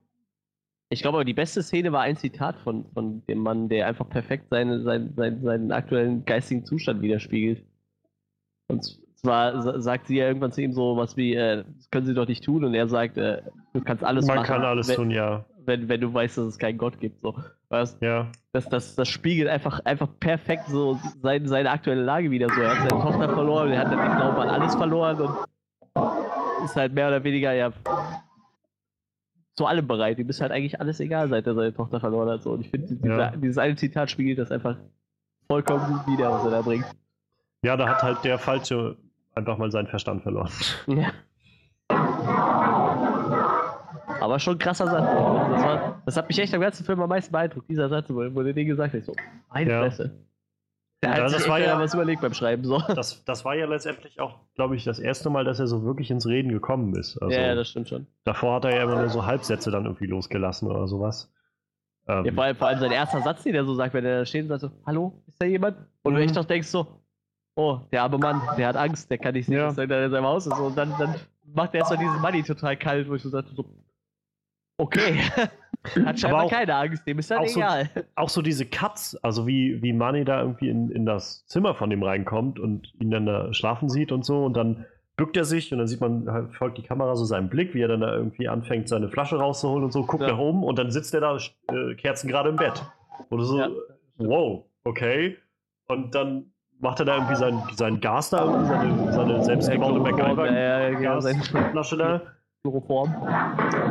ich 0.90 1.02
glaube 1.02 1.16
aber, 1.18 1.24
die 1.24 1.34
beste 1.34 1.60
Szene 1.64 1.90
war 1.90 2.02
ein 2.02 2.14
Zitat 2.16 2.56
von, 2.60 2.86
von 2.94 3.26
dem 3.26 3.38
Mann, 3.38 3.68
der 3.68 3.88
einfach 3.88 4.08
perfekt 4.08 4.46
seine, 4.50 4.82
sein, 4.82 5.12
sein, 5.16 5.42
seinen 5.42 5.72
aktuellen 5.72 6.24
geistigen 6.24 6.64
Zustand 6.64 7.02
widerspiegelt. 7.02 7.64
Und 8.68 9.00
zwar 9.16 9.60
sa- 9.62 9.80
sagt 9.80 10.06
sie 10.06 10.16
ja 10.18 10.26
irgendwann 10.28 10.52
zu 10.52 10.62
ihm 10.62 10.72
so 10.72 10.96
was 10.96 11.16
wie, 11.16 11.34
äh, 11.34 11.64
das 11.76 11.90
können 11.90 12.06
sie 12.06 12.14
doch 12.14 12.28
nicht 12.28 12.44
tun. 12.44 12.64
Und 12.64 12.74
er 12.74 12.88
sagt, 12.88 13.16
äh, 13.18 13.42
du 13.72 13.80
kannst 13.80 14.04
alles 14.04 14.26
man 14.26 14.36
machen, 14.36 14.46
kann 14.46 14.62
alles 14.64 14.88
wenn, 14.88 14.96
tun, 14.96 15.10
ja. 15.10 15.44
Wenn, 15.64 15.88
wenn 15.88 16.00
du 16.00 16.12
weißt, 16.14 16.38
dass 16.38 16.44
es 16.46 16.58
keinen 16.58 16.78
Gott 16.78 17.00
gibt. 17.00 17.20
So. 17.22 17.34
Weißt, 17.70 18.00
Ja. 18.00 18.28
das, 18.52 18.68
das, 18.68 18.94
das 18.94 19.08
spiegelt 19.08 19.48
einfach, 19.48 19.80
einfach 19.84 20.08
perfekt 20.20 20.68
so 20.68 21.00
sein, 21.22 21.48
seine 21.48 21.70
aktuelle 21.70 22.02
Lage 22.04 22.30
wieder 22.30 22.48
so. 22.48 22.60
Er 22.60 22.70
hat 22.70 22.88
seine 22.88 23.02
Tochter 23.02 23.28
verloren, 23.34 23.72
er 23.72 23.80
hat 23.80 23.92
dann 23.92 23.98
den 24.08 24.16
Glauben 24.16 24.36
an 24.38 24.48
alles 24.48 24.74
verloren 24.76 25.20
und 25.20 26.64
ist 26.64 26.76
halt 26.76 26.92
mehr 26.92 27.08
oder 27.08 27.24
weniger 27.24 27.52
ja 27.52 27.72
zu 29.56 29.66
allem 29.66 29.86
bereit. 29.86 30.18
Ihm 30.18 30.28
ist 30.28 30.40
halt 30.40 30.52
eigentlich 30.52 30.78
alles 30.80 31.00
egal, 31.00 31.28
seit 31.28 31.46
er 31.46 31.54
seine 31.54 31.72
Tochter 31.74 31.98
verloren 32.00 32.28
hat. 32.28 32.42
So. 32.42 32.52
Und 32.52 32.60
ich 32.60 32.70
finde, 32.70 32.96
Ja. 33.08 33.30
dieses 33.30 33.58
eine 33.58 33.74
Zitat 33.76 34.10
spiegelt 34.10 34.38
das 34.38 34.50
einfach 34.52 34.76
vollkommen 35.48 35.86
gut 35.86 36.06
wieder, 36.12 36.30
was 36.30 36.44
er 36.44 36.50
da 36.50 36.62
bringt. 36.62 36.84
Ja, 37.64 37.76
da 37.76 37.88
hat 37.88 38.02
halt 38.02 38.22
der 38.24 38.38
Falsche 38.38 38.96
einfach 39.36 39.56
mal 39.58 39.70
seinen 39.70 39.86
Verstand 39.86 40.22
verloren. 40.22 40.50
Ja. 40.88 41.12
Aber 44.20 44.38
schon 44.40 44.54
ein 44.56 44.58
krasser 44.58 44.86
Satz. 44.86 45.04
Das, 45.04 45.62
war, 45.64 46.02
das 46.04 46.16
hat 46.16 46.28
mich 46.28 46.38
echt 46.38 46.54
am 46.54 46.60
ganzen 46.60 46.84
Film 46.84 47.00
am 47.00 47.08
meisten 47.08 47.30
beeindruckt, 47.32 47.68
dieser 47.68 47.88
Satz, 47.88 48.06
wo, 48.10 48.16
wo 48.34 48.42
der 48.42 48.52
den 48.54 48.66
gesagt 48.66 48.94
hat. 48.94 49.00
Ich 49.00 49.06
so, 49.06 49.14
meine 49.52 49.70
Ja. 49.70 49.80
Fresse. 49.82 50.10
Der 51.02 51.10
hat 51.10 51.18
Ja, 51.18 51.24
das 51.28 51.48
war 51.48 51.60
ja- 51.60 51.78
was 51.78 51.92
überlegt 51.92 52.22
beim 52.22 52.32
Schreiben. 52.32 52.64
So. 52.64 52.78
Das, 52.88 53.22
das 53.24 53.44
war 53.44 53.54
ja 53.54 53.66
letztendlich 53.66 54.18
auch, 54.18 54.40
glaube 54.54 54.74
ich, 54.76 54.84
das 54.84 54.98
erste 54.98 55.28
Mal, 55.28 55.44
dass 55.44 55.60
er 55.60 55.66
so 55.66 55.84
wirklich 55.84 56.10
ins 56.10 56.26
Reden 56.26 56.50
gekommen 56.50 56.94
ist. 56.96 57.18
Also, 57.18 57.38
ja, 57.38 57.54
das 57.54 57.68
stimmt 57.68 57.88
schon. 57.90 58.06
davor 58.24 58.56
hat 58.56 58.64
er 58.64 58.74
ja 58.76 58.82
immer 58.84 58.96
nur 58.98 59.08
so 59.10 59.26
Halbsätze 59.26 59.70
dann 59.70 59.84
irgendwie 59.84 60.06
losgelassen 60.06 60.68
oder 60.70 60.88
sowas. 60.88 61.30
Ähm, 62.08 62.24
Ja, 62.24 62.32
vor, 62.32 62.44
allem, 62.44 62.56
vor 62.56 62.68
allem 62.68 62.78
sein 62.80 62.92
erster 62.92 63.20
Satz, 63.20 63.42
den 63.42 63.54
er 63.54 63.64
so 63.64 63.74
sagt, 63.74 63.92
wenn 63.92 64.04
er 64.06 64.20
da 64.20 64.24
steht 64.26 64.44
und 64.44 64.48
sagt 64.48 64.62
so, 64.62 64.70
hallo, 64.86 65.22
ist 65.26 65.40
da 65.42 65.44
jemand? 65.46 65.76
Und 66.02 66.14
Mhm. 66.14 66.20
echt 66.20 66.36
doch 66.36 66.44
denkst 66.46 66.68
so, 66.68 66.86
oh, 67.56 67.80
der 67.90 68.02
arme 68.02 68.18
Mann, 68.18 68.40
der 68.56 68.68
hat 68.68 68.76
Angst, 68.76 69.10
der 69.10 69.18
kann 69.18 69.34
nicht 69.34 69.46
sehen, 69.46 69.56
Ja. 69.58 69.66
dass 69.66 69.78
er 69.78 70.04
in 70.04 70.10
seinem 70.10 70.24
Haus 70.26 70.46
ist. 70.46 70.58
Und 70.58 70.76
dann, 70.76 70.94
dann 70.98 71.14
macht 71.54 71.74
er 71.74 71.80
erstmal 71.80 71.98
diesen 71.98 72.20
Money 72.20 72.42
total 72.42 72.76
kalt, 72.76 73.08
wo 73.08 73.14
ich 73.14 73.22
so 73.22 73.28
sagte, 73.30 73.54
so, 73.54 73.64
okay. 74.78 75.18
hat 76.04 76.18
scheinbar 76.20 76.44
auch- 76.44 76.50
keine 76.50 76.74
Angst, 76.74 77.06
dem 77.06 77.18
ist 77.18 77.30
das 77.30 77.38
auch 77.38 77.46
so- 77.46 77.60
egal. 77.60 77.90
auch 78.14 78.28
so 78.28 78.42
diese 78.42 78.66
Cuts, 78.66 79.16
also 79.22 79.46
wie, 79.46 79.80
wie 79.82 79.92
Manny 79.92 80.24
da 80.24 80.40
irgendwie 80.42 80.68
in, 80.68 80.90
in 80.90 81.06
das 81.06 81.46
Zimmer 81.46 81.74
von 81.74 81.90
dem 81.90 82.02
reinkommt 82.02 82.58
und 82.58 82.92
ihn 83.00 83.10
dann 83.10 83.26
da 83.26 83.52
schlafen 83.54 83.88
sieht 83.88 84.12
und 84.12 84.24
so 84.24 84.44
und 84.44 84.54
dann 84.54 84.84
bückt 85.16 85.36
er 85.36 85.44
sich 85.44 85.72
und 85.72 85.78
dann 85.78 85.86
sieht 85.86 86.00
man, 86.00 86.30
halt, 86.30 86.52
folgt 86.54 86.76
die 86.76 86.82
Kamera 86.82 87.16
so 87.16 87.24
seinem 87.24 87.48
Blick, 87.48 87.72
wie 87.72 87.80
er 87.80 87.88
dann 87.88 88.00
da 88.00 88.12
irgendwie 88.14 88.48
anfängt, 88.48 88.88
seine 88.88 89.08
Flasche 89.08 89.36
rauszuholen 89.36 89.84
und 89.84 89.92
so, 89.92 90.04
guckt 90.04 90.22
Ja. 90.22 90.32
nach 90.32 90.38
oben 90.38 90.62
und 90.62 90.78
dann 90.78 90.90
sitzt 90.90 91.14
er 91.14 91.20
da 91.20 91.38
äh, 91.72 91.94
Kerzen 91.94 92.28
gerade 92.28 92.50
im 92.50 92.56
Bett. 92.56 92.84
Und 93.30 93.40
so, 93.42 93.58
Ja. 93.58 93.70
wow, 94.18 94.64
okay. 94.84 95.38
Und 95.88 96.14
dann 96.14 96.52
macht 96.80 97.00
er 97.00 97.06
da 97.06 97.14
irgendwie 97.16 97.36
sein, 97.36 97.62
sein 97.74 98.00
Gas 98.00 98.30
da, 98.30 98.44
irgendwie, 98.44 98.66
seine, 98.66 99.12
seine 99.12 99.44
selbstgebaute 99.44 100.00
Chloroform, 100.02 100.38
ja, 100.46 100.54
ja, 100.54 100.88
ja, 100.88 100.98
genau, 100.98 101.20
sein 101.20 101.38
MacGyver-Flasche 101.38 101.96
da. 101.96 102.20
Chloroform. 102.62 103.14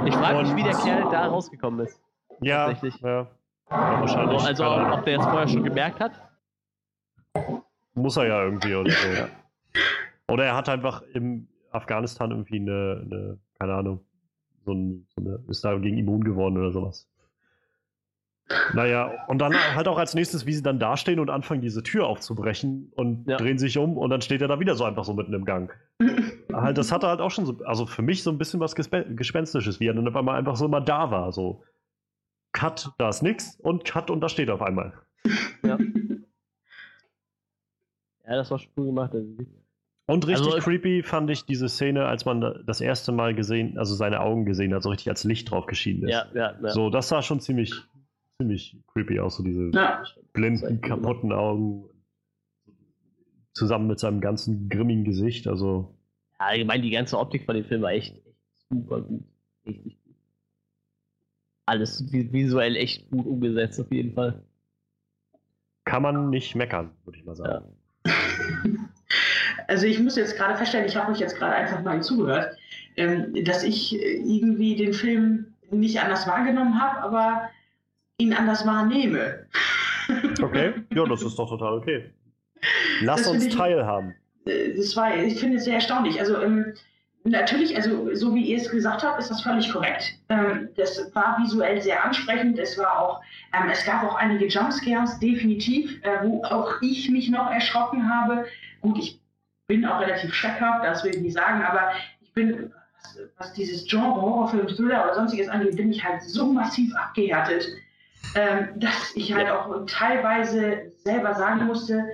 Ich 0.05 0.15
frage 0.15 0.43
mich, 0.43 0.55
wie 0.55 0.63
der 0.63 0.73
Kerl 0.73 1.11
da 1.11 1.27
rausgekommen 1.27 1.85
ist. 1.85 1.99
Ja, 2.41 2.67
Tatsächlich. 2.67 3.01
ja. 3.01 3.09
ja 3.09 3.27
wahrscheinlich. 3.69 4.43
Also, 4.43 4.63
Ahnung. 4.65 4.99
ob 4.99 5.05
der 5.05 5.19
es 5.19 5.25
vorher 5.25 5.47
schon 5.47 5.63
gemerkt 5.63 5.99
hat. 5.99 6.11
Muss 7.93 8.17
er 8.17 8.27
ja 8.27 8.43
irgendwie 8.43 8.75
oder 8.75 8.91
so. 8.91 9.07
Oder 10.33 10.45
er 10.45 10.55
hat 10.55 10.69
einfach 10.69 11.01
im 11.13 11.47
Afghanistan 11.71 12.31
irgendwie 12.31 12.59
eine, 12.59 13.01
eine 13.05 13.39
keine 13.59 13.73
Ahnung, 13.73 14.05
so, 14.65 14.73
ein, 14.73 15.07
so 15.15 15.21
eine, 15.21 15.39
ist 15.47 15.63
dagegen 15.63 15.97
immun 15.97 16.23
geworden 16.23 16.57
oder 16.57 16.71
sowas. 16.71 17.07
Naja, 18.73 19.25
und 19.27 19.39
dann 19.39 19.55
halt 19.75 19.87
auch 19.87 19.97
als 19.97 20.13
nächstes, 20.13 20.45
wie 20.45 20.53
sie 20.53 20.61
dann 20.61 20.77
dastehen 20.77 21.19
und 21.19 21.31
anfangen, 21.31 21.61
diese 21.61 21.81
Tür 21.81 22.05
aufzubrechen 22.05 22.91
und 22.95 23.27
Ja. 23.27 23.37
drehen 23.37 23.57
sich 23.57 23.77
um 23.79 23.97
und 23.97 24.09
dann 24.11 24.21
steht 24.21 24.41
er 24.41 24.47
da 24.47 24.59
wieder 24.59 24.75
so 24.75 24.83
einfach 24.83 25.03
so 25.03 25.13
mitten 25.15 25.33
im 25.33 25.45
Gang. 25.45 25.71
halt, 26.53 26.77
das 26.77 26.91
hatte 26.91 27.07
halt 27.07 27.21
auch 27.21 27.31
schon 27.31 27.45
so, 27.47 27.57
also 27.65 27.87
für 27.87 28.03
mich 28.03 28.21
so 28.21 28.29
ein 28.29 28.37
bisschen 28.37 28.59
was 28.59 28.75
Gespe 28.75 29.03
Gespenstisches, 29.15 29.79
wie 29.79 29.87
er 29.87 29.93
dann 29.95 30.07
auf 30.07 30.15
einmal 30.15 30.37
einfach 30.37 30.55
so 30.57 30.65
immer 30.65 30.79
da 30.81 31.09
war. 31.09 31.31
So, 31.31 31.63
Cut, 32.53 32.91
da 32.99 33.09
ist 33.09 33.23
nix 33.23 33.59
und 33.61 33.83
Cut 33.83 34.11
und 34.11 34.21
da 34.21 34.29
steht 34.29 34.47
er 34.49 34.53
auf 34.55 34.61
einmal. 34.61 34.93
Ja, 35.65 35.77
das 38.27 38.51
war 38.51 38.59
schon 38.59 38.71
cool 38.77 38.85
gemacht. 38.87 39.13
Und 40.07 40.27
richtig 40.27 40.45
Also- 40.53 40.59
creepy 40.59 41.01
fand 41.03 41.29
ich 41.31 41.45
diese 41.45 41.67
Szene, 41.67 42.05
als 42.05 42.25
man 42.25 42.41
da- 42.41 42.59
das 42.65 42.79
erste 42.79 43.11
Mal 43.11 43.33
gesehen, 43.33 43.77
also 43.79 43.95
seine 43.95 44.19
Augen 44.21 44.45
gesehen 44.45 44.73
hat, 44.73 44.83
so 44.83 44.89
richtig 44.89 45.09
als 45.09 45.23
Licht 45.23 45.49
drauf 45.49 45.65
geschienen 45.65 46.03
ist. 46.03 46.11
ja, 46.11 46.25
ja, 46.35 46.53
ja. 46.61 46.69
So, 46.69 46.91
das 46.91 47.07
sah 47.09 47.23
schon 47.23 47.39
ziemlich, 47.39 47.73
ziemlich 48.39 48.77
creepy 48.87 49.19
aus, 49.19 49.37
so 49.37 49.43
diese 49.43 49.71
Ja. 49.73 50.03
blinden, 50.33 50.81
kaputten 50.81 51.31
Augen. 51.31 51.89
Zusammen 53.53 53.87
mit 53.87 53.99
seinem 53.99 54.19
ganzen 54.19 54.67
grimmigen 54.67 55.05
Gesicht, 55.05 55.47
also. 55.47 55.95
Ja, 56.39 56.47
allgemein 56.47 56.81
die 56.81 56.89
ganze 56.89 57.17
Optik 57.17 57.45
von 57.45 57.55
dem 57.55 57.63
Film 57.63 57.81
war 57.81 57.91
echt, 57.91 58.13
echt 58.17 58.35
super 58.69 59.01
gut. 59.01 59.23
Richtig 59.65 59.97
gut. 60.03 60.15
Alles 61.65 62.11
vi- 62.11 62.31
visuell 62.33 62.75
echt 62.75 63.09
gut 63.09 63.25
umgesetzt, 63.25 63.79
auf 63.79 63.89
jeden 63.91 64.13
Fall. 64.13 64.43
Kann 65.85 66.01
man 66.03 66.29
nicht 66.29 66.53
meckern, 66.55 66.91
würde 67.05 67.19
ich 67.19 67.25
mal 67.25 67.35
sagen. 67.35 67.65
Also 69.67 69.87
ich 69.87 69.99
muss 69.99 70.15
jetzt 70.15 70.35
gerade 70.37 70.55
feststellen, 70.57 70.85
ich 70.85 70.95
habe 70.95 71.11
euch 71.11 71.19
jetzt 71.19 71.37
gerade 71.37 71.55
einfach 71.55 71.81
mal 71.83 72.03
zugehört, 72.03 72.55
ähm, 72.97 73.33
dass 73.45 73.63
ich 73.63 73.93
irgendwie 73.99 74.75
den 74.75 74.93
Film 74.93 75.47
nicht 75.71 75.99
anders 75.99 76.27
wahrgenommen 76.27 76.79
habe, 76.79 76.99
aber 77.01 77.49
ihn 78.17 78.33
anders 78.33 78.65
wahrnehme. 78.65 79.45
Okay, 80.41 80.73
ja, 80.93 81.05
das 81.05 81.21
ist 81.23 81.37
doch 81.37 81.49
total 81.49 81.73
okay. 81.73 82.11
Lass 83.01 83.23
Das 83.23 83.31
uns 83.31 83.45
ich- 83.45 83.55
teilhaben. 83.55 84.15
Äh, 84.45 84.73
Das 84.75 84.95
war, 84.95 85.15
ich 85.17 85.39
finde 85.39 85.57
es 85.57 85.65
sehr 85.65 85.75
erstaunlich. 85.75 86.19
Also 86.19 86.39
ähm, 86.41 86.73
natürlich, 87.23 87.75
also 87.75 88.13
so 88.15 88.33
wie 88.35 88.45
ihr 88.45 88.57
es 88.57 88.69
gesagt 88.69 89.03
habt, 89.03 89.19
ist 89.19 89.29
das 89.31 89.41
völlig 89.41 89.71
korrekt. 89.71 90.13
Ähm, 90.29 90.69
das 90.77 91.11
war 91.15 91.37
visuell 91.41 91.81
sehr 91.81 92.03
ansprechend. 92.03 92.59
Es 92.59 92.77
war 92.77 92.99
auch, 92.99 93.21
ähm, 93.53 93.69
es 93.71 93.83
gab 93.85 94.03
auch 94.03 94.15
einige 94.15 94.45
Jumpscares, 94.47 95.19
definitiv, 95.19 95.99
äh, 96.03 96.19
wo 96.23 96.43
auch 96.43 96.73
ich 96.81 97.09
mich 97.09 97.29
noch 97.29 97.49
erschrocken 97.51 98.07
habe. 98.09 98.45
Gut, 98.81 98.97
ich 98.99 99.19
bin 99.67 99.83
auch 99.85 99.99
relativ 99.99 100.33
schreckhaft, 100.33 100.85
das 100.85 101.03
will 101.03 101.15
ich 101.15 101.21
nicht 101.21 101.33
sagen, 101.33 101.63
aber 101.63 101.91
ich 102.21 102.31
bin, 102.33 102.71
was, 103.01 103.19
was 103.39 103.53
dieses 103.53 103.87
Genre 103.87 104.21
Horrorfilm, 104.21 104.67
Thriller 104.67 105.03
oder 105.05 105.15
sonstiges 105.15 105.49
angeht, 105.49 105.75
bin 105.75 105.91
ich 105.91 106.03
halt 106.03 106.21
so 106.21 106.45
massiv 106.53 106.93
abgehärtet, 106.95 107.65
dass 108.33 109.15
ich 109.15 109.33
halt 109.33 109.49
auch 109.49 109.85
teilweise 109.85 110.91
selber 111.03 111.35
sagen 111.35 111.65
musste, 111.65 112.05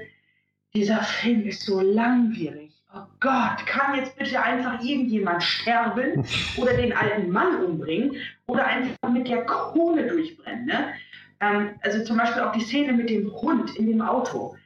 dieser 0.74 1.02
Film 1.02 1.46
ist 1.46 1.64
so 1.64 1.82
langwierig. 1.82 2.72
Oh 2.94 3.04
Gott, 3.20 3.66
kann 3.66 3.96
jetzt 3.96 4.18
bitte 4.18 4.42
einfach 4.42 4.82
irgendjemand 4.84 5.42
sterben 5.44 6.26
oder 6.58 6.74
den 6.74 6.94
alten 6.94 7.32
Mann 7.32 7.64
umbringen 7.64 8.18
oder 8.48 8.66
einfach 8.66 9.10
mit 9.10 9.30
der 9.30 9.46
Krone 9.46 10.08
durchbrennen? 10.08 10.66
Ne? 10.66 10.94
Ähm, 11.40 11.70
also 11.82 12.04
zum 12.04 12.18
Beispiel 12.18 12.42
auch 12.42 12.52
die 12.52 12.62
Szene 12.62 12.94
mit 12.94 13.10
dem 13.10 13.32
Hund 13.32 13.76
in 13.78 13.88
dem 13.88 14.02
Auto. 14.02 14.58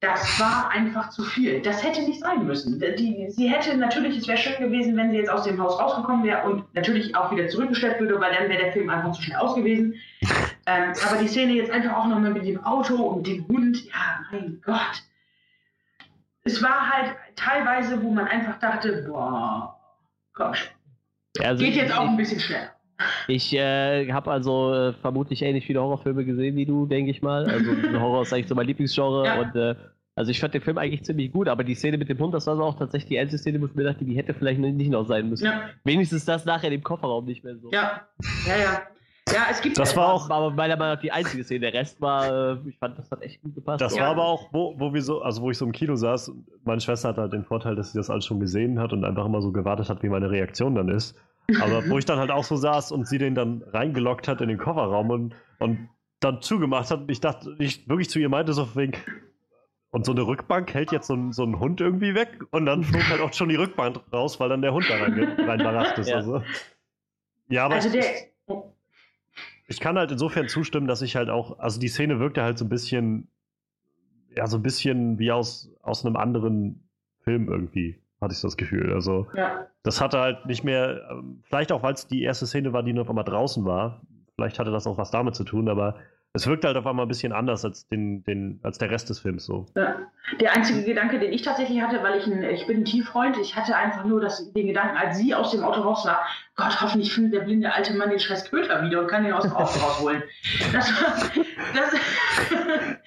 Das 0.00 0.40
war 0.40 0.70
einfach 0.70 1.10
zu 1.10 1.22
viel. 1.22 1.60
Das 1.60 1.84
hätte 1.84 2.02
nicht 2.02 2.20
sein 2.20 2.46
müssen. 2.46 2.80
Die, 2.80 3.26
sie 3.28 3.48
hätte 3.48 3.76
natürlich, 3.76 4.16
es 4.16 4.28
wäre 4.28 4.38
schön 4.38 4.58
gewesen, 4.58 4.96
wenn 4.96 5.10
sie 5.10 5.18
jetzt 5.18 5.28
aus 5.28 5.44
dem 5.44 5.60
Haus 5.60 5.78
rausgekommen 5.78 6.24
wäre 6.24 6.48
und 6.48 6.74
natürlich 6.74 7.14
auch 7.14 7.30
wieder 7.30 7.48
zurückgestellt 7.48 8.00
würde, 8.00 8.18
weil 8.18 8.32
dann 8.32 8.48
wäre 8.48 8.62
der 8.64 8.72
Film 8.72 8.88
einfach 8.88 9.12
zu 9.12 9.22
schnell 9.22 9.38
aus 9.38 9.54
gewesen. 9.54 9.94
Ähm, 10.66 10.92
aber 11.08 11.18
die 11.18 11.26
Szene 11.26 11.54
jetzt 11.54 11.70
einfach 11.70 11.96
auch 11.96 12.06
nochmal 12.06 12.32
mit 12.32 12.44
dem 12.44 12.62
Auto 12.62 12.94
und 12.94 13.26
dem 13.26 13.48
Hund, 13.48 13.82
ja, 13.86 14.20
mein 14.30 14.60
Gott. 14.62 15.02
Es 16.44 16.62
war 16.62 16.88
halt 16.90 17.16
teilweise, 17.34 18.00
wo 18.02 18.10
man 18.10 18.28
einfach 18.28 18.58
dachte, 18.60 19.04
boah, 19.08 19.80
komm 20.34 20.54
schon. 20.54 20.70
Also 21.42 21.64
Geht 21.64 21.74
jetzt 21.74 21.96
auch 21.96 22.06
ein 22.06 22.16
bisschen 22.16 22.38
schneller. 22.38 22.70
Ich 23.28 23.52
äh, 23.54 24.10
habe 24.12 24.30
also 24.30 24.74
äh, 24.74 24.92
vermutlich 24.94 25.42
ähnlich 25.42 25.66
viele 25.66 25.80
Horrorfilme 25.80 26.24
gesehen 26.24 26.56
wie 26.56 26.66
du, 26.66 26.86
denke 26.86 27.10
ich 27.10 27.22
mal. 27.22 27.46
Also 27.48 27.70
Horror 28.00 28.22
ist 28.22 28.32
eigentlich 28.32 28.48
so 28.48 28.54
mein 28.54 28.66
Lieblingsgenre 28.66 29.26
Ja. 29.26 29.40
und 29.40 29.54
äh, 29.56 29.74
Also 30.16 30.30
ich 30.32 30.40
fand 30.40 30.52
den 30.52 30.60
Film 30.60 30.76
eigentlich 30.76 31.04
ziemlich 31.04 31.32
gut, 31.32 31.48
aber 31.48 31.64
die 31.64 31.74
Szene 31.74 31.96
mit 31.96 32.08
dem 32.08 32.18
Hund, 32.18 32.34
das 32.34 32.46
war 32.46 32.56
so 32.56 32.62
auch 32.62 32.76
tatsächlich 32.78 33.08
die 33.08 33.18
einzige 33.18 33.38
Szene, 33.38 33.60
wo 33.60 33.66
ich 33.66 33.74
mir 33.74 33.84
dachte, 33.84 34.04
die 34.04 34.14
hätte 34.16 34.34
vielleicht 34.34 34.60
nicht 34.60 34.90
noch 34.90 35.06
sein 35.06 35.28
müssen. 35.30 35.44
Ja, 35.46 35.62
Wenigstens 35.84 36.24
das 36.26 36.44
nachher 36.44 36.70
im 36.72 36.82
Kofferraum 36.82 37.24
nicht 37.24 37.42
mehr 37.44 37.56
so. 37.56 37.70
ja, 37.72 38.02
ja, 38.46 38.56
ja. 38.62 38.82
Ja, 39.32 39.42
es 39.48 39.60
gibt 39.60 39.78
Das 39.78 39.96
war 39.96 40.12
auch- 40.12 40.28
Aber 40.28 40.50
meiner 40.50 40.76
Meinung 40.76 40.94
nach 40.96 41.00
die 41.00 41.12
einzige 41.12 41.44
Szene. 41.44 41.60
Der 41.60 41.74
Rest 41.74 42.00
war, 42.00 42.56
äh, 42.64 42.68
ich 42.68 42.76
fand, 42.78 42.98
das 42.98 43.08
hat 43.12 43.22
echt 43.22 43.40
gut 43.42 43.54
gepasst. 43.54 43.80
Das 43.80 43.94
Ja. 43.94 44.02
war 44.02 44.08
aber 44.10 44.24
auch, 44.24 44.48
wo, 44.52 44.74
wo 44.76 44.92
wir 44.92 45.02
so, 45.02 45.22
also 45.22 45.40
wo 45.42 45.50
ich 45.52 45.56
so 45.58 45.64
im 45.64 45.70
Kino 45.70 45.94
saß, 45.94 46.30
und 46.30 46.46
meine 46.64 46.80
Schwester 46.80 47.10
hat 47.10 47.18
halt 47.18 47.32
den 47.32 47.44
Vorteil, 47.44 47.76
dass 47.76 47.92
sie 47.92 47.98
das 47.98 48.10
alles 48.10 48.26
schon 48.26 48.40
gesehen 48.40 48.80
hat 48.80 48.92
und 48.92 49.04
einfach 49.04 49.24
immer 49.26 49.40
so 49.40 49.52
gewartet 49.52 49.88
hat, 49.88 50.02
wie 50.02 50.08
meine 50.08 50.30
Reaktion 50.30 50.74
dann 50.74 50.88
ist. 50.88 51.16
Aber 51.60 51.88
wo 51.88 51.98
ich 51.98 52.04
dann 52.04 52.18
halt 52.18 52.30
auch 52.30 52.44
so 52.44 52.56
saß 52.56 52.92
und 52.92 53.06
sie 53.06 53.18
den 53.18 53.34
dann 53.34 53.62
reingelockt 53.62 54.28
hat 54.28 54.40
in 54.40 54.48
den 54.48 54.58
Kofferraum 54.58 55.10
und, 55.10 55.34
und 55.58 55.88
dann 56.20 56.42
zugemacht 56.42 56.90
hat, 56.90 57.00
und 57.00 57.10
ich 57.10 57.20
dachte, 57.20 57.56
ich 57.58 57.88
wirklich 57.88 58.10
zu 58.10 58.18
ihr 58.18 58.28
meinte 58.28 58.52
so 58.52 58.74
wegen, 58.76 58.92
und 59.90 60.06
so 60.06 60.12
eine 60.12 60.22
Rückbank 60.22 60.72
hält 60.72 60.92
jetzt 60.92 61.08
so 61.08 61.14
ein, 61.14 61.32
so 61.32 61.42
ein 61.44 61.58
Hund 61.58 61.80
irgendwie 61.80 62.14
weg 62.14 62.40
und 62.50 62.66
dann 62.66 62.84
flog 62.84 63.08
halt 63.08 63.20
auch 63.20 63.32
schon 63.32 63.48
die 63.48 63.56
Rückbank 63.56 64.00
raus, 64.12 64.38
weil 64.38 64.48
dann 64.48 64.62
der 64.62 64.72
Hund 64.72 64.86
da 64.88 64.94
reinge- 64.94 65.48
reinbarackt 65.48 65.98
ist. 65.98 66.08
Ja. 66.08 66.16
Also. 66.16 66.42
Ja, 67.48 67.64
aber 67.64 67.74
also 67.76 67.88
ich, 67.88 67.94
der, 67.94 68.62
ich 69.66 69.80
kann 69.80 69.98
halt 69.98 70.12
insofern 70.12 70.48
zustimmen, 70.48 70.86
dass 70.86 71.02
ich 71.02 71.16
halt 71.16 71.30
auch, 71.30 71.58
also 71.58 71.80
die 71.80 71.88
Szene 71.88 72.20
wirkte 72.20 72.42
halt 72.42 72.58
so 72.58 72.64
ein 72.64 72.68
bisschen, 72.68 73.28
ja, 74.36 74.46
so 74.46 74.58
ein 74.58 74.62
bisschen 74.62 75.18
wie 75.18 75.32
aus, 75.32 75.72
aus 75.82 76.04
einem 76.06 76.16
anderen 76.16 76.88
Film 77.24 77.48
irgendwie, 77.48 78.00
hatte 78.20 78.32
ich 78.32 78.38
so 78.38 78.48
das 78.48 78.56
Gefühl. 78.56 78.92
Also, 78.92 79.26
ja. 79.34 79.66
das 79.82 80.00
hatte 80.00 80.18
halt 80.20 80.46
nicht 80.46 80.64
mehr, 80.64 81.08
ähm, 81.10 81.42
vielleicht 81.44 81.72
auch, 81.72 81.82
weil 81.82 81.94
es 81.94 82.06
die 82.06 82.22
erste 82.22 82.46
Szene 82.46 82.72
war, 82.72 82.82
die 82.82 82.92
nur 82.92 83.02
auf 83.02 83.08
einmal 83.08 83.24
draußen 83.24 83.64
war. 83.64 84.02
Vielleicht 84.36 84.58
hatte 84.58 84.70
das 84.70 84.86
auch 84.86 84.98
was 84.98 85.10
damit 85.10 85.34
zu 85.34 85.44
tun, 85.44 85.68
aber 85.68 85.96
es 86.32 86.46
wirkte 86.46 86.68
halt 86.68 86.76
auf 86.76 86.86
einmal 86.86 87.06
ein 87.06 87.08
bisschen 87.08 87.32
anders 87.32 87.64
als, 87.64 87.88
den, 87.88 88.22
den, 88.22 88.60
als 88.62 88.78
der 88.78 88.88
Rest 88.90 89.10
des 89.10 89.18
Films 89.18 89.44
so. 89.46 89.66
Ja. 89.74 89.96
Der 90.40 90.54
einzige 90.54 90.84
Gedanke, 90.84 91.18
den 91.18 91.32
ich 91.32 91.42
tatsächlich 91.42 91.82
hatte, 91.82 92.02
weil 92.04 92.18
ich 92.20 92.26
ein, 92.26 92.42
ich 92.44 92.66
bin 92.68 92.78
ein 92.78 92.84
Tieffreund, 92.84 93.36
ich 93.38 93.56
hatte 93.56 93.74
einfach 93.74 94.04
nur 94.04 94.20
das, 94.20 94.52
den 94.52 94.68
Gedanken, 94.68 94.96
als 94.96 95.18
sie 95.18 95.34
aus 95.34 95.50
dem 95.50 95.64
Auto 95.64 95.80
raus 95.80 96.06
war, 96.06 96.20
Gott, 96.54 96.80
hoffentlich 96.80 97.12
findet 97.12 97.34
der 97.34 97.40
blinde 97.40 97.72
alte 97.72 97.94
Mann 97.94 98.10
den 98.10 98.20
scheiß 98.20 98.48
Köter 98.48 98.82
wieder 98.84 99.00
und 99.00 99.08
kann 99.08 99.24
den 99.24 99.32
aus 99.32 99.42
dem 99.42 99.52
Auto 99.52 99.78
rausholen. 99.80 100.22
Das 100.72 100.88
war, 101.02 101.14
das, 101.74 102.00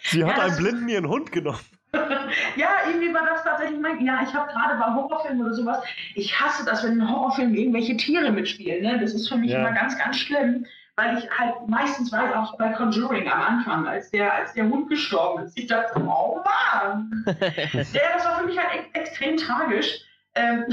Sie 0.04 0.20
Ja, 0.20 0.28
hat 0.28 0.38
das- 0.38 0.44
einem 0.46 0.58
Blinden 0.58 0.90
ihren 0.90 1.08
Hund 1.08 1.32
genommen. 1.32 1.60
ja, 2.56 2.70
irgendwie 2.88 3.14
war 3.14 3.26
das 3.26 3.44
tatsächlich 3.44 3.80
mein, 3.80 4.04
ja, 4.06 4.22
ich 4.24 4.34
habe 4.34 4.52
gerade 4.52 4.80
bei 4.80 4.94
Horrorfilmen 4.94 5.46
oder 5.46 5.54
sowas, 5.54 5.84
ich 6.16 6.40
hasse 6.40 6.66
das, 6.66 6.84
wenn 6.84 6.94
in 6.94 7.10
Horrorfilmen 7.10 7.56
irgendwelche 7.56 7.96
Tiere 7.98 8.32
mitspielen, 8.32 8.82
ne? 8.84 9.00
das 9.00 9.14
ist 9.14 9.30
für 9.30 9.38
mich 9.38 9.52
Ja. 9.52 9.60
immer 9.60 9.72
ganz, 9.72 9.98
ganz 9.98 10.18
schlimm. 10.18 10.66
Weil 10.96 11.18
ich 11.18 11.28
halt 11.32 11.56
meistens 11.68 12.12
weiß, 12.12 12.36
auch 12.36 12.56
bei 12.60 12.70
Conjuring 12.70 13.28
am 13.28 13.42
Anfang, 13.42 13.88
als 13.88 14.12
der, 14.12 14.32
als 14.32 14.54
der 14.54 14.70
Hund 14.70 14.90
gestorben 14.90 15.44
ist, 15.44 15.58
ich 15.58 15.66
dachte, 15.66 16.00
oh 16.00 16.40
Mann! 16.44 17.26
Ja, 17.26 18.02
das 18.14 18.26
war 18.26 18.40
für 18.40 18.46
mich 18.46 18.60
halt 18.60 18.70
ex 18.94 19.10
extrem 19.10 19.38
tragisch. 19.38 20.02
Ähm, 20.36 20.66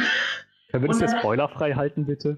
Können 0.70 0.82
wir 0.84 0.88
das 0.88 1.00
jetzt 1.00 1.18
spoilerfrei 1.20 1.72
halten, 1.72 2.04
bitte? 2.04 2.36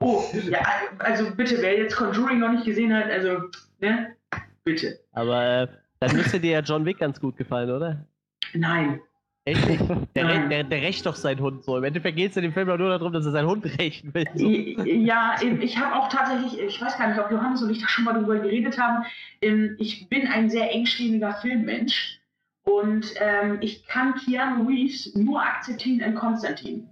oh, 0.00 0.22
ja, 0.48 0.60
also 1.00 1.30
bitte, 1.34 1.60
wer 1.60 1.76
jetzt 1.76 1.96
Conjuring 1.96 2.38
noch 2.38 2.50
nicht 2.50 2.64
gesehen 2.64 2.94
hat, 2.94 3.10
also, 3.10 3.42
ne? 3.80 4.16
Bitte. 4.64 4.98
aber 5.12 5.44
äh, 5.44 5.68
dann 6.00 6.16
müsste 6.16 6.40
dir 6.40 6.52
ja 6.52 6.60
John 6.60 6.86
Wick 6.86 6.98
ganz 6.98 7.20
gut 7.20 7.36
gefallen, 7.36 7.70
oder? 7.70 8.06
Nein. 8.54 9.00
Echt? 9.44 9.80
Der, 10.14 10.24
Nein. 10.24 10.50
der, 10.50 10.64
der 10.64 10.82
rächt 10.82 11.06
doch 11.06 11.14
seinen 11.14 11.40
Hund 11.40 11.64
so. 11.64 11.76
Im 11.76 11.84
Endeffekt 11.84 12.16
geht 12.16 12.32
es 12.32 12.36
in 12.36 12.42
dem 12.42 12.52
Film 12.52 12.68
doch 12.68 12.76
nur 12.76 12.90
darum, 12.90 13.12
dass 13.12 13.24
er 13.24 13.32
seinen 13.32 13.48
Hund 13.48 13.64
rächen 13.78 14.12
will. 14.12 14.26
So. 14.34 14.46
Ja, 14.84 15.36
ich 15.40 15.78
habe 15.78 15.96
auch 15.96 16.08
tatsächlich, 16.08 16.60
ich 16.60 16.80
weiß 16.80 16.98
gar 16.98 17.08
nicht, 17.08 17.18
ob 17.18 17.30
Johannes 17.30 17.62
und 17.62 17.70
ich 17.70 17.80
da 17.80 17.88
schon 17.88 18.04
mal 18.04 18.12
drüber 18.12 18.38
geredet 18.38 18.78
haben, 18.78 19.04
ähm, 19.40 19.76
ich 19.78 20.08
bin 20.08 20.26
ein 20.26 20.50
sehr 20.50 20.70
engstehender 20.72 21.32
Filmmensch 21.34 22.20
und 22.64 23.14
ähm, 23.20 23.58
ich 23.60 23.86
kann 23.86 24.14
Keanu 24.16 24.66
Reeves 24.68 25.14
nur 25.14 25.40
akzeptieren 25.40 26.00
in 26.00 26.14
Konstantin. 26.14 26.88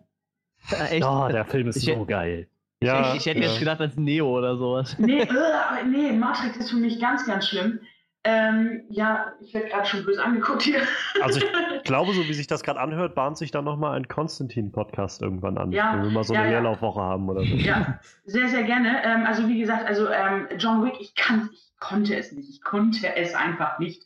Echt? 0.90 1.04
Oh, 1.04 1.28
der 1.30 1.44
Film 1.44 1.68
ist 1.68 1.76
Ich 1.76 1.94
so 1.94 2.06
geil. 2.06 2.48
Ja, 2.82 3.12
ich, 3.12 3.20
ich 3.20 3.26
hätte 3.26 3.40
ja. 3.40 3.48
jetzt 3.48 3.58
gedacht, 3.58 3.80
als 3.80 3.96
Neo 3.96 4.38
oder 4.38 4.56
sowas. 4.56 4.96
Nee, 4.98 5.20
äh, 5.20 5.28
aber 5.28 5.82
nee, 5.84 6.12
Matrix 6.12 6.56
ist 6.56 6.70
für 6.70 6.76
mich 6.76 7.00
ganz, 7.00 7.26
ganz 7.26 7.48
schlimm. 7.48 7.80
Ähm, 8.28 8.82
ja, 8.88 9.32
ich 9.40 9.54
werde 9.54 9.68
gerade 9.68 9.86
schon 9.86 10.04
böse 10.04 10.22
angeguckt 10.24 10.62
hier. 10.62 10.80
Also 11.22 11.38
ich 11.40 11.46
glaube, 11.84 12.12
so 12.12 12.22
wie 12.22 12.32
sich 12.34 12.48
das 12.48 12.64
gerade 12.64 12.80
anhört, 12.80 13.14
bahnt 13.14 13.38
sich 13.38 13.52
dann 13.52 13.64
nochmal 13.64 13.96
ein 13.96 14.08
Konstantin-Podcast 14.08 15.22
irgendwann 15.22 15.56
an. 15.58 15.70
Ja, 15.70 15.92
wenn 15.94 16.02
wir 16.02 16.10
mal 16.10 16.24
so 16.24 16.34
ja, 16.34 16.40
eine 16.40 16.52
ja. 16.52 16.58
Leerlaufwoche 16.58 17.00
haben 17.00 17.28
oder 17.28 17.42
so. 17.44 17.54
Ja, 17.54 18.00
sehr, 18.24 18.48
sehr 18.48 18.64
gerne. 18.64 19.00
Ähm, 19.04 19.24
also 19.26 19.46
wie 19.48 19.60
gesagt, 19.60 19.86
also 19.86 20.08
ähm, 20.10 20.48
John 20.58 20.84
Wick, 20.84 20.94
ich 20.98 21.14
kann, 21.14 21.50
ich 21.52 21.70
konnte 21.78 22.16
es 22.16 22.32
nicht. 22.32 22.50
Ich 22.50 22.62
konnte 22.62 23.14
es 23.14 23.32
einfach 23.36 23.78
nicht. 23.78 24.02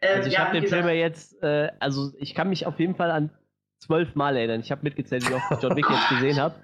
Ähm, 0.00 0.16
Also 0.16 0.28
ich 0.28 0.34
ja, 0.34 0.46
habe 0.46 0.60
den 0.60 0.66
Film 0.68 0.86
ja 0.86 0.92
jetzt, 0.94 1.40
äh, 1.44 1.70
also 1.78 2.10
ich 2.18 2.34
kann 2.34 2.48
mich 2.48 2.66
auf 2.66 2.80
jeden 2.80 2.96
Fall 2.96 3.12
an 3.12 3.30
zwölf 3.78 4.16
Mal 4.16 4.36
erinnern. 4.36 4.58
Ich 4.60 4.72
habe 4.72 4.82
mitgezählt, 4.82 5.30
wie 5.30 5.34
oft 5.34 5.44
ich 5.52 5.62
John 5.62 5.76
Wick 5.76 5.86
jetzt 5.88 6.08
gesehen 6.08 6.40
habe. 6.40 6.56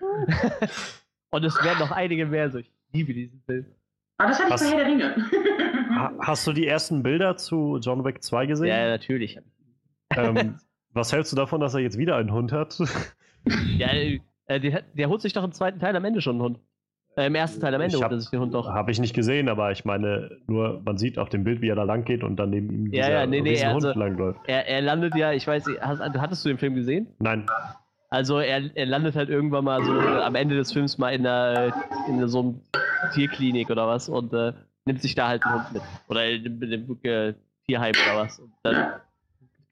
Und 1.30 1.44
es 1.44 1.62
werden 1.62 1.78
noch 1.78 1.92
einige 1.92 2.26
mehr. 2.26 2.50
So, 2.50 2.58
ich 2.58 2.72
liebe 2.92 3.14
diesen 3.14 3.42
Film. 3.46 3.66
Ah, 4.18 4.26
das 4.26 4.38
hatte 4.38 4.48
ich 4.48 4.54
Was- 4.54 4.62
bei 4.72 4.76
Herr 4.76 4.84
der 4.84 4.86
Ringe. 4.86 5.14
Ha- 5.96 6.12
Hast 6.20 6.46
du 6.46 6.52
die 6.52 6.66
ersten 6.66 7.02
Bilder 7.02 7.36
zu 7.36 7.78
John 7.80 8.04
Wick 8.04 8.22
2 8.22 8.42
Ja, 8.42 8.48
gesehen? 8.48 8.88
natürlich. 8.90 9.38
Ähm, 10.16 10.56
was 10.92 11.12
hältst 11.12 11.32
du 11.32 11.36
davon, 11.36 11.60
dass 11.60 11.74
er 11.74 11.80
jetzt 11.80 11.98
wieder 11.98 12.16
einen 12.16 12.32
Hund 12.32 12.52
hat? 12.52 12.78
Ja, 13.78 13.90
äh, 13.92 14.58
der, 14.60 14.82
der 14.94 15.08
holt 15.08 15.20
sich 15.22 15.32
doch 15.32 15.44
im 15.44 15.52
zweiten 15.52 15.78
Teil 15.78 15.94
am 15.94 16.04
Ende 16.04 16.20
schon 16.20 16.34
einen 16.34 16.42
Hund. 16.42 16.58
Äh, 17.16 17.26
Im 17.28 17.36
ersten 17.36 17.60
Teil 17.60 17.72
am 17.76 17.80
Ende 17.80 17.94
Ich 17.94 18.02
holt 18.02 18.04
hab- 18.06 18.10
er 18.10 18.18
sich 18.20 18.30
den 18.30 18.40
Hund 18.40 18.52
doch. 18.54 18.68
Habe 18.68 18.90
ich 18.90 18.98
nicht 18.98 19.14
gesehen, 19.14 19.48
aber 19.48 19.70
ich 19.70 19.84
meine, 19.84 20.32
nur 20.48 20.82
man 20.84 20.98
sieht 20.98 21.16
auf 21.16 21.28
dem 21.28 21.44
Bild, 21.44 21.60
wie 21.60 21.68
er 21.68 21.76
da 21.76 21.84
lang 21.84 22.04
geht 22.04 22.24
und 22.24 22.34
dann 22.36 22.50
neben 22.50 22.70
ihm 22.70 22.86
Ja, 22.92 23.06
dieser 23.06 23.10
ja, 23.20 23.26
nee, 23.26 23.40
nee, 23.40 23.50
Riesenhund 23.50 23.84
also- 23.84 23.98
langläuft. 23.98 24.40
Er, 24.48 24.66
er 24.66 24.82
landet 24.82 25.14
ja, 25.14 25.30
ich 25.32 25.46
weiß 25.46 25.66
nicht, 25.66 25.80
hast, 25.80 26.00
hattest 26.00 26.44
du 26.44 26.48
den 26.48 26.58
Film 26.58 26.74
gesehen? 26.74 27.06
Nein, 27.20 27.46
Also 28.10 28.40
er, 28.40 28.62
er 28.74 28.86
landet 28.86 29.14
halt 29.14 29.28
irgendwann 29.28 29.62
mal 29.64 29.84
so 29.84 29.96
äh, 29.96 30.22
am 30.22 30.34
Ende 30.34 30.56
des 30.56 30.72
Films 30.72 30.98
mal 30.98 31.10
in, 31.10 31.22
der, 31.22 31.72
in 32.08 32.26
so 32.26 32.40
einem 32.40 32.60
Tierklinik 33.14 33.70
oder 33.70 33.86
was 33.86 34.08
und 34.08 34.32
äh, 34.32 34.52
nimmt 34.86 35.02
sich 35.02 35.14
da 35.14 35.28
halt 35.28 35.44
einen 35.44 35.54
Hund 35.54 35.72
mit. 35.72 35.82
Oder 36.08 36.26
in 36.30 36.60
dem, 36.60 36.98
äh, 37.02 37.34
Tierheim 37.66 37.92
oder 38.06 38.22
was. 38.22 38.38
Und 38.38 38.52
dann 38.62 38.92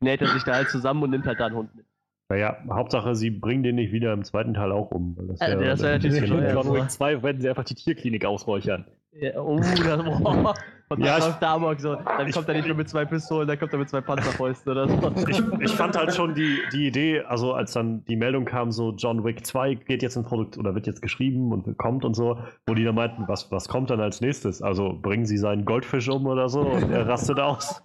näht 0.00 0.20
er 0.20 0.28
sich 0.28 0.42
da 0.44 0.54
halt 0.56 0.68
zusammen 0.68 1.02
und 1.04 1.10
nimmt 1.10 1.26
halt 1.26 1.40
da 1.40 1.46
einen 1.46 1.54
Hund 1.56 1.74
mit. 1.74 1.86
naja, 2.28 2.56
Hauptsache, 2.68 3.14
sie 3.14 3.30
bringen 3.30 3.62
den 3.62 3.76
nicht 3.76 3.92
wieder 3.92 4.12
im 4.12 4.24
zweiten 4.24 4.54
Teil 4.54 4.72
auch 4.72 4.90
um. 4.90 5.16
Das 5.28 5.40
Also, 5.40 5.58
wär- 5.60 5.68
das 5.68 5.82
wär 5.82 5.92
natürlich 5.92 6.28
John 6.28 6.74
Wick 6.74 6.90
2 6.90 7.22
werden 7.22 7.40
sie 7.40 7.48
einfach 7.48 7.64
die 7.64 7.74
Tierklinik 7.74 8.24
ausräuchern. 8.24 8.84
Ja, 9.12 9.40
oh, 9.40 9.58
das, 9.60 10.02
boah. 10.02 10.54
Und 10.90 11.00
dann 11.00 11.06
Ja, 11.06 11.16
läuft 11.26 11.40
der 11.40 11.48
Amok 11.48 11.80
so. 11.80 11.94
Dann 11.94 12.28
ich- 12.28 12.34
kommt 12.34 12.46
er 12.48 12.54
nicht 12.54 12.66
nur 12.66 12.76
mit 12.76 12.88
zwei 12.88 13.04
Pistolen, 13.06 13.48
dann 13.48 13.58
kommt 13.58 13.72
er 13.72 13.78
mit 13.78 13.88
zwei 13.88 14.02
Panzerfäusten 14.02 14.70
oder 14.72 14.86
so. 14.88 14.94
ich, 15.28 15.42
ich 15.60 15.70
fand 15.72 15.96
halt 15.96 16.12
schon 16.14 16.34
die, 16.34 16.60
die 16.72 16.86
Idee, 16.86 17.20
also 17.22 17.54
als 17.54 17.72
dann 17.72 18.04
die 18.04 18.16
Meldung 18.16 18.44
kam, 18.44 18.70
so 18.70 18.92
John 18.92 19.24
Wick 19.24 19.46
2 19.46 19.74
geht 19.74 20.02
jetzt 20.02 20.16
in 20.16 20.24
Produkt 20.24 20.58
oder 20.58 20.74
wird 20.74 20.86
jetzt 20.86 21.00
geschrieben 21.00 21.52
und 21.52 21.76
kommt 21.78 22.04
und 22.04 22.14
so, 22.14 22.38
wo 22.66 22.74
die 22.74 22.84
dann 22.84 22.94
meinten, 22.94 23.24
was, 23.28 23.50
was 23.50 23.66
kommt 23.68 23.88
dann 23.90 24.00
als 24.00 24.20
nächstes? 24.20 24.60
Also 24.60 24.98
bringen 25.00 25.24
sie 25.26 25.38
seinen 25.38 25.64
Goldfisch 25.64 26.08
um 26.10 26.26
oder 26.26 26.48
so 26.50 26.60
und 26.60 26.90
er 26.90 27.08
rastet 27.08 27.40
aus. 27.40 27.82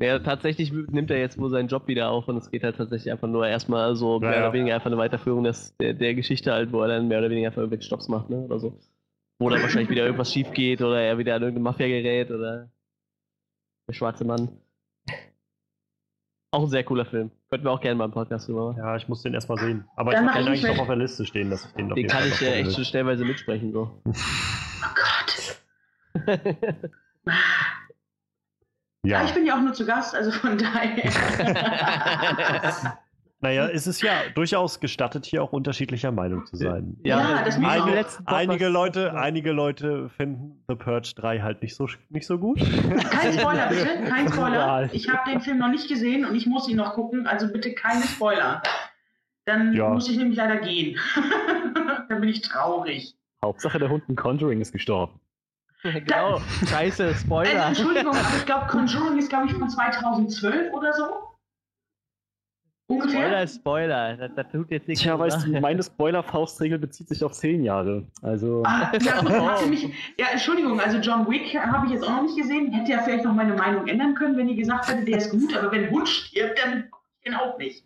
Ja, 0.00 0.18
tatsächlich 0.18 0.72
nimmt 0.72 1.10
er 1.12 1.18
jetzt 1.20 1.38
wohl 1.38 1.50
seinen 1.50 1.68
Job 1.68 1.86
wieder 1.86 2.10
auf 2.10 2.26
und 2.26 2.36
es 2.36 2.50
geht 2.50 2.64
halt 2.64 2.76
tatsächlich 2.76 3.12
einfach 3.12 3.28
nur 3.28 3.46
erstmal 3.46 3.94
so 3.94 4.14
Ja, 4.20 4.28
mehr 4.28 4.32
ja. 4.40 4.44
oder 4.46 4.52
weniger 4.52 4.74
einfach 4.74 4.86
eine 4.88 4.98
Weiterführung 4.98 5.44
des, 5.44 5.76
der, 5.76 5.94
der 5.94 6.14
Geschichte 6.14 6.52
halt, 6.52 6.72
wo 6.72 6.82
er 6.82 6.88
dann 6.88 7.06
mehr 7.06 7.20
oder 7.20 7.30
weniger 7.30 7.46
einfach 7.48 7.58
irgendwelche 7.62 7.84
Stops 7.86 8.08
macht, 8.08 8.28
ne? 8.28 8.38
Oder 8.38 8.58
so. 8.58 8.76
Wo 9.38 9.50
dann 9.50 9.62
wahrscheinlich 9.62 9.90
wieder 9.90 10.04
irgendwas 10.04 10.32
schief 10.32 10.52
geht 10.52 10.80
oder 10.80 11.00
er 11.00 11.18
wieder 11.18 11.34
an 11.34 11.42
irgendeine 11.42 11.64
Mafia 11.64 11.88
gerät 11.88 12.30
oder 12.30 12.70
der 13.88 13.92
schwarze 13.92 14.24
Mann. 14.24 14.48
Auch 16.52 16.62
ein 16.62 16.68
sehr 16.68 16.84
cooler 16.84 17.04
Film. 17.04 17.32
Könnten 17.50 17.66
wir 17.66 17.72
auch 17.72 17.80
gerne 17.80 17.96
mal 17.96 18.04
im 18.04 18.12
Podcast 18.12 18.46
drüber 18.46 18.68
machen. 18.68 18.78
Ja, 18.78 18.96
ich 18.96 19.08
muss 19.08 19.22
den 19.22 19.34
erstmal 19.34 19.58
sehen. 19.58 19.88
Aber 19.96 20.12
Dann 20.12 20.22
ich 20.22 20.26
mach 20.26 20.34
habe 20.36 20.44
den 20.44 20.54
ich 20.54 20.60
eigentlich 20.64 20.76
noch 20.76 20.82
auf 20.82 20.86
der 20.88 20.96
Liste 20.96 21.26
stehen, 21.26 21.50
dass 21.50 21.64
ich 21.64 21.72
den 21.72 21.90
auf 21.90 21.96
Den 21.96 22.06
kann 22.06 22.24
ich 22.24 22.30
noch 22.30 22.38
gucken 22.38 22.54
echt 22.54 22.72
schon 22.74 22.84
stellenweise 22.84 23.24
mitsprechen, 23.24 23.72
so. 23.72 24.00
Oh 24.86 24.94
Gott. 24.94 26.44
Ja. 29.04 29.20
Ah, 29.20 29.24
ich 29.24 29.34
bin 29.34 29.44
ja 29.46 29.56
auch 29.56 29.60
nur 29.60 29.74
zu 29.74 29.84
Gast, 29.84 30.14
also 30.14 30.30
von 30.30 30.56
daher. 30.56 31.02
Naja, 33.44 33.68
es 33.68 33.86
ist 33.86 34.00
ja 34.00 34.12
durchaus 34.34 34.80
gestattet, 34.80 35.26
hier 35.26 35.42
auch 35.42 35.52
unterschiedlicher 35.52 36.10
Meinung 36.10 36.46
zu 36.46 36.56
sein. 36.56 36.96
Ja, 37.04 37.44
das 37.44 37.58
wie 37.60 37.64
muss 37.64 37.76
auch. 38.24 38.32
Einige 38.32 38.68
Leute, 38.68 39.12
einige 39.14 39.52
Leute 39.52 40.08
finden 40.08 40.64
The 40.66 40.76
Purge 40.76 41.12
3 41.14 41.40
halt 41.40 41.60
nicht 41.60 41.76
so, 41.76 41.86
nicht 42.08 42.26
so 42.26 42.38
gut. 42.38 42.58
Kein 42.58 43.38
Spoiler, 43.38 43.68
bitte. 43.68 43.86
Kein 44.08 44.32
Spoiler. 44.32 44.88
Ich 44.92 45.10
habe 45.10 45.30
den 45.30 45.42
Film 45.42 45.58
noch 45.58 45.68
nicht 45.68 45.88
gesehen 45.88 46.24
und 46.24 46.34
ich 46.34 46.46
muss 46.46 46.66
ihn 46.70 46.78
noch 46.78 46.94
gucken, 46.94 47.26
also 47.26 47.52
bitte 47.52 47.74
keine 47.74 48.02
Spoiler. 48.04 48.62
Dann 49.44 49.74
Ja. 49.74 49.90
muss 49.90 50.08
ich 50.08 50.16
nämlich 50.16 50.38
leider 50.38 50.56
gehen. 50.56 50.98
Dann 52.08 52.20
bin 52.20 52.30
ich 52.30 52.40
traurig. 52.40 53.14
Hauptsache 53.44 53.78
der 53.78 53.90
Hund 53.90 54.04
in 54.08 54.16
Conjuring 54.16 54.62
ist 54.62 54.72
gestorben. 54.72 55.20
genau. 55.82 56.40
Scheiße, 56.66 57.04
Also, 57.08 57.18
Spoiler. 57.18 57.66
Entschuldigung, 57.66 58.16
aber 58.16 58.36
ich 58.38 58.46
glaube, 58.46 58.68
Conjuring 58.68 59.18
ist, 59.18 59.28
glaube 59.28 59.48
ich, 59.48 59.52
von 59.52 59.68
2012 59.68 60.72
oder 60.72 60.94
so. 60.94 61.04
Ungefähr? 62.86 63.20
Spoiler 63.22 63.42
ist 63.42 63.54
Spoiler. 63.56 64.16
Das, 64.18 64.30
das 64.36 64.52
tut 64.52 64.70
jetzt 64.70 64.88
nichts. 64.88 65.02
Tja, 65.02 65.18
weißt 65.18 65.46
du, 65.46 65.60
meine 65.60 65.82
Spoiler-Faustregel 65.82 66.78
bezieht 66.78 67.08
sich 67.08 67.24
auf 67.24 67.32
zehn 67.32 67.64
Jahre. 67.64 68.06
Also, 68.20 68.62
Ah, 68.66 68.92
ja, 69.00 69.20
gut, 69.20 69.32
Oh. 69.64 69.66
mich, 69.68 69.88
ja, 70.18 70.26
Entschuldigung, 70.32 70.78
also 70.80 70.98
John 70.98 71.26
Wick 71.28 71.54
habe 71.58 71.86
ich 71.86 71.92
jetzt 71.92 72.04
auch 72.04 72.10
noch 72.16 72.22
nicht 72.24 72.36
gesehen. 72.36 72.72
Hätte 72.72 72.92
ja 72.92 72.98
vielleicht 73.02 73.24
noch 73.24 73.32
meine 73.32 73.54
Meinung 73.54 73.86
ändern 73.86 74.14
können, 74.14 74.36
wenn 74.36 74.48
ihr 74.50 74.56
gesagt 74.56 74.86
hättet, 74.88 75.08
der 75.08 75.16
ist 75.18 75.30
gut, 75.30 75.56
aber 75.56 75.72
wenn 75.72 75.90
Hund 75.90 76.08
stirbt, 76.08 76.58
dann 76.62 76.90
den 77.24 77.34
auch 77.34 77.56
nicht. 77.56 77.84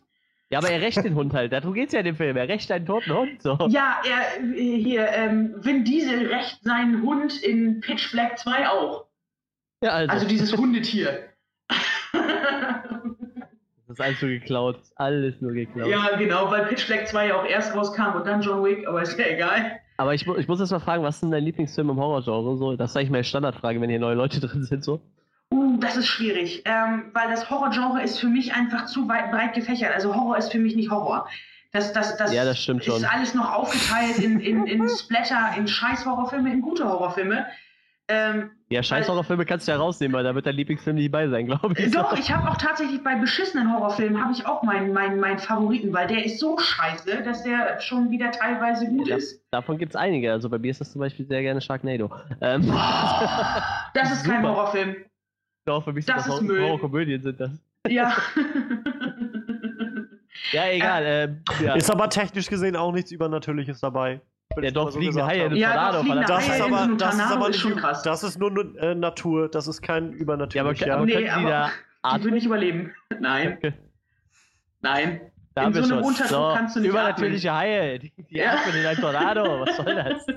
Ja, 0.51 0.59
aber 0.59 0.71
er 0.71 0.81
rächt 0.81 1.05
den 1.05 1.15
Hund 1.15 1.33
halt. 1.35 1.53
Darum 1.53 1.75
geht's 1.75 1.93
ja 1.93 2.01
in 2.01 2.07
dem 2.07 2.17
Film. 2.17 2.37
Er 2.37 2.49
rächt 2.49 2.73
einen 2.73 2.87
toten 2.87 3.13
Hund. 3.15 3.43
So. 3.43 3.57
Ja, 3.69 4.01
er, 4.03 4.43
hier, 4.57 5.07
ähm, 5.13 5.55
Vin 5.59 5.85
Diesel 5.85 6.27
rächt 6.27 6.65
seinen 6.65 7.03
Hund 7.03 7.41
in 7.43 7.81
Pitch 7.81 8.11
Black 8.13 8.39
2 8.39 8.69
auch. 8.69 9.05
Ja, 9.85 9.91
also. 9.91 10.13
Also 10.13 10.27
dieses 10.27 10.57
Hundetier. 10.57 11.29
ist 13.99 14.01
alles 14.01 14.23
nur 14.23 14.31
geklaut. 14.31 14.79
Alles 14.97 15.41
nur 15.41 15.53
geklaut. 15.53 15.89
ja, 15.89 16.17
genau, 16.17 16.51
weil 16.51 16.67
Pitch 16.67 16.87
Black 16.87 17.09
2 17.09 17.29
ja 17.29 17.37
auch 17.37 17.45
erst 17.45 17.75
rauskam 17.75 18.17
und 18.17 18.27
dann 18.27 18.41
John 18.43 18.65
Wick, 18.65 18.87
aber 18.87 19.03
ist 19.03 19.19
ja 19.19 19.27
egal. 19.27 19.81
Aber 19.97 20.15
ich, 20.15 20.27
ich 20.27 20.47
muss 20.47 20.61
jetzt 20.61 20.71
mal 20.71 20.79
fragen, 20.79 21.03
was 21.03 21.17
ist 21.17 21.23
denn 21.23 21.33
dein 21.33 21.43
Lieblingsfilm 21.45 21.91
im 21.91 21.97
Horrorgenre? 21.99 22.57
So, 22.57 22.77
das 22.77 22.91
ist 22.91 22.97
eigentlich 22.97 23.11
meine 23.11 23.25
Standardfrage, 23.25 23.81
wenn 23.81 23.91
hier 23.91 23.99
neue 23.99 24.15
Leute 24.15 24.39
drin 24.47 24.63
sind. 24.65 24.85
So. 24.85 25.01
Uh, 25.53 25.77
das 25.81 25.97
ist 25.97 26.07
schwierig, 26.07 26.63
ähm, 26.67 27.11
weil 27.15 27.29
das 27.31 27.51
Horrorgenre 27.51 28.03
ist 28.03 28.19
für 28.21 28.29
mich 28.29 28.55
einfach 28.55 28.87
zu 28.87 29.09
weit 29.09 29.31
breit 29.31 29.55
gefächert. 29.55 29.93
Also 29.95 30.15
Horror 30.15 30.37
ist 30.39 30.53
für 30.53 30.59
mich 30.59 30.77
nicht 30.77 30.91
Horror. 30.91 31.27
Das, 31.73 31.93
das, 31.93 32.17
das, 32.17 32.33
Ja, 32.33 32.45
das 32.45 32.63
stimmt 32.63 32.85
schon. 32.85 32.97
ist 32.97 33.13
alles 33.13 33.35
noch 33.35 33.53
aufgeteilt 33.53 34.19
in, 34.19 34.41
in, 34.41 34.67
in 34.67 34.89
Splatter, 34.89 35.51
in 35.57 35.69
Scheiß-Horrorfilme, 35.69 36.51
in 36.53 36.63
gute 36.63 36.89
Horrorfilme. 36.89 37.47
Ähm, 38.11 38.51
Ja, 38.71 38.83
scheiß 38.83 39.07
Horrorfilme 39.09 39.45
kannst 39.45 39.69
du 39.69 39.73
ja 39.73 39.77
rausnehmen, 39.79 40.17
weil 40.17 40.25
da 40.25 40.35
wird 40.35 40.47
dein 40.47 40.55
Lieblingsfilm 40.55 40.97
nicht 40.97 41.13
bei 41.13 41.29
sein, 41.29 41.45
glaube 41.47 41.75
ich. 41.79 41.91
Doch, 41.93 42.17
ich 42.19 42.33
habe 42.33 42.51
auch 42.51 42.57
tatsächlich 42.57 43.05
bei 43.05 43.15
beschissenen 43.17 43.71
Horrorfilmen 43.73 44.19
habe 44.23 44.33
ich 44.33 44.47
auch 44.47 44.63
meinen 44.63 44.93
meinen 44.95 45.21
meinen 45.21 45.39
Favoriten, 45.39 45.93
weil 45.93 46.07
der 46.07 46.25
ist 46.25 46.39
so 46.41 46.57
scheiße, 46.59 47.23
dass 47.23 47.43
der 47.45 47.81
schon 47.81 48.11
wieder 48.11 48.31
teilweise 48.31 48.87
gut 48.89 49.09
Ja. 49.09 49.17
ist. 49.17 49.43
Davon 49.51 49.77
gibt's 49.77 49.95
einige. 49.97 50.33
Also 50.33 50.49
bei 50.49 50.59
mir 50.59 50.71
ist 50.71 50.81
das 50.81 50.91
zum 50.93 51.01
Beispiel 51.01 51.27
sehr 51.27 51.43
gerne 51.43 51.61
Sharknado. 51.61 52.11
Ähm, 52.41 52.63
Das 53.95 54.11
ist 54.13 54.25
kein 54.25 54.43
Super. 54.43 54.55
Horrorfilm. 54.55 54.97
Doch, 55.67 55.85
für 55.85 55.93
mich 55.93 56.07
sind 56.07 56.17
Das 56.17 56.25
das, 56.25 56.35
ist 56.35 56.41
Horror- 56.41 56.47
Müll. 56.47 56.63
Horrorkomödien 56.63 57.23
sind 57.23 57.39
das. 57.41 57.51
Ja. 57.89 58.17
Ja, 60.53 60.67
egal. 60.71 61.03
ähm, 61.05 61.43
ja. 61.63 61.75
Ist 61.75 61.91
aber 61.91 62.09
technisch 62.09 62.49
gesehen 62.49 62.77
auch 62.77 62.93
nichts 62.93 63.11
Übernatürliches 63.11 63.81
dabei. 63.81 64.21
Will 64.59 64.65
Ja, 64.65 64.71
doch, 64.73 64.95
mal 64.95 65.13
so 65.13 65.27
Haie 65.27 65.45
in 65.47 65.57
Ja, 65.57 65.69
Tornado. 65.73 66.03
verdammt. 66.05 66.29
Das 66.29 66.39
Haie 66.49 66.53
ist 66.53 66.59
so 66.59 66.65
aber, 66.67 66.97
das 66.97 67.15
ist 67.15 67.21
aber 67.23 67.49
ist 67.51 67.57
schon 67.59 67.71
nicht, 67.73 67.81
krass. 67.81 68.03
das 68.03 68.23
ist 68.25 68.39
nur 68.39 68.77
äh, 68.79 68.95
Natur, 68.95 69.49
das 69.49 69.67
ist 69.69 69.81
kein 69.83 70.05
Ja, 70.05 70.11
aber, 70.11 70.17
übernatürlicher. 70.21 70.95
aber 70.97 71.07
Nee, 71.07 71.17
die 71.17 71.31
aber- 71.31 71.49
da 71.51 71.67
Die 71.69 71.73
will 71.73 71.75
atmen? 72.03 72.35
nicht 72.35 72.47
überleben. 72.47 72.93
Nein, 73.21 73.59
nein. 74.81 75.21
Da 75.55 75.63
In 75.63 75.67
haben 75.67 75.75
wir 75.75 75.83
so 75.85 75.95
einem 75.95 76.05
schon. 76.05 76.13
Unterdruck 76.13 76.55
kannst 76.55 76.77
du 76.77 76.81
nicht 76.81 76.91
Übernatürliche 76.91 77.53
Haie, 77.57 77.99
die, 77.99 78.13
die 78.31 78.37
Ja. 78.37 78.53
atmen 78.53 78.77
in 78.81 78.87
ein 78.87 78.97
Tornado. 78.97 79.43
Was 79.67 79.77
soll 79.77 79.95
das? 79.95 80.27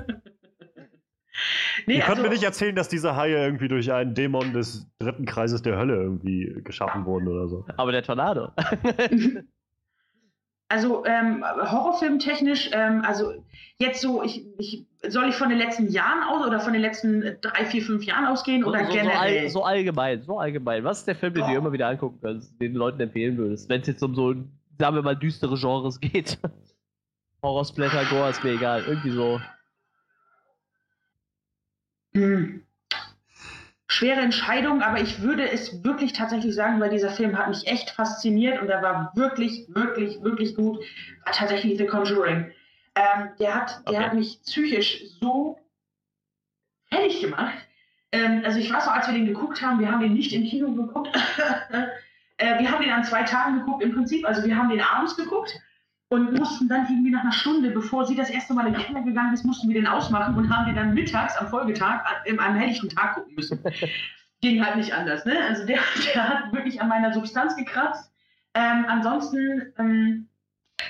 Nee, 1.87 1.95
Ihr 1.95 1.99
könnt 2.01 2.17
also, 2.17 2.23
mir 2.23 2.29
nicht 2.29 2.43
erzählen, 2.43 2.75
dass 2.75 2.89
diese 2.89 3.15
Haie 3.15 3.35
irgendwie 3.45 3.67
durch 3.69 3.91
einen 3.91 4.13
Dämon 4.13 4.51
des 4.53 4.85
dritten 4.99 5.25
Kreises 5.25 5.61
der 5.61 5.77
Hölle 5.77 5.95
irgendwie 5.95 6.53
geschaffen 6.63 7.05
wurden 7.05 7.27
oder 7.29 7.47
so. 7.47 7.65
Aber 7.77 7.91
der 7.93 8.03
Tornado. 8.03 8.49
also 10.71 11.05
ähm, 11.05 11.43
Horrorfilmtechnisch, 11.43 12.69
ähm, 12.73 13.03
also 13.05 13.33
jetzt 13.77 14.01
so, 14.01 14.23
ich, 14.23 14.45
ich, 14.57 14.85
soll 15.07 15.29
ich 15.29 15.35
von 15.35 15.49
den 15.49 15.57
letzten 15.57 15.89
Jahren 15.91 16.23
aus 16.23 16.45
oder 16.47 16.59
von 16.59 16.73
den 16.73 16.81
letzten 16.81 17.21
äh, 17.23 17.37
drei, 17.39 17.65
vier, 17.65 17.81
fünf 17.81 18.03
Jahren 18.05 18.25
ausgehen 18.25 18.61
So, 18.63 18.69
oder 18.69 18.79
so, 18.85 18.85
so, 18.91 18.91
generell? 18.97 19.17
all, 19.43 19.49
so 19.49 19.63
allgemein, 19.63 20.21
so 20.21 20.39
allgemein. 20.39 20.83
Was 20.83 20.99
ist 20.99 21.07
der 21.07 21.15
Film, 21.15 21.33
den 21.33 21.41
du 21.43 21.47
Oh. 21.47 21.51
dir 21.51 21.57
immer 21.57 21.71
wieder 21.71 21.87
angucken 21.87 22.19
kannst, 22.21 22.59
den 22.61 22.73
du 22.73 22.79
Leuten 22.79 23.01
empfehlen 23.01 23.37
würdest, 23.37 23.69
wenn 23.69 23.81
es 23.81 23.87
jetzt 23.87 24.01
um 24.03 24.15
so, 24.15 24.33
sagen 24.79 24.95
wir 24.95 25.01
mal, 25.01 25.15
düstere 25.15 25.57
Genres 25.57 25.99
geht? 25.99 26.37
Horror, 27.43 27.65
Splatter, 27.65 28.05
Gore, 28.05 28.29
ist 28.29 28.43
mir 28.43 28.51
egal. 28.51 28.83
Irgendwie 28.87 29.11
so. 29.11 29.41
Hm. 32.13 32.63
Schwere 33.91 34.21
Entscheidung, 34.21 34.81
aber 34.81 35.01
ich 35.01 35.21
würde 35.21 35.51
es 35.51 35.83
wirklich 35.83 36.13
tatsächlich 36.13 36.55
sagen, 36.55 36.79
weil 36.79 36.89
dieser 36.89 37.09
Film 37.09 37.37
hat 37.37 37.49
mich 37.49 37.67
echt 37.67 37.89
fasziniert 37.89 38.61
und 38.61 38.69
er 38.69 38.81
war 38.81 39.11
wirklich, 39.15 39.65
wirklich, 39.67 40.23
wirklich 40.23 40.55
gut. 40.55 40.79
War 41.25 41.33
tatsächlich 41.33 41.77
The 41.77 41.87
Conjuring. 41.87 42.51
Ähm, 42.95 43.29
der 43.37 43.53
hat, 43.53 43.81
der 43.89 43.95
Okay. 43.95 44.03
hat 44.05 44.13
mich 44.13 44.39
psychisch 44.43 45.03
so 45.19 45.59
fertig 46.89 47.19
gemacht. 47.19 47.53
Ähm, 48.13 48.43
also 48.45 48.59
ich 48.59 48.71
weiß 48.71 48.85
noch, 48.85 48.93
als 48.93 49.07
wir 49.07 49.13
den 49.13 49.25
geguckt 49.25 49.61
haben, 49.61 49.81
wir 49.81 49.91
haben 49.91 49.99
den 49.99 50.13
nicht 50.13 50.31
im 50.31 50.45
Kino 50.45 50.71
geguckt. 50.71 51.13
äh, 52.37 52.59
wir 52.59 52.71
haben 52.71 52.81
den 52.81 52.93
an 52.93 53.03
zwei 53.03 53.23
Tagen 53.23 53.59
geguckt 53.59 53.83
im 53.83 53.93
Prinzip. 53.93 54.25
Also 54.25 54.41
wir 54.45 54.55
haben 54.55 54.69
den 54.69 54.79
abends 54.79 55.17
geguckt 55.17 55.59
und 56.11 56.37
mussten 56.37 56.67
dann 56.67 56.85
irgendwie 56.89 57.09
nach 57.11 57.21
einer 57.23 57.31
Stunde, 57.31 57.71
bevor 57.71 58.05
sie 58.05 58.15
das 58.15 58.29
erste 58.29 58.53
Mal 58.53 58.67
in 58.67 58.73
den 58.73 58.81
Keller 58.81 59.01
gegangen 59.01 59.33
ist, 59.33 59.45
mussten 59.45 59.69
wir 59.69 59.75
den 59.75 59.87
ausmachen 59.87 60.35
und 60.35 60.53
haben 60.53 60.65
den 60.65 60.75
dann 60.75 60.93
mittags 60.93 61.37
am 61.37 61.47
Folgetag, 61.47 62.03
an, 62.03 62.15
in 62.25 62.37
einem 62.37 62.57
helllichten 62.57 62.89
Tag 62.89 63.15
gucken 63.15 63.33
müssen. 63.33 63.63
Ging 64.41 64.63
halt 64.63 64.75
nicht 64.75 64.93
anders, 64.93 65.23
ne? 65.23 65.37
Also 65.47 65.65
der, 65.65 65.79
der 66.13 66.27
hat 66.27 66.53
wirklich 66.53 66.81
an 66.81 66.89
meiner 66.89 67.13
Substanz 67.13 67.55
gekratzt. 67.55 68.11
Ähm, 68.53 68.83
ansonsten 68.89 69.71
ähm, 69.77 70.27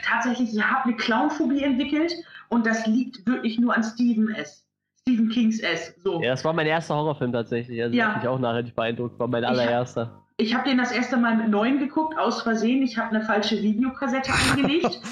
tatsächlich, 0.04 0.56
ich 0.56 0.64
habe 0.64 0.86
eine 0.86 0.96
Clownphobie 0.96 1.62
entwickelt 1.62 2.14
und 2.50 2.66
das 2.66 2.88
liegt 2.88 3.24
wirklich 3.28 3.60
nur 3.60 3.76
an 3.76 3.84
Stephen 3.84 4.34
S. 4.34 4.68
Stephen 5.02 5.30
Kings 5.30 5.60
S. 5.60 5.94
So. 6.04 6.20
Ja, 6.24 6.32
das 6.32 6.44
war 6.44 6.54
mein 6.54 6.66
erster 6.66 6.96
Horrorfilm 6.96 7.32
tatsächlich. 7.32 7.80
Also 7.80 7.96
Ja. 7.96 8.08
hat 8.08 8.18
mich 8.18 8.28
auch 8.28 8.40
nachhaltig 8.40 8.76
beeindruckt. 8.76 9.20
War 9.20 9.28
mein 9.28 9.46
allererster. 9.46 10.21
Ich 10.42 10.56
habe 10.56 10.68
den 10.68 10.80
das 10.80 10.92
erste 10.92 11.18
Mal 11.18 11.36
mit 11.36 11.50
neun 11.50 11.78
geguckt, 11.78 12.18
aus 12.18 12.42
Versehen. 12.42 12.82
Ich 12.82 12.98
habe 12.98 13.16
eine 13.16 13.24
falsche 13.24 13.62
Videokassette 13.62 14.32
eingelegt. 14.34 15.00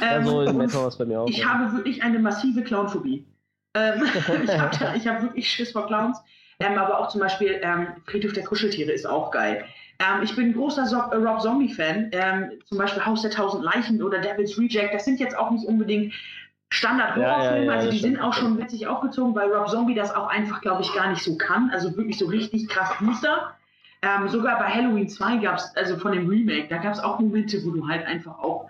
Ja, 0.00 0.18
Ähm, 0.18 0.26
so 0.26 0.42
in 0.42 0.54
und 0.54 0.60
etwa 0.60 0.86
was 0.86 0.96
bei 0.96 1.04
mir 1.04 1.20
auch. 1.20 1.28
ich 1.28 1.38
ja. 1.38 1.48
habe 1.48 1.72
wirklich 1.72 2.04
eine 2.04 2.20
massive 2.20 2.62
Clownphobie. 2.62 3.26
Ähm, 3.74 4.04
ich 4.44 4.56
habe 4.56 4.76
hab 4.78 5.22
wirklich 5.22 5.50
Schiss 5.50 5.72
vor 5.72 5.88
Clowns. 5.88 6.22
Ähm, 6.60 6.78
aber 6.78 7.00
auch 7.00 7.08
zum 7.08 7.20
Beispiel 7.20 7.58
ähm, 7.64 7.88
Friedhof 8.06 8.32
der 8.32 8.44
Kuscheltiere 8.44 8.92
ist 8.92 9.08
auch 9.08 9.32
geil. 9.32 9.64
Ähm, 9.98 10.22
ich 10.22 10.36
bin 10.36 10.50
ein 10.50 10.52
großer 10.52 10.86
so 10.86 10.98
äh, 10.98 11.16
Rob 11.16 11.40
Zombie-Fan. 11.40 12.10
Ähm, 12.12 12.52
zum 12.64 12.78
Beispiel 12.78 13.04
Haus 13.04 13.22
der 13.22 13.32
Tausend 13.32 13.64
Leichen 13.64 14.00
oder 14.00 14.20
Devil's 14.20 14.56
Reject. 14.56 14.94
Das 14.94 15.04
sind 15.04 15.18
jetzt 15.18 15.36
auch 15.36 15.50
nicht 15.50 15.66
unbedingt 15.66 16.14
Standard-Horrorfilme. 16.70 17.56
Ja, 17.56 17.56
ja, 17.56 17.64
ja, 17.64 17.72
also 17.72 17.90
die 17.90 17.98
sind 17.98 18.20
auch 18.20 18.34
schon 18.34 18.56
witzig 18.56 18.86
aufgezogen, 18.86 19.34
weil 19.34 19.52
Rob 19.52 19.68
Zombie 19.68 19.96
das 19.96 20.14
auch 20.14 20.28
einfach, 20.28 20.60
glaube 20.60 20.82
ich, 20.82 20.94
gar 20.94 21.10
nicht 21.10 21.24
so 21.24 21.36
kann. 21.36 21.70
Also 21.72 21.96
wirklich 21.96 22.18
so 22.18 22.26
richtig 22.26 22.68
krass 22.68 22.92
düster. 23.00 23.57
Ähm, 24.02 24.28
sogar 24.28 24.58
bei 24.58 24.66
Halloween 24.68 25.08
2 25.08 25.38
gab 25.38 25.56
es, 25.56 25.72
also 25.76 25.96
von 25.96 26.12
dem 26.12 26.28
Remake, 26.28 26.68
da 26.68 26.78
gab 26.78 26.92
es 26.92 27.00
auch 27.00 27.18
Momente, 27.18 27.58
wo 27.64 27.70
du 27.70 27.86
halt 27.88 28.06
einfach 28.06 28.38
auch 28.38 28.68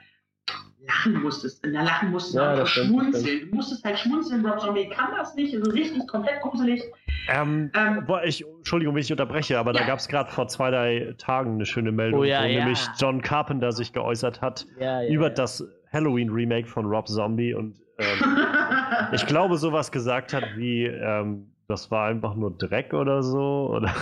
lachen 0.87 1.21
musstest. 1.23 1.65
Da 1.65 1.83
lachen 1.83 2.11
musstest 2.11 2.37
du 2.37 2.41
Ja, 2.41 2.57
das 2.57 2.71
schmunzeln. 2.71 3.51
Du 3.51 3.57
musstest 3.57 3.85
halt 3.85 3.99
schmunzeln. 3.99 4.45
Rob 4.47 4.59
Zombie 4.61 4.89
kann 4.89 5.11
das 5.17 5.35
nicht, 5.35 5.55
also 5.55 5.71
richtig 5.71 6.07
komplett 6.09 6.41
gruselig. 6.41 6.83
Ähm, 7.31 7.71
Ähm, 7.75 8.05
boah, 8.07 8.25
ich, 8.25 8.43
Entschuldigung, 8.57 8.95
wenn 8.95 9.03
ich 9.03 9.13
unterbreche, 9.13 9.59
aber 9.59 9.75
da 9.75 9.81
Ja. 9.81 9.87
gab 9.87 9.99
es 9.99 10.09
gerade 10.09 10.31
vor 10.31 10.49
zwei, 10.49 10.71
drei 10.71 11.15
Tagen 11.19 11.55
eine 11.57 11.67
schöne 11.67 11.93
Meldung, 11.93 12.21
Oh 12.21 12.25
ja, 12.25 12.41
wo 12.43 12.47
ja. 12.47 12.59
nämlich 12.61 12.81
John 12.99 13.21
Carpenter 13.21 13.73
sich 13.73 13.93
geäußert 13.93 14.41
hat 14.41 14.67
ja, 14.81 15.03
ja, 15.03 15.11
über 15.13 15.29
ja. 15.29 15.35
das 15.35 15.63
Halloween-Remake 15.93 16.67
von 16.67 16.87
Rob 16.87 17.07
Zombie 17.07 17.53
und 17.53 17.77
ähm, 17.99 18.07
ich 19.13 19.27
glaube, 19.27 19.59
sowas 19.59 19.93
gesagt 19.93 20.33
hat 20.33 20.45
wie, 20.57 20.85
ähm, 20.87 21.53
das 21.67 21.91
war 21.91 22.07
einfach 22.07 22.35
nur 22.35 22.57
Dreck 22.57 22.95
oder 22.95 23.23
so 23.23 23.71
oder 23.75 23.93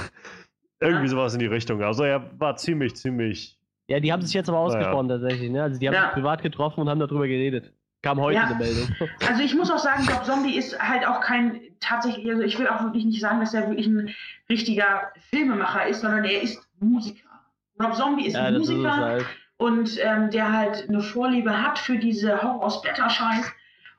irgendwie 0.80 1.04
Ja. 1.04 1.10
sowas 1.10 1.32
in 1.34 1.40
die 1.40 1.46
Richtung. 1.46 1.82
Also 1.82 2.04
er 2.04 2.30
war 2.38 2.56
ziemlich, 2.56 2.94
ziemlich. 2.96 3.58
Ja, 3.88 4.00
die 4.00 4.12
haben 4.12 4.22
sich 4.22 4.34
jetzt 4.34 4.48
aber 4.48 4.58
ausgesprochen 4.58 5.08
tatsächlich, 5.08 5.50
ne? 5.50 5.62
Also 5.62 5.78
die 5.78 5.86
haben 5.88 5.94
Ja. 5.94 6.04
sich 6.06 6.12
privat 6.12 6.42
getroffen 6.42 6.80
und 6.80 6.88
haben 6.88 6.98
darüber 7.00 7.26
geredet. 7.28 7.72
Kam 8.02 8.20
heute 8.20 8.36
Ja. 8.36 8.46
eine 8.46 8.56
Meldung. 8.56 8.88
Also 9.28 9.42
ich 9.42 9.54
muss 9.54 9.70
auch 9.70 9.78
sagen, 9.78 10.04
Rob 10.08 10.24
Zombie 10.24 10.56
ist 10.56 10.78
halt 10.78 11.06
auch 11.06 11.20
kein 11.20 11.60
tatsächlich, 11.80 12.28
also 12.30 12.42
ich 12.42 12.58
will 12.58 12.68
auch 12.68 12.82
wirklich 12.82 13.04
nicht 13.04 13.20
sagen, 13.20 13.40
dass 13.40 13.54
er 13.54 13.68
wirklich 13.68 13.86
ein 13.86 14.10
richtiger 14.48 15.10
Filmemacher 15.30 15.86
ist, 15.86 16.00
sondern 16.02 16.24
er 16.24 16.42
ist 16.42 16.58
Musiker. 16.80 17.28
Rob 17.82 17.94
Zombie 17.94 18.26
ist 18.26 18.34
Ja, 18.34 18.48
ist 18.48 18.54
es 18.62 18.68
Musiker 18.70 18.96
halt. 18.96 19.26
und 19.58 19.98
ähm, 20.02 20.30
der 20.30 20.52
halt 20.52 20.88
eine 20.88 21.00
Vorliebe 21.00 21.62
hat 21.62 21.78
für 21.78 21.96
diese 21.98 22.42
Horror-Splatter-Scheiß. 22.42 23.52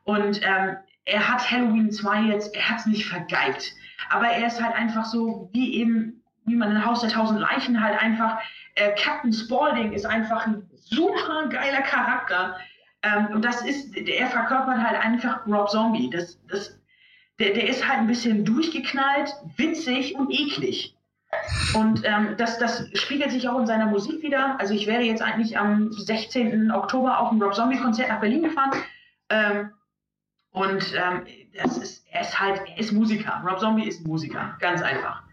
Und 0.04 0.42
ähm, 0.44 0.78
er 1.06 1.28
hat 1.28 1.50
Halloween 1.50 1.92
2 1.92 2.22
jetzt, 2.24 2.56
er 2.56 2.70
hat 2.70 2.80
es 2.80 2.86
nicht 2.86 3.06
vergeigt. 3.06 3.74
Aber 4.10 4.28
er 4.28 4.48
ist 4.48 4.62
halt 4.64 4.76
einfach 4.76 5.06
so, 5.06 5.50
wie 5.54 5.76
eben, 5.76 6.22
wie 6.48 6.56
man 6.56 6.72
in 6.72 6.86
Haus 6.86 7.02
der 7.02 7.10
Tausend 7.10 7.40
Leichen 7.40 7.84
halt 7.84 8.02
einfach, 8.02 8.40
äh, 8.76 8.96
Captain 8.96 9.34
Spaulding 9.34 9.92
ist 9.92 10.06
einfach 10.06 10.48
ein 10.48 10.68
super 10.76 11.48
geiler 11.50 11.82
Charakter. 11.82 12.58
Ähm, 13.04 13.28
und 13.34 13.46
das 13.46 13.62
ist, 13.64 13.96
er 13.96 14.28
verkörpert 14.28 14.80
halt 14.80 15.00
einfach 15.04 15.46
Rob 15.46 15.70
Zombie. 15.70 16.10
Das, 16.10 16.40
das, 16.48 16.80
der, 17.40 17.54
der 17.54 17.68
ist 17.68 17.88
halt 17.88 18.00
ein 18.00 18.08
bisschen 18.08 18.46
durchgeknallt, 18.46 19.32
witzig 19.58 20.16
und 20.16 20.32
eklig. 20.32 20.96
Und 21.76 22.04
ähm, 22.06 22.36
das, 22.38 22.58
das 22.58 22.88
spiegelt 22.94 23.32
sich 23.32 23.50
auch 23.50 23.60
in 23.60 23.68
seiner 23.68 23.88
Musik 23.88 24.24
wieder. 24.24 24.58
Also 24.60 24.74
ich 24.74 24.88
wäre 24.88 25.02
jetzt 25.02 25.22
eigentlich 25.22 25.58
am 25.58 25.92
16. 25.92 26.72
Oktober 26.72 27.20
auf 27.20 27.32
ein 27.32 27.42
Rob 27.42 27.54
Zombie-Konzert 27.54 28.08
nach 28.08 28.22
Berlin 28.22 28.44
gefahren. 28.44 28.72
Ähm, 29.30 29.72
und 30.52 30.94
ähm, 30.96 31.26
das 31.62 31.78
ist, 31.78 32.08
er 32.10 32.22
ist 32.22 32.40
halt, 32.40 32.62
er 32.66 32.80
ist 32.80 32.94
Musiker. 32.94 33.44
Rob 33.46 33.60
Zombie 33.60 33.88
ist 33.88 34.08
Musiker, 34.08 34.56
ganz 34.60 34.82
einfach. 34.82 35.27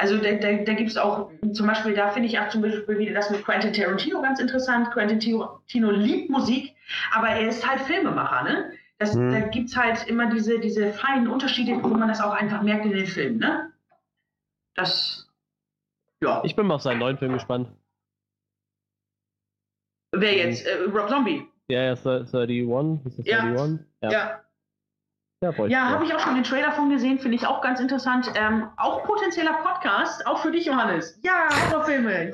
Also 0.00 0.16
da, 0.16 0.32
da, 0.32 0.52
da 0.52 0.72
gibt 0.72 0.90
es 0.90 0.96
auch, 0.96 1.30
zum 1.52 1.66
Beispiel, 1.66 1.94
da 1.94 2.08
finde 2.10 2.28
ich 2.28 2.38
auch 2.38 2.48
zum 2.48 2.62
Beispiel 2.62 2.98
wieder 2.98 3.12
das 3.12 3.30
mit 3.30 3.44
Quentin 3.44 3.72
Tarantino 3.74 4.22
ganz 4.22 4.40
interessant. 4.40 4.90
Quentin 4.92 5.20
Tarantino 5.20 5.90
liebt 5.90 6.30
Musik, 6.30 6.74
aber 7.14 7.28
er 7.28 7.48
ist 7.48 7.68
halt 7.68 7.82
Filmemacher, 7.82 8.42
ne? 8.44 8.72
Das, 8.98 9.14
Hm. 9.14 9.30
Da 9.32 9.40
gibt 9.40 9.68
es 9.68 9.76
halt 9.76 10.06
immer 10.08 10.30
diese, 10.32 10.58
diese 10.58 10.92
feinen 10.92 11.28
Unterschiede, 11.28 11.82
wo 11.82 11.88
man 11.88 12.08
das 12.08 12.20
auch 12.20 12.32
einfach 12.32 12.62
merkt 12.62 12.84
in 12.86 12.92
den 12.92 13.06
Filmen, 13.06 13.38
ne? 13.38 13.72
Das, 14.74 15.28
ja. 16.22 16.42
Ich 16.44 16.56
bin 16.56 16.66
mal 16.66 16.74
auf 16.76 16.82
seinen 16.82 16.98
neuen 16.98 17.18
Film 17.18 17.32
gespannt. 17.34 17.68
Wer 20.12 20.34
jetzt? 20.36 20.66
Äh, 20.66 20.84
Rob 20.92 21.08
Zombie. 21.08 21.46
Ja, 21.68 21.82
ja, 21.82 21.92
31. 21.92 23.06
Ist 23.06 23.18
das 23.18 23.26
Ja. 23.26 23.40
31? 23.40 23.86
Ja, 24.02 24.10
Ja. 24.10 24.12
ja, 24.12 24.40
Ja, 25.42 25.52
mich 25.52 25.72
habe 25.72 26.04
ich 26.04 26.14
auch 26.14 26.18
schon 26.20 26.34
den 26.34 26.44
Trailer 26.44 26.70
von 26.72 26.90
gesehen, 26.90 27.18
finde 27.18 27.34
ich 27.36 27.46
auch 27.46 27.62
ganz 27.62 27.80
interessant. 27.80 28.30
Ähm, 28.34 28.68
auch 28.76 29.04
potenzieller 29.04 29.54
Podcast, 29.62 30.26
auch 30.26 30.38
für 30.42 30.50
dich, 30.52 30.66
Johannes. 30.66 31.18
Ja, 31.22 31.48
Horrorfilme. 31.70 32.30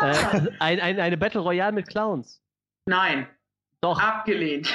Ja. 0.00 0.10
Äh, 0.10 0.50
ein, 0.58 0.80
ein, 0.80 0.98
eine 0.98 1.16
Battle 1.16 1.40
Royale 1.40 1.70
mit 1.70 1.86
Clowns. 1.88 2.42
Nein, 2.86 3.28
Doch, 3.80 4.02
abgelehnt. 4.02 4.74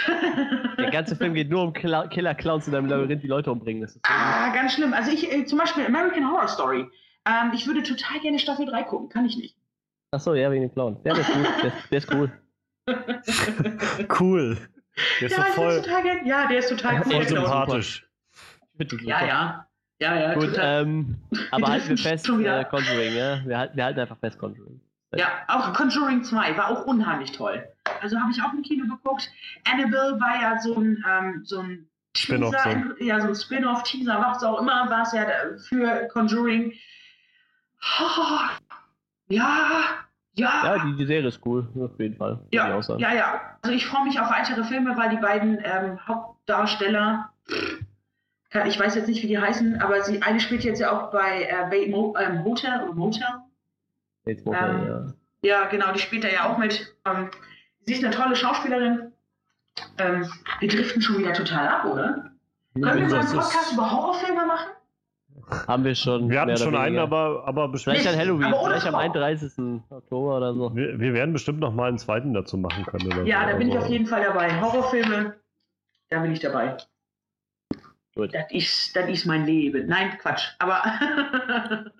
der 0.77 0.91
ganze 0.91 1.17
Film 1.17 1.33
geht 1.33 1.49
nur 1.49 1.61
um 1.61 1.73
Killer- 1.73 2.07
Killer-Clowns 2.07 2.69
in 2.69 2.75
einem 2.75 2.87
Labyrinth, 2.87 3.21
die 3.21 3.27
Leute 3.27 3.51
umbringen. 3.51 3.81
Das 3.81 3.99
ah, 4.03 4.53
ganz 4.53 4.73
schlimm. 4.75 4.93
Also 4.93 5.11
ich, 5.11 5.29
äh, 5.29 5.43
zum 5.45 5.59
Beispiel 5.59 5.85
American 5.85 6.31
Horror 6.31 6.47
Story. 6.47 6.87
Ähm, 7.27 7.51
ich 7.53 7.67
würde 7.67 7.83
total 7.83 8.21
gerne 8.21 8.39
Staffel 8.39 8.65
3 8.65 8.83
gucken, 8.83 9.09
kann 9.09 9.25
ich 9.25 9.35
nicht. 9.35 9.57
Achso, 10.11 10.33
ja, 10.35 10.49
wegen 10.49 10.61
den 10.61 10.71
Clowns. 10.73 10.99
Ja, 11.03 11.13
der 11.13 11.21
ist 11.21 11.33
gut. 11.33 11.47
Der, 11.63 11.73
der 11.91 11.97
ist 11.97 12.13
cool. 12.13 12.31
Cool. 14.17 14.57
Der 15.21 15.27
ist 15.29 15.37
ja, 15.37 15.45
so 15.45 15.51
voll, 15.53 15.81
total. 15.81 16.25
Ja, 16.25 16.47
der 16.47 16.59
ist 16.59 16.69
total 16.69 17.01
cool. 17.05 17.11
voll 17.13 17.27
sympathisch. 17.27 18.07
Ja, 19.01 19.25
ja. 19.25 19.67
Ja, 19.99 20.15
ja, 20.15 20.33
Gut, 20.35 20.49
total. 20.53 20.83
ähm, 20.83 21.17
aber 21.51 21.67
halten 21.69 21.89
wir 21.89 21.97
fest, 21.97 22.29
äh. 22.29 22.65
Conjuring, 22.65 23.15
ja? 23.15 23.41
Wir 23.45 23.57
halten, 23.57 23.77
wir 23.77 23.83
halten 23.85 23.99
einfach 23.99 24.17
fest 24.19 24.37
Conjuring. 24.37 24.79
Ja, 25.15 25.27
auch 25.47 25.73
Conjuring 25.73 26.23
2 26.23 26.55
war 26.57 26.67
auch 26.69 26.85
unheimlich 26.85 27.31
toll. 27.31 27.67
Also 28.01 28.19
habe 28.19 28.29
ich 28.31 28.41
auch 28.43 28.53
im 28.53 28.61
Kino 28.61 28.83
geguckt. 28.95 29.31
Annabelle 29.63 30.19
war 30.19 30.39
ja 30.39 30.59
so 30.59 30.75
ein, 30.75 31.03
ähm, 31.09 31.41
so 31.45 31.61
ein 31.61 31.89
Teaser, 32.13 32.93
ja, 32.99 33.19
so 33.21 33.27
ein 33.29 33.35
Spin-off-Teaser, 33.35 34.19
was 34.19 34.43
auch 34.43 34.59
immer, 34.61 34.89
war 34.89 35.03
es 35.03 35.13
ja 35.13 35.25
da- 35.25 35.57
für 35.57 36.07
Conjuring. 36.09 36.73
Oh, 37.99 38.39
ja, 39.29 39.81
ja, 40.37 40.75
Ja, 40.75 40.85
die, 40.85 40.95
die 40.95 41.05
Serie 41.05 41.27
ist 41.27 41.45
cool, 41.45 41.67
auf 41.79 41.99
jeden 41.99 42.15
Fall. 42.15 42.39
ja, 42.51 42.79
ja, 42.97 43.13
ja. 43.13 43.41
Also 43.61 43.75
ich 43.75 43.85
freue 43.85 44.05
mich 44.05 44.19
auf 44.19 44.29
weitere 44.29 44.63
Filme, 44.63 44.95
weil 44.95 45.09
die 45.09 45.17
beiden 45.17 45.59
ähm, 45.63 45.99
Hauptdarsteller, 46.07 47.29
ich 48.65 48.79
weiß 48.79 48.95
jetzt 48.95 49.07
nicht, 49.07 49.21
wie 49.23 49.27
die 49.27 49.39
heißen, 49.39 49.81
aber 49.81 50.01
sie, 50.03 50.21
eine 50.21 50.39
spielt 50.39 50.63
jetzt 50.63 50.79
ja 50.79 50.91
auch 50.91 51.11
bei 51.11 51.43
äh, 51.43 51.69
Bay 51.69 51.89
Mo, 51.89 52.15
ähm, 52.17 52.43
oder. 52.43 53.43
Jetzt 54.25 54.45
muss 54.45 54.55
man, 54.55 54.81
Ähm, 54.81 54.87
ja. 54.87 55.13
Ja, 55.43 55.65
genau, 55.67 55.91
die 55.93 55.99
spielt 55.99 56.23
da 56.23 56.29
ja 56.29 56.49
auch 56.49 56.57
mit. 56.57 56.95
Ähm, 57.05 57.29
sie 57.85 57.93
ist 57.93 58.03
eine 58.03 58.13
tolle 58.13 58.35
Schauspielerin. 58.35 59.11
Ähm, 59.97 60.29
wir 60.59 60.67
driften 60.67 61.01
schon 61.01 61.19
wieder 61.19 61.33
total 61.33 61.67
ab, 61.67 61.85
oder? 61.85 62.31
Können 62.73 62.99
wir 62.99 63.09
so 63.09 63.15
einen 63.15 63.27
Podcast 63.29 63.73
über 63.73 63.91
Horrorfilme 63.91 64.45
machen? 64.45 64.69
Haben 65.67 65.83
wir 65.83 65.95
schon. 65.95 66.29
Wir 66.29 66.41
hatten 66.41 66.57
schon 66.57 66.75
einen, 66.75 66.97
aber, 66.97 67.43
aber 67.45 67.67
bestimmt, 67.69 67.97
Vielleicht 67.97 68.07
an 68.09 68.15
Nicht, 68.15 68.27
Halloween, 68.43 68.53
vielleicht 68.65 68.85
am 68.87 68.93
Frau. 68.93 68.99
31. 68.99 69.51
Oktober 69.89 70.37
oder 70.37 70.53
so. 70.53 70.75
wir, 70.75 70.99
wir 70.99 71.13
werden 71.13 71.31
bestimmt 71.33 71.59
noch 71.59 71.73
mal 71.73 71.87
einen 71.89 71.97
zweiten 71.99 72.33
dazu 72.33 72.57
machen 72.57 72.85
können. 72.85 73.07
Oder 73.07 73.23
Ja, 73.23 73.43
so. 73.45 73.51
da 73.51 73.57
bin 73.57 73.69
ich 73.69 73.77
auf 73.77 73.87
jeden 73.87 74.07
Fall 74.07 74.23
dabei. 74.23 74.59
Horrorfilme, 74.59 75.35
da 76.09 76.19
bin 76.19 76.31
ich 76.33 76.39
dabei. 76.39 76.77
Gut. 78.15 78.33
Das 78.33 78.51
ist, 78.51 78.95
das 78.95 79.07
ist 79.09 79.25
mein 79.25 79.45
Leben. 79.45 79.87
Nein, 79.87 80.17
Quatsch. 80.19 80.55
Aber 80.57 80.81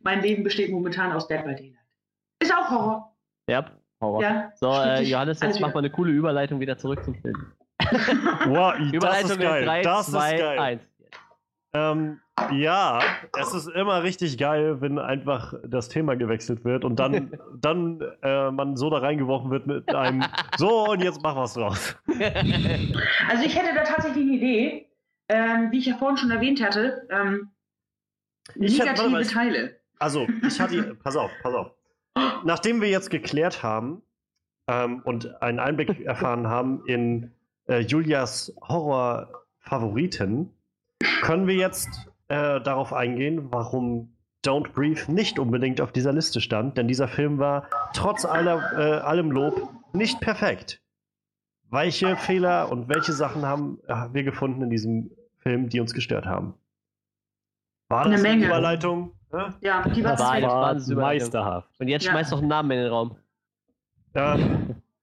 mein 0.00 0.20
Leben 0.20 0.42
besteht 0.42 0.70
momentan 0.72 1.12
aus 1.12 1.28
Dead 1.28 1.44
by 1.44 1.54
Daylight. 1.54 1.78
Ist 2.40 2.52
auch 2.52 2.68
Horror. 2.68 3.14
Ja, 3.48 3.64
Horror. 4.00 4.22
Ja, 4.22 4.50
So, 4.56 4.72
äh. 4.72 5.02
Johannes, 5.02 5.40
jetzt 5.40 5.60
mach 5.60 5.72
mal 5.72 5.78
eine 5.78 5.90
coole 5.90 6.10
Überleitung 6.10 6.58
wieder 6.58 6.76
zurück 6.78 7.04
zum 7.04 7.14
Film. 7.14 7.52
Wow, 8.46 8.74
das 8.78 8.92
Überleitung 8.92 9.30
ist 9.30 9.38
geil. 9.40 9.60
in 9.62 9.66
3, 9.68 9.82
das 9.82 10.06
2, 10.10 10.32
ist 10.34 10.40
geil. 10.40 10.58
1. 10.58 10.82
Ähm, 11.74 12.20
ja, 12.52 13.00
es 13.38 13.54
ist 13.54 13.66
immer 13.68 14.02
richtig 14.02 14.36
geil, 14.36 14.80
wenn 14.80 14.98
einfach 14.98 15.54
das 15.64 15.88
Thema 15.88 16.16
gewechselt 16.16 16.64
wird 16.64 16.84
und 16.84 16.96
dann, 16.96 17.38
dann 17.60 18.00
äh, 18.22 18.50
man 18.50 18.76
so 18.76 18.90
da 18.90 18.98
reingeworfen 18.98 19.50
wird 19.50 19.66
mit 19.66 19.94
einem 19.94 20.22
So 20.58 20.90
und 20.90 21.02
jetzt 21.02 21.22
mach 21.22 21.36
was 21.36 21.54
draus. 21.54 21.96
Also 23.28 23.44
ich 23.44 23.56
hätte 23.56 23.74
da 23.74 23.84
tatsächlich 23.84 24.24
eine 24.24 24.32
Idee, 24.36 24.88
ähm, 25.28 25.70
wie 25.70 25.78
ich 25.78 25.86
ja 25.86 25.96
vorhin 25.96 26.18
schon 26.18 26.30
erwähnt 26.30 26.62
hatte. 26.62 27.06
Ähm, 27.10 27.50
negative 28.56 29.20
ich- 29.22 29.28
Teile. 29.32 29.76
Also, 29.98 30.26
ich 30.46 30.60
hatte, 30.60 30.96
pass 30.96 31.16
auf, 31.16 31.30
pass 31.42 31.54
auf. 31.54 31.70
Nachdem 32.44 32.80
wir 32.82 32.88
jetzt 32.90 33.08
geklärt 33.08 33.62
haben 33.62 34.02
ähm, 34.66 35.00
und 35.04 35.40
einen 35.40 35.60
Einblick 35.60 36.00
erfahren 36.00 36.48
haben 36.48 36.84
in 36.86 37.30
äh, 37.68 37.78
Julias 37.78 38.52
Horror-Favoriten, 38.68 40.50
können 41.22 41.46
wir 41.46 41.54
jetzt 41.56 41.88
äh, 42.28 42.60
darauf 42.60 42.92
eingehen, 42.92 43.48
warum 43.52 44.14
Don't 44.44 44.72
Breathe 44.72 45.12
nicht 45.12 45.38
unbedingt 45.38 45.80
auf 45.80 45.92
dieser 45.92 46.12
Liste 46.12 46.40
stand, 46.40 46.76
denn 46.76 46.88
dieser 46.88 47.06
Film 47.08 47.38
war 47.38 47.68
trotz 47.94 48.24
aller, 48.24 48.72
äh, 48.76 49.00
allem 49.00 49.30
Lob 49.30 49.68
nicht 49.92 50.20
perfekt. 50.20 50.80
Welche 51.70 52.16
Fehler 52.16 52.70
und 52.70 52.88
welche 52.88 53.12
Sachen 53.12 53.46
haben 53.46 53.78
äh, 53.86 54.08
wir 54.12 54.24
gefunden 54.24 54.62
in 54.62 54.70
diesem 54.70 55.10
Film, 55.38 55.68
die 55.68 55.80
uns 55.80 55.94
gestört 55.94 56.26
haben? 56.26 56.54
War 57.88 58.04
Eine 58.04 58.16
das 58.16 58.24
eine 58.24 58.34
Menge. 58.34 58.46
Überleitung? 58.46 59.12
Ja? 59.32 59.54
Ja, 59.60 59.88
die 59.88 60.04
war 60.04 60.12
Das 60.12 60.20
war 60.20 60.42
war 60.42 60.74
meisterhaft. 60.96 61.68
Und 61.78 61.88
jetzt 61.88 62.04
Ja. 62.04 62.10
schmeiß 62.12 62.30
doch 62.30 62.38
einen 62.38 62.48
Namen 62.48 62.70
in 62.72 62.78
den 62.78 62.88
Raum. 62.88 63.16
Ja, 64.14 64.38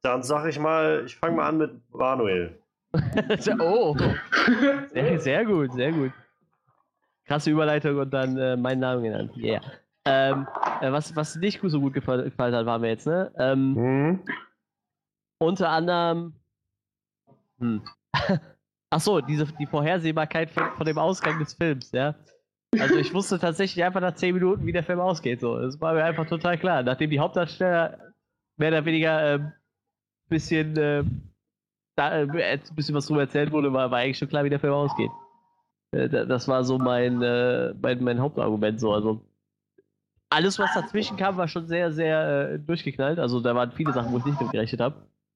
dann 0.01 0.21
sag 0.21 0.47
ich 0.47 0.59
mal, 0.59 1.03
ich 1.05 1.15
fange 1.15 1.37
mal 1.37 1.47
an 1.47 1.57
mit 1.57 1.71
Manuel. 1.91 2.59
oh, 3.59 3.95
sehr, 4.91 5.19
sehr 5.19 5.45
gut, 5.45 5.73
sehr 5.73 5.91
gut. 5.91 6.11
Krasse 7.25 7.51
Überleitung 7.51 7.97
und 7.97 8.11
dann 8.11 8.37
äh, 8.37 8.57
meinen 8.57 8.79
Namen 8.79 9.03
genannt. 9.03 9.31
Yeah. 9.37 9.61
Ähm, 10.05 10.47
äh, 10.81 10.91
was, 10.91 11.15
was 11.15 11.35
nicht 11.35 11.59
so 11.61 11.79
gut 11.79 11.93
gefallen, 11.93 12.31
hat, 12.35 12.65
waren 12.65 12.81
wir 12.81 12.89
jetzt, 12.89 13.05
ne? 13.05 13.31
Ähm, 13.37 13.75
Hm? 13.75 14.19
Unter 15.37 15.69
anderem. 15.69 16.33
Hm. 17.59 17.81
Ach 18.89 18.99
so, 18.99 19.21
diese, 19.21 19.45
die 19.45 19.67
Vorhersehbarkeit 19.67 20.49
von, 20.49 20.71
von 20.75 20.85
dem 20.85 20.97
Ausgang 20.97 21.37
des 21.39 21.53
Films, 21.53 21.91
ja. 21.91 22.15
Also 22.77 22.95
ich 22.97 23.13
wusste 23.13 23.39
tatsächlich 23.39 23.83
einfach 23.83 24.01
nach 24.01 24.15
10 24.15 24.33
Minuten, 24.35 24.65
wie 24.65 24.71
der 24.71 24.83
Film 24.83 24.99
ausgeht. 24.99 25.41
So. 25.41 25.59
Das 25.59 25.79
war 25.81 25.93
mir 25.93 26.03
einfach 26.03 26.27
total 26.27 26.57
klar. 26.57 26.83
Nachdem 26.83 27.09
die 27.09 27.19
Hauptdarsteller 27.19 28.13
mehr 28.57 28.69
oder 28.69 28.85
weniger 28.85 29.35
ähm, 29.35 29.51
bisschen, 30.29 30.75
ähm, 30.77 31.28
da, 31.99 32.21
äh, 32.23 32.27
ein 32.31 32.61
bisschen 32.75 32.95
was 32.95 33.07
drüber 33.07 33.21
erzählt 33.21 33.51
wurde, 33.51 33.73
war, 33.73 33.91
war 33.91 33.99
eigentlich 33.99 34.17
schon 34.17 34.29
klar, 34.29 34.43
wie 34.43 34.49
der 34.49 34.59
Film 34.59 34.73
ausgeht. 34.73 35.11
Äh, 35.91 36.09
da- 36.09 36.25
das 36.25 36.47
war 36.47 36.63
so 36.63 36.79
mein, 36.79 37.21
äh, 37.23 37.73
mein, 37.81 38.03
mein 38.03 38.19
Hauptargument. 38.21 38.79
So. 38.79 38.93
Also 38.93 39.21
alles, 40.29 40.59
was 40.59 40.73
dazwischen 40.73 41.17
kam, 41.17 41.37
war 41.37 41.47
schon 41.47 41.67
sehr, 41.67 41.91
sehr 41.91 42.51
äh, 42.53 42.59
durchgeknallt. 42.59 43.19
Also 43.19 43.39
da 43.39 43.55
waren 43.55 43.71
viele 43.71 43.93
Sachen, 43.93 44.11
wo 44.11 44.17
ich 44.17 44.25
nicht 44.25 44.39
mit 44.39 44.51
gerechnet 44.51 44.81
habe. 44.81 44.95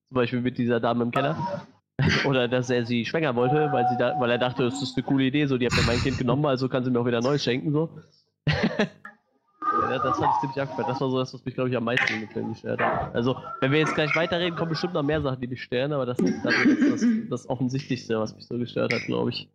Zum 0.09 0.15
Beispiel 0.15 0.41
mit 0.41 0.57
dieser 0.57 0.79
Dame 0.79 1.03
im 1.03 1.11
Keller. 1.11 1.37
Oder 2.25 2.47
dass 2.47 2.69
er 2.69 2.85
sie 2.85 3.05
schwängern 3.05 3.35
wollte, 3.35 3.71
weil, 3.71 3.85
da, 3.97 4.19
weil 4.19 4.31
er 4.31 4.37
dachte, 4.39 4.63
das 4.63 4.81
ist 4.81 4.97
eine 4.97 5.03
coole 5.03 5.25
Idee, 5.25 5.45
so 5.47 5.57
die 5.57 5.65
hat 5.67 5.75
mir 5.75 5.83
mein 5.83 6.01
Kind 6.01 6.17
genommen, 6.17 6.45
also 6.45 6.69
kann 6.69 6.83
sie 6.83 6.91
mir 6.91 6.99
auch 6.99 7.05
wieder 7.05 7.21
neues 7.21 7.43
schenken. 7.43 7.71
So. 7.71 7.99
ja, 9.81 9.99
das 9.99 10.17
fand 10.17 10.31
ich 10.33 10.39
ziemlich 10.41 10.61
abgefallen. 10.61 10.87
Das 10.87 11.01
war 11.01 11.09
so 11.09 11.19
das, 11.19 11.33
was 11.33 11.43
mich, 11.45 11.53
glaube 11.55 11.69
ich, 11.69 11.77
am 11.77 11.83
meisten 11.83 12.19
dem 12.19 12.29
Film 12.29 12.53
gestört 12.53 12.81
hat. 12.81 13.15
Also, 13.15 13.37
wenn 13.61 13.71
wir 13.71 13.79
jetzt 13.79 13.95
gleich 13.95 14.15
weiterreden, 14.15 14.57
kommen 14.57 14.69
bestimmt 14.69 14.93
noch 14.93 15.03
mehr 15.03 15.21
Sachen, 15.21 15.39
die 15.41 15.47
mich 15.47 15.63
stören, 15.63 15.93
aber 15.93 16.05
das 16.05 16.19
ist 16.19 16.43
das, 16.43 16.53
das, 16.89 17.05
das 17.29 17.49
Offensichtlichste, 17.49 18.19
was 18.19 18.35
mich 18.35 18.45
so 18.45 18.57
gestört 18.57 18.93
hat, 18.93 19.01
glaube 19.01 19.31
ich. 19.31 19.49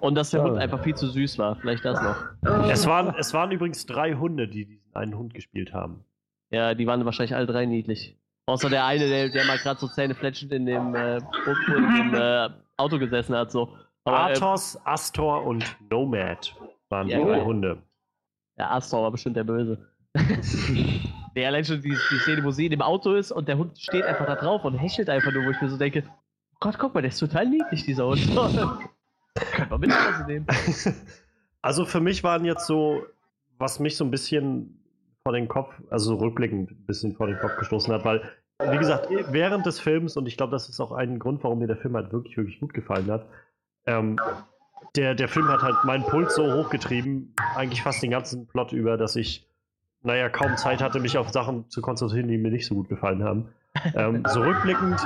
Und 0.00 0.14
dass 0.16 0.30
der. 0.30 0.42
Hund 0.42 0.58
einfach 0.58 0.82
viel 0.82 0.94
zu 0.94 1.06
süß 1.06 1.38
war. 1.38 1.56
Vielleicht 1.56 1.84
das 1.84 2.00
noch. 2.02 2.68
Es, 2.68 2.86
waren, 2.86 3.14
es 3.18 3.32
waren 3.34 3.52
übrigens 3.52 3.86
drei 3.86 4.14
Hunde, 4.14 4.48
die 4.48 4.64
diesen 4.64 4.94
einen 4.94 5.16
Hund 5.16 5.34
gespielt 5.34 5.72
haben. 5.72 6.04
Ja, 6.50 6.74
die 6.74 6.86
waren 6.86 7.04
wahrscheinlich 7.04 7.34
alle 7.34 7.46
drei 7.46 7.66
niedlich. 7.66 8.16
Außer 8.46 8.68
der 8.68 8.84
eine, 8.84 9.08
der, 9.08 9.28
der 9.28 9.44
mal 9.44 9.58
gerade 9.58 9.78
so 9.78 9.86
zähnefletschend 9.86 10.52
in 10.52 10.66
dem, 10.66 10.94
äh, 10.94 11.18
in 11.18 11.94
dem 11.96 12.14
äh, 12.14 12.48
Auto 12.76 12.98
gesessen 12.98 13.36
hat. 13.36 13.52
So. 13.52 13.76
Aber, 14.04 14.30
äh, 14.30 14.32
Athos, 14.32 14.78
Astor 14.84 15.44
und 15.44 15.64
Nomad 15.88 16.54
waren 16.88 17.08
Ja, 17.08 17.18
die 17.18 17.24
drei 17.24 17.36
geil. 17.36 17.44
Hunde. 17.44 17.82
Der 18.62 18.72
Astor 18.72 19.02
war 19.02 19.10
bestimmt 19.10 19.36
der 19.36 19.44
Böse. 19.44 19.88
der 21.36 21.48
allein 21.48 21.64
schon 21.64 21.80
die, 21.82 21.96
die 22.10 22.18
Szene, 22.18 22.44
wo 22.44 22.50
sie 22.52 22.66
in 22.66 22.70
dem 22.70 22.82
Auto 22.82 23.14
ist 23.14 23.32
und 23.32 23.48
der 23.48 23.58
Hund 23.58 23.76
steht 23.78 24.04
einfach 24.04 24.26
da 24.26 24.36
drauf 24.36 24.64
und 24.64 24.74
hechelt 24.74 25.08
einfach 25.10 25.32
nur, 25.32 25.44
wo 25.44 25.50
ich 25.50 25.60
mir 25.60 25.68
so 25.68 25.76
denke, 25.76 26.04
Gott, 26.60 26.78
guck 26.78 26.94
mal, 26.94 27.00
der 27.00 27.08
ist 27.08 27.18
total 27.18 27.48
niedlich, 27.48 27.84
dieser 27.84 28.06
Hund. 28.06 28.20
Könnte 29.34 29.70
man 29.70 29.80
mit 29.80 29.90
nehmen. 30.28 30.46
Also 31.64 31.84
für 31.84 32.00
mich 32.00 32.24
waren 32.24 32.44
jetzt 32.44 32.66
so, 32.66 33.06
was 33.56 33.78
mich 33.78 33.96
so 33.96 34.04
ein 34.04 34.10
bisschen 34.10 34.82
vor 35.22 35.32
den 35.32 35.46
Kopf, 35.46 35.72
also 35.90 36.16
rückblickend 36.16 36.72
ein 36.72 36.86
bisschen 36.86 37.14
vor 37.14 37.28
den 37.28 37.38
Kopf 37.38 37.56
gestoßen 37.56 37.94
hat, 37.94 38.04
weil, 38.04 38.20
wie 38.68 38.78
gesagt, 38.78 39.08
während 39.30 39.64
des 39.64 39.78
Films, 39.78 40.16
und 40.16 40.26
ich 40.26 40.36
glaube, 40.36 40.50
das 40.50 40.68
ist 40.68 40.80
auch 40.80 40.90
ein 40.90 41.20
Grund, 41.20 41.44
warum 41.44 41.60
mir 41.60 41.68
der 41.68 41.76
Film 41.76 41.94
halt 41.94 42.12
wirklich, 42.12 42.36
wirklich 42.36 42.58
gut 42.58 42.74
gefallen 42.74 43.08
hat, 43.12 43.28
ähm, 43.86 44.18
der, 44.96 45.14
der 45.14 45.28
Film 45.28 45.48
hat 45.48 45.62
halt 45.62 45.84
meinen 45.84 46.04
Puls 46.04 46.34
so 46.34 46.52
hochgetrieben, 46.52 47.34
eigentlich 47.56 47.82
fast 47.82 48.02
den 48.02 48.10
ganzen 48.10 48.46
Plot 48.46 48.72
über, 48.72 48.96
dass 48.96 49.16
ich, 49.16 49.46
naja, 50.02 50.28
kaum 50.28 50.56
Zeit 50.56 50.82
hatte, 50.82 51.00
mich 51.00 51.16
auf 51.16 51.30
Sachen 51.30 51.68
zu 51.70 51.80
konzentrieren, 51.80 52.28
die 52.28 52.38
mir 52.38 52.50
nicht 52.50 52.66
so 52.66 52.74
gut 52.74 52.88
gefallen 52.88 53.22
haben. 53.22 53.48
Ähm, 53.94 54.22
so 54.28 54.42
rückblickend 54.42 55.00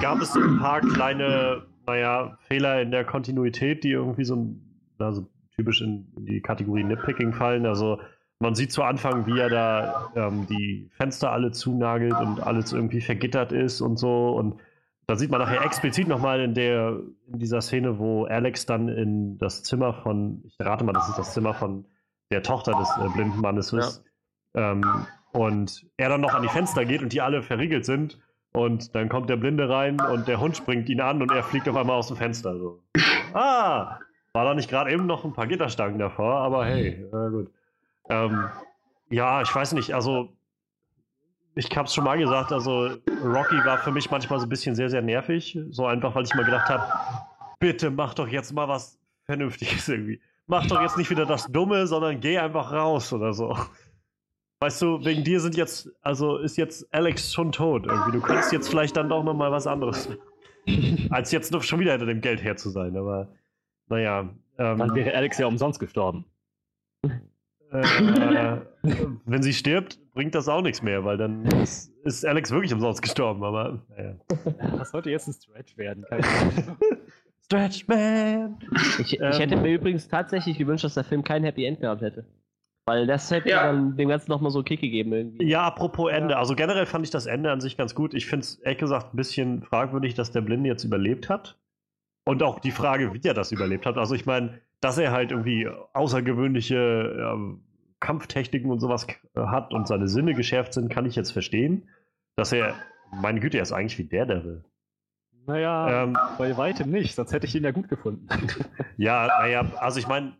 gab 0.00 0.20
es 0.20 0.34
ein 0.36 0.58
paar 0.58 0.80
kleine, 0.80 1.62
naja, 1.86 2.36
Fehler 2.48 2.82
in 2.82 2.90
der 2.90 3.04
Kontinuität, 3.04 3.84
die 3.84 3.90
irgendwie 3.90 4.24
so, 4.24 4.54
also 4.98 5.26
typisch 5.56 5.80
in, 5.80 6.06
in 6.16 6.26
die 6.26 6.40
Kategorie 6.40 6.84
Nitpicking 6.84 7.32
fallen. 7.32 7.66
Also 7.66 8.00
man 8.38 8.54
sieht 8.54 8.72
zu 8.72 8.82
Anfang, 8.82 9.26
wie 9.26 9.38
er 9.38 9.48
da 9.48 10.10
ähm, 10.16 10.46
die 10.48 10.90
Fenster 10.96 11.30
alle 11.32 11.52
zunagelt 11.52 12.14
und 12.20 12.40
alles 12.40 12.72
irgendwie 12.72 13.00
vergittert 13.00 13.52
ist 13.52 13.80
und 13.80 13.96
so. 13.96 14.30
Und 14.30 14.56
da 15.12 15.16
sieht 15.16 15.30
man 15.30 15.42
nachher 15.42 15.62
explizit 15.62 16.08
nochmal 16.08 16.40
in 16.40 16.54
der 16.54 17.00
in 17.30 17.38
dieser 17.38 17.60
Szene, 17.60 17.98
wo 17.98 18.24
Alex 18.24 18.64
dann 18.64 18.88
in 18.88 19.36
das 19.36 19.62
Zimmer 19.62 19.92
von, 19.92 20.42
ich 20.46 20.58
rate 20.58 20.84
mal, 20.84 20.94
das 20.94 21.06
ist 21.10 21.18
das 21.18 21.34
Zimmer 21.34 21.52
von 21.52 21.84
der 22.30 22.42
Tochter 22.42 22.72
des 22.72 22.88
äh, 22.96 23.10
blinden 23.10 23.38
Mannes 23.42 23.74
ist. 23.74 24.02
Ja. 24.54 24.72
Ähm, 24.72 25.06
und 25.32 25.84
er 25.98 26.08
dann 26.08 26.22
noch 26.22 26.32
an 26.32 26.40
die 26.40 26.48
Fenster 26.48 26.86
geht 26.86 27.02
und 27.02 27.12
die 27.12 27.20
alle 27.20 27.42
verriegelt 27.42 27.84
sind. 27.84 28.20
Und 28.54 28.94
dann 28.94 29.10
kommt 29.10 29.28
der 29.28 29.36
Blinde 29.36 29.68
rein 29.68 30.00
und 30.00 30.28
der 30.28 30.40
Hund 30.40 30.56
springt 30.56 30.88
ihn 30.88 31.02
an 31.02 31.20
und 31.20 31.30
er 31.30 31.42
fliegt 31.42 31.68
auf 31.68 31.76
einmal 31.76 31.96
aus 31.96 32.08
dem 32.08 32.16
Fenster. 32.16 32.56
So. 32.56 32.82
Ah, 33.34 33.98
war 34.32 34.44
da 34.46 34.54
nicht 34.54 34.70
gerade 34.70 34.90
eben 34.90 35.04
noch 35.04 35.26
ein 35.26 35.34
paar 35.34 35.46
Gitterstangen 35.46 35.98
davor, 35.98 36.36
aber 36.36 36.64
hey, 36.64 37.06
na 37.12 37.28
gut. 37.28 37.50
Ähm, 38.08 38.48
ja, 39.10 39.42
ich 39.42 39.54
weiß 39.54 39.74
nicht, 39.74 39.92
also 39.92 40.30
ich 41.54 41.68
habe 41.76 41.86
es 41.86 41.94
schon 41.94 42.04
mal 42.04 42.18
gesagt, 42.18 42.52
also 42.52 42.90
Rocky 43.24 43.56
war 43.64 43.78
für 43.78 43.92
mich 43.92 44.10
manchmal 44.10 44.38
so 44.38 44.46
ein 44.46 44.48
bisschen 44.48 44.74
sehr, 44.74 44.88
sehr 44.88 45.02
nervig. 45.02 45.58
So 45.70 45.86
einfach, 45.86 46.14
weil 46.14 46.24
ich 46.24 46.34
mal 46.34 46.44
gedacht 46.44 46.68
habe, 46.68 46.84
bitte 47.58 47.90
mach 47.90 48.14
doch 48.14 48.28
jetzt 48.28 48.52
mal 48.52 48.68
was 48.68 48.98
Vernünftiges 49.24 49.88
irgendwie. 49.88 50.20
Mach 50.46 50.66
doch 50.66 50.80
jetzt 50.80 50.96
nicht 50.96 51.10
wieder 51.10 51.26
das 51.26 51.46
Dumme, 51.46 51.86
sondern 51.86 52.20
geh 52.20 52.38
einfach 52.38 52.72
raus 52.72 53.12
oder 53.12 53.32
so. 53.32 53.56
Weißt 54.60 54.80
du, 54.82 55.04
wegen 55.04 55.24
dir 55.24 55.40
sind 55.40 55.56
jetzt, 55.56 55.90
also 56.02 56.38
ist 56.38 56.56
jetzt 56.56 56.86
Alex 56.94 57.32
schon 57.32 57.52
tot 57.52 57.86
irgendwie. 57.86 58.12
Du 58.12 58.20
könntest 58.20 58.52
jetzt 58.52 58.68
vielleicht 58.68 58.96
dann 58.96 59.08
doch 59.08 59.24
nochmal 59.24 59.50
was 59.50 59.66
anderes 59.66 60.08
als 61.10 61.32
jetzt 61.32 61.52
noch 61.52 61.62
schon 61.62 61.80
wieder 61.80 61.92
hinter 61.92 62.06
dem 62.06 62.20
Geld 62.20 62.42
her 62.42 62.56
zu 62.56 62.70
sein, 62.70 62.96
aber 62.96 63.28
naja. 63.88 64.30
Ähm, 64.58 64.78
dann 64.78 64.94
wäre 64.94 65.14
Alex 65.14 65.38
ja 65.38 65.46
umsonst 65.46 65.80
gestorben. 65.80 66.26
Äh, 67.70 68.60
wenn 69.24 69.42
sie 69.42 69.54
stirbt, 69.54 69.98
bringt 70.14 70.34
das 70.34 70.48
auch 70.48 70.62
nichts 70.62 70.82
mehr, 70.82 71.04
weil 71.04 71.16
dann 71.16 71.44
ist, 71.62 71.92
ist 72.04 72.24
Alex 72.24 72.50
wirklich 72.50 72.72
umsonst 72.72 73.02
gestorben, 73.02 73.42
aber 73.44 73.82
naja. 73.88 74.16
Das 74.78 74.90
sollte 74.90 75.10
jetzt 75.10 75.28
ein 75.28 75.32
Stretch 75.32 75.76
werden. 75.76 76.04
Stretch 77.44 77.86
Man! 77.88 78.58
Ich, 78.74 79.14
ich 79.14 79.20
ähm, 79.20 79.32
hätte 79.32 79.56
mir 79.56 79.74
übrigens 79.74 80.08
tatsächlich 80.08 80.58
gewünscht, 80.58 80.84
dass 80.84 80.94
der 80.94 81.04
Film 81.04 81.22
kein 81.24 81.44
Happy 81.44 81.64
End 81.64 81.80
gehabt 81.80 82.02
hätte. 82.02 82.24
Weil 82.86 83.06
das 83.06 83.30
hätte 83.30 83.50
ja. 83.50 83.66
dann 83.66 83.96
dem 83.96 84.08
Ganzen 84.08 84.30
nochmal 84.30 84.50
so 84.50 84.58
einen 84.58 84.64
Kick 84.64 84.80
gegeben 84.80 85.12
irgendwie. 85.12 85.48
Ja, 85.48 85.62
apropos 85.62 86.10
Ende. 86.10 86.36
Also 86.36 86.56
generell 86.56 86.86
fand 86.86 87.04
ich 87.04 87.10
das 87.10 87.26
Ende 87.26 87.52
an 87.52 87.60
sich 87.60 87.76
ganz 87.76 87.94
gut. 87.94 88.12
Ich 88.12 88.26
finde 88.26 88.44
es 88.44 88.56
ehrlich 88.56 88.78
gesagt 88.78 89.14
ein 89.14 89.16
bisschen 89.16 89.62
fragwürdig, 89.62 90.14
dass 90.14 90.32
der 90.32 90.40
Blinde 90.40 90.68
jetzt 90.68 90.82
überlebt 90.82 91.28
hat. 91.28 91.58
Und 92.24 92.42
auch 92.42 92.60
die 92.60 92.70
Frage, 92.70 93.14
wie 93.14 93.20
er 93.26 93.34
das 93.34 93.52
überlebt 93.52 93.86
hat. 93.86 93.98
Also 93.98 94.14
ich 94.14 94.26
meine, 94.26 94.60
dass 94.80 94.98
er 94.98 95.12
halt 95.12 95.30
irgendwie 95.30 95.68
außergewöhnliche 95.92 96.76
äh, 96.76 97.56
Kampftechniken 98.02 98.70
und 98.70 98.80
sowas 98.80 99.06
hat 99.34 99.72
und 99.72 99.88
seine 99.88 100.08
Sinne 100.08 100.34
geschärft 100.34 100.74
sind, 100.74 100.90
kann 100.90 101.06
ich 101.06 101.16
jetzt 101.16 101.30
verstehen. 101.30 101.88
Dass 102.36 102.52
er, 102.52 102.74
meine 103.10 103.40
Güte, 103.40 103.58
er 103.58 103.62
ist 103.62 103.72
eigentlich 103.72 103.98
wie 103.98 104.04
Daredevil. 104.04 104.64
Naja, 105.46 106.04
ähm, 106.04 106.16
bei 106.38 106.56
weitem 106.56 106.90
nicht, 106.90 107.14
sonst 107.14 107.32
hätte 107.32 107.46
ich 107.46 107.54
ihn 107.54 107.64
ja 107.64 107.70
gut 107.70 107.88
gefunden. 107.88 108.28
ja, 108.96 109.26
naja, 109.26 109.64
also 109.78 109.98
ich 109.98 110.06
meine, 110.06 110.34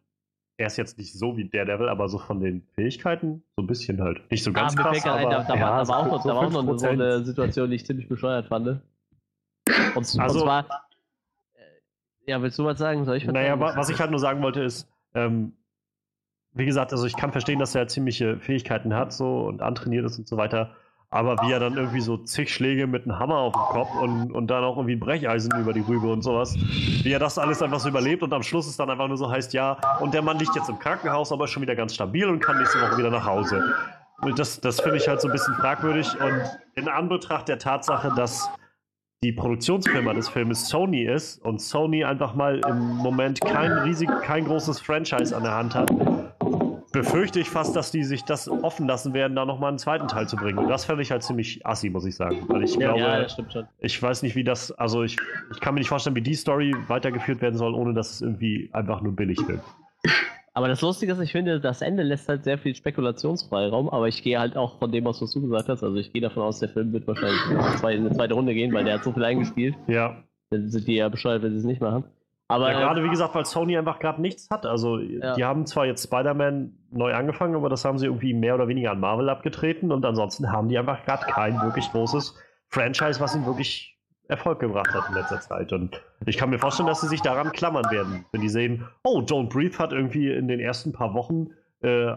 er 0.59 0.67
ist 0.67 0.77
jetzt 0.77 0.99
nicht 0.99 1.13
so 1.13 1.37
wie 1.37 1.49
Daredevil, 1.49 1.89
aber 1.89 2.09
so 2.09 2.19
von 2.19 2.41
den 2.41 2.67
Fähigkeiten 2.75 3.43
so 3.57 3.63
ein 3.63 3.67
bisschen 3.67 4.01
halt. 4.01 4.31
Nicht 4.31 4.45
so 4.45 4.53
ganz 4.53 4.77
ah, 4.77 4.83
krass, 4.83 5.07
aber, 5.07 5.31
da, 5.31 5.43
da, 5.43 5.55
ja, 5.55 5.71
war, 5.71 5.85
da 5.85 5.89
war 5.89 6.13
auch, 6.13 6.23
so 6.23 6.29
da 6.29 6.35
war 6.37 6.47
auch 6.47 6.51
noch 6.51 6.79
so 6.79 6.87
eine 6.87 7.25
Situation, 7.25 7.71
die 7.71 7.77
ich 7.77 7.87
ziemlich 7.87 8.09
bescheuert 8.09 8.47
fand. 8.49 8.67
Und, 8.69 8.81
also, 9.97 10.19
und 10.19 10.27
zwar, 10.45 10.67
ja, 12.27 12.41
willst 12.41 12.59
du 12.59 12.65
was 12.65 12.79
sagen? 12.79 13.05
Soll 13.05 13.17
ich 13.17 13.27
was 13.27 13.35
naja, 13.35 13.59
sagen? 13.59 13.77
was 13.77 13.89
ich 13.89 14.01
halt 14.01 14.11
nur 14.11 14.21
sagen 14.21 14.43
wollte 14.43 14.63
ist, 14.63 14.89
ähm, 15.15 15.53
wie 16.55 16.67
gesagt, 16.67 16.93
also 16.93 17.07
ich 17.07 17.17
kann 17.17 17.33
verstehen, 17.33 17.59
dass 17.59 17.75
er 17.75 17.89
ziemliche 17.89 18.39
Fähigkeiten 18.39 18.95
hat 18.95 19.13
so 19.13 19.41
und 19.47 19.63
antrainiert 19.63 20.05
ist 20.05 20.19
und 20.19 20.29
so 20.29 20.37
weiter. 20.37 20.71
Aber 21.09 21.37
wie 21.43 21.53
er 21.53 21.61
dann 21.61 21.77
irgendwie 21.77 22.01
so 22.01 22.17
zig 22.17 22.53
Schläge 22.53 22.87
mit 22.87 23.05
einem 23.05 23.19
Hammer 23.19 23.37
auf 23.37 23.53
dem 23.53 23.61
Kopf 23.61 23.95
und, 24.01 24.33
und 24.33 24.47
dann 24.47 24.65
auch 24.65 24.79
irgendwie 24.79 24.97
Brecheisen 24.97 25.53
über 25.61 25.75
die 25.75 25.81
Rübe 25.81 26.11
und 26.11 26.23
sowas, 26.23 26.55
wie 26.57 27.13
er 27.13 27.19
das 27.19 27.39
alles 27.39 27.61
einfach 27.61 27.81
so 27.81 27.91
überlebt 27.91 28.23
und 28.23 28.33
am 28.33 28.43
Schluss 28.43 28.67
ist 28.67 28.81
dann 28.81 28.89
einfach 28.89 29.09
nur 29.09 29.19
so 29.19 29.31
heißt, 29.31 29.53
ja, 29.53 29.77
und 30.01 30.15
der 30.15 30.23
Mann 30.23 30.39
liegt 30.39 30.57
jetzt 30.57 30.71
im 30.71 30.79
Krankenhaus, 30.79 31.31
aber 31.31 31.45
ist 31.45 31.51
schon 31.51 31.63
wieder 31.63 31.77
ganz 31.77 31.95
stabil 31.95 32.27
und 32.27 32.41
kann 32.41 32.57
nächste 32.57 32.81
Woche 32.81 32.97
wieder 32.97 33.11
nach 33.11 33.27
Hause. 33.27 33.63
Und 34.23 34.39
das, 34.39 34.61
das 34.61 34.81
finde 34.81 34.97
ich 34.97 35.09
halt 35.09 35.21
so 35.21 35.29
ein 35.29 35.33
bisschen 35.33 35.55
fragwürdig 35.55 36.09
und 36.19 36.43
in 36.77 36.89
Anbetracht 36.89 37.47
der 37.47 37.59
Tatsache, 37.59 38.11
dass 38.17 38.49
die 39.23 39.33
Produktionsfirma 39.33 40.15
des 40.15 40.29
Filmes 40.29 40.69
Sony 40.69 41.05
ist 41.05 41.45
und 41.45 41.61
Sony 41.61 42.05
einfach 42.05 42.35
mal 42.35 42.61
im 42.67 42.97
Moment 42.97 43.41
kein 43.41 43.71
riesig, 43.71 44.09
kein 44.23 44.45
großes 44.47 44.81
Franchise 44.81 45.37
an 45.37 45.43
der 45.43 45.55
Hand 45.55 45.75
hat, 45.75 45.91
befürchte 46.93 47.41
ich 47.41 47.49
fast, 47.49 47.75
dass 47.75 47.91
die 47.91 48.05
sich 48.05 48.25
das 48.25 48.49
offen 48.49 48.87
lassen 48.87 49.15
werden, 49.15 49.35
da 49.35 49.45
nochmal 49.45 49.71
einen 49.71 49.79
zweiten 49.79 50.09
Teil 50.09 50.29
zu 50.29 50.37
bringen. 50.37 50.59
Und 50.59 50.69
das 50.69 50.85
fände 50.85 51.03
ich 51.03 51.11
halt 51.11 51.23
ziemlich 51.23 51.65
assi, 51.67 51.91
muss 51.91 52.05
ich 52.05 52.15
sagen. 52.15 52.45
Weil 52.49 52.63
ich 52.63 52.75
ja, 52.75 52.93
glaube, 52.93 53.01
ja, 53.01 53.23
das 53.23 53.33
stimmt 53.33 53.53
schon. 53.53 53.67
ich 53.81 54.01
weiß 54.01 54.23
nicht, 54.23 54.37
wie 54.37 54.45
das, 54.45 54.71
also 54.73 55.03
ich, 55.03 55.17
ich 55.53 55.61
kann 55.61 55.75
mir 55.75 55.81
nicht 55.81 55.89
vorstellen, 55.89 56.17
wie 56.17 56.23
die 56.23 56.35
Story 56.35 56.75
weitergeführt 56.89 57.41
werden 57.41 57.57
soll, 57.57 57.75
ohne 57.75 57.95
dass 57.95 58.13
es 58.13 58.23
irgendwie 58.23 58.71
einfach 58.73 59.01
nur 59.01 59.17
billig 59.17 59.39
wird. 59.49 59.61
Aber 60.55 60.69
das 60.69 60.83
Lustige 60.83 61.13
ist, 61.13 61.21
ich 61.21 61.33
finde, 61.33 61.61
das 61.61 61.81
Ende 61.81 62.03
lässt 62.03 62.29
halt 62.29 62.45
sehr 62.45 62.59
viel 62.59 62.75
Spekulationsfreiraum, 62.75 63.89
aber 63.89 64.09
ich 64.09 64.23
gehe 64.23 64.39
halt 64.39 64.57
auch 64.57 64.79
von 64.79 64.93
dem 64.93 65.07
aus, 65.07 65.23
was 65.23 65.33
du 65.33 65.41
gesagt 65.41 65.71
hast. 65.71 65.83
Also 65.83 65.97
ich 65.97 66.13
gehe 66.13 66.21
davon 66.21 66.43
aus, 66.43 66.59
der 66.59 66.69
Film 66.69 66.93
wird 66.93 67.07
wahrscheinlich 67.07 67.41
in 67.51 67.59
eine 68.07 68.13
zweite 68.13 68.35
Runde 68.35 68.53
gehen, 68.53 68.73
weil 68.75 68.85
der 68.85 68.95
hat 68.95 69.05
so 69.05 69.13
viel 69.13 69.25
eingespielt. 69.25 69.75
Ja. 69.87 70.23
Dann 70.51 70.69
sind 70.69 70.87
die 70.87 70.97
ja 70.97 71.09
bescheuert, 71.09 71.43
wenn 71.43 71.53
sie 71.53 71.59
es 71.59 71.65
nicht 71.65 71.81
machen. 71.81 72.05
Aber 72.53 72.73
ja, 72.73 72.79
gerade 72.79 73.03
wie 73.03 73.09
gesagt, 73.09 73.35
weil 73.35 73.45
Sony 73.45 73.77
einfach 73.77 73.99
gerade 73.99 74.21
nichts 74.21 74.49
hat. 74.51 74.67
Also 74.67 74.99
ja. 74.99 75.35
die 75.35 75.45
haben 75.45 75.67
zwar 75.67 75.87
jetzt 75.87 76.05
Spider-Man 76.05 76.73
neu 76.91 77.15
angefangen, 77.15 77.55
aber 77.55 77.69
das 77.69 77.85
haben 77.85 77.99
sie 77.99 78.07
irgendwie 78.07 78.35
mehr 78.35 78.55
oder 78.55 78.69
weniger 78.69 78.91
an 78.91 79.01
Marvel 79.01 79.29
abgetreten 79.29 79.91
und 79.91 80.05
ansonsten 80.05 80.53
haben 80.53 80.69
die 80.69 80.79
einfach 80.79 81.05
gerade 81.05 81.25
kein 81.27 81.61
wirklich 81.63 81.91
großes 81.91 82.35
Franchise, 82.69 83.21
was 83.21 83.35
ihnen 83.35 83.47
wirklich 83.47 83.99
Erfolg 84.29 84.61
gebracht 84.61 84.93
hat 84.95 85.09
in 85.09 85.15
letzter 85.15 85.41
Zeit. 85.41 85.73
Und 85.73 86.01
ich 86.27 86.37
kann 86.37 86.51
mir 86.51 86.59
vorstellen, 86.59 86.87
dass 86.87 87.01
sie 87.01 87.09
sich 87.09 87.21
daran 87.21 87.53
klammern 87.53 87.91
werden, 87.91 88.25
wenn 88.33 88.41
die 88.41 88.49
sehen, 88.49 88.87
oh, 89.05 89.21
Don't 89.21 89.49
Breathe 89.49 89.79
hat 89.79 89.93
irgendwie 89.93 90.31
in 90.31 90.49
den 90.49 90.61
ersten 90.61 90.93
paar 90.93 91.15
Wochen 91.15 91.51
äh, 91.81 92.15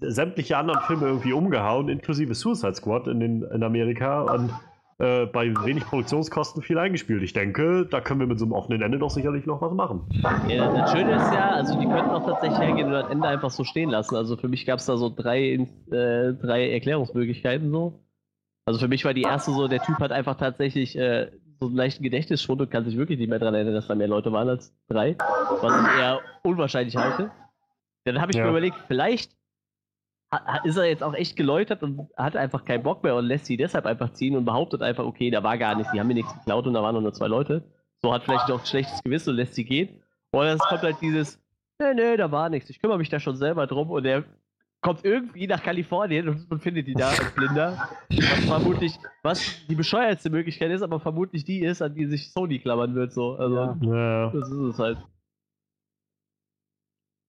sämtliche 0.00 0.56
anderen 0.56 0.80
Filme 0.82 1.06
irgendwie 1.06 1.32
umgehauen, 1.32 1.88
inklusive 1.88 2.34
Suicide 2.34 2.74
Squad 2.74 3.06
in, 3.08 3.20
den, 3.20 3.42
in 3.42 3.62
Amerika 3.62 4.22
und 4.22 4.50
äh, 4.98 5.26
bei 5.26 5.54
wenig 5.64 5.84
Produktionskosten 5.84 6.62
viel 6.62 6.78
eingespielt. 6.78 7.22
Ich 7.22 7.34
denke, 7.34 7.86
da 7.90 8.00
können 8.00 8.20
wir 8.20 8.26
mit 8.26 8.38
so 8.38 8.46
einem 8.46 8.52
offenen 8.52 8.80
Ende 8.80 8.98
doch 8.98 9.10
sicherlich 9.10 9.44
noch 9.44 9.60
was 9.60 9.72
machen. 9.72 10.08
Ja, 10.48 10.72
das 10.72 10.92
Schöne 10.92 11.16
ist 11.16 11.32
ja, 11.32 11.50
also 11.50 11.78
die 11.78 11.86
könnten 11.86 12.10
auch 12.10 12.24
tatsächlich 12.24 12.58
hergehen 12.58 12.86
und 12.86 12.92
das 12.92 13.10
Ende 13.10 13.28
einfach 13.28 13.50
so 13.50 13.62
stehen 13.64 13.90
lassen. 13.90 14.16
Also 14.16 14.36
für 14.36 14.48
mich 14.48 14.64
gab 14.64 14.78
es 14.78 14.86
da 14.86 14.96
so 14.96 15.12
drei, 15.14 15.52
äh, 15.90 16.32
drei 16.32 16.70
Erklärungsmöglichkeiten 16.70 17.70
so. 17.70 18.00
Also 18.64 18.80
für 18.80 18.88
mich 18.88 19.04
war 19.04 19.12
die 19.12 19.22
erste 19.22 19.52
so, 19.52 19.68
der 19.68 19.82
Typ 19.82 19.98
hat 19.98 20.12
einfach 20.12 20.36
tatsächlich 20.36 20.96
äh, 20.96 21.30
so 21.60 21.66
einen 21.66 21.76
leichten 21.76 22.02
Gedächtnisschwund 22.02 22.62
und 22.62 22.70
kann 22.70 22.84
sich 22.84 22.96
wirklich 22.96 23.18
nicht 23.18 23.28
mehr 23.28 23.38
daran 23.38 23.54
erinnern, 23.54 23.74
dass 23.74 23.88
da 23.88 23.94
mehr 23.94 24.08
Leute 24.08 24.32
waren 24.32 24.48
als 24.48 24.74
drei, 24.88 25.16
was 25.60 25.82
ich 25.82 26.00
eher 26.00 26.20
unwahrscheinlich 26.42 26.96
halte. 26.96 27.30
Dann 28.04 28.20
habe 28.20 28.32
ich 28.32 28.38
ja. 28.38 28.44
mir 28.44 28.50
überlegt, 28.50 28.76
vielleicht 28.88 29.32
ist 30.64 30.76
er 30.76 30.84
jetzt 30.84 31.02
auch 31.02 31.14
echt 31.14 31.36
geläutert 31.36 31.82
und 31.82 32.08
hat 32.16 32.36
einfach 32.36 32.64
keinen 32.64 32.82
Bock 32.82 33.02
mehr 33.02 33.14
und 33.14 33.26
lässt 33.26 33.46
sie 33.46 33.56
deshalb 33.56 33.86
einfach 33.86 34.12
ziehen 34.12 34.36
und 34.36 34.44
behauptet 34.44 34.82
einfach, 34.82 35.04
okay, 35.04 35.30
da 35.30 35.42
war 35.42 35.58
gar 35.58 35.74
nichts, 35.74 35.92
die 35.92 36.00
haben 36.00 36.08
mir 36.08 36.14
nichts 36.14 36.34
geklaut 36.34 36.66
und 36.66 36.74
da 36.74 36.82
waren 36.82 37.00
nur 37.02 37.12
zwei 37.12 37.28
Leute. 37.28 37.64
So 38.02 38.12
hat 38.12 38.24
vielleicht 38.24 38.50
auch 38.50 38.60
ein 38.60 38.66
schlechtes 38.66 39.02
Gewissen 39.02 39.30
und 39.30 39.36
lässt 39.36 39.54
sie 39.54 39.64
gehen. 39.64 40.02
Und 40.32 40.44
dann 40.44 40.58
kommt 40.58 40.82
halt 40.82 40.96
dieses, 41.00 41.40
nee, 41.78 41.94
nee, 41.94 42.16
da 42.16 42.30
war 42.30 42.48
nichts, 42.48 42.70
ich 42.70 42.80
kümmere 42.80 42.98
mich 42.98 43.08
da 43.08 43.20
schon 43.20 43.36
selber 43.36 43.66
drum 43.66 43.90
und 43.90 44.04
er 44.04 44.24
kommt 44.80 45.04
irgendwie 45.04 45.46
nach 45.46 45.62
Kalifornien 45.62 46.46
und 46.48 46.62
findet 46.62 46.86
die 46.86 46.94
da 46.94 47.08
als 47.08 47.34
Blinder. 47.34 47.88
Was 48.08 48.44
vermutlich, 48.44 48.98
was 49.22 49.66
die 49.66 49.74
bescheuertste 49.74 50.30
Möglichkeit 50.30 50.70
ist, 50.70 50.82
aber 50.82 51.00
vermutlich 51.00 51.44
die 51.44 51.60
ist, 51.60 51.82
an 51.82 51.94
die 51.94 52.06
sich 52.06 52.32
Sony 52.32 52.58
klammern 52.60 52.94
wird. 52.94 53.12
So. 53.12 53.34
Also, 53.34 53.76
ja. 53.80 54.30
das 54.30 54.48
ist 54.48 54.58
es 54.58 54.78
halt. 54.78 54.98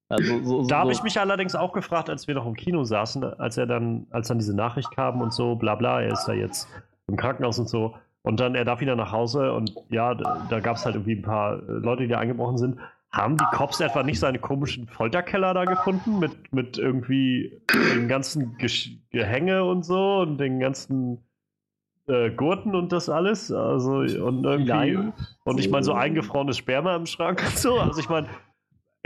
Also, 0.10 0.40
so, 0.40 0.62
so, 0.62 0.68
da 0.68 0.80
habe 0.80 0.92
ich 0.92 1.04
mich 1.04 1.20
allerdings 1.20 1.54
auch 1.56 1.74
gefragt, 1.74 2.10
als 2.10 2.28
wir 2.28 2.36
noch 2.36 2.46
im 2.46 2.56
Kino 2.56 2.84
saßen, 2.84 3.24
als 3.24 3.58
er 3.58 3.66
dann, 3.66 4.08
als 4.12 4.30
dann 4.30 4.40
diese 4.40 4.56
Nachricht 4.56 4.92
kam 4.92 5.22
und 5.22 5.34
so, 5.34 5.56
bla 5.56 5.76
bla, 5.76 6.02
er 6.02 6.14
ist 6.14 6.26
da 6.26 6.34
jetzt 6.34 6.70
im 7.08 7.18
Krankenhaus 7.18 7.60
und 7.60 7.68
so. 7.68 7.96
Und 8.22 8.40
dann, 8.40 8.56
er 8.56 8.66
darf 8.66 8.82
wieder 8.82 8.96
nach 8.96 9.12
Hause 9.12 9.54
und 9.54 9.74
ja, 9.90 10.14
da, 10.14 10.60
gab 10.60 10.78
es 10.78 10.86
halt 10.86 10.96
irgendwie 10.96 11.16
ein 11.16 11.22
paar 11.22 11.62
Leute, 11.68 12.04
die 12.04 12.10
da 12.10 12.20
eingebrochen 12.20 12.58
sind. 12.58 12.78
Haben 13.12 13.38
die 13.38 13.46
Cops 13.54 13.80
etwa 13.80 14.04
nicht 14.04 14.20
seine 14.20 14.38
komischen 14.38 14.88
Folterkeller 14.88 15.54
da 15.54 15.64
gefunden 15.64 16.20
mit, 16.20 16.54
mit 16.54 16.78
irgendwie 16.78 17.62
dem 17.96 18.10
ganzen 18.10 18.58
Ge 18.58 18.70
Gehänge 19.12 19.64
und 19.64 19.86
so 19.86 20.20
und 20.20 20.40
den 20.40 20.60
ganzen 20.60 21.24
äh, 22.08 22.30
Gurten 22.32 22.76
und 22.76 22.92
das 22.92 23.08
alles? 23.08 23.50
Also 23.50 24.00
und 24.00 24.44
irgendwie 24.44 24.72
Nein. 24.72 25.14
und 25.46 25.60
ich 25.60 25.70
meine 25.70 25.86
so 25.86 25.94
eingefrorenes 25.94 26.58
Sperma 26.58 26.98
im 26.98 27.06
Schrank 27.06 27.42
und 27.46 27.58
so. 27.58 27.80
Also 27.80 28.02
ich 28.02 28.10
meine, 28.10 28.28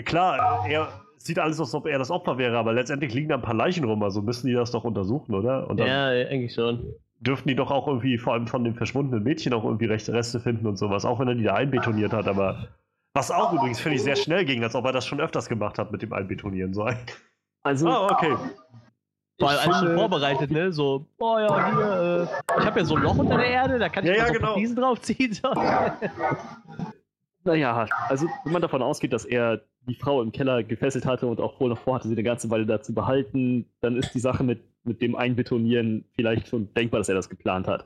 klar, 0.04 0.66
er 0.68 0.88
sieht 1.18 1.38
alles 1.40 1.60
aus, 1.60 1.68
als 1.70 1.76
ob 1.76 1.88
er 1.88 2.00
das 2.00 2.10
Opfer 2.12 2.38
wäre, 2.38 2.58
aber 2.58 2.74
letztendlich 2.74 3.14
liegen 3.14 3.30
da 3.30 3.36
ein 3.36 3.42
paar 3.42 3.54
Leichen 3.54 3.84
rum, 3.84 4.02
also 4.04 4.22
müssen 4.22 4.48
die 4.48 4.54
das 4.54 4.72
doch 4.72 4.84
untersuchen, 4.84 5.36
oder? 5.36 5.70
Und 5.70 5.80
dann 5.80 5.88
Ja, 5.88 6.08
eigentlich 6.08 6.54
schon. 6.54 6.94
dürften 7.20 7.48
die 7.50 7.56
doch 7.56 7.70
auch 7.72 7.88
irgendwie, 7.88 8.18
vor 8.18 8.34
allem 8.34 8.48
von 8.48 8.64
dem 8.64 8.76
verschwundenen 8.76 9.24
Mädchen, 9.24 9.54
auch 9.54 9.64
irgendwie 9.64 9.86
rechte 9.86 10.14
Reste 10.14 10.40
finden 10.40 10.66
und 10.68 10.78
sowas, 10.78 11.06
auch 11.06 11.20
wenn 11.20 11.28
er 11.28 11.36
die 11.36 11.44
da 11.44 11.54
einbetoniert 11.54 12.14
hat, 12.14 12.28
aber 12.28 12.68
was 13.14 13.30
auch 13.30 13.52
übrigens, 13.54 13.80
finde 13.80 13.98
ich, 13.98 14.04
sehr 14.04 14.16
schnell 14.16 14.46
ging, 14.46 14.64
als 14.64 14.74
ob 14.74 14.86
er 14.86 14.94
das 14.94 15.06
schon 15.06 15.20
öfters 15.20 15.50
gemacht 15.50 15.78
hat 15.78 15.92
mit 15.92 16.02
dem 16.02 16.14
Einbetonieren. 16.14 16.74
So. 16.74 16.88
Also, 17.64 17.88
Ah, 17.90 18.08
okay. 18.12 18.36
Vor 19.40 19.50
allem 19.50 19.60
ich 19.60 19.66
alles 19.66 19.80
schon 19.80 19.94
vorbereitet, 19.96 20.52
ne? 20.52 20.72
So, 20.72 21.06
oh 21.20 21.38
ja, 21.40 21.72
hier, 21.76 22.30
äh, 22.58 22.60
ich 22.60 22.66
habe 22.66 22.80
ja 22.80 22.86
so 22.86 22.96
ein 22.96 23.04
Loch 23.04 23.18
unter 23.18 23.38
der 23.38 23.48
Erde, 23.48 23.80
da 23.80 23.90
kann 23.90 24.04
ich 24.06 24.10
Ja, 24.12 24.18
ja, 24.18 24.28
so 24.28 24.34
genau. 24.34 24.54
Fliesen 24.54 24.76
draufziehen. 24.76 25.34
So. 25.34 25.50
Naja, 27.44 27.88
also 28.08 28.28
wenn 28.44 28.54
man 28.54 28.62
davon 28.62 28.82
ausgeht, 28.84 29.14
dass 29.14 29.26
er 29.26 29.62
die 29.88 29.96
Frau 29.96 30.22
im 30.22 30.32
Keller 30.32 30.64
gefesselt 30.64 31.06
hatte 31.06 31.28
und 31.28 31.40
auch 31.40 31.60
wohl 31.60 31.70
noch 31.70 31.78
vorhatte, 31.80 32.08
sie 32.08 32.14
eine 32.14 32.24
ganze 32.24 32.50
Weile 32.50 32.66
da 32.66 32.82
zu 32.82 32.94
behalten, 32.94 33.66
dann 33.82 33.96
ist 33.98 34.14
die 34.14 34.20
Sache 34.20 34.44
mit, 34.44 34.62
mit 34.84 35.02
dem 35.02 35.16
Einbetonieren 35.16 36.06
vielleicht 36.14 36.48
schon 36.48 36.74
denkbar, 36.74 37.00
dass 37.00 37.10
er 37.10 37.16
das 37.16 37.30
geplant 37.30 37.68
hat. 37.68 37.86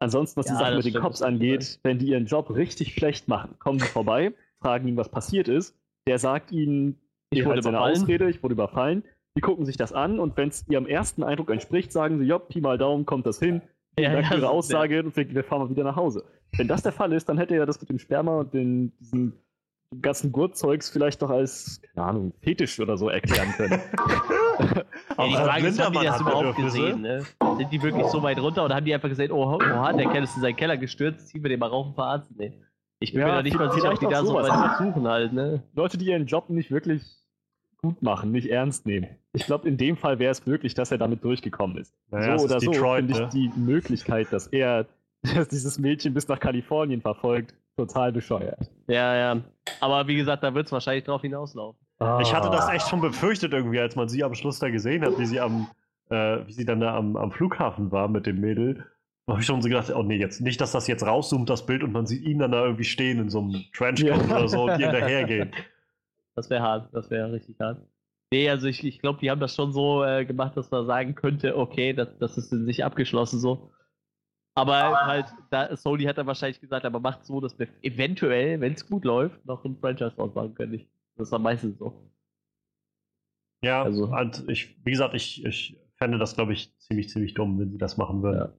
Ansonsten, 0.00 0.38
was 0.38 0.46
die 0.46 0.52
Ja, 0.52 0.58
Sache 0.58 0.74
das 0.76 0.84
mit 0.84 0.94
den 0.94 1.00
Cops 1.00 1.22
angeht, 1.22 1.80
wenn 1.82 1.98
die 1.98 2.08
ihren 2.08 2.26
Job 2.26 2.50
richtig 2.54 2.94
schlecht 2.94 3.28
machen, 3.28 3.56
kommen 3.58 3.78
sie 3.78 3.86
vorbei, 3.86 4.32
fragen 4.60 4.86
ihn, 4.88 4.96
was 4.96 5.08
passiert 5.08 5.48
ist. 5.48 5.76
Der 6.06 6.18
sagt 6.18 6.52
ihnen, 6.52 7.00
Ich 7.30 7.40
die 7.40 7.44
wurde 7.44 7.54
halt 7.56 7.64
seine 7.64 7.76
überfallen. 7.78 8.02
Ausrede, 8.02 8.30
ich 8.30 8.42
wurde 8.42 8.52
überfallen. 8.54 9.04
Die 9.36 9.40
gucken 9.40 9.64
sich 9.66 9.76
das 9.76 9.92
an 9.92 10.18
und 10.18 10.36
wenn 10.36 10.48
es 10.48 10.66
ihrem 10.68 10.86
ersten 10.86 11.22
Eindruck 11.22 11.50
entspricht, 11.50 11.92
sagen 11.92 12.18
sie, 12.18 12.24
ja, 12.26 12.38
Pi 12.38 12.60
mal 12.60 12.78
Daumen, 12.78 13.06
kommt 13.06 13.26
das 13.26 13.38
hin. 13.38 13.62
Ja, 13.98 14.12
Danke 14.12 14.30
ja, 14.30 14.36
ihre 14.36 14.50
Aussage 14.50 15.02
und 15.02 15.16
wir, 15.16 15.34
wir 15.34 15.44
fahren 15.44 15.62
mal 15.62 15.70
wieder 15.70 15.84
nach 15.84 15.96
Hause. 15.96 16.24
Wenn 16.56 16.68
das 16.68 16.82
der 16.82 16.92
Fall 16.92 17.12
ist, 17.12 17.28
dann 17.28 17.36
hätte 17.38 17.54
er 17.56 17.66
das 17.66 17.80
mit 17.80 17.90
dem 17.90 17.98
Sperma 17.98 18.40
und 18.40 18.54
den, 18.54 18.96
diesen 18.98 19.34
ganzen 20.00 20.32
Gurtzeugs 20.32 20.90
vielleicht 20.90 21.20
noch 21.20 21.30
als, 21.30 21.80
keine 21.94 22.06
Ahnung, 22.06 22.32
Fetisch 22.42 22.78
oder 22.80 22.96
so 22.96 23.08
erklären 23.08 23.52
können. 23.56 23.80
Ja, 25.16 25.26
die 25.26 25.34
Frage 25.34 25.66
ist, 25.68 25.80
haben 25.80 25.98
die 25.98 26.04
das 26.04 26.20
überhaupt 26.20 26.56
gesehen? 26.56 27.00
Ne? 27.00 27.24
Sind 27.56 27.72
die 27.72 27.82
wirklich 27.82 28.06
so 28.06 28.22
weit 28.22 28.38
runter 28.38 28.64
oder 28.64 28.74
haben 28.76 28.84
die 28.84 28.94
einfach 28.94 29.08
gesehen, 29.08 29.32
oh, 29.32 29.56
oha, 29.56 29.92
der 29.92 30.08
Kerl 30.10 30.24
ist 30.24 30.36
in 30.36 30.42
seinen 30.42 30.56
Keller 30.56 30.76
gestürzt, 30.76 31.28
ziehen 31.28 31.42
wir 31.42 31.48
den 31.48 31.58
mal 31.58 31.68
rauf 31.68 31.86
und 31.88 31.94
verarzten? 31.94 32.36
Nee. 32.38 32.52
Ich 33.00 33.12
bin 33.12 33.20
Ja, 33.20 33.28
mir 33.28 33.32
da 33.34 33.42
nicht 33.42 33.58
mal 33.58 33.70
sicher, 33.72 33.92
ob 33.92 34.00
die 34.00 34.06
da 34.06 34.24
so 34.24 34.34
weit 34.34 34.46
versuchen 34.46 35.06
halt, 35.06 35.32
ne? 35.32 35.62
Leute, 35.74 35.98
die 35.98 36.06
ihren 36.06 36.26
Job 36.26 36.50
nicht 36.50 36.70
wirklich 36.70 37.02
gut 37.80 38.02
machen, 38.02 38.32
nicht 38.32 38.50
ernst 38.50 38.86
nehmen. 38.86 39.08
Ich 39.32 39.46
glaube, 39.46 39.68
in 39.68 39.76
dem 39.76 39.96
Fall 39.96 40.18
wäre 40.18 40.32
es 40.32 40.46
möglich, 40.46 40.74
dass 40.74 40.90
er 40.90 40.98
damit 40.98 41.22
durchgekommen 41.24 41.78
ist. 41.78 41.94
Naja, 42.10 42.38
so 42.38 42.46
ist 42.46 42.50
oder 42.50 42.60
so 42.60 42.72
finde 42.72 43.12
ich 43.12 43.18
ne? 43.18 43.30
die 43.32 43.52
Möglichkeit, 43.56 44.32
dass 44.32 44.48
er 44.48 44.86
dass 45.22 45.48
dieses 45.48 45.78
Mädchen 45.78 46.14
bis 46.14 46.28
nach 46.28 46.40
Kalifornien 46.40 47.00
verfolgt, 47.00 47.54
total 47.78 48.12
bescheuert. 48.12 48.58
Ja, 48.88 49.14
ja. 49.16 49.40
Aber 49.80 50.06
wie 50.08 50.16
gesagt, 50.16 50.42
da 50.42 50.52
wird 50.54 50.66
es 50.66 50.72
wahrscheinlich 50.72 51.04
drauf 51.04 51.22
hinauslaufen. 51.22 51.80
Ich 52.20 52.34
hatte 52.34 52.48
Ah. 52.48 52.56
das 52.56 52.68
echt 52.68 52.88
schon 52.88 53.00
befürchtet 53.00 53.52
irgendwie, 53.52 53.80
als 53.80 53.96
man 53.96 54.08
sie 54.08 54.22
am 54.24 54.34
Schluss 54.34 54.58
da 54.58 54.68
gesehen 54.70 55.04
hat, 55.04 55.18
wie 55.18 55.26
sie 55.26 55.40
am, 55.40 55.68
äh, 56.10 56.38
wie 56.46 56.52
sie 56.52 56.64
dann 56.64 56.80
da 56.80 56.96
am, 56.96 57.16
am 57.16 57.30
Flughafen 57.32 57.90
war 57.90 58.08
mit 58.08 58.26
dem 58.26 58.40
Mädel. 58.40 58.84
Da 59.26 59.32
habe 59.32 59.40
ich 59.40 59.46
schon 59.46 59.60
so 59.62 59.68
gedacht, 59.68 59.90
oh 59.94 60.02
nee, 60.02 60.16
jetzt 60.16 60.40
nicht, 60.40 60.60
dass 60.60 60.72
das 60.72 60.86
jetzt 60.86 61.04
rauszoomt, 61.06 61.48
das 61.50 61.66
Bild, 61.66 61.82
und 61.82 61.92
man 61.92 62.06
sieht 62.06 62.22
ihn 62.24 62.38
dann 62.38 62.52
da 62.52 62.64
irgendwie 62.64 62.84
stehen 62.84 63.18
in 63.20 63.30
so 63.30 63.40
einem 63.40 63.62
Trenchcoat 63.76 64.28
Ja. 64.28 64.36
oder 64.36 64.48
so 64.48 64.62
und 64.64 64.78
ihr 64.80 64.90
hinterhergehen. 64.90 65.50
Das 66.36 66.48
wäre 66.50 66.62
hart, 66.62 66.88
das 66.94 67.10
wäre 67.10 67.32
richtig 67.32 67.56
hart. 67.58 67.80
Nee, 68.32 68.48
also 68.48 68.68
ich, 68.68 68.84
ich 68.84 69.00
glaube, 69.00 69.18
die 69.20 69.28
haben 69.28 69.40
das 69.40 69.56
schon 69.56 69.72
so 69.72 70.04
äh, 70.04 70.24
gemacht, 70.24 70.56
dass 70.56 70.70
man 70.70 70.86
sagen 70.86 71.16
könnte, 71.16 71.56
okay, 71.58 71.92
das, 71.94 72.16
das 72.18 72.38
ist 72.38 72.52
in 72.52 72.64
sich 72.64 72.84
abgeschlossen 72.84 73.40
so. 73.40 73.70
Aber 74.58 75.06
halt, 75.06 75.26
da, 75.50 75.76
Sony 75.76 76.04
hat 76.04 76.18
dann 76.18 76.26
wahrscheinlich 76.26 76.60
gesagt, 76.60 76.84
aber 76.84 77.00
macht 77.00 77.24
so, 77.24 77.40
dass 77.40 77.58
wir 77.58 77.68
eventuell, 77.82 78.60
wenn 78.60 78.72
es 78.72 78.86
gut 78.86 79.04
läuft, 79.04 79.44
noch 79.46 79.64
ein 79.64 79.76
Franchise 79.76 80.12
draus 80.16 80.34
machen 80.34 80.54
können. 80.54 80.74
Ich, 80.74 80.88
das 81.16 81.28
ist 81.28 81.32
am 81.32 81.42
meisten 81.42 81.76
so. 81.78 82.10
Ja, 83.62 83.82
Also- 83.82 84.06
und 84.06 84.48
ich, 84.48 84.76
wie 84.84 84.90
gesagt, 84.90 85.14
ich, 85.14 85.44
ich 85.44 85.76
fände 85.96 86.18
das, 86.18 86.34
glaube 86.34 86.52
ich, 86.52 86.76
ziemlich, 86.78 87.08
ziemlich 87.08 87.34
dumm, 87.34 87.58
wenn 87.58 87.70
sie 87.70 87.78
das 87.78 87.96
machen 87.96 88.22
würden. 88.22 88.38
Ja. 88.38 88.52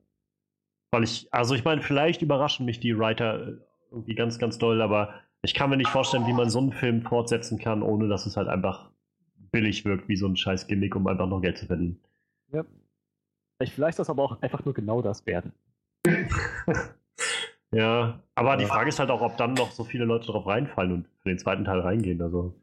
Weil 0.91 1.03
ich, 1.03 1.27
also 1.31 1.55
ich 1.55 1.63
meine, 1.63 1.81
vielleicht 1.81 2.21
überraschen 2.21 2.65
mich 2.65 2.79
die 2.79 2.97
Writer 2.97 3.47
äh, 3.47 3.57
irgendwie 3.91 4.15
ganz, 4.15 4.39
ganz 4.39 4.57
doll, 4.57 4.81
aber 4.81 5.13
ich 5.41 5.53
kann 5.53 5.69
mir 5.69 5.77
nicht 5.77 5.89
vorstellen, 5.89 6.27
wie 6.27 6.33
man 6.33 6.49
so 6.49 6.59
einen 6.59 6.73
Film 6.73 7.01
fortsetzen 7.01 7.59
kann, 7.59 7.81
ohne 7.81 8.07
dass 8.07 8.25
es 8.25 8.35
halt 8.35 8.47
einfach 8.49 8.91
billig 9.51 9.85
wirkt, 9.85 10.07
wie 10.09 10.15
so 10.15 10.27
ein 10.27 10.35
scheiß 10.35 10.67
Gimmick, 10.67 10.95
um 10.95 11.07
einfach 11.07 11.27
noch 11.27 11.41
Geld 11.41 11.57
zu 11.57 11.65
verdienen. 11.65 11.99
Vielleicht 12.51 13.73
vielleicht 13.73 13.99
das 13.99 14.09
aber 14.09 14.23
auch 14.23 14.41
einfach 14.41 14.63
nur 14.65 14.73
genau 14.73 15.01
das 15.01 15.25
werden. 15.25 15.53
Ja, 17.71 18.23
aber 18.33 18.57
die. 18.57 18.65
Frage 18.65 18.89
ist 18.89 18.97
halt 18.99 19.11
auch, 19.11 19.21
ob 19.21 19.37
dann 19.37 19.53
noch 19.53 19.71
so 19.71 19.83
viele 19.83 20.05
Leute 20.05 20.25
drauf 20.25 20.47
reinfallen 20.47 20.91
und 20.91 21.07
für 21.21 21.29
den 21.29 21.37
zweiten 21.37 21.65
Teil 21.65 21.79
reingehen. 21.81 22.19
Also. 22.21 22.55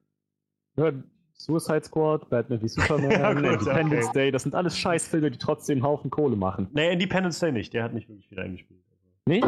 Ja, 0.76 0.90
Suicide 1.32 1.84
Squad, 1.84 2.28
Batman 2.28 2.60
wie 2.60 2.68
Superman, 2.68 3.10
Ja, 3.12 3.32
gut, 3.32 3.44
Independence 3.44 4.08
okay. 4.08 4.18
Day, 4.18 4.30
das 4.32 4.42
sind 4.42 4.54
alles 4.56 4.76
Scheißfilme, 4.76 5.30
die 5.30 5.38
trotzdem 5.38 5.76
einen 5.78 5.84
Haufen 5.84 6.10
Kohle 6.10 6.34
machen. 6.34 6.68
Nee, 6.72 6.92
Independence 6.92 7.38
Day 7.38 7.52
nicht, 7.52 7.72
der 7.72 7.84
hat 7.84 7.92
nicht 7.94 8.08
wirklich 8.08 8.26
viel 8.28 8.40
eingespielt. 8.40 8.82
Nee? 9.26 9.36
Ich 9.36 9.42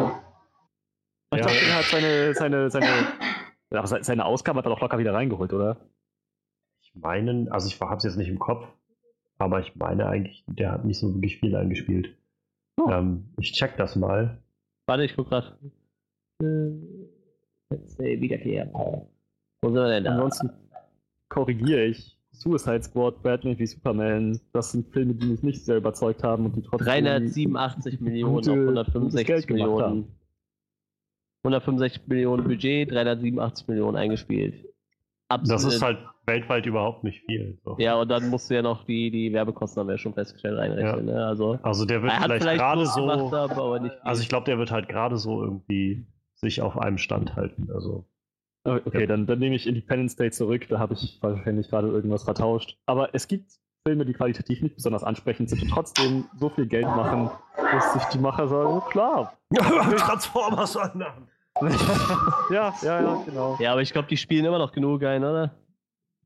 Ja. 1.37 1.45
dachte, 1.45 1.65
er 1.65 1.75
hat 1.75 1.85
seine, 1.85 2.33
seine, 2.35 2.69
seine, 2.69 4.03
seine 4.03 4.25
Ausgabe 4.25 4.59
hat 4.59 4.65
er 4.65 4.69
doch 4.69 4.79
locker 4.81 4.97
wieder 4.97 5.13
reingeholt, 5.13 5.51
oder? 5.51 5.77
Ich 6.81 6.95
meine, 6.95 7.51
also 7.51 7.67
ich 7.67 7.79
habe 7.81 7.97
es 7.97 8.03
jetzt 8.03 8.15
nicht 8.17 8.29
im 8.29 8.39
Kopf, 8.39 8.65
aber 9.39 9.59
ich 9.59 9.75
meine 9.75 10.07
eigentlich, 10.07 10.43
der 10.47 10.71
hat 10.71 10.85
nicht 10.85 10.99
so 10.99 11.13
wirklich 11.13 11.39
viel 11.39 11.55
eingespielt. 11.55 12.15
Oh. 12.79 12.89
Ähm, 12.91 13.25
ich 13.37 13.51
check 13.51 13.75
das 13.77 13.95
mal. 13.95 14.37
Warte, 14.87 15.03
ich 15.03 15.15
guck 15.15 15.29
grad. 15.29 15.57
Äh, 16.41 16.71
Let's 17.71 17.95
say 17.95 18.19
Wiederkehr. 18.19 18.69
Wo 18.73 19.07
sind 19.61 19.75
wir 19.75 19.89
denn 19.89 20.03
da? 20.05 20.11
Ansonsten 20.13 20.49
korrigiere 21.29 21.85
ich. 21.85 22.15
Suicide 22.31 22.83
Squad, 22.83 23.21
Batman 23.21 23.59
wie 23.59 23.65
Superman, 23.65 24.39
das 24.53 24.71
sind 24.71 24.87
Filme, 24.93 25.13
die 25.13 25.25
mich 25.25 25.43
nicht 25.43 25.65
sehr 25.65 25.77
überzeugt 25.77 26.23
haben 26.23 26.45
und 26.45 26.55
die 26.55 26.61
trotzdem 26.61 27.03
387 27.03 27.99
Millionen 27.99 28.35
auf 28.37 28.45
gutes 28.45 28.95
165 28.95 29.27
Geld 29.27 29.47
gemacht 29.47 29.67
Millionen. 29.67 29.85
haben. 29.85 30.07
165 31.43 32.07
Millionen 32.07 32.43
Budget, 32.45 32.91
387 32.91 33.67
Millionen 33.67 33.97
eingespielt. 33.97 34.65
Absolut. 35.29 35.63
Das 35.63 35.73
ist 35.73 35.81
halt 35.81 35.99
weltweit 36.25 36.65
überhaupt 36.65 37.03
nicht 37.03 37.23
viel. 37.25 37.57
So. 37.63 37.75
Ja, 37.79 37.95
und 37.95 38.09
dann 38.09 38.29
musst 38.29 38.49
du 38.49 38.55
ja 38.55 38.61
noch 38.61 38.83
die, 38.83 39.09
die 39.11 39.31
Werbekosten, 39.33 39.79
haben 39.79 39.87
wir 39.87 39.93
ja 39.93 39.97
schon 39.97 40.13
festgestellt, 40.13 40.57
reinrechnen. 40.59 41.05
Ne? 41.05 41.25
Also, 41.25 41.57
Also 41.63 41.85
der 41.85 42.01
wird 42.01 42.11
vielleicht, 42.13 42.43
vielleicht 42.43 42.59
gerade 42.59 42.85
so. 42.85 43.01
gemacht, 43.01 43.31
haben, 43.33 43.51
aber 43.59 43.79
nicht 43.79 43.93
viel. 43.93 44.01
Also 44.03 44.21
ich 44.21 44.29
glaube, 44.29 44.45
der 44.45 44.57
wird 44.57 44.71
halt 44.71 44.87
gerade 44.89 45.17
so 45.17 45.41
irgendwie 45.43 46.05
sich 46.35 46.61
auf 46.61 46.77
einem 46.77 46.97
Stand 46.97 47.35
halten. 47.35 47.69
Also. 47.73 48.05
Oh, 48.65 48.77
Okay, 48.85 49.01
Ja. 49.01 49.05
dann, 49.07 49.25
dann 49.25 49.39
nehme 49.39 49.55
ich 49.55 49.65
Independence 49.67 50.15
Day 50.17 50.31
zurück, 50.31 50.67
da 50.69 50.79
habe 50.79 50.93
ich 50.93 51.17
wahrscheinlich 51.21 51.69
gerade 51.69 51.87
irgendwas 51.87 52.23
vertauscht. 52.23 52.77
Aber 52.85 53.09
es 53.13 53.27
gibt 53.27 53.51
Filme, 53.87 54.05
die 54.05 54.13
qualitativ 54.13 54.61
nicht 54.61 54.75
besonders 54.75 55.03
ansprechend 55.03 55.49
sind 55.49 55.61
und 55.63 55.69
trotzdem 55.69 56.25
so 56.37 56.49
viel 56.49 56.67
Geld 56.67 56.85
machen, 56.85 57.31
dass 57.55 57.93
sich 57.93 58.03
die 58.05 58.19
Macher 58.19 58.47
sagen, 58.49 58.69
oh, 58.69 58.81
klar. 58.81 59.33
Transformers 59.97 60.75
annahmen. 60.75 61.27
Ja, 61.61 62.73
ja, 62.81 63.01
ja, 63.01 63.23
genau. 63.25 63.57
ja, 63.59 63.71
aber 63.71 63.81
ich 63.81 63.91
glaube, 63.91 64.07
die 64.07 64.17
spielen 64.17 64.45
immer 64.45 64.59
noch 64.59 64.71
genug 64.71 65.03
ein, 65.03 65.23
oder? 65.23 65.55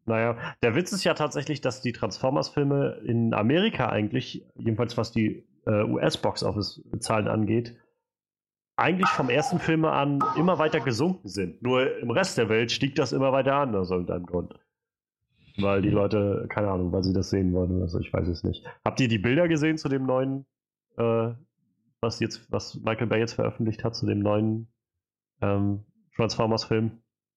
Naja, 0.06 0.38
der 0.62 0.76
Witz 0.76 0.92
ist 0.92 1.04
ja 1.04 1.14
tatsächlich, 1.14 1.62
dass 1.62 1.82
die 1.82 1.94
Transformers-Filme 1.94 3.02
in 3.06 3.34
Amerika 3.34 3.90
eigentlich, 3.90 4.46
jedenfalls 4.56 4.98
was 4.98 5.12
die 5.12 5.48
äh, 5.66 5.84
US-Box-Office-Zahlen 5.84 7.28
angeht, 7.28 7.76
eigentlich 8.76 9.10
vom 9.10 9.30
ersten 9.30 9.60
Film 9.60 9.86
an 9.86 10.20
immer 10.38 10.58
weiter 10.58 10.80
gesunken 10.80 11.28
sind. 11.28 11.62
Nur 11.62 11.98
im 12.00 12.10
Rest 12.10 12.38
der 12.38 12.50
Welt 12.50 12.72
stieg 12.72 12.96
das 12.96 13.14
immer 13.14 13.32
weiter 13.32 13.56
an, 13.56 13.76
aus 13.76 13.92
irgendeinem 13.92 14.26
Grund. 14.26 14.60
Weil 15.58 15.84
die 15.84 15.90
Leute, 15.90 16.48
keine 16.50 16.70
Ahnung, 16.70 16.92
weil 16.92 17.04
sie 17.04 17.14
das 17.14 17.30
sehen 17.30 17.54
wollen 17.54 17.78
oder 17.78 17.88
so, 17.88 18.00
ich 18.00 18.12
weiß 18.12 18.28
es 18.28 18.44
nicht. 18.44 18.66
Habt 18.84 19.00
ihr 19.00 19.08
die 19.08 19.20
Bilder 19.20 19.48
gesehen 19.48 19.78
zu 19.78 19.88
dem 19.88 20.06
neuen, 20.06 20.46
äh, 20.98 21.30
was 22.02 22.20
jetzt, 22.20 22.52
was 22.52 22.76
Michael 22.82 23.08
Bay 23.08 23.20
jetzt 23.20 23.34
veröffentlicht 23.34 23.84
hat, 23.84 23.96
zu 23.96 24.08
dem 24.08 24.20
neuen 24.20 24.73
ähm, 25.44 25.84
Transformers-Film? 26.15 26.91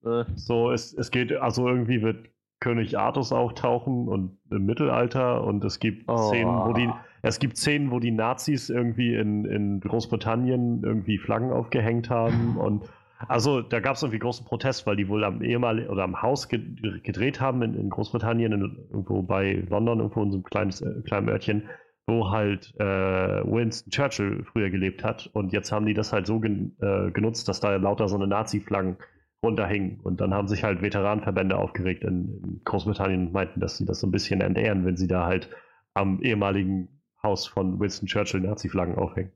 Äh, 0.05 0.23
So, 0.35 0.71
es, 0.71 0.93
es 0.93 1.11
geht, 1.11 1.31
also 1.33 1.67
irgendwie 1.67 2.01
wird 2.01 2.29
König 2.59 2.97
Artus 2.97 3.31
auftauchen 3.31 4.07
und 4.07 4.39
im 4.49 4.65
Mittelalter 4.65 5.43
und 5.43 5.63
es 5.63 5.79
gibt 5.79 6.05
Oh. 6.07 6.17
Szenen, 6.17 6.65
wo 6.65 6.73
die, 6.73 6.89
es 7.21 7.39
gibt 7.39 7.57
Szenen, 7.57 7.91
wo 7.91 7.99
die 7.99 8.11
Nazis 8.11 8.69
irgendwie 8.69 9.13
in, 9.13 9.45
in 9.45 9.79
Großbritannien 9.79 10.81
irgendwie 10.83 11.19
Flaggen 11.19 11.51
aufgehängt 11.51 12.09
haben 12.09 12.57
und 12.65 12.89
also 13.27 13.61
da 13.61 13.79
gab 13.79 13.95
es 13.95 14.03
irgendwie 14.03 14.19
großen 14.19 14.45
Protest, 14.45 14.85
weil 14.85 14.95
die 14.95 15.07
wohl 15.09 15.23
am 15.23 15.41
ehemaligen 15.41 15.89
oder 15.89 16.03
am 16.03 16.21
Haus 16.21 16.49
ge 16.49 16.59
gedreht 17.03 17.41
haben 17.41 17.63
in, 17.63 17.73
in 17.73 17.89
Großbritannien, 17.89 18.51
in, 18.53 18.61
irgendwo 18.91 19.23
bei 19.23 19.63
London, 19.69 19.99
irgendwo 19.99 20.21
in 20.21 20.31
so 20.31 20.37
einem 20.37 20.43
kleines, 20.43 20.81
äh, 20.81 21.01
kleinen 21.03 21.27
Örtchen, 21.29 21.63
wo 22.07 22.31
halt 22.31 22.73
äh, 22.79 23.43
Winston 23.43 23.91
Churchill 23.91 24.45
früher 24.51 24.69
gelebt 24.69 25.03
hat 25.03 25.29
und 25.33 25.51
jetzt 25.51 25.71
haben 25.71 25.85
die 25.85 25.93
das 25.93 26.13
halt 26.13 26.25
so 26.25 26.39
gen 26.39 26.75
äh, 26.79 27.11
genutzt, 27.11 27.47
dass 27.49 27.59
da 27.59 27.75
lauter 27.75 28.07
so 28.07 28.15
eine 28.15 28.27
Nazi-Flaggen 28.27 28.97
runterhingen. 29.43 29.99
Und 30.01 30.21
dann 30.21 30.33
haben 30.33 30.47
sich 30.47 30.63
halt 30.63 30.81
Veteranenverbände 30.81 31.57
aufgeregt 31.57 32.03
in, 32.03 32.41
in 32.43 32.61
Großbritannien 32.63 33.27
und 33.27 33.33
meinten, 33.33 33.59
dass 33.59 33.77
sie 33.77 33.85
das 33.85 33.99
so 33.99 34.07
ein 34.07 34.11
bisschen 34.11 34.41
entehren, 34.41 34.85
wenn 34.85 34.97
sie 34.97 35.07
da 35.07 35.25
halt 35.25 35.49
am 35.93 36.21
ehemaligen 36.21 36.87
Haus 37.21 37.45
von 37.45 37.79
Winston 37.79 38.07
Churchill 38.07 38.39
Nazi-Flaggen 38.41 38.95
aufhängen. 38.95 39.31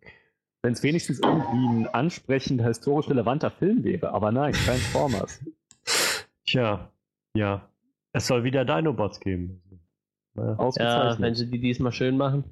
Wenn 0.64 0.74
es 0.74 0.84
wenigstens 0.84 1.20
irgendwie 1.20 1.68
ein 1.68 1.88
ansprechender, 1.88 2.66
historisch 2.66 3.10
relevanter 3.10 3.50
Film 3.50 3.84
wäre, 3.84 4.14
aber 4.14 4.32
nein, 4.32 4.54
Transformers. 4.54 5.44
Tja, 6.46 6.92
ja. 7.36 7.68
Es 8.14 8.28
soll 8.28 8.44
wieder 8.44 8.66
Dinobots 8.66 9.20
geben. 9.20 9.62
Ja, 10.36 10.56
Ausgezeichnet. 10.56 11.22
wenn 11.22 11.36
sie 11.36 11.50
die 11.50 11.60
diesmal 11.60 11.92
schön 11.92 12.18
machen. 12.18 12.44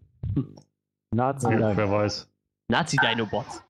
Nazi. 1.11 1.47
wer 1.49 1.91
weiß. 1.91 2.31
Nazi-Dinobots. 2.69 3.63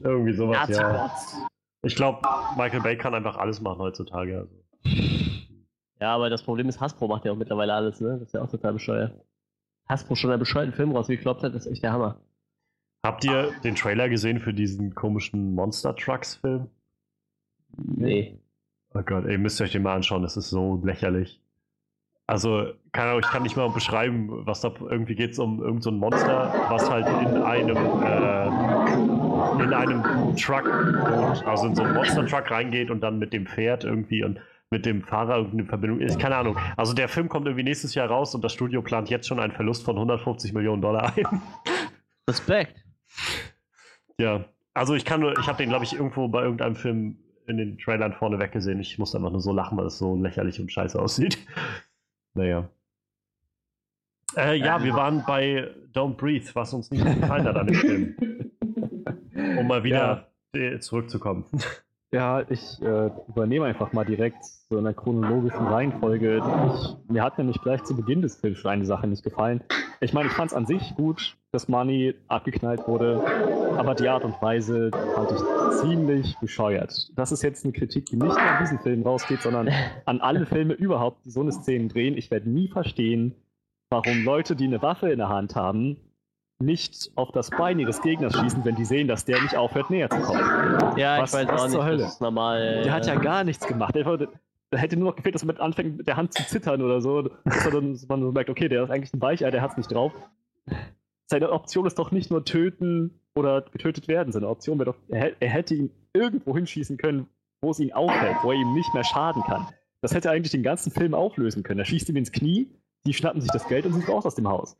Irgendwie 0.00 0.32
sowas, 0.32 0.68
ja. 0.68 0.92
Nazi-Bots. 0.92 1.46
Ich 1.82 1.94
glaube, 1.94 2.20
Michael 2.56 2.80
Bay 2.80 2.96
kann 2.96 3.14
einfach 3.14 3.36
alles 3.36 3.60
machen 3.60 3.78
heutzutage. 3.78 4.38
Also. 4.38 4.58
Ja, 6.00 6.14
aber 6.14 6.30
das 6.30 6.42
Problem 6.42 6.68
ist, 6.68 6.80
Hasbro 6.80 7.08
macht 7.08 7.24
ja 7.24 7.32
auch 7.32 7.36
mittlerweile 7.36 7.74
alles, 7.74 8.00
ne? 8.00 8.18
Das 8.18 8.28
ist 8.28 8.34
ja 8.34 8.42
auch 8.42 8.50
total 8.50 8.72
bescheuert. 8.72 9.14
Hasbro 9.88 10.14
schon 10.14 10.30
einen 10.30 10.40
bescheuerten 10.40 10.74
Film 10.74 10.92
rausgekloppt 10.92 11.42
hat, 11.42 11.54
das 11.54 11.66
ist 11.66 11.72
echt 11.72 11.82
der 11.82 11.92
Hammer. 11.92 12.20
Habt 13.04 13.24
ihr 13.24 13.52
den 13.62 13.74
Trailer 13.74 14.08
gesehen 14.08 14.40
für 14.40 14.52
diesen 14.52 14.94
komischen 14.94 15.54
Monster 15.54 15.94
Trucks 15.94 16.34
Film? 16.36 16.68
Nee. 17.76 18.38
Oh 18.94 19.02
Gott, 19.02 19.24
ey, 19.26 19.38
müsst 19.38 19.60
ihr 19.60 19.64
euch 19.64 19.72
den 19.72 19.82
mal 19.82 19.94
anschauen, 19.94 20.22
das 20.22 20.36
ist 20.36 20.50
so 20.50 20.80
lächerlich. 20.84 21.40
Also, 22.28 22.74
keine 22.92 23.08
Ahnung, 23.08 23.22
ich 23.24 23.30
kann 23.30 23.42
nicht 23.42 23.56
mal 23.56 23.70
beschreiben, 23.70 24.46
was 24.46 24.60
da 24.60 24.70
irgendwie 24.90 25.14
geht 25.14 25.30
es 25.30 25.38
um 25.38 25.60
irgendein 25.60 25.80
so 25.80 25.90
Monster, 25.92 26.66
was 26.68 26.90
halt 26.90 27.06
in 27.08 27.42
einem 27.42 27.76
äh, 28.02 29.62
in 29.62 29.72
einem 29.72 30.36
Truck, 30.36 30.68
also 31.46 31.68
in 31.68 31.74
so 31.74 31.82
einen 31.82 31.94
Monster 31.94 32.26
Truck 32.26 32.50
reingeht 32.50 32.90
und 32.90 33.00
dann 33.00 33.18
mit 33.18 33.32
dem 33.32 33.46
Pferd 33.46 33.84
irgendwie 33.84 34.22
und 34.24 34.38
mit 34.70 34.84
dem 34.84 35.02
Fahrer 35.02 35.36
irgendeine 35.36 35.64
Verbindung 35.64 36.00
ist. 36.00 36.18
Keine 36.18 36.36
Ahnung. 36.36 36.58
Also 36.76 36.92
der 36.92 37.08
Film 37.08 37.30
kommt 37.30 37.46
irgendwie 37.46 37.64
nächstes 37.64 37.94
Jahr 37.94 38.08
raus 38.08 38.34
und 38.34 38.44
das 38.44 38.52
Studio 38.52 38.82
plant 38.82 39.08
jetzt 39.08 39.26
schon 39.26 39.40
einen 39.40 39.52
Verlust 39.52 39.82
von 39.82 39.96
150 39.96 40.52
Millionen 40.52 40.82
Dollar 40.82 41.14
ein. 41.16 41.24
Respekt. 42.28 42.84
Ja, 44.20 44.44
also 44.74 44.94
ich 44.94 45.06
kann 45.06 45.20
nur, 45.20 45.38
ich 45.38 45.46
habe 45.46 45.56
den, 45.56 45.70
glaube 45.70 45.86
ich, 45.86 45.94
irgendwo 45.94 46.28
bei 46.28 46.42
irgendeinem 46.42 46.76
Film 46.76 47.16
in 47.46 47.56
den 47.56 47.78
Trailern 47.78 48.12
vorne 48.12 48.38
weggesehen. 48.38 48.80
Ich 48.80 48.98
musste 48.98 49.16
einfach 49.16 49.30
nur 49.30 49.40
so 49.40 49.54
lachen, 49.54 49.78
weil 49.78 49.86
es 49.86 49.96
so 49.96 50.14
lächerlich 50.14 50.60
und 50.60 50.70
scheiße 50.70 51.00
aussieht. 51.00 51.38
Naja. 52.38 52.68
Äh, 54.36 54.54
ja, 54.58 54.82
wir 54.84 54.94
waren 54.94 55.24
bei 55.26 55.74
Don't 55.92 56.14
Breathe, 56.14 56.48
was 56.54 56.72
uns 56.72 56.88
nicht 56.92 57.04
gefallen 57.04 57.44
hat 57.44 57.56
an 57.56 57.66
dem 57.66 57.76
Film. 57.76 58.16
Um 59.56 59.68
mal 59.68 59.84
wieder 59.84 60.32
äh, 60.52 60.78
zurückzukommen. 60.80 61.44
Ja, 62.10 62.40
ich 62.48 62.80
äh, 62.80 63.10
übernehme 63.28 63.66
einfach 63.66 63.92
mal 63.92 64.04
direkt 64.04 64.42
so 64.42 64.78
in 64.78 64.84
der 64.84 64.94
chronologischen 64.94 65.66
Reihenfolge. 65.66 66.38
Ich, 66.38 67.12
mir 67.12 67.22
hat 67.22 67.36
nämlich 67.36 67.60
gleich 67.60 67.84
zu 67.84 67.94
Beginn 67.94 68.22
des 68.22 68.36
Films 68.36 68.64
eine 68.64 68.86
Sache 68.86 69.06
nicht 69.06 69.22
gefallen. 69.22 69.62
Ich 70.00 70.14
meine, 70.14 70.28
ich 70.28 70.34
fand 70.34 70.50
es 70.50 70.56
an 70.56 70.64
sich 70.64 70.94
gut, 70.94 71.36
dass 71.52 71.68
Money 71.68 72.14
abgeknallt 72.28 72.88
wurde, 72.88 73.22
aber 73.76 73.94
die 73.94 74.08
Art 74.08 74.24
und 74.24 74.40
Weise 74.40 74.90
fand 74.90 75.32
ich 75.32 75.80
ziemlich 75.82 76.34
bescheuert. 76.40 77.10
Das 77.14 77.30
ist 77.30 77.42
jetzt 77.42 77.64
eine 77.64 77.74
Kritik, 77.74 78.06
die 78.06 78.16
nicht 78.16 78.26
nur 78.26 78.40
an 78.40 78.62
diesen 78.62 78.78
Film 78.78 79.02
rausgeht, 79.02 79.42
sondern 79.42 79.68
an 80.06 80.22
alle 80.22 80.46
Filme 80.46 80.72
überhaupt, 80.72 81.26
die 81.26 81.30
so 81.30 81.42
eine 81.42 81.52
Szene 81.52 81.88
drehen. 81.88 82.16
Ich 82.16 82.30
werde 82.30 82.48
nie 82.48 82.68
verstehen, 82.68 83.34
warum 83.90 84.24
Leute, 84.24 84.56
die 84.56 84.64
eine 84.64 84.80
Waffe 84.80 85.10
in 85.10 85.18
der 85.18 85.28
Hand 85.28 85.56
haben, 85.56 85.98
nicht 86.60 87.10
auf 87.14 87.30
das 87.32 87.50
Bein 87.50 87.78
ihres 87.78 88.02
Gegners 88.02 88.34
schießen, 88.36 88.64
wenn 88.64 88.74
die 88.74 88.84
sehen, 88.84 89.06
dass 89.08 89.24
der 89.24 89.40
nicht 89.42 89.56
aufhört, 89.56 89.90
näher 89.90 90.10
zu 90.10 90.18
kommen. 90.20 90.40
Ja, 90.98 91.20
Was- 91.22 91.32
ich 91.32 91.38
weiß 91.40 91.48
was 91.48 91.60
auch 91.60 91.64
nicht, 91.66 91.72
zur 91.74 91.84
Hölle? 91.84 91.98
das 91.98 92.12
ist 92.14 92.20
normal. 92.20 92.82
Der 92.82 92.92
hat 92.92 93.06
ja 93.06 93.14
äh, 93.14 93.20
gar 93.20 93.44
nichts 93.44 93.66
gemacht. 93.66 93.94
Da 93.94 94.76
hätte 94.78 94.96
nur 94.96 95.10
noch 95.10 95.16
gefehlt, 95.16 95.34
dass 95.34 95.44
man 95.44 95.54
mit 95.54 95.60
anfängt, 95.62 95.96
mit 95.98 96.06
der 96.08 96.16
Hand 96.16 96.34
zu 96.34 96.44
zittern 96.46 96.82
oder 96.82 97.00
so. 97.00 97.22
Dass 97.22 97.70
dann, 97.70 97.98
man 98.08 98.22
so 98.22 98.32
merkt, 98.32 98.50
okay, 98.50 98.68
der 98.68 98.82
ist 98.84 98.90
eigentlich 98.90 99.14
ein 99.14 99.22
Weichei, 99.22 99.50
der 99.50 99.62
hat 99.62 99.70
es 99.72 99.76
nicht 99.76 99.92
drauf. 99.92 100.12
Seine 101.30 101.52
Option 101.52 101.86
ist 101.86 101.98
doch 101.98 102.10
nicht 102.10 102.30
nur 102.30 102.44
töten 102.44 103.20
oder 103.36 103.62
getötet 103.62 104.08
werden. 104.08 104.32
Seine 104.32 104.48
Option 104.48 104.78
wäre 104.78 104.92
doch, 104.92 104.98
er, 105.08 105.40
er 105.40 105.48
hätte 105.48 105.74
ihn 105.74 105.90
irgendwo 106.12 106.54
hinschießen 106.56 106.96
können, 106.96 107.28
wo 107.62 107.70
es 107.70 107.78
ihn 107.80 107.92
auffällt, 107.92 108.36
wo 108.42 108.50
er 108.52 108.58
ihm 108.58 108.72
nicht 108.74 108.92
mehr 108.94 109.04
schaden 109.04 109.42
kann. 109.44 109.66
Das 110.00 110.12
hätte 110.14 110.30
eigentlich 110.30 110.52
den 110.52 110.62
ganzen 110.62 110.90
Film 110.90 111.14
auflösen 111.14 111.62
können. 111.62 111.78
Er 111.80 111.84
schießt 111.86 112.08
ihm 112.08 112.16
ins 112.16 112.32
Knie, 112.32 112.68
die 113.06 113.14
schnappen 113.14 113.40
sich 113.40 113.50
das 113.50 113.66
Geld 113.68 113.86
und 113.86 113.92
sind 113.92 114.08
raus 114.08 114.26
aus 114.26 114.34
dem 114.34 114.48
Haus. 114.48 114.76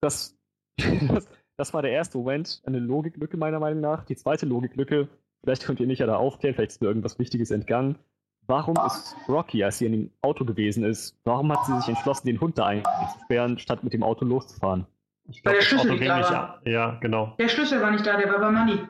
Das, 0.00 0.37
das, 1.08 1.28
das 1.56 1.74
war 1.74 1.82
der 1.82 1.92
erste 1.92 2.18
Moment, 2.18 2.62
eine 2.66 2.78
Logiklücke 2.78 3.36
meiner 3.36 3.60
Meinung 3.60 3.80
nach. 3.80 4.04
Die 4.04 4.16
zweite 4.16 4.46
Logiklücke, 4.46 5.08
vielleicht 5.42 5.64
könnt 5.64 5.80
ihr 5.80 5.86
mich 5.86 5.98
ja 5.98 6.06
da 6.06 6.16
aufklären, 6.16 6.54
vielleicht 6.54 6.72
ist 6.72 6.80
mir 6.80 6.88
irgendwas 6.88 7.18
Wichtiges 7.18 7.50
entgangen. 7.50 7.98
Warum 8.46 8.76
ist 8.86 9.14
Rocky, 9.28 9.62
als 9.62 9.78
sie 9.78 9.86
in 9.86 9.92
dem 9.92 10.10
Auto 10.22 10.46
gewesen 10.46 10.82
ist, 10.82 11.18
warum 11.24 11.52
hat 11.52 11.66
sie 11.66 11.76
sich 11.80 11.88
entschlossen, 11.88 12.28
den 12.28 12.40
Hund 12.40 12.56
da 12.56 12.66
einzusperren, 12.66 13.58
statt 13.58 13.84
mit 13.84 13.92
dem 13.92 14.02
Auto 14.02 14.24
loszufahren? 14.24 14.86
Ich 15.28 15.44
Weil 15.44 15.52
der 15.52 15.60
das 15.60 15.68
Schlüssel 15.68 15.90
Auto 15.90 15.92
nicht 15.92 16.00
ging 16.00 16.08
da 16.08 16.18
nicht 16.18 16.30
war. 16.30 16.60
Ja, 16.64 16.98
genau. 17.00 17.34
Der 17.38 17.48
Schlüssel 17.48 17.82
war 17.82 17.90
nicht 17.90 18.06
da, 18.06 18.16
der 18.16 18.32
war 18.32 18.38
bei 18.38 18.50
Money. 18.50 18.80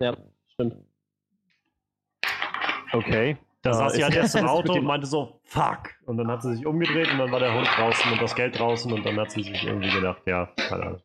Ja, 0.00 0.16
stimmt. 0.48 0.76
Okay. 2.92 3.36
Da 3.60 3.72
saß 3.72 3.94
sie 3.94 4.04
halt 4.04 4.14
erst 4.16 4.36
im 4.36 4.46
Auto 4.46 4.72
und 4.72 4.84
meinte 4.84 5.06
so, 5.06 5.40
fuck. 5.42 5.90
Und 6.06 6.16
dann 6.16 6.28
hat 6.28 6.42
sie 6.42 6.54
sich 6.54 6.64
umgedreht 6.64 7.10
und 7.12 7.18
dann 7.18 7.32
war 7.32 7.40
der 7.40 7.54
Hund 7.54 7.66
draußen 7.76 8.12
und 8.12 8.22
das 8.22 8.34
Geld 8.34 8.58
draußen 8.58 8.92
und 8.92 9.04
dann 9.04 9.18
hat 9.18 9.30
sie 9.30 9.42
sich 9.42 9.66
irgendwie 9.66 9.90
gedacht, 9.90 10.22
ja, 10.26 10.46
keine 10.68 10.82
Ahnung. 10.84 11.02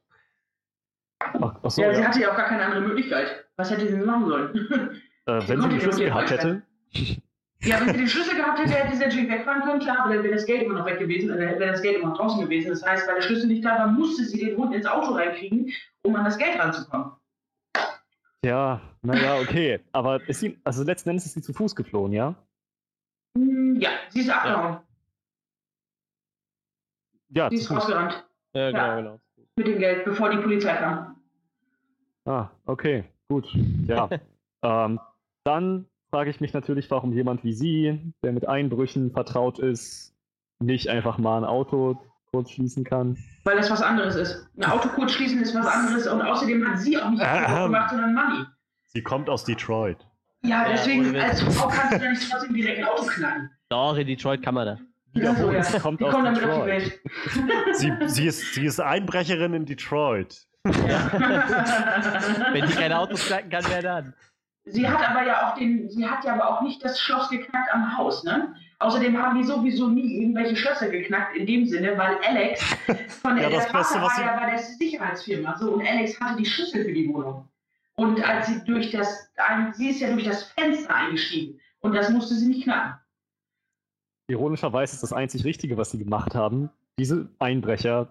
Ach, 1.22 1.56
ach 1.64 1.72
so, 1.72 1.82
ja, 1.82 1.94
sie 1.94 2.02
ja. 2.02 2.08
hatte 2.08 2.20
ja 2.22 2.32
auch 2.32 2.38
gar 2.38 2.48
keine 2.48 2.66
andere 2.66 2.82
Möglichkeit. 2.82 3.46
Was 3.58 3.70
hätte 3.72 3.82
sie 3.88 3.92
denn 3.98 4.06
machen 4.06 4.28
sollen? 4.28 5.02
Äh, 5.26 5.48
wenn 5.48 5.62
sie 5.62 5.70
den 5.70 5.82
Schlüssel 5.82 6.06
gehabt 6.06 6.32
hätte, 6.32 6.64
ja, 7.62 7.80
wenn 7.80 7.90
sie 7.90 7.98
den 8.00 8.08
Schlüssel 8.08 8.36
gehabt 8.36 8.58
hätte, 8.58 8.72
hätte 8.72 8.96
sie 8.96 9.04
natürlich 9.04 9.30
wegfahren 9.30 9.62
können, 9.62 9.80
klar, 9.80 10.00
aber 10.00 10.14
dann 10.16 10.24
wäre 10.24 10.34
das 10.34 10.46
Geld 10.48 10.64
immer 10.64 10.74
noch 10.80 10.86
weg 10.88 10.98
gewesen, 10.98 11.30
äh, 11.30 11.38
wäre 11.60 11.72
das 11.74 11.84
Geld 11.84 11.98
immer 11.98 12.10
noch 12.10 12.18
draußen 12.18 12.42
gewesen. 12.42 12.70
Das 12.70 12.84
heißt, 12.84 13.08
weil 13.08 13.16
der 13.16 13.22
Schlüssel 13.22 13.46
nicht 13.48 13.64
da 13.64 13.78
war, 13.78 13.88
musste 13.88 14.24
sie 14.24 14.40
den 14.44 14.58
Hund 14.58 14.74
ins 14.74 14.88
Auto 14.88 15.12
reinkriegen, 15.12 15.72
um 16.02 16.16
an 16.16 16.24
das 16.26 16.38
Geld 16.40 16.58
ranzukommen. 16.58 17.12
ja, 18.44 18.82
naja, 19.04 19.40
okay. 19.40 19.82
Aber 19.92 20.28
ist 20.28 20.40
sie, 20.40 20.58
also 20.64 20.84
letzten 20.84 21.10
Endes 21.10 21.28
ist 21.28 21.34
sie 21.34 21.42
zu 21.44 21.54
Fuß 21.54 21.76
geflohen, 21.76 22.12
ja? 22.14 22.34
Hm, 23.38 23.76
Ja, 23.80 23.90
sie 24.10 24.22
ist 24.22 24.30
abgehauen. 24.32 24.80
Ja, 27.30 27.50
Sie 27.50 27.58
ist 27.58 27.68
Fuß. 27.68 27.78
rausgerannt 27.78 28.26
Ja, 28.54 28.72
genau, 28.72 28.82
Ja. 28.84 28.96
genau. 28.96 29.20
Mit 29.60 29.68
dem 29.68 29.78
Geld, 29.78 30.06
bevor 30.06 30.30
die 30.32 30.38
Polizei 30.38 30.74
kam. 30.74 31.16
Ah, 32.26 32.50
okay, 32.66 33.04
gut. 33.30 33.48
Ja. 33.86 34.10
ähm, 34.64 35.00
dann 35.44 35.86
frage 36.10 36.30
ich 36.32 36.42
mich 36.42 36.54
natürlich, 36.54 36.90
warum 36.90 37.14
jemand 37.14 37.44
wie 37.44 37.54
Sie, 37.54 38.14
der 38.24 38.32
mit 38.32 38.48
Einbrüchen 38.48 39.12
vertraut 39.12 39.60
ist, 39.60 40.16
nicht 40.60 40.90
einfach 40.90 41.18
mal 41.18 41.38
ein 41.38 41.46
Auto 41.46 42.02
kurz 42.32 42.52
schließen 42.52 42.84
kann. 42.84 43.18
Weil 43.44 43.58
das 43.58 43.70
was 43.72 43.82
anderes 43.82 44.16
ist. 44.16 44.48
Ein 44.58 44.66
Auto 44.66 44.90
kurz 44.90 45.12
schließen 45.14 45.42
ist 45.42 45.56
was 45.56 45.66
anderes 45.68 46.08
und 46.08 46.22
außerdem 46.22 46.68
hat 46.68 46.80
sie 46.80 46.98
auch 46.98 47.10
nicht 47.10 47.22
Ähm. 47.24 47.64
gemacht, 47.66 47.90
sondern 47.92 48.14
Money. 48.14 48.46
Sie 48.86 49.02
kommt 49.04 49.30
aus 49.30 49.44
Detroit. 49.46 49.98
Ja, 50.44 50.64
Ja, 50.64 50.70
deswegen, 50.72 51.14
Witz. 51.14 51.24
als 51.24 51.42
Frau 51.42 51.68
kannst 51.68 52.00
du 52.00 52.04
ja 52.04 52.10
nicht 52.12 52.30
trotzdem 52.32 52.54
direkt 52.54 52.80
ein 52.80 52.86
Auto 52.86 53.04
knacken. 53.06 53.50
Doch, 53.70 53.98
in 53.98 54.08
Detroit 54.08 54.42
kann 54.42 54.54
man 54.56 54.66
das. 54.68 54.80
Wiederholen, 55.14 55.56
ja. 55.56 55.64
sie 55.64 55.80
kommt 55.80 56.00
die 56.00 56.06
aus 56.06 56.14
kommen 56.14 56.26
damit 56.26 56.44
auf 56.44 56.66
die 56.66 56.72
Detroit. 56.72 56.84
Welt. 56.84 57.00
Sie, 57.74 57.94
sie, 58.08 58.28
ist, 58.28 58.54
sie 58.54 58.66
ist 58.66 58.80
Einbrecherin 58.80 59.54
in 59.54 59.66
Detroit. 59.66 60.46
Wenn 60.64 62.68
die 62.68 62.74
keine 62.74 63.00
Autos 63.00 63.26
knacken 63.26 63.50
kann, 63.50 63.64
wer 63.70 63.82
dann? 63.82 64.14
sie 64.72 64.88
hat 64.88 65.08
aber 65.08 65.26
ja 65.26 65.50
auch 65.50 65.56
den, 65.56 65.90
sie 65.90 66.08
hat 66.08 66.24
ja 66.24 66.34
aber 66.34 66.50
auch 66.50 66.62
nicht 66.62 66.84
das 66.84 67.00
Schloss 67.00 67.30
geknackt 67.30 67.74
am 67.74 67.98
Haus, 67.98 68.24
ne? 68.24 68.56
Außerdem 68.80 69.18
haben 69.18 69.38
die 69.38 69.44
sowieso 69.44 69.88
nie 69.88 70.22
irgendwelche 70.22 70.56
Schlösser 70.56 70.90
geknackt 70.90 71.36
in 71.36 71.46
dem 71.46 71.66
Sinne, 71.66 71.98
weil 71.98 72.18
Alex 72.26 72.64
von 73.22 73.36
der, 73.36 73.50
Ja, 73.50 73.50
das 73.50 73.66
der 73.66 73.74
Beste, 73.74 73.94
Vater 73.94 74.06
was 74.06 74.18
war 74.18 74.26
ja 74.26 74.40
bei 74.40 74.50
der 74.52 74.60
Sicherheitsfirma 74.60 75.58
so 75.58 75.74
und 75.74 75.86
Alex 75.86 76.20
hatte 76.20 76.38
die 76.38 76.46
Schlüssel 76.46 76.86
für 76.86 76.94
die 76.94 77.08
Wohnung. 77.10 77.48
Und 77.96 78.24
als 78.24 78.48
sie 78.48 78.64
durch 78.64 78.92
das, 78.92 79.30
sie 79.74 79.90
ist 79.90 80.00
ja 80.00 80.12
durch 80.12 80.24
das 80.24 80.44
Fenster 80.44 80.94
eingestiegen 80.94 81.60
und 81.82 81.94
das 81.94 82.10
musste 82.10 82.36
sie 82.36 82.48
nicht 82.48 82.64
knacken. 82.64 82.94
Ironischerweise 84.30 84.94
ist 84.94 85.04
das 85.04 85.12
einzig 85.14 85.44
Richtige, 85.44 85.76
was 85.78 85.92
sie 85.92 85.98
gemacht 85.98 86.36
haben. 86.36 86.70
Diese 87.00 87.30
Einbrecher 87.40 88.10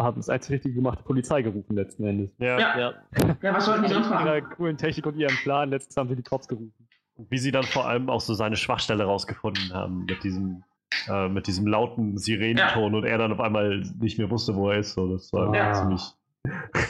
haben 0.00 0.16
das 0.16 0.28
einzig 0.28 0.52
Richtige 0.54 0.74
gemacht, 0.74 0.98
die 1.00 1.04
Polizei 1.04 1.42
gerufen 1.42 1.76
letzten 1.76 2.04
Endes. 2.04 2.30
Ja. 2.38 2.58
Ja. 2.58 2.78
Ja. 2.78 2.94
Ja, 3.42 3.54
was 3.54 3.66
sollten 3.66 3.84
die 3.84 3.92
sonst 3.92 4.08
Mit 4.10 4.20
ihrer 4.20 4.40
machen? 4.40 4.54
coolen 4.56 4.76
Technik 4.78 5.06
und 5.06 5.16
ihrem 5.16 5.36
Plan, 5.36 5.70
letztens 5.70 5.96
haben 5.96 6.08
sie 6.08 6.16
die 6.16 6.22
Cops 6.22 6.48
gerufen. 6.48 6.72
Und 7.16 7.30
wie 7.30 7.38
sie 7.38 7.52
dann 7.52 7.64
vor 7.64 7.86
allem 7.86 8.08
auch 8.10 8.20
so 8.20 8.34
seine 8.34 8.56
Schwachstelle 8.56 9.04
rausgefunden 9.04 9.72
haben 9.72 10.04
mit 10.06 10.24
diesem, 10.24 10.64
äh, 11.08 11.28
mit 11.28 11.46
diesem 11.46 11.66
lauten 11.66 12.18
Sirenenton 12.18 12.94
und 12.94 13.04
er 13.04 13.18
dann 13.18 13.32
auf 13.32 13.40
einmal 13.40 13.84
nicht 14.00 14.18
mehr 14.18 14.30
wusste, 14.30 14.56
wo 14.56 14.70
er 14.70 14.78
ist. 14.80 14.94
So, 14.94 15.12
das 15.12 15.32
war 15.32 15.54
Ja. 15.54 15.74
ziemlich. 15.74 16.02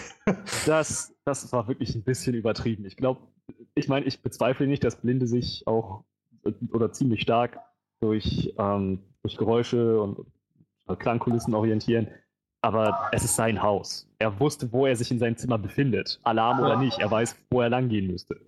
Das, 0.66 1.14
das 1.26 1.52
war 1.52 1.68
wirklich 1.68 1.94
ein 1.94 2.02
bisschen 2.02 2.34
übertrieben. 2.34 2.86
Ich 2.86 2.96
glaube, 2.96 3.20
ich 3.74 3.88
meine, 3.88 4.06
ich 4.06 4.22
bezweifle 4.22 4.66
nicht, 4.66 4.82
dass 4.82 4.96
Blinde 4.96 5.26
sich 5.26 5.64
auch 5.66 6.04
äh, 6.46 6.52
oder 6.72 6.92
ziemlich 6.92 7.20
stark 7.20 7.58
durch, 8.04 8.54
ähm, 8.58 9.00
durch 9.22 9.36
Geräusche 9.36 10.00
und 10.00 10.26
Klangkulissen 10.98 11.54
orientieren. 11.54 12.08
Aber 12.60 13.08
es 13.12 13.24
ist 13.24 13.36
sein 13.36 13.62
Haus. 13.62 14.08
Er 14.18 14.38
wusste, 14.40 14.72
wo 14.72 14.86
er 14.86 14.96
sich 14.96 15.10
in 15.10 15.18
seinem 15.18 15.36
Zimmer 15.36 15.58
befindet. 15.58 16.20
Alarm 16.22 16.60
oder 16.60 16.76
nicht. 16.76 16.98
Er 16.98 17.10
weiß, 17.10 17.36
wo 17.50 17.60
er 17.60 17.68
langgehen 17.68 18.06
müsste. 18.06 18.40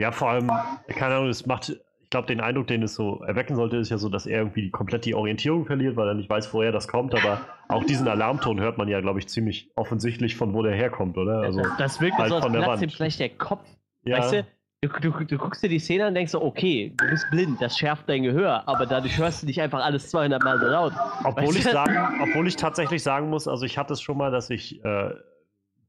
Ja, 0.00 0.12
vor 0.12 0.30
allem, 0.30 0.50
keine 0.88 1.16
Ahnung, 1.16 1.28
es 1.28 1.46
macht, 1.46 1.70
ich 1.70 2.10
glaube, 2.10 2.26
den 2.28 2.40
Eindruck, 2.40 2.66
den 2.66 2.82
es 2.82 2.94
so 2.94 3.22
erwecken 3.22 3.56
sollte, 3.56 3.78
ist 3.78 3.90
ja 3.90 3.98
so, 3.98 4.08
dass 4.08 4.26
er 4.26 4.38
irgendwie 4.38 4.70
komplett 4.70 5.04
die 5.06 5.14
Orientierung 5.14 5.66
verliert, 5.66 5.96
weil 5.96 6.08
er 6.08 6.14
nicht 6.14 6.30
weiß, 6.30 6.52
woher 6.54 6.72
das 6.72 6.88
kommt. 6.88 7.14
Aber 7.14 7.40
auch 7.68 7.84
diesen 7.84 8.06
Alarmton 8.06 8.60
hört 8.60 8.78
man 8.78 8.88
ja, 8.88 9.00
glaube 9.00 9.18
ich, 9.18 9.28
ziemlich 9.28 9.70
offensichtlich, 9.76 10.36
von 10.36 10.52
wo 10.54 10.62
der 10.62 10.74
herkommt, 10.74 11.16
oder? 11.18 11.40
Also, 11.40 11.62
das 11.78 12.00
wirkt 12.00 12.18
halt 12.18 12.28
so, 12.28 12.36
als 12.36 12.44
von 12.44 12.52
der 12.52 12.60
platzt 12.60 12.82
Wand. 12.82 12.82
ihm 12.82 12.96
vielleicht 12.96 13.20
der 13.20 13.30
Kopf. 13.30 13.66
ja, 14.04 14.18
Weißt 14.18 14.32
du, 14.34 14.46
Du, 14.80 14.88
du, 15.00 15.10
du 15.10 15.38
guckst 15.38 15.60
dir 15.64 15.68
die 15.68 15.80
Szene 15.80 16.04
an 16.04 16.08
und 16.10 16.14
denkst 16.14 16.30
so, 16.30 16.40
okay, 16.40 16.94
du 16.96 17.08
bist 17.10 17.28
blind, 17.32 17.60
das 17.60 17.76
schärft 17.76 18.08
dein 18.08 18.22
Gehör, 18.22 18.62
aber 18.68 18.86
dadurch 18.86 19.18
hörst 19.18 19.42
du 19.42 19.46
nicht 19.46 19.60
einfach 19.60 19.84
alles 19.84 20.08
200 20.10 20.40
Mal 20.44 20.60
so 20.60 20.66
laut. 20.66 20.92
Obwohl 21.24 21.48
Weißt 21.48 21.56
ich, 21.56 21.64
sagen, 21.64 21.96
obwohl 22.22 22.46
ich 22.46 22.54
tatsächlich 22.54 23.02
sagen 23.02 23.28
muss, 23.28 23.48
also 23.48 23.66
ich 23.66 23.76
hatte 23.76 23.94
es 23.94 24.00
schon 24.00 24.16
mal, 24.16 24.30
dass 24.30 24.50
ich, 24.50 24.84
äh, 24.84 25.14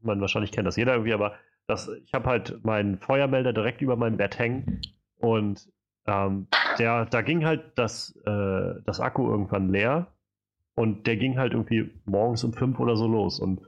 man 0.02 0.20
wahrscheinlich 0.22 0.52
kennt 0.52 0.66
das 0.66 0.76
jeder 0.76 0.94
irgendwie, 0.94 1.14
aber 1.14 1.36
das, 1.68 1.88
ich 2.04 2.16
habe 2.16 2.28
halt 2.28 2.66
meinen 2.66 2.98
Feuermelder 2.98 3.54
direkt 3.54 3.80
über 3.84 3.96
meinem 3.96 4.18
Bett 4.18 4.40
hängen 4.40 4.82
und 5.20 5.70
ähm, 6.08 6.48
der, 6.80 7.06
da 7.06 7.22
ging 7.22 7.46
halt 7.46 7.62
das, 7.76 8.16
äh, 8.26 8.74
das 8.86 9.00
Akku 9.00 9.30
irgendwann 9.30 9.70
leer 9.70 10.08
und 10.74 11.06
der 11.06 11.18
ging 11.18 11.38
halt 11.38 11.54
irgendwie 11.54 11.92
morgens 12.06 12.44
um 12.44 12.54
fünf 12.54 12.80
oder 12.80 12.96
so 12.96 13.06
los 13.06 13.40
und 13.40 13.62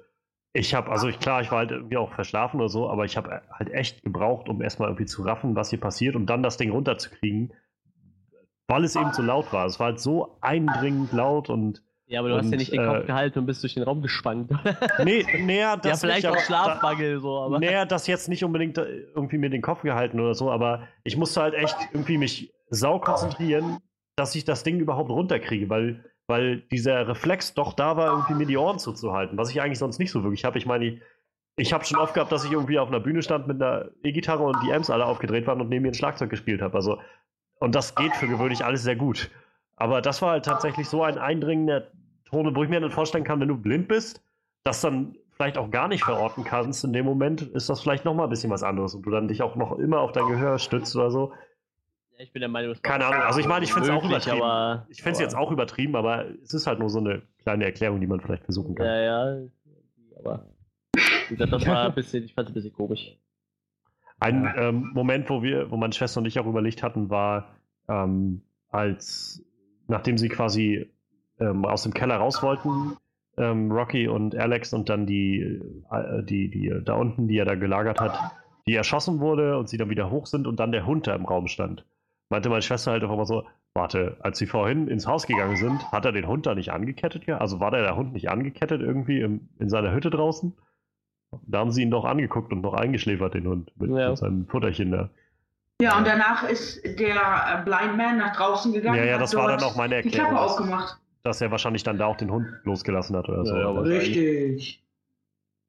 ich 0.53 0.73
habe, 0.73 0.91
also 0.91 1.07
ich, 1.07 1.19
klar, 1.19 1.41
ich 1.41 1.51
war 1.51 1.59
halt 1.59 1.71
irgendwie 1.71 1.97
auch 1.97 2.11
verschlafen 2.13 2.59
oder 2.59 2.69
so, 2.69 2.89
aber 2.89 3.05
ich 3.05 3.15
habe 3.15 3.41
halt 3.51 3.71
echt 3.71 4.03
gebraucht, 4.03 4.49
um 4.49 4.61
erstmal 4.61 4.89
irgendwie 4.89 5.05
zu 5.05 5.23
raffen, 5.23 5.55
was 5.55 5.69
hier 5.69 5.79
passiert 5.79 6.15
und 6.15 6.25
dann 6.25 6.43
das 6.43 6.57
Ding 6.57 6.71
runterzukriegen, 6.71 7.53
weil 8.67 8.83
es 8.83 8.95
eben 8.95 9.13
zu 9.13 9.21
laut 9.21 9.51
war. 9.53 9.65
Es 9.65 9.79
war 9.79 9.87
halt 9.87 9.99
so 9.99 10.37
eindringend 10.41 11.13
laut 11.13 11.49
und 11.49 11.83
Ja, 12.05 12.19
aber 12.19 12.29
du 12.29 12.35
hast 12.35 12.45
ja 12.45 12.51
Und, 12.51 12.57
nicht 12.57 12.73
den 12.73 12.81
äh, 12.81 12.85
Kopf 12.85 13.05
gehalten 13.05 13.39
und 13.39 13.45
bist 13.45 13.63
durch 13.63 13.75
den 13.75 13.83
Raum 13.83 14.01
geschwankt. 14.01 14.51
Nee, 15.03 15.25
näher 15.39 15.69
ja, 15.69 15.77
das 15.77 16.01
vielleicht 16.01 16.23
nicht, 16.23 16.37
auch 16.37 16.39
Schlafmangel, 16.39 17.21
so, 17.21 17.39
aber. 17.39 17.59
Näher 17.59 17.85
das 17.85 18.07
jetzt 18.07 18.27
nicht 18.27 18.43
unbedingt 18.43 18.77
äh, 18.77 19.05
irgendwie 19.15 19.37
mir 19.37 19.49
den 19.49 19.61
Kopf 19.61 19.83
gehalten 19.83 20.19
oder 20.19 20.33
so, 20.35 20.51
aber 20.51 20.87
ich 21.05 21.15
musste 21.15 21.41
halt 21.41 21.53
echt 21.53 21.77
irgendwie 21.93 22.17
mich 22.17 22.53
sau 22.69 22.99
konzentrieren, 22.99 23.77
dass 24.17 24.35
ich 24.35 24.43
das 24.43 24.63
Ding 24.63 24.79
überhaupt 24.79 25.09
runterkriege, 25.09 25.69
weil, 25.69 26.03
weil 26.27 26.61
dieser 26.61 27.07
Reflex 27.07 27.53
doch 27.53 27.73
da 27.73 27.97
war, 27.97 28.11
irgendwie 28.11 28.33
mir 28.33 28.45
die 28.45 28.57
Ohren 28.57 28.79
zuzuhalten, 28.79 29.37
was 29.37 29.49
ich 29.49 29.61
eigentlich 29.61 29.79
sonst 29.79 29.99
nicht 29.99 30.11
so 30.11 30.23
wirklich 30.23 30.45
habe. 30.45 30.57
Ich 30.57 30.65
meine, 30.65 30.99
ich, 31.57 31.73
habe 31.73 31.85
schon 31.85 31.99
oft 31.99 32.13
gehabt, 32.13 32.31
dass 32.31 32.45
ich 32.45 32.51
irgendwie 32.51 32.79
auf 32.79 32.87
einer 32.87 32.99
Bühne 32.99 33.21
stand 33.21 33.47
mit 33.47 33.61
einer 33.61 33.89
E-Gitarre 34.03 34.43
und 34.43 34.57
die 34.63 34.73
Amps 34.73 34.89
alle 34.89 35.05
aufgedreht 35.05 35.47
waren 35.47 35.61
und 35.61 35.69
neben 35.69 35.83
mir 35.83 35.91
ein 35.91 35.95
Schlagzeug 35.95 36.29
gespielt 36.29 36.61
habe. 36.61 36.75
Also, 36.75 36.99
und 37.59 37.75
das 37.75 37.95
geht 37.95 38.15
für 38.15 38.27
gewöhnlich 38.27 38.63
alles 38.63 38.83
sehr 38.83 38.95
gut. 38.95 39.29
Aber 39.75 40.01
das 40.01 40.21
war 40.21 40.31
halt 40.31 40.45
tatsächlich 40.45 40.87
so 40.87 41.03
ein 41.03 41.17
eindringender 41.17 41.91
Ton, 42.25 42.55
wo 42.55 42.63
ich 42.63 42.69
mir 42.69 42.79
dann 42.79 42.91
vorstellen 42.91 43.23
kann, 43.23 43.39
wenn 43.39 43.49
du 43.49 43.57
blind 43.57 43.87
bist, 43.87 44.23
das 44.63 44.81
dann 44.81 45.15
vielleicht 45.31 45.57
auch 45.57 45.71
gar 45.71 45.87
nicht 45.87 46.03
verorten 46.03 46.43
kannst 46.43 46.83
in 46.83 46.93
dem 46.93 47.05
Moment, 47.05 47.41
ist 47.41 47.69
das 47.69 47.81
vielleicht 47.81 48.05
nochmal 48.05 48.27
ein 48.27 48.29
bisschen 48.29 48.51
was 48.51 48.63
anderes 48.63 48.93
und 48.93 49.01
du 49.03 49.09
dann 49.09 49.27
dich 49.27 49.41
auch 49.41 49.55
noch 49.55 49.77
immer 49.79 49.99
auf 49.99 50.11
dein 50.11 50.27
Gehör 50.27 50.59
stützt 50.59 50.95
oder 50.95 51.09
so. 51.09 51.33
Ja, 52.21 52.25
ich 52.25 52.33
bin 52.33 52.41
der 52.41 52.49
Meinung, 52.49 52.71
das 52.71 52.81
Keine 52.83 53.05
Ahnung, 53.05 53.21
also 53.23 53.39
ich 53.39 53.47
meine, 53.47 53.65
ich 53.65 53.73
finde 53.73 53.89
es 53.89 53.95
auch 53.95 54.05
übertrieben. 54.05 54.43
aber. 54.43 54.85
Ich 54.89 55.01
finde 55.01 55.13
es 55.13 55.19
jetzt 55.19 55.35
auch 55.35 55.49
übertrieben, 55.49 55.95
aber 55.95 56.25
es 56.43 56.53
ist 56.53 56.67
halt 56.67 56.77
nur 56.77 56.89
so 56.89 56.99
eine 56.99 57.23
kleine 57.41 57.65
Erklärung, 57.65 57.99
die 57.99 58.05
man 58.05 58.19
vielleicht 58.19 58.43
versuchen 58.43 58.75
kann. 58.75 58.85
Ja, 58.85 59.01
ja. 59.01 59.37
Aber. 60.19 60.45
Wie 60.93 61.35
gesagt, 61.35 61.51
das 61.51 61.65
war 61.65 61.85
ein 61.85 61.95
bisschen, 61.95 62.23
ich 62.23 62.35
fand 62.35 62.49
es 62.49 62.51
ein 62.51 62.53
bisschen 62.53 62.73
komisch. 62.73 63.17
Ein 64.19 64.53
ähm, 64.55 64.91
Moment, 64.93 65.31
wo 65.31 65.41
wir, 65.41 65.71
wo 65.71 65.77
meine 65.77 65.93
Schwester 65.93 66.19
und 66.19 66.27
ich 66.27 66.39
auch 66.39 66.45
überlegt 66.45 66.83
hatten, 66.83 67.09
war, 67.09 67.55
ähm, 67.89 68.43
als 68.69 69.43
nachdem 69.87 70.19
sie 70.19 70.29
quasi 70.29 70.91
ähm, 71.39 71.65
aus 71.65 71.81
dem 71.83 71.93
Keller 71.93 72.17
raus 72.17 72.43
wollten, 72.43 72.97
ähm, 73.37 73.71
Rocky 73.71 74.07
und 74.07 74.35
Alex 74.35 74.73
und 74.73 74.89
dann 74.89 75.07
die, 75.07 75.59
äh, 75.91 76.23
die, 76.23 76.51
die 76.51 76.71
da 76.85 76.93
unten, 76.93 77.27
die 77.27 77.39
er 77.39 77.45
da 77.45 77.55
gelagert 77.55 77.99
hat, 77.99 78.19
die 78.67 78.75
erschossen 78.75 79.19
wurde 79.19 79.57
und 79.57 79.69
sie 79.69 79.77
dann 79.77 79.89
wieder 79.89 80.11
hoch 80.11 80.27
sind 80.27 80.45
und 80.45 80.59
dann 80.59 80.71
der 80.71 80.85
Hund 80.85 81.07
da 81.07 81.15
im 81.15 81.25
Raum 81.25 81.47
stand. 81.47 81.83
Meinte 82.31 82.49
meine 82.49 82.61
Schwester 82.61 82.91
halt 82.91 83.03
einfach 83.03 83.17
mal 83.17 83.25
so, 83.25 83.43
warte, 83.73 84.15
als 84.21 84.37
sie 84.39 84.47
vorhin 84.47 84.87
ins 84.87 85.05
Haus 85.05 85.27
gegangen 85.27 85.57
sind, 85.57 85.91
hat 85.91 86.05
er 86.05 86.13
den 86.13 86.27
Hund 86.27 86.45
da 86.45 86.55
nicht 86.55 86.71
angekettet? 86.71 87.25
Ja? 87.27 87.37
Also 87.39 87.59
war 87.59 87.71
der, 87.71 87.81
der 87.83 87.95
Hund 87.97 88.13
nicht 88.13 88.29
angekettet 88.29 88.81
irgendwie 88.81 89.19
im, 89.19 89.49
in 89.59 89.69
seiner 89.69 89.91
Hütte 89.93 90.09
draußen? 90.09 90.53
Da 91.45 91.59
haben 91.59 91.71
sie 91.71 91.81
ihn 91.81 91.91
doch 91.91 92.05
angeguckt 92.05 92.51
und 92.53 92.61
noch 92.61 92.73
eingeschläfert, 92.73 93.33
den 93.33 93.47
Hund, 93.47 93.71
mit, 93.77 93.91
Ja. 93.91 94.09
mit 94.09 94.17
seinem 94.17 94.47
Futterchen 94.47 94.91
da. 94.91 95.09
Ja, 95.81 95.97
und 95.97 96.07
danach 96.07 96.47
ist 96.47 96.83
der 96.85 97.15
äh, 97.15 97.63
Blind 97.65 97.97
Man 97.97 98.17
nach 98.17 98.35
draußen 98.35 98.71
gegangen. 98.71 98.97
Ja, 98.97 99.03
ja, 99.05 99.17
das 99.17 99.35
war 99.35 99.47
dann 99.47 99.61
auch 99.63 99.75
meine 99.75 100.01
Die 100.01 100.07
Erklärung, 100.09 100.29
Klappe 100.31 100.43
dass, 100.45 100.51
aufgemacht. 100.53 100.99
dass 101.23 101.41
er 101.41 101.51
wahrscheinlich 101.51 101.83
dann 101.83 101.97
da 101.97 102.05
auch 102.05 102.17
den 102.17 102.31
Hund 102.31 102.47
losgelassen 102.63 103.15
hat 103.17 103.27
oder 103.29 103.45
so. 103.45 103.55
Ja, 103.57 103.69
Richtig. 103.71 104.83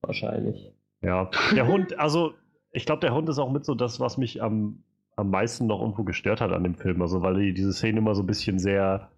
Wahrscheinlich. 0.03 0.73
Ja, 1.01 1.31
der 1.57 1.67
Hund, 1.67 1.99
also 1.99 2.35
ich 2.73 2.87
glaube, 2.87 3.01
der 3.01 3.15
Hund 3.15 3.29
ist 3.29 3.39
auch 3.39 3.51
mit 3.51 3.65
so 3.65 3.75
das, 3.75 4.01
was 4.01 4.17
mich 4.19 4.43
am, 4.43 4.83
am 5.17 5.31
meisten 5.31 5.67
noch 5.67 5.81
irgendwo 5.81 6.05
gestört 6.05 6.41
hat 6.41 6.53
an 6.53 6.65
dem 6.65 6.75
Film. 6.75 7.03
Also, 7.03 7.23
weil 7.23 7.35
die, 7.35 7.55
diese 7.55 7.73
Szene 7.73 7.99
immer 7.99 8.15
so 8.15 8.23
ein 8.23 8.27
bisschen 8.27 8.59
sehr, 8.59 9.09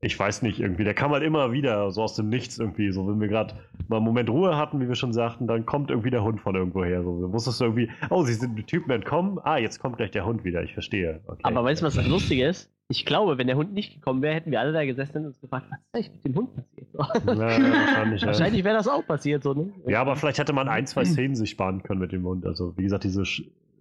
ich 0.00 0.18
weiß 0.18 0.42
nicht, 0.42 0.60
irgendwie, 0.60 0.84
der 0.84 0.94
kam 0.94 1.10
halt 1.10 1.24
immer 1.24 1.52
wieder 1.52 1.90
so 1.90 2.02
aus 2.02 2.14
dem 2.14 2.28
Nichts 2.28 2.58
irgendwie. 2.58 2.92
So, 2.92 3.08
wenn 3.08 3.20
wir 3.20 3.28
gerade 3.28 3.54
mal 3.88 3.96
einen 3.96 4.04
Moment 4.04 4.30
Ruhe 4.30 4.56
hatten, 4.56 4.80
wie 4.80 4.88
wir 4.88 4.94
schon 4.94 5.12
sagten, 5.12 5.46
dann 5.46 5.66
kommt 5.66 5.90
irgendwie 5.90 6.10
der 6.10 6.22
Hund 6.22 6.40
von 6.40 6.54
irgendwo 6.54 6.84
her. 6.84 7.02
So, 7.02 7.20
du 7.20 7.32
wusstest 7.32 7.60
du 7.60 7.64
irgendwie, 7.64 7.90
oh, 8.10 8.22
sie 8.24 8.34
sind 8.34 8.56
die 8.56 8.64
Typen 8.64 8.90
entkommen. 8.90 9.38
Ah, 9.42 9.58
jetzt 9.58 9.80
kommt 9.80 9.96
gleich 9.96 10.10
der 10.10 10.24
Hund 10.24 10.44
wieder, 10.44 10.62
ich 10.62 10.72
verstehe. 10.74 11.20
Okay. 11.26 11.40
Aber 11.42 11.64
weißt 11.64 11.82
du, 11.82 11.86
was 11.86 11.94
das 11.94 12.06
Lustige 12.06 12.46
ist? 12.46 12.70
Ich 12.90 13.04
glaube, 13.04 13.36
wenn 13.36 13.46
der 13.46 13.56
Hund 13.56 13.74
nicht 13.74 13.94
gekommen 13.94 14.22
wäre, 14.22 14.34
hätten 14.34 14.50
wir 14.50 14.60
alle 14.60 14.72
da 14.72 14.82
gesessen 14.84 15.18
und 15.18 15.26
uns 15.26 15.40
gefragt, 15.40 15.66
was 15.68 15.78
ist 15.78 15.94
eigentlich 15.94 16.14
mit 16.14 16.24
dem 16.24 16.34
Hund 16.36 16.54
passiert? 16.54 16.88
So. 16.92 17.32
Ja, 17.32 17.36
wahrscheinlich. 17.36 18.26
Wahrscheinlich 18.26 18.64
wäre 18.64 18.76
das 18.76 18.88
auch 18.88 19.06
passiert, 19.06 19.42
so, 19.42 19.52
ne? 19.52 19.72
Ja, 19.86 20.00
aber 20.00 20.16
vielleicht 20.16 20.38
hätte 20.38 20.54
man 20.54 20.68
ein, 20.68 20.86
zwei 20.86 21.04
Szenen 21.04 21.34
sich 21.34 21.50
sparen 21.50 21.82
können 21.82 22.00
mit 22.00 22.12
dem 22.12 22.24
Hund. 22.24 22.46
Also, 22.46 22.74
wie 22.78 22.84
gesagt, 22.84 23.04
diese 23.04 23.24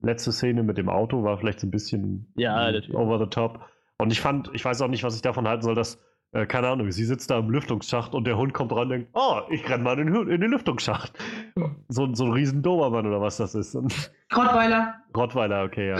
letzte 0.01 0.31
Szene 0.31 0.63
mit 0.63 0.77
dem 0.77 0.89
Auto 0.89 1.23
war 1.23 1.37
vielleicht 1.37 1.59
so 1.59 1.67
ein 1.67 1.71
bisschen 1.71 2.31
Ja, 2.35 2.55
natürlich. 2.71 2.93
over 2.95 3.19
the 3.19 3.27
top. 3.27 3.59
Und 3.97 4.11
ich 4.11 4.21
fand, 4.21 4.49
ich 4.53 4.63
weiß 4.63 4.81
auch 4.81 4.87
nicht, 4.87 5.03
was 5.03 5.15
ich 5.15 5.21
davon 5.21 5.47
halten 5.47 5.63
soll, 5.63 5.75
dass, 5.75 5.99
äh, 6.31 6.45
keine 6.45 6.67
Ahnung, 6.67 6.91
sie 6.91 7.03
sitzt 7.05 7.31
da 7.31 7.39
im 7.39 7.49
Lüftungsschacht 7.49 8.13
und 8.13 8.25
der 8.27 8.37
Hund 8.37 8.53
kommt 8.53 8.71
ran 8.71 8.83
und 8.83 8.89
denkt, 8.89 9.09
oh, 9.13 9.41
ich 9.49 9.67
renn 9.69 9.81
mal 9.81 9.97
in 9.97 10.07
in 10.29 10.41
den 10.41 10.51
Lüftungsschacht. 10.51 11.13
So, 11.89 12.13
so 12.13 12.25
ein 12.25 12.33
riesen 12.33 12.61
Dobermann 12.61 13.07
oder 13.07 13.21
was 13.21 13.37
das 13.37 13.55
ist. 13.55 13.73
Und 13.73 14.11
Rottweiler. 14.35 14.95
Rottweiler, 15.15 15.63
okay, 15.63 15.89
ja. 15.89 15.97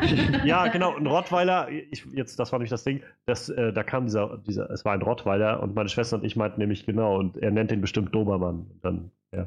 ja, 0.44 0.66
genau, 0.66 0.96
ein 0.96 1.06
Rottweiler, 1.06 1.68
ich, 1.70 2.04
jetzt, 2.12 2.38
das 2.40 2.50
war 2.52 2.58
nicht 2.58 2.72
das 2.72 2.82
Ding, 2.82 3.00
das, 3.26 3.48
äh, 3.48 3.72
da 3.72 3.84
kam 3.84 4.06
dieser, 4.06 4.38
dieser, 4.38 4.68
es 4.70 4.84
war 4.84 4.92
ein 4.92 5.02
Rottweiler 5.02 5.62
und 5.62 5.74
meine 5.76 5.88
Schwester 5.88 6.16
und 6.16 6.24
ich 6.24 6.34
meinten 6.34 6.60
nämlich 6.60 6.84
genau, 6.84 7.16
und 7.16 7.36
er 7.36 7.52
nennt 7.52 7.70
den 7.70 7.80
bestimmt 7.80 8.12
Dobermann. 8.14 8.66
Und 8.72 8.84
dann, 8.84 9.10
ja, 9.32 9.46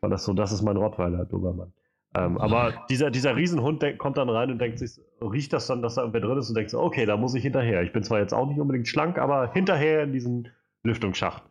war 0.00 0.08
das 0.08 0.24
so, 0.24 0.32
das 0.32 0.52
ist 0.52 0.62
mein 0.62 0.78
Rottweiler, 0.78 1.26
Dobermann. 1.26 1.72
Ähm, 2.14 2.38
aber 2.38 2.84
dieser, 2.90 3.10
dieser 3.10 3.36
Riesenhund 3.36 3.84
kommt 3.98 4.16
dann 4.18 4.28
rein 4.28 4.50
und 4.50 4.58
denkt 4.58 4.80
sich, 4.80 5.00
riecht 5.22 5.52
das 5.52 5.68
dann, 5.68 5.80
dass 5.80 5.94
da 5.94 6.02
irgendwer 6.02 6.20
drin 6.22 6.38
ist 6.38 6.48
und 6.48 6.56
denkt 6.56 6.70
so, 6.70 6.80
okay, 6.80 7.06
da 7.06 7.16
muss 7.16 7.34
ich 7.34 7.42
hinterher. 7.42 7.82
Ich 7.82 7.92
bin 7.92 8.02
zwar 8.02 8.18
jetzt 8.18 8.34
auch 8.34 8.48
nicht 8.48 8.58
unbedingt 8.58 8.88
schlank, 8.88 9.16
aber 9.18 9.52
hinterher 9.52 10.02
in 10.02 10.12
diesen 10.12 10.48
Lüftungsschacht. 10.82 11.42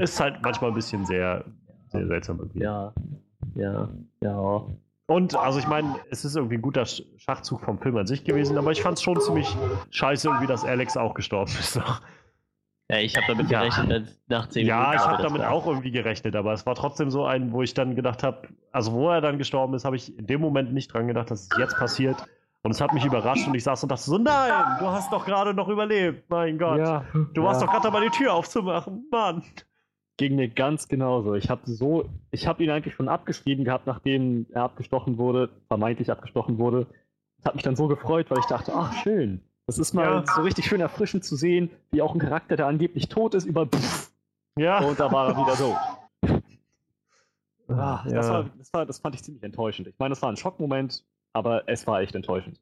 Ist 0.00 0.18
halt 0.20 0.42
manchmal 0.42 0.70
ein 0.70 0.74
bisschen 0.74 1.06
sehr, 1.06 1.44
sehr 1.88 2.06
seltsam 2.06 2.38
irgendwie. 2.38 2.60
Ja, 2.60 2.92
ja, 3.54 3.88
ja. 4.20 4.62
Und, 5.06 5.36
also 5.36 5.58
ich 5.58 5.68
meine, 5.68 5.94
es 6.10 6.24
ist 6.24 6.34
irgendwie 6.34 6.56
ein 6.56 6.62
guter 6.62 6.82
Sch- 6.84 7.04
Schachzug 7.18 7.60
vom 7.60 7.78
Film 7.78 7.96
an 7.98 8.06
sich 8.06 8.24
gewesen, 8.24 8.56
aber 8.56 8.72
ich 8.72 8.82
fand 8.82 8.96
es 8.98 9.02
schon 9.02 9.20
ziemlich 9.20 9.54
scheiße, 9.90 10.28
irgendwie, 10.28 10.46
dass 10.46 10.64
Alex 10.64 10.96
auch 10.96 11.14
gestorben 11.14 11.52
ist. 11.60 11.78
Ja, 12.90 12.98
ich 12.98 13.16
habe 13.16 13.26
damit 13.28 13.50
Ja. 13.50 13.60
gerechnet, 13.60 14.06
dass 14.08 14.18
nach 14.28 14.48
10 14.48 14.66
ja, 14.66 14.76
Minuten. 14.78 14.96
ich 14.96 15.00
aber 15.02 15.12
habe 15.14 15.22
damit 15.22 15.40
war- 15.42 15.50
auch 15.52 15.66
irgendwie 15.66 15.90
gerechnet, 15.90 16.36
aber 16.36 16.52
es 16.52 16.66
war 16.66 16.74
trotzdem 16.74 17.10
so 17.10 17.24
ein, 17.24 17.52
wo 17.52 17.62
ich 17.62 17.72
dann 17.74 17.96
gedacht 17.96 18.22
habe, 18.22 18.48
also 18.72 18.92
wo 18.92 19.08
er 19.10 19.20
dann 19.22 19.38
gestorben 19.38 19.72
ist, 19.74 19.84
habe 19.86 19.96
ich 19.96 20.16
in 20.18 20.26
dem 20.26 20.40
Moment 20.42 20.72
nicht 20.74 20.92
dran 20.92 21.06
gedacht, 21.08 21.30
dass 21.30 21.42
es 21.50 21.58
jetzt 21.58 21.76
passiert. 21.78 22.16
Und 22.62 22.70
es 22.70 22.80
hat 22.80 22.92
mich 22.94 23.04
überrascht 23.04 23.46
und 23.46 23.54
ich 23.54 23.64
saß 23.64 23.82
und 23.82 23.90
dachte 23.92 24.02
so, 24.04 24.16
nein, 24.18 24.52
du 24.80 24.86
hast 24.86 25.12
doch 25.12 25.24
gerade 25.26 25.52
noch 25.54 25.68
überlebt, 25.68 26.28
mein 26.30 26.58
Gott. 26.58 26.78
Ja, 26.78 27.04
du 27.12 27.40
ja. 27.42 27.42
warst 27.46 27.62
doch 27.62 27.70
gerade 27.70 27.82
dabei, 27.84 28.00
die 28.00 28.10
Tür 28.10 28.32
aufzumachen, 28.34 29.06
Mann. 29.10 29.42
Ging 30.16 30.36
mir 30.36 30.48
ganz 30.48 30.86
genauso. 30.88 31.34
Ich 31.34 31.50
habe 31.50 31.62
so, 31.64 32.08
ich 32.30 32.46
habe 32.46 32.62
ihn 32.64 32.70
eigentlich 32.70 32.94
schon 32.94 33.08
abgeschrieben 33.08 33.64
gehabt, 33.64 33.86
nachdem 33.86 34.46
er 34.52 34.62
abgestochen 34.62 35.18
wurde, 35.18 35.50
vermeintlich 35.68 36.10
abgestochen 36.10 36.56
wurde. 36.58 36.86
Das 37.38 37.46
hat 37.46 37.54
mich 37.54 37.64
dann 37.64 37.76
so 37.76 37.88
gefreut, 37.88 38.30
weil 38.30 38.38
ich 38.38 38.46
dachte, 38.46 38.72
ach 38.74 38.92
schön. 39.02 39.42
Das 39.66 39.78
ist 39.78 39.94
mal 39.94 40.04
Ja. 40.04 40.24
so 40.34 40.42
richtig 40.42 40.66
schön 40.66 40.80
erfrischend 40.80 41.24
zu 41.24 41.36
sehen, 41.36 41.70
wie 41.90 42.02
auch 42.02 42.12
ein 42.14 42.20
Charakter, 42.20 42.56
der 42.56 42.66
angeblich 42.66 43.08
tot 43.08 43.34
ist, 43.34 43.44
über 43.46 43.68
Ja. 44.58 44.80
und 44.84 45.00
da 45.00 45.10
war 45.10 45.28
er 45.30 45.36
wieder 45.36 45.56
so. 45.56 45.76
Ah, 47.68 48.02
das, 48.04 48.12
ja. 48.12 48.32
war, 48.32 48.44
das, 48.58 48.72
war, 48.74 48.86
das 48.86 48.98
fand 48.98 49.14
ich 49.14 49.22
ziemlich 49.22 49.42
enttäuschend. 49.42 49.88
Ich 49.88 49.94
meine, 49.98 50.10
das 50.10 50.20
war 50.20 50.28
ein 50.30 50.36
Schockmoment, 50.36 51.04
aber 51.32 51.66
es 51.66 51.86
war 51.86 52.00
echt 52.02 52.14
enttäuschend. 52.14 52.60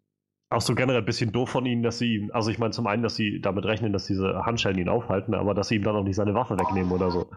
Auch 0.50 0.60
so 0.60 0.74
generell 0.74 1.00
ein 1.00 1.04
bisschen 1.04 1.32
doof 1.32 1.50
von 1.50 1.66
ihnen, 1.66 1.82
dass 1.82 1.98
sie 1.98 2.14
ihm, 2.16 2.30
also 2.32 2.50
ich 2.50 2.58
meine 2.58 2.72
zum 2.72 2.86
einen, 2.86 3.02
dass 3.02 3.16
sie 3.16 3.40
damit 3.40 3.64
rechnen, 3.64 3.92
dass 3.92 4.06
diese 4.06 4.44
Handschellen 4.44 4.78
ihn 4.78 4.88
aufhalten, 4.88 5.34
aber 5.34 5.54
dass 5.54 5.68
sie 5.68 5.76
ihm 5.76 5.82
dann 5.82 5.96
auch 5.96 6.04
nicht 6.04 6.16
seine 6.16 6.34
Waffe 6.34 6.58
wegnehmen 6.58 6.92
oder 6.92 7.10
so. 7.10 7.30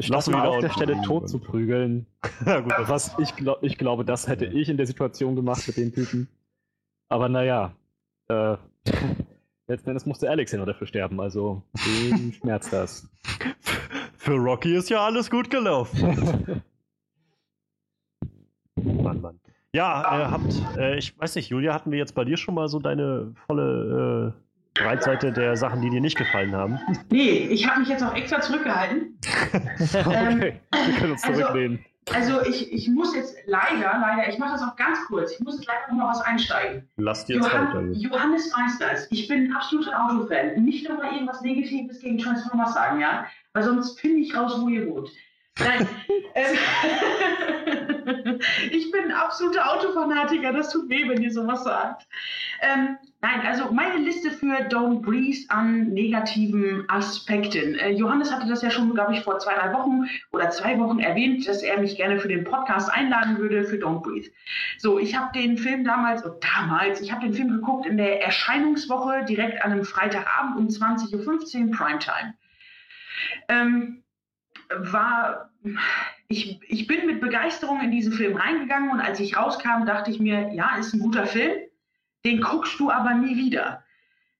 Statt 0.00 0.28
ihn 0.28 0.34
auf 0.34 0.58
der 0.58 0.68
Stelle 0.70 1.00
tot 1.02 1.28
zu 1.28 1.38
prügeln, 1.38 2.06
ja, 2.46 2.60
gut, 2.60 2.74
was 2.80 3.16
ich, 3.18 3.34
glaub, 3.36 3.62
ich 3.62 3.78
glaube, 3.78 4.04
das 4.04 4.28
hätte 4.28 4.44
ich 4.44 4.68
in 4.68 4.76
der 4.76 4.86
Situation 4.86 5.34
gemacht 5.34 5.66
mit 5.66 5.76
dem 5.78 5.94
Typen. 5.94 6.28
Aber 7.08 7.28
naja, 7.30 7.72
äh, 8.28 8.56
letzten 9.68 9.90
Endes 9.90 10.06
musste 10.06 10.30
Alex 10.30 10.52
ja 10.52 10.58
noch 10.58 10.66
dafür 10.66 10.86
sterben, 10.86 11.20
also 11.20 11.62
wem 11.74 12.32
schmerzt 12.40 12.72
das? 12.72 13.08
Für 14.16 14.34
Rocky 14.34 14.74
ist 14.76 14.90
ja 14.90 15.04
alles 15.04 15.30
gut 15.30 15.50
gelaufen. 15.50 16.62
Mann, 18.82 19.20
Mann. 19.20 19.40
Ja, 19.72 20.00
äh, 20.02 20.30
habt, 20.30 20.76
äh, 20.78 20.96
ich 20.96 21.18
weiß 21.18 21.34
nicht, 21.36 21.50
Julia, 21.50 21.74
hatten 21.74 21.90
wir 21.90 21.98
jetzt 21.98 22.14
bei 22.14 22.24
dir 22.24 22.36
schon 22.36 22.54
mal 22.54 22.68
so 22.68 22.78
deine 22.78 23.34
volle 23.46 24.34
äh, 24.34 24.80
Breitseite 24.82 25.32
der 25.32 25.56
Sachen, 25.56 25.80
die 25.82 25.90
dir 25.90 26.00
nicht 26.00 26.16
gefallen 26.16 26.54
haben? 26.54 26.78
Nee, 27.10 27.46
ich 27.50 27.66
habe 27.68 27.80
mich 27.80 27.88
jetzt 27.88 28.02
auch 28.02 28.14
extra 28.14 28.40
zurückgehalten. 28.40 29.18
okay, 29.92 30.60
wir 30.70 30.94
können 30.98 31.12
uns 31.12 31.24
also- 31.24 31.40
zurücklehnen. 31.40 31.84
Also 32.14 32.40
ich, 32.42 32.72
ich 32.72 32.88
muss 32.88 33.14
jetzt 33.16 33.36
leider, 33.46 33.98
leider, 33.98 34.28
ich 34.28 34.38
mache 34.38 34.52
das 34.52 34.62
auch 34.62 34.76
ganz 34.76 35.04
kurz, 35.06 35.32
ich 35.32 35.40
muss 35.40 35.56
jetzt 35.56 35.66
leider 35.66 35.92
noch 35.92 36.08
was 36.08 36.20
einsteigen. 36.20 36.88
Lass 36.96 37.24
dir 37.24 37.40
Zeit 37.40 37.52
Johann, 37.52 37.72
damit. 37.72 37.96
Johannes 37.96 38.52
Meisters, 38.56 39.08
ich 39.10 39.26
bin 39.26 39.46
ein 39.46 39.52
absoluter 39.56 40.04
Autofan. 40.04 40.62
Nicht 40.64 40.88
nochmal 40.88 41.12
irgendwas 41.12 41.40
Negatives 41.40 42.00
gegen 42.00 42.18
Transformers 42.18 42.74
sagen, 42.74 43.00
ja? 43.00 43.26
Weil 43.54 43.64
sonst 43.64 44.00
finde 44.00 44.20
ich 44.20 44.36
raus, 44.36 44.54
wo 44.60 44.68
ihr 44.68 44.86
wohnt. 44.86 45.10
Nein. 45.58 45.88
ähm, 46.34 46.56
ich 48.70 48.90
bin 48.92 49.04
ein 49.06 49.12
absoluter 49.12 49.72
Autofanatiker, 49.72 50.52
das 50.52 50.70
tut 50.70 50.88
weh, 50.88 51.08
wenn 51.08 51.22
ihr 51.22 51.32
sowas 51.32 51.64
sagt. 51.64 52.06
Ähm, 52.60 52.98
nein, 53.20 53.40
also 53.46 53.72
meine 53.72 53.98
Liste 53.98 54.30
für 54.30 54.68
Don't 54.68 55.02
Breathe 55.02 55.44
an 55.48 55.88
negativen 55.88 56.88
Aspekten. 56.88 57.74
Äh, 57.76 57.90
Johannes 57.90 58.32
hatte 58.32 58.48
das 58.48 58.62
ja 58.62 58.70
schon, 58.70 58.94
glaube 58.94 59.14
ich, 59.14 59.20
vor 59.20 59.38
zwei, 59.38 59.54
drei 59.54 59.72
Wochen 59.72 60.04
oder 60.32 60.50
zwei 60.50 60.78
Wochen 60.78 60.98
erwähnt, 60.98 61.46
dass 61.46 61.62
er 61.62 61.80
mich 61.80 61.96
gerne 61.96 62.18
für 62.18 62.28
den 62.28 62.44
Podcast 62.44 62.90
einladen 62.90 63.38
würde 63.38 63.64
für 63.64 63.76
Don't 63.76 64.02
Breathe. 64.02 64.28
So, 64.78 64.98
ich 64.98 65.16
habe 65.16 65.36
den 65.38 65.58
Film 65.58 65.84
damals, 65.84 66.24
oh, 66.24 66.38
damals, 66.56 67.00
ich 67.00 67.12
habe 67.12 67.26
den 67.26 67.34
Film 67.34 67.50
geguckt 67.50 67.86
in 67.86 67.96
der 67.96 68.22
Erscheinungswoche 68.22 69.24
direkt 69.24 69.62
an 69.62 69.72
einem 69.72 69.84
Freitagabend 69.84 70.56
um 70.56 70.68
20.15 70.68 71.14
Uhr 71.14 71.76
Primetime. 71.76 72.34
Ähm, 73.48 74.02
war, 74.70 75.50
ich, 76.28 76.60
ich 76.68 76.86
bin 76.86 77.06
mit 77.06 77.20
Begeisterung 77.20 77.80
in 77.80 77.90
diesen 77.90 78.12
Film 78.12 78.36
reingegangen 78.36 78.90
und 78.90 79.00
als 79.00 79.20
ich 79.20 79.36
rauskam, 79.36 79.84
dachte 79.86 80.10
ich 80.10 80.18
mir, 80.18 80.52
ja, 80.52 80.76
ist 80.76 80.92
ein 80.92 81.00
guter 81.00 81.26
Film, 81.26 81.52
den 82.26 82.40
guckst 82.40 82.78
du 82.80 82.90
aber 82.90 83.14
nie 83.14 83.36
wieder. 83.36 83.84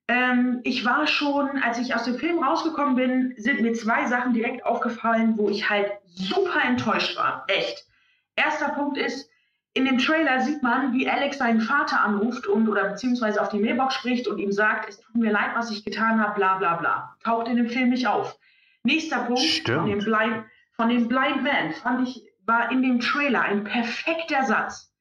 Ähm, 0.09 0.61
ich 0.65 0.85
war 0.85 1.07
schon, 1.07 1.63
als 1.63 1.79
ich 1.79 1.95
aus 1.95 2.05
dem 2.05 2.19
Film 2.19 2.43
rausgekommen 2.43 2.97
bin, 2.97 3.35
sind 3.39 3.61
mir 3.61 3.73
zwei 3.75 4.07
Sachen 4.07 4.35
direkt 4.35 4.67
aufgefallen, 4.67 5.35
wo 5.37 5.49
ich 5.49 5.71
halt 5.71 5.93
super 6.05 6.63
enttäuscht 6.65 7.17
war. 7.17 7.45
Echt. 7.49 7.87
Erster 8.35 8.71
Punkt 8.71 8.99
ist, 8.99 9.31
in 9.75 9.85
dem 9.85 9.99
Trailer 9.99 10.41
sieht 10.41 10.63
man, 10.63 10.93
wie 10.95 11.09
Alex 11.09 11.39
seinen 11.39 11.61
Vater 11.61 12.01
anruft 12.01 12.47
und 12.47 12.69
oder 12.69 12.89
beziehungsweise 12.89 13.41
auf 13.41 13.51
die 13.51 13.59
Mailbox 13.59 13.95
spricht 13.95 14.27
und 14.27 14.39
ihm 14.39 14.51
sagt, 14.51 14.89
es 14.89 15.01
tut 15.01 15.15
mir 15.17 15.31
leid, 15.31 15.51
was 15.55 15.71
ich 15.71 15.85
getan 15.85 16.21
habe, 16.21 16.35
bla 16.35 16.57
bla 16.57 16.77
bla. 16.77 17.17
Taucht 17.23 17.49
in 17.49 17.57
dem 17.57 17.69
Film 17.69 17.91
nicht 17.91 18.07
auf. 18.07 18.39
Nächster 18.83 19.19
Punkt 19.19 19.43
Stimmt. 19.43 19.79
von 19.79 19.91
dem, 19.91 19.99
Blind, 19.99 20.45
von 20.73 20.89
dem 20.89 21.09
Blind 21.09 21.43
Man 21.43 21.73
fand 21.73 22.09
ich, 22.09 22.23
war 22.47 22.71
in 22.73 22.83
dem 22.83 23.01
Trailer 23.01 23.43
ein 23.43 23.65
perfekter 23.65 24.45
Satz. 24.45 24.93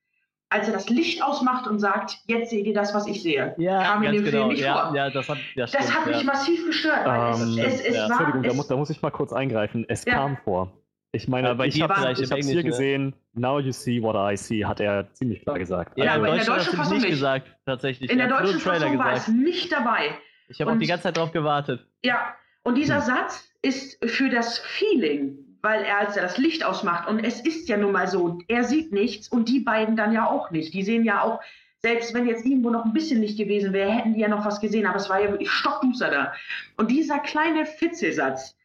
Als 0.50 0.68
er 0.68 0.74
das 0.74 0.90
Licht 0.90 1.24
ausmacht 1.24 1.68
und 1.68 1.80
sagt, 1.80 2.18
jetzt 2.28 2.52
seht 2.52 2.66
ihr 2.68 2.74
das, 2.74 2.94
was 2.94 3.08
ich 3.08 3.22
sehe. 3.24 3.56
Ja, 3.58 3.84
Kam 3.84 4.04
in 4.04 4.14
dem 4.14 4.24
genau. 4.26 4.38
Film 4.38 4.48
nicht 4.50 4.62
ja, 4.62 4.88
vor. 4.88 4.96
ja, 4.96 5.10
das 5.10 5.28
hat, 5.28 5.38
ja, 5.56 5.66
Das 5.66 5.72
stimmt, 5.74 5.98
hat 6.00 6.06
mich 6.08 6.18
ja. 6.20 6.24
massiv 6.24 6.66
gestört, 6.66 7.06
weil 7.06 7.34
Ähm, 7.34 7.58
es, 7.60 7.74
es, 7.80 7.82
es 7.88 7.96
ja. 7.96 8.02
war. 8.04 8.10
Entschuldigung, 8.12 8.44
da 8.44 8.54
muss, 8.54 8.68
da 8.68 8.76
muss 8.78 8.90
ich 8.92 9.02
mal 9.02 9.10
kurz 9.12 9.34
eingreifen. 9.34 9.86
Es 9.88 10.06
Ja. 10.06 10.14
kam 10.14 10.38
vor. 10.38 10.72
Ich 11.12 11.28
meine, 11.28 11.48
Ja, 11.48 11.54
bei 11.56 11.68
ich 11.68 11.74
dir 11.76 11.88
habe 11.88 12.12
es 12.12 12.30
hier 12.48 12.56
ne? 12.58 12.64
gesehen. 12.64 13.16
Now 13.34 13.60
you 13.60 13.72
see 13.72 14.02
what 14.02 14.16
I 14.16 14.38
see, 14.38 14.64
hat 14.66 14.80
er 14.80 15.12
ziemlich 15.14 15.42
klar 15.42 15.58
gesagt. 15.58 15.98
Ja, 15.98 16.04
in 16.04 16.10
aber 16.22 16.30
in 16.30 16.36
der 16.38 16.46
deutschen 16.46 16.76
Fassung 16.76 16.94
nicht 16.96 17.04
nicht. 17.04 17.12
gesagt, 17.14 17.48
tatsächlich. 17.66 18.12
in 18.12 18.18
der 18.18 18.28
Er 18.30 18.38
deutschen 18.42 18.60
Fassung 18.60 18.98
war 19.00 19.14
es 19.14 19.26
gesagt. 19.26 19.38
nicht 19.44 19.72
dabei. 19.72 20.18
Ich 20.50 20.62
habe 20.62 20.72
auch 20.74 20.78
die 20.78 20.86
ganze 20.88 21.04
Zeit 21.04 21.18
drauf 21.18 21.32
gewartet. 21.32 21.86
Ja, 22.04 22.36
und 22.64 22.76
dieser 22.76 22.98
Hm. 22.98 23.02
Satz 23.16 23.50
ist 23.62 23.98
für 24.06 24.30
das 24.30 24.60
Feeling, 24.60 25.38
weil 25.66 25.84
er, 25.84 25.98
als 25.98 26.16
er 26.16 26.22
das 26.22 26.38
Licht 26.38 26.64
ausmacht, 26.64 27.10
und 27.10 27.20
es 27.26 27.42
ist 27.42 27.68
ja 27.68 27.76
nun 27.76 27.92
mal 27.92 28.08
so, 28.08 28.38
er 28.48 28.66
sieht 28.66 28.94
nichts 28.94 29.28
und 29.28 29.50
die 29.50 29.62
beiden 29.62 29.96
dann 29.96 30.14
ja 30.14 30.30
auch 30.30 30.52
nicht. 30.52 30.76
Die 30.76 30.84
sehen 30.84 31.04
ja 31.04 31.24
auch, 31.24 31.42
selbst 31.82 32.14
wenn 32.14 32.28
jetzt 32.28 32.46
irgendwo 32.46 32.70
noch 32.70 32.86
ein 32.86 32.94
bisschen 32.94 33.20
Licht 33.20 33.40
gewesen 33.40 33.74
wäre, 33.74 33.92
hätten 33.92 34.14
die 34.14 34.20
ja 34.20 34.28
noch 34.28 34.46
was 34.46 34.62
gesehen, 34.62 34.86
aber 34.86 34.98
es 34.98 35.10
war 35.10 35.20
ja 35.20 35.32
wirklich 35.32 35.50
stockduster 35.50 36.12
da. 36.12 36.34
Und 36.78 36.92
dieser 36.92 37.18
kleine 37.18 37.66
Fitzelsatz, 37.66 38.56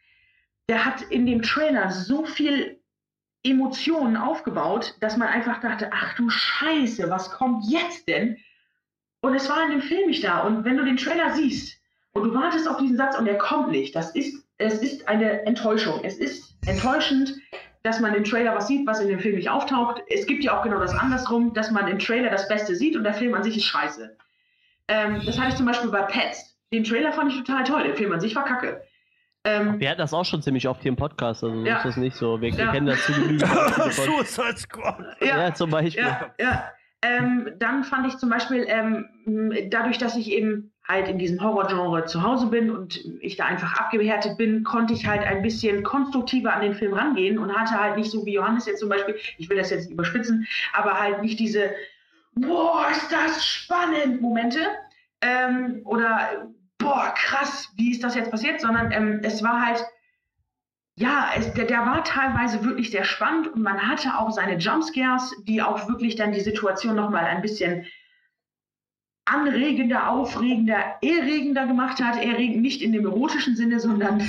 der 0.69 0.85
hat 0.85 1.01
in 1.01 1.25
dem 1.25 1.41
Trailer 1.41 1.91
so 1.91 2.27
viel 2.27 2.79
Emotionen 3.45 4.19
aufgebaut, 4.19 4.95
dass 5.01 5.17
man 5.17 5.29
einfach 5.29 5.59
dachte, 5.63 5.89
ach 5.95 6.15
du 6.17 6.29
Scheiße, 6.29 7.09
was 7.09 7.31
kommt 7.31 7.65
jetzt 7.67 8.09
denn? 8.09 8.37
Und 9.23 9.35
es 9.35 9.49
war 9.49 9.65
in 9.65 9.71
dem 9.71 9.83
Film 9.83 10.11
nicht 10.11 10.23
da. 10.23 10.41
Und 10.41 10.67
wenn 10.67 10.77
du 10.77 10.85
den 10.85 10.99
Trailer 10.99 11.33
siehst 11.33 11.81
und 12.13 12.25
du 12.25 12.35
wartest 12.35 12.69
auf 12.69 12.77
diesen 12.77 12.99
Satz 12.99 13.19
und 13.19 13.27
er 13.27 13.39
kommt 13.39 13.71
nicht, 13.71 13.97
das 13.97 14.15
ist, 14.15 14.47
es 14.59 14.83
ist 14.83 15.09
eine 15.09 15.47
Enttäuschung. 15.47 16.01
Es 16.05 16.19
ist 16.19 16.50
enttäuschend, 16.67 17.35
dass 17.83 18.01
man 18.01 18.15
im 18.15 18.25
Trailer 18.25 18.55
was 18.55 18.67
sieht, 18.69 18.87
was 18.87 19.01
in 19.01 19.09
dem 19.09 19.21
Film 19.21 19.37
nicht 19.37 19.49
auftaucht. 19.49 20.03
Es 20.09 20.27
gibt 20.27 20.45
ja 20.45 20.59
auch 20.59 20.63
genau 20.63 20.79
das 20.81 20.95
andersrum, 20.95 21.55
dass 21.55 21.71
man 21.71 21.89
im 21.89 21.99
Trailer 21.99 22.31
das 22.31 22.47
Beste 22.49 22.75
sieht 22.77 22.97
und 22.97 23.05
der 23.05 23.15
Film 23.15 23.35
an 23.35 23.43
sich 23.43 23.57
ist 23.57 23.65
scheiße. 23.65 24.17
Ähm, 24.89 25.23
das 25.25 25.39
hatte 25.39 25.51
ich 25.51 25.55
zum 25.57 25.67
Beispiel 25.67 25.91
bei 25.91 26.03
Pets. 26.03 26.57
Den 26.73 26.85
Trailer 26.85 27.13
fand 27.13 27.33
ich 27.33 27.39
total 27.43 27.65
toll, 27.65 27.83
der 27.85 27.95
Film 27.97 28.13
an 28.13 28.21
sich 28.21 28.35
war 28.37 28.45
kacke. 28.45 28.83
Ähm, 29.45 29.81
Wir 29.81 29.89
hatten 29.89 30.01
das 30.01 30.13
auch 30.13 30.25
schon 30.27 30.43
ziemlich 30.43 30.69
oft 30.69 30.83
hier 30.83 30.91
im 30.91 30.97
Podcast, 30.97 31.43
also 31.43 31.61
so 31.61 31.67
Ja. 31.67 31.79
ist 31.79 31.85
das 31.87 31.97
nicht 31.97 32.15
so. 32.17 32.41
Wir, 32.41 32.55
wir 32.55 32.65
Ja. 32.65 32.73
kennen 32.73 32.87
dazu 32.87 33.13
genügend. 33.13 33.41
Beispiele 33.41 33.91
von- 33.93 34.25
Suicide 34.27 34.57
Squad. 34.59 35.17
ja, 35.21 35.55
zum 35.55 35.71
Beispiel. 35.71 36.03
Ja, 36.05 36.35
ja. 36.39 36.71
Ähm, 37.03 37.49
dann 37.59 37.83
fand 37.85 38.07
ich 38.09 38.19
zum 38.19 38.29
Beispiel, 38.29 38.67
ähm, 38.69 39.09
dadurch, 39.71 39.97
dass 39.97 40.17
ich 40.17 40.31
eben 40.31 40.71
halt 40.91 41.09
in 41.09 41.19
diesem 41.19 41.41
Horrorgenre 41.41 42.05
zu 42.07 42.23
Hause 42.23 42.47
bin 42.47 42.71
und 42.71 43.05
ich 43.21 43.37
da 43.37 43.47
einfach 43.47 43.75
abgehärtet 43.75 44.37
bin, 44.37 44.65
konnte 44.65 44.93
ich 44.93 45.07
halt 45.07 45.23
ein 45.23 45.43
bisschen 45.43 45.83
konstruktiver 45.83 46.53
an 46.53 46.63
den 46.63 46.75
Film 46.75 46.95
rangehen 46.95 47.39
und 47.39 47.55
hatte 47.55 47.79
halt 47.79 47.97
nicht 47.97 48.11
so 48.11 48.27
wie 48.27 48.35
Johannes 48.35 48.67
jetzt 48.67 48.81
zum 48.81 48.89
Beispiel, 48.89 49.17
ich 49.39 49.49
will 49.49 49.57
das 49.57 49.71
jetzt 49.71 49.85
nicht 49.85 49.95
überspitzen, 49.95 50.47
aber 50.73 50.99
halt 50.99 51.23
nicht 51.23 51.39
diese, 51.39 51.71
boah, 52.35 52.89
ist 52.91 53.11
das 53.13 53.45
spannend 53.47 54.21
Momente 54.21 54.61
ähm, 55.21 55.83
oder 55.85 56.49
boah, 56.79 57.15
krass, 57.17 57.71
wie 57.77 57.93
ist 57.93 58.03
das 58.03 58.15
jetzt 58.15 58.31
passiert, 58.31 58.61
sondern 58.61 58.91
ähm, 58.91 59.21
es 59.23 59.43
war 59.43 59.65
halt, 59.65 59.85
ja, 60.97 61.31
es, 61.37 61.53
der, 61.55 61.67
der 61.67 61.87
war 61.87 62.03
teilweise 62.05 62.65
wirklich 62.65 62.91
sehr 62.91 63.05
spannend 63.05 63.49
und 63.49 63.63
man 63.63 63.81
hatte 63.81 64.19
auch 64.19 64.31
seine 64.33 64.57
Jumpscares, 64.59 65.35
die 65.47 65.63
auch 65.63 65.89
wirklich 65.89 66.17
dann 66.17 66.33
die 66.33 66.41
Situation 66.41 66.97
nochmal 66.97 67.25
ein 67.25 67.43
bisschen 67.43 67.87
anregender, 69.31 70.09
aufregender, 70.09 70.97
erregender 71.03 71.67
gemacht 71.67 72.03
hat. 72.03 72.17
Erregend 72.17 72.63
nicht 72.63 72.83
in 72.83 72.93
dem 72.93 73.05
erotischen 73.05 73.57
Sinne, 73.57 73.81
sondern 73.81 74.21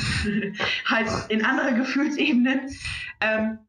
halt 0.85 1.07
in 1.29 1.43
anderen 1.43 1.75
Gefühlsebenen. 1.75 2.61
Ähm, 3.19 3.59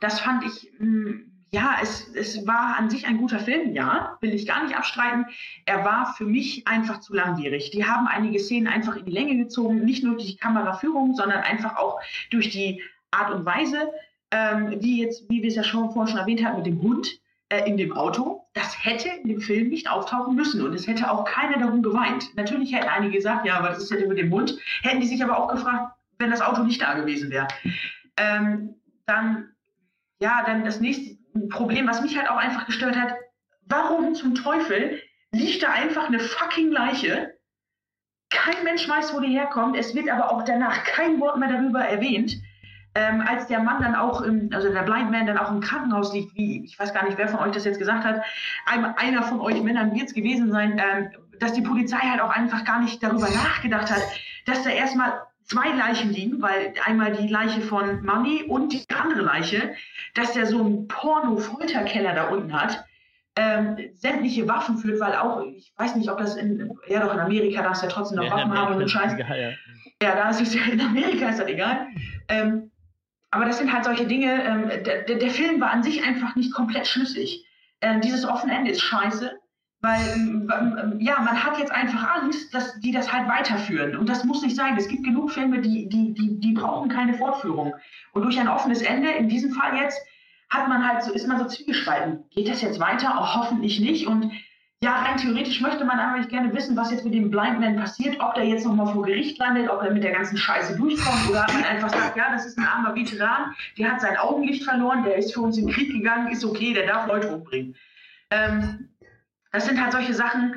das 0.00 0.20
fand 0.20 0.44
ich, 0.44 0.70
mh, 0.78 1.20
ja, 1.52 1.78
es, 1.82 2.08
es 2.14 2.46
war 2.46 2.76
an 2.78 2.90
sich 2.90 3.06
ein 3.06 3.18
guter 3.18 3.40
Film, 3.40 3.74
ja, 3.74 4.16
will 4.20 4.32
ich 4.32 4.46
gar 4.46 4.62
nicht 4.64 4.76
abstreiten. 4.76 5.26
Er 5.66 5.84
war 5.84 6.14
für 6.14 6.24
mich 6.24 6.66
einfach 6.68 7.00
zu 7.00 7.12
langwierig. 7.12 7.70
Die 7.72 7.84
haben 7.84 8.06
einige 8.06 8.38
Szenen 8.38 8.68
einfach 8.68 8.96
in 8.96 9.04
die 9.04 9.12
Länge 9.12 9.36
gezogen, 9.36 9.84
nicht 9.84 10.04
nur 10.04 10.14
durch 10.14 10.30
die 10.30 10.36
Kameraführung, 10.36 11.14
sondern 11.14 11.40
einfach 11.40 11.76
auch 11.76 12.00
durch 12.30 12.50
die 12.50 12.82
Art 13.10 13.34
und 13.34 13.44
Weise, 13.44 13.90
ähm, 14.30 14.76
wie 14.80 15.02
jetzt, 15.02 15.28
wie 15.28 15.42
wir 15.42 15.48
es 15.48 15.56
ja 15.56 15.64
schon 15.64 15.90
vorhin 15.90 16.12
schon 16.12 16.20
erwähnt 16.20 16.44
haben, 16.44 16.58
mit 16.58 16.66
dem 16.66 16.80
Hund 16.82 17.20
äh, 17.50 17.68
in 17.68 17.76
dem 17.76 17.92
Auto. 17.92 18.46
Das 18.54 18.84
hätte 18.84 19.08
in 19.08 19.28
dem 19.28 19.40
Film 19.40 19.68
nicht 19.68 19.88
auftauchen 19.88 20.34
müssen 20.34 20.64
und 20.64 20.72
es 20.72 20.86
hätte 20.86 21.10
auch 21.10 21.24
keiner 21.24 21.58
darum 21.58 21.82
geweint. 21.82 22.34
Natürlich 22.36 22.72
hätten 22.72 22.88
einige 22.88 23.16
gesagt, 23.16 23.46
ja, 23.46 23.58
aber 23.58 23.68
das 23.68 23.78
ist 23.78 23.90
ja 23.90 24.06
mit 24.06 24.18
dem 24.18 24.32
Hund. 24.32 24.56
Hätten 24.82 25.00
die 25.00 25.06
sich 25.06 25.22
aber 25.22 25.38
auch 25.38 25.48
gefragt, 25.48 25.94
wenn 26.18 26.30
das 26.30 26.40
Auto 26.40 26.62
nicht 26.62 26.80
da 26.80 26.94
gewesen 26.94 27.30
wäre. 27.30 27.48
Ähm, 28.16 28.74
dann, 29.06 29.50
ja, 30.20 30.42
dann 30.46 30.64
das 30.64 30.80
nächste 30.80 31.16
Problem, 31.50 31.86
was 31.86 32.02
mich 32.02 32.16
halt 32.16 32.30
auch 32.30 32.36
einfach 32.36 32.66
gestört 32.66 32.96
hat, 32.96 33.14
warum 33.66 34.14
zum 34.14 34.34
Teufel 34.34 35.00
liegt 35.32 35.62
da 35.62 35.70
einfach 35.70 36.06
eine 36.06 36.20
fucking 36.20 36.70
Leiche? 36.70 37.34
Kein 38.30 38.62
Mensch 38.64 38.88
weiß, 38.88 39.14
wo 39.14 39.20
die 39.20 39.36
herkommt. 39.36 39.76
Es 39.76 39.94
wird 39.94 40.08
aber 40.08 40.30
auch 40.30 40.44
danach 40.44 40.84
kein 40.84 41.18
Wort 41.20 41.36
mehr 41.38 41.50
darüber 41.50 41.80
erwähnt. 41.80 42.36
Ähm, 42.94 43.22
als 43.26 43.46
der 43.46 43.60
Mann 43.60 43.80
dann 43.80 43.94
auch, 43.94 44.20
im, 44.22 44.50
also 44.52 44.68
der 44.72 44.82
Blind 44.82 45.12
Man 45.12 45.26
dann 45.26 45.38
auch 45.38 45.50
im 45.50 45.60
Krankenhaus 45.60 46.12
liegt, 46.12 46.34
wie, 46.36 46.64
ich 46.64 46.76
weiß 46.78 46.92
gar 46.92 47.04
nicht, 47.04 47.18
wer 47.18 47.28
von 47.28 47.38
euch 47.40 47.52
das 47.52 47.64
jetzt 47.64 47.78
gesagt 47.78 48.04
hat, 48.04 48.22
ein, 48.66 48.84
einer 48.96 49.22
von 49.22 49.40
euch 49.40 49.62
Männern 49.62 49.94
wird 49.94 50.08
es 50.08 50.14
gewesen 50.14 50.50
sein, 50.50 50.78
ähm, 50.78 51.10
dass 51.38 51.52
die 51.52 51.62
Polizei 51.62 51.98
halt 51.98 52.20
auch 52.20 52.30
einfach 52.30 52.64
gar 52.64 52.80
nicht 52.80 53.02
darüber 53.02 53.28
nachgedacht 53.30 53.90
hat, 53.90 54.02
dass 54.44 54.64
da 54.64 54.70
erstmal 54.70 55.22
zwei 55.44 55.68
Leichen 55.70 56.10
liegen, 56.10 56.42
weil 56.42 56.74
einmal 56.84 57.12
die 57.12 57.28
Leiche 57.28 57.60
von 57.60 58.04
Money 58.04 58.44
und 58.48 58.72
die 58.72 58.84
andere 58.94 59.22
Leiche, 59.22 59.74
dass 60.14 60.32
der 60.32 60.46
so 60.46 60.58
einen 60.60 60.88
Porno-Folterkeller 60.88 62.14
da 62.14 62.28
unten 62.28 62.52
hat, 62.52 62.84
ähm, 63.36 63.76
sämtliche 63.94 64.48
Waffen 64.48 64.78
führt, 64.78 65.00
weil 65.00 65.14
auch, 65.14 65.44
ich 65.44 65.72
weiß 65.76 65.96
nicht, 65.96 66.10
ob 66.10 66.18
das 66.18 66.36
in, 66.36 66.72
ja 66.88 67.00
doch 67.00 67.14
in 67.14 67.20
Amerika 67.20 67.62
darfst 67.62 67.82
du 67.82 67.86
ja 67.86 67.92
trotzdem 67.92 68.18
noch 68.18 68.24
Ja, 68.24 68.32
Waffen 68.32 68.52
haben 68.52 68.74
und 68.74 68.80
so 68.82 68.88
Scheiß. 68.88 69.14
egal, 69.14 69.40
ja. 69.40 69.50
Ja, 70.02 70.14
da 70.14 70.30
ist 70.30 70.40
es 70.40 70.54
ja 70.54 70.62
in 70.70 70.80
Amerika 70.80 71.28
ist 71.28 71.38
das 71.38 71.46
egal. 71.48 71.86
Ähm, 72.28 72.69
aber 73.30 73.44
das 73.44 73.58
sind 73.58 73.72
halt 73.72 73.84
solche 73.84 74.06
Dinge, 74.06 74.44
ähm, 74.44 74.68
der, 74.84 75.02
der, 75.02 75.30
Film 75.30 75.60
war 75.60 75.70
an 75.70 75.82
sich 75.82 76.02
einfach 76.02 76.34
nicht 76.34 76.52
komplett 76.52 76.86
schlüssig. 76.86 77.46
Ähm, 77.80 78.00
dieses 78.00 78.24
offene 78.24 78.54
Ende 78.54 78.72
ist 78.72 78.82
scheiße, 78.82 79.32
weil 79.80 80.00
ähm, 80.14 80.52
ähm, 80.52 81.00
ja, 81.00 81.20
man 81.20 81.42
hat 81.42 81.58
jetzt 81.58 81.70
einfach 81.70 82.16
Angst, 82.16 82.52
dass 82.52 82.78
die 82.80 82.92
das 82.92 83.12
halt 83.12 83.28
weiterführen. 83.28 83.96
Und 83.96 84.08
das 84.08 84.24
muss 84.24 84.42
nicht 84.42 84.56
sein. 84.56 84.76
Es 84.76 84.88
gibt 84.88 85.04
genug 85.04 85.30
Filme, 85.30 85.60
die, 85.60 85.88
die, 85.88 86.12
die, 86.12 86.40
die 86.40 86.52
brauchen 86.52 86.90
keine 86.90 87.14
Fortführung. 87.14 87.74
Und 88.12 88.22
durch 88.22 88.38
ein 88.38 88.48
offenes 88.48 88.82
Ende, 88.82 89.10
in 89.10 89.28
diesem 89.28 89.52
Fall 89.52 89.76
jetzt, 89.76 90.00
hat 90.50 90.68
man 90.68 90.86
halt 90.86 91.04
so, 91.04 91.12
ist 91.12 91.28
man 91.28 91.38
so 91.38 91.46
zwiegespalten. 91.46 92.24
Geht 92.30 92.48
das 92.48 92.60
jetzt 92.60 92.80
weiter? 92.80 93.18
Auch 93.18 93.36
hoffentlich 93.36 93.78
nicht. 93.78 94.08
Und 94.08 94.32
Ja, 94.82 95.02
rein 95.02 95.18
theoretisch 95.18 95.60
möchte 95.60 95.84
man 95.84 95.98
eigentlich 95.98 96.30
gerne 96.30 96.54
wissen, 96.54 96.74
was 96.74 96.90
jetzt 96.90 97.04
mit 97.04 97.12
dem 97.12 97.30
Blind 97.30 97.60
Man 97.60 97.76
passiert, 97.76 98.18
ob 98.18 98.34
der 98.34 98.46
jetzt 98.46 98.64
nochmal 98.64 98.90
vor 98.90 99.02
Gericht 99.02 99.36
landet, 99.38 99.68
ob 99.68 99.82
er 99.82 99.90
mit 99.90 100.02
der 100.02 100.12
ganzen 100.12 100.38
Scheiße 100.38 100.74
durchkommt 100.74 101.28
oder 101.28 101.44
ob 101.46 101.52
man 101.52 101.64
einfach 101.64 101.90
sagt, 101.90 102.16
ja, 102.16 102.32
das 102.32 102.46
ist 102.46 102.56
ein 102.56 102.64
armer 102.64 102.94
Veteran, 102.94 103.54
der 103.76 103.92
hat 103.92 104.00
sein 104.00 104.16
Augenlicht 104.16 104.64
verloren, 104.64 105.04
der 105.04 105.16
ist 105.16 105.34
für 105.34 105.42
uns 105.42 105.58
in 105.58 105.66
den 105.66 105.74
Krieg 105.74 105.92
gegangen, 105.92 106.32
ist 106.32 106.46
okay, 106.46 106.72
der 106.72 106.86
darf 106.86 107.06
Leute 107.06 107.28
umbringen. 107.28 107.76
Ähm, 108.30 108.88
das 109.52 109.66
sind 109.66 109.78
halt 109.78 109.92
solche 109.92 110.14
Sachen, 110.14 110.54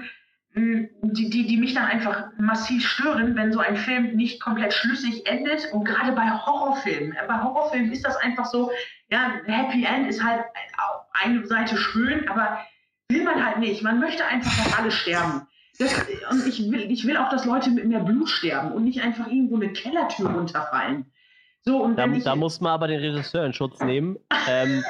mh, 0.54 0.88
die, 1.02 1.30
die, 1.30 1.46
die 1.46 1.58
mich 1.58 1.74
dann 1.74 1.88
einfach 1.88 2.28
massiv 2.38 2.88
stören, 2.88 3.36
wenn 3.36 3.52
so 3.52 3.60
ein 3.60 3.76
Film 3.76 4.16
nicht 4.16 4.42
komplett 4.42 4.72
schlüssig 4.72 5.28
endet. 5.28 5.68
Und 5.74 5.84
gerade 5.84 6.14
bei 6.14 6.32
Horrorfilmen, 6.32 7.14
bei 7.28 7.42
Horrorfilmen 7.42 7.92
ist 7.92 8.06
das 8.06 8.16
einfach 8.16 8.46
so, 8.46 8.72
ja, 9.10 9.34
Happy 9.48 9.84
End 9.84 10.08
ist 10.08 10.24
halt 10.24 10.46
auf 10.78 11.08
eine 11.12 11.46
Seite 11.46 11.76
schön, 11.76 12.26
aber 12.30 12.66
will 13.14 13.24
man 13.24 13.46
halt 13.46 13.60
nicht. 13.60 13.82
Man 13.84 14.00
möchte 14.00 14.26
einfach, 14.26 14.52
dass 14.64 14.78
alle 14.78 14.92
sterben. 14.92 15.48
Das, 15.80 15.94
und 16.32 16.48
ich 16.48 16.70
will, 16.72 16.92
ich 16.92 17.06
will 17.08 17.18
auch, 17.18 17.30
dass 17.30 17.46
Leute 17.46 17.72
mit 17.72 17.86
mehr 17.86 18.02
Blut 18.02 18.30
sterben 18.30 18.72
und 18.74 18.84
nicht 18.84 19.02
einfach 19.02 19.28
irgendwo 19.28 19.56
eine 19.56 19.74
Kellertür 19.74 20.30
runterfallen. 20.30 21.06
So, 21.62 21.82
und 21.84 21.98
Da, 21.98 22.06
ich, 22.08 22.24
da 22.24 22.36
muss 22.36 22.62
man 22.62 22.74
aber 22.74 22.88
den 22.88 23.00
Regisseur 23.00 23.46
in 23.46 23.54
Schutz 23.54 23.80
nehmen. 23.80 24.18
ähm, 24.50 24.84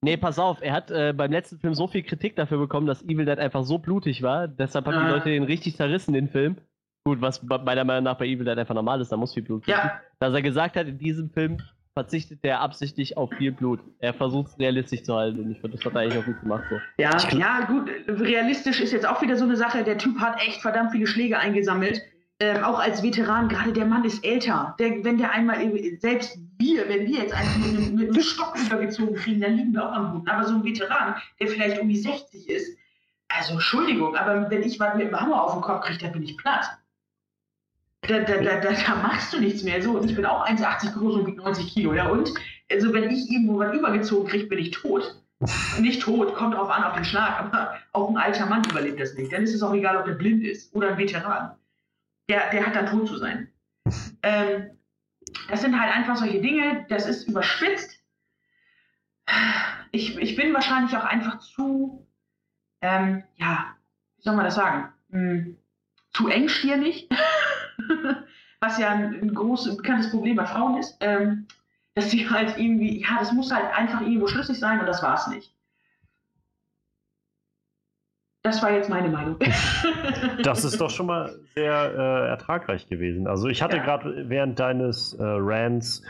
nee, 0.00 0.16
pass 0.16 0.38
auf, 0.38 0.62
er 0.62 0.72
hat 0.72 0.90
äh, 0.90 1.12
beim 1.12 1.30
letzten 1.32 1.58
Film 1.58 1.74
so 1.74 1.88
viel 1.88 2.02
Kritik 2.02 2.36
dafür 2.36 2.58
bekommen, 2.58 2.86
dass 2.86 3.02
Evil 3.02 3.24
Dead 3.26 3.38
einfach 3.38 3.64
so 3.64 3.78
blutig 3.78 4.22
war. 4.22 4.48
Deshalb 4.48 4.86
haben 4.86 4.94
die 4.94 5.10
Ah. 5.10 5.10
Leute 5.10 5.28
den 5.30 5.42
richtig 5.44 5.76
zerrissen, 5.76 6.14
den 6.14 6.28
Film. 6.28 6.56
Gut, 7.04 7.20
was 7.20 7.42
meiner 7.42 7.84
Meinung 7.84 8.04
nach 8.04 8.16
bei 8.16 8.26
Evil 8.26 8.44
Dead 8.44 8.56
einfach 8.58 8.74
normal 8.74 9.00
ist, 9.00 9.10
da 9.10 9.16
muss 9.16 9.34
viel 9.34 9.42
Blut 9.42 9.64
fließen. 9.64 9.80
ja, 9.82 10.00
Dass 10.20 10.32
er 10.32 10.42
gesagt 10.42 10.76
hat, 10.76 10.86
in 10.86 10.98
diesem 10.98 11.30
Film 11.30 11.58
verzichtet 11.94 12.40
er 12.42 12.60
absichtlich 12.60 13.16
auf 13.16 13.30
viel 13.36 13.52
Blut. 13.52 13.80
Er 13.98 14.14
versucht 14.14 14.48
es 14.52 14.58
realistisch 14.58 15.02
zu 15.02 15.14
halten 15.14 15.40
und 15.40 15.50
ich 15.50 15.60
finde, 15.60 15.76
das 15.76 15.84
hat 15.84 15.94
er 15.94 16.00
eigentlich 16.02 16.18
auch 16.18 16.24
gut 16.26 16.40
gemacht. 16.40 16.64
So. 16.70 16.76
ja, 16.98 17.16
ja, 17.36 17.60
gut, 17.66 17.90
realistisch 18.08 18.80
ist 18.80 18.92
jetzt 18.92 19.06
auch 19.06 19.20
wieder 19.22 19.36
so 19.36 19.44
eine 19.44 19.56
Sache. 19.56 19.82
Der 19.84 19.98
Typ 19.98 20.18
hat 20.20 20.40
echt 20.40 20.62
verdammt 20.62 20.92
viele 20.92 21.06
Schläge 21.06 21.38
eingesammelt. 21.38 22.00
Ähm, 22.42 22.64
auch 22.64 22.78
als 22.78 23.02
Veteran, 23.02 23.48
gerade 23.50 23.72
der 23.72 23.84
Mann 23.84 24.04
ist 24.04 24.24
älter. 24.24 24.74
Der, 24.78 25.04
wenn 25.04 25.18
der 25.18 25.32
einmal, 25.32 25.58
selbst 25.98 26.38
wir, 26.58 26.88
wenn 26.88 27.06
wir 27.06 27.18
jetzt 27.18 27.34
einen 27.34 27.60
mit, 27.60 27.76
einem- 27.78 27.94
mit 27.96 28.10
einem 28.12 28.22
Stock 28.22 28.56
übergezogen 28.58 29.14
kriegen, 29.16 29.40
dann 29.42 29.56
liegen 29.56 29.74
wir 29.74 29.86
auch 29.86 29.92
am 29.92 30.12
Boden. 30.12 30.28
Aber 30.28 30.46
so 30.46 30.54
ein 30.54 30.64
Veteran, 30.64 31.16
der 31.38 31.48
vielleicht 31.48 31.78
um 31.80 31.88
die 31.88 31.98
60 31.98 32.48
ist, 32.48 32.78
also 33.28 33.54
Entschuldigung, 33.54 34.16
aber 34.16 34.50
wenn 34.50 34.62
ich 34.62 34.80
was 34.80 34.94
mit 34.96 35.06
dem 35.08 35.20
Hammer 35.20 35.42
auf 35.44 35.52
den 35.52 35.60
Kopf 35.60 35.84
kriege, 35.84 35.98
dann 36.02 36.12
bin 36.12 36.22
ich 36.22 36.36
platt. 36.38 36.64
Da, 38.02 38.20
da, 38.20 38.38
da, 38.38 38.60
da, 38.60 38.94
machst 38.96 39.32
du 39.32 39.40
nichts 39.40 39.62
mehr. 39.62 39.82
So, 39.82 39.92
und 39.98 40.08
ich 40.08 40.16
bin 40.16 40.24
auch 40.24 40.46
1,80 40.46 40.94
groß 40.94 41.14
und 41.16 41.26
wiege 41.26 41.38
90 41.38 41.72
Kilo. 41.72 41.94
Ja, 41.94 42.08
und? 42.08 42.32
Also, 42.70 42.92
wenn 42.92 43.10
ich 43.10 43.30
irgendwo 43.30 43.58
was 43.58 43.74
übergezogen 43.74 44.28
kriege, 44.28 44.46
bin 44.46 44.58
ich 44.58 44.70
tot. 44.70 45.20
Nicht 45.80 46.02
tot, 46.02 46.34
kommt 46.34 46.54
drauf 46.54 46.70
an, 46.70 46.84
auf 46.84 46.94
den 46.94 47.04
Schlag, 47.04 47.40
aber 47.40 47.78
auch 47.92 48.10
ein 48.10 48.16
alter 48.16 48.46
Mann 48.46 48.62
überlebt 48.64 49.00
das 49.00 49.14
nicht. 49.14 49.32
Dann 49.32 49.42
ist 49.42 49.54
es 49.54 49.62
auch 49.62 49.72
egal, 49.72 49.96
ob 49.96 50.04
der 50.04 50.12
blind 50.12 50.44
ist 50.44 50.74
oder 50.74 50.90
ein 50.90 50.98
Veteran. 50.98 51.56
Der, 52.28 52.50
der 52.50 52.66
hat 52.66 52.76
dann 52.76 52.86
tot 52.86 53.08
zu 53.08 53.16
sein. 53.16 53.48
Ähm, 54.22 54.78
das 55.48 55.62
sind 55.62 55.80
halt 55.80 55.94
einfach 55.94 56.16
solche 56.16 56.42
Dinge, 56.42 56.84
das 56.90 57.06
ist 57.06 57.26
überspitzt. 57.26 58.00
Ich, 59.92 60.18
ich 60.18 60.36
bin 60.36 60.52
wahrscheinlich 60.52 60.94
auch 60.96 61.04
einfach 61.04 61.38
zu, 61.38 62.06
ähm, 62.82 63.22
ja, 63.36 63.76
wie 64.16 64.22
soll 64.22 64.36
man 64.36 64.44
das 64.44 64.56
sagen, 64.56 64.92
hm, 65.10 65.56
zu 66.12 66.28
engstirnig, 66.28 67.08
was 68.60 68.78
ja 68.78 68.90
ein, 68.90 69.14
ein 69.20 69.34
großes, 69.34 69.76
bekanntes 69.76 70.10
Problem 70.10 70.36
bei 70.36 70.46
Frauen 70.46 70.78
ist, 70.78 70.96
ähm, 71.00 71.46
dass 71.94 72.10
sie 72.10 72.28
halt 72.28 72.56
irgendwie, 72.58 73.00
ja, 73.02 73.18
das 73.18 73.32
muss 73.32 73.52
halt 73.52 73.72
einfach 73.74 74.00
irgendwo 74.00 74.26
schlüssig 74.26 74.58
sein 74.58 74.80
und 74.80 74.86
das 74.86 75.02
war's 75.02 75.28
nicht. 75.28 75.54
Das 78.42 78.62
war 78.62 78.72
jetzt 78.72 78.88
meine 78.88 79.08
Meinung. 79.08 79.36
Das 80.42 80.64
ist 80.64 80.80
doch 80.80 80.88
schon 80.88 81.06
mal 81.06 81.38
sehr 81.54 81.92
äh, 81.94 82.28
ertragreich 82.30 82.88
gewesen. 82.88 83.26
Also 83.26 83.48
ich 83.48 83.62
hatte 83.62 83.76
Ja. 83.76 83.82
gerade 83.84 84.28
während 84.30 84.58
deines 84.58 85.12
äh, 85.12 85.22
Rants, 85.22 86.02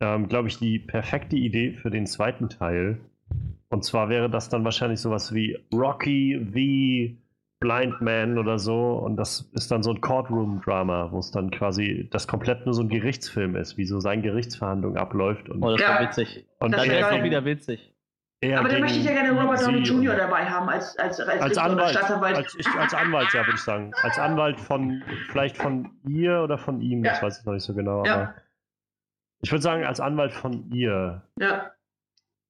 ähm, 0.00 0.28
glaube 0.28 0.48
ich, 0.48 0.58
die 0.58 0.78
perfekte 0.78 1.36
Idee 1.36 1.72
für 1.72 1.88
den 1.90 2.06
zweiten 2.06 2.50
Teil. 2.50 3.00
Und 3.70 3.84
zwar 3.84 4.10
wäre 4.10 4.28
das 4.28 4.50
dann 4.50 4.64
wahrscheinlich 4.64 5.00
sowas 5.00 5.32
wie 5.32 5.58
Rocky 5.72 6.38
wie 6.52 7.16
Blind 7.62 8.00
Man 8.02 8.36
oder 8.38 8.58
so. 8.58 8.92
Und 8.98 9.16
das 9.16 9.50
ist 9.54 9.70
dann 9.70 9.82
so 9.82 9.90
ein 9.92 10.00
Courtroom-Drama, 10.02 11.10
wo 11.12 11.18
es 11.18 11.30
dann 11.30 11.50
quasi 11.50 12.08
das 12.12 12.28
komplett 12.28 12.66
nur 12.66 12.74
so 12.74 12.82
ein 12.82 12.88
Gerichtsfilm 12.90 13.56
ist, 13.56 13.78
wie 13.78 13.86
so 13.86 13.98
seine 14.00 14.20
Gerichtsverhandlung 14.22 14.96
abläuft. 14.98 15.48
Und, 15.48 15.62
Oh, 15.62 15.70
das 15.70 15.80
Ja. 15.80 15.88
war 15.94 16.00
witzig. 16.02 16.46
und 16.58 16.72
das 16.72 16.80
Dann 16.82 16.90
wäre 16.90 16.98
wäre 16.98 17.06
es 17.06 17.10
geil. 17.10 17.20
auch 17.20 17.24
wieder 17.24 17.44
witzig. 17.46 17.94
er 18.42 18.58
Aber 18.60 18.68
dann 18.68 18.80
möchte 18.80 18.98
ich 18.98 19.04
ja 19.04 19.12
gerne 19.12 19.40
Robert 19.40 19.62
Downey 19.62 19.78
Jr. 19.82 20.16
dabei 20.16 20.44
haben 20.44 20.68
als, 20.68 20.98
als, 20.98 21.20
als, 21.20 21.40
Als 21.40 21.58
Anwalt, 21.58 21.90
Staatsanwalt. 21.90 22.36
als, 22.36 22.54
ich, 22.58 22.66
als 22.76 22.92
Anwalt, 22.92 23.32
ja, 23.32 23.40
würde 23.46 23.54
ich 23.54 23.60
sagen. 23.62 23.92
Als 24.02 24.18
Anwalt 24.18 24.60
von, 24.60 25.02
vielleicht 25.30 25.56
von 25.56 25.92
ihr 26.08 26.42
oder 26.42 26.58
von 26.58 26.80
ihm, 26.80 27.02
das 27.04 27.18
Ja. 27.20 27.26
weiß 27.26 27.38
ich 27.40 27.46
noch 27.46 27.52
nicht 27.54 27.62
so 27.64 27.72
genau. 27.74 28.04
Ja. 28.04 28.14
Aber 28.14 28.34
ich 29.42 29.52
würde 29.52 29.62
sagen, 29.62 29.84
als 29.84 30.00
Anwalt 30.00 30.32
von 30.32 30.70
ihr. 30.72 31.22
ja. 31.38 31.70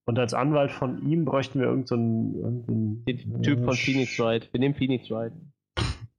Und 0.04 0.18
als 0.18 0.34
Anwalt 0.34 0.72
von 0.72 1.08
ihm 1.08 1.24
bräuchten 1.24 1.60
wir 1.60 1.66
irgendeinen. 1.68 2.34
irgendeinen 2.34 3.04
Den 3.04 3.42
Typ 3.42 3.64
von 3.64 3.74
äh, 3.74 3.76
Phoenix 3.76 4.18
Wright. 4.18 4.48
Wir 4.52 4.60
nehmen 4.60 4.74
Phoenix 4.74 5.10
Wright. 5.10 5.32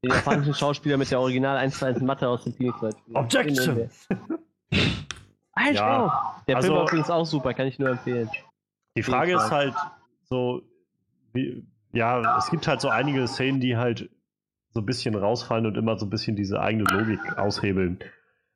Den 0.04 0.12
japanischen 0.12 0.54
Schauspieler 0.54 0.98
mit 0.98 1.12
der 1.12 1.20
Original 1.20 1.58
1 1.58 1.80
zu 1.80 1.86
1 1.86 2.02
Mathe 2.02 2.28
aus 2.28 2.44
dem 2.44 2.54
Phoenix 2.54 2.82
Wright. 2.82 2.96
Spiel. 3.00 3.16
Objection! 3.16 3.90
Halt, 5.56 5.76
Ja! 5.76 6.42
Der 6.48 6.56
also- 6.58 6.68
Film 6.68 6.78
war 6.80 6.88
übrigens 6.88 7.10
auch 7.10 7.26
super, 7.26 7.54
kann 7.54 7.68
ich 7.68 7.80
nur 7.80 7.90
empfehlen. 7.90 8.30
Die 8.98 9.04
Frage 9.04 9.36
ist 9.36 9.52
halt 9.52 9.74
so, 10.24 10.62
wie, 11.34 11.66
ja, 11.94 12.38
es 12.38 12.50
gibt 12.50 12.68
halt 12.68 12.80
so 12.82 12.90
einige 12.90 13.28
Szenen, 13.28 13.60
die 13.60 13.76
halt 13.78 14.10
so 14.72 14.82
ein 14.82 14.86
bisschen 14.86 15.16
rausfallen 15.16 15.66
und 15.66 15.78
immer 15.78 15.98
so 15.98 16.06
ein 16.06 16.10
bisschen 16.10 16.36
diese 16.36 16.60
eigene 16.62 16.84
Logik 16.86 17.38
aushebeln. 17.38 18.00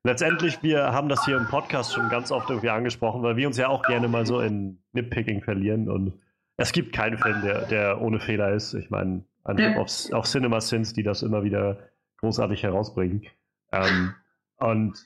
Letztendlich, 0.03 0.61
wir 0.63 0.93
haben 0.93 1.09
das 1.09 1.25
hier 1.25 1.37
im 1.37 1.47
Podcast 1.47 1.93
schon 1.93 2.09
ganz 2.09 2.31
oft 2.31 2.49
irgendwie 2.49 2.69
angesprochen, 2.69 3.23
weil 3.23 3.35
wir 3.35 3.47
uns 3.47 3.57
ja 3.57 3.67
auch 3.67 3.83
gerne 3.83 4.07
mal 4.07 4.25
so 4.25 4.39
in 4.39 4.79
Nitpicking 4.93 5.41
verlieren 5.41 5.89
und 5.89 6.13
es 6.55 6.71
gibt 6.71 6.93
keinen 6.93 7.17
Film, 7.17 7.41
der, 7.43 7.65
der 7.67 8.01
ohne 8.01 8.19
Fehler 8.19 8.51
ist. 8.53 8.73
Ich 8.73 8.89
meine, 8.89 9.23
Ja. 9.57 9.75
auf, 9.75 9.91
auf 10.13 10.25
Cinema 10.25 10.59
Sins, 10.61 10.93
die 10.93 11.03
das 11.03 11.23
immer 11.23 11.43
wieder 11.43 11.77
großartig 12.17 12.63
herausbringen. 12.63 13.23
Ähm, 13.71 14.13
und 14.57 14.97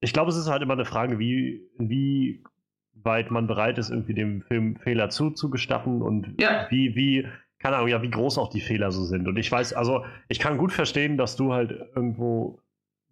ich 0.00 0.12
glaube, 0.12 0.30
es 0.30 0.36
ist 0.36 0.48
halt 0.48 0.62
immer 0.62 0.74
eine 0.74 0.84
Frage, 0.84 1.18
wie, 1.18 1.62
wie 1.78 2.44
weit 2.94 3.30
man 3.30 3.46
bereit 3.48 3.78
ist, 3.78 3.90
irgendwie 3.90 4.14
dem 4.14 4.42
Film 4.42 4.76
Fehler 4.76 5.08
zuzugestatten 5.10 6.02
und 6.02 6.40
Ja. 6.40 6.66
wie, 6.70 6.94
wie, 6.94 7.26
keine 7.58 7.76
Ahnung, 7.76 7.88
ja, 7.88 8.00
wie 8.02 8.10
groß 8.10 8.38
auch 8.38 8.48
die 8.50 8.60
Fehler 8.60 8.92
so 8.92 9.02
sind. 9.04 9.26
Und 9.26 9.36
ich 9.38 9.50
weiß, 9.50 9.72
also 9.72 10.04
ich 10.28 10.38
kann 10.38 10.56
gut 10.58 10.72
verstehen, 10.72 11.16
dass 11.16 11.34
du 11.36 11.52
halt 11.52 11.72
irgendwo 11.96 12.60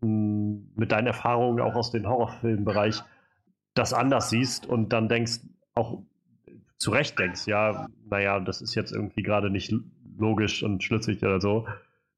mit 0.01 0.93
deinen 0.93 1.07
Erfahrungen 1.07 1.61
auch 1.61 1.75
aus 1.75 1.91
dem 1.91 2.07
Horrorfilmbereich 2.09 3.03
das 3.75 3.93
anders 3.93 4.31
siehst 4.31 4.67
und 4.67 4.93
dann 4.93 5.09
denkst, 5.09 5.41
auch 5.75 6.03
zu 6.79 6.91
Recht 6.91 7.19
denkst, 7.19 7.47
ja, 7.47 7.87
naja, 8.09 8.41
das 8.41 8.61
ist 8.63 8.75
jetzt 8.75 8.93
irgendwie 8.93 9.23
gerade 9.23 9.51
nicht 9.51 9.73
logisch 10.19 10.63
und 10.63 10.83
schlüssig 10.83 11.23
oder 11.23 11.41
so. 11.41 11.67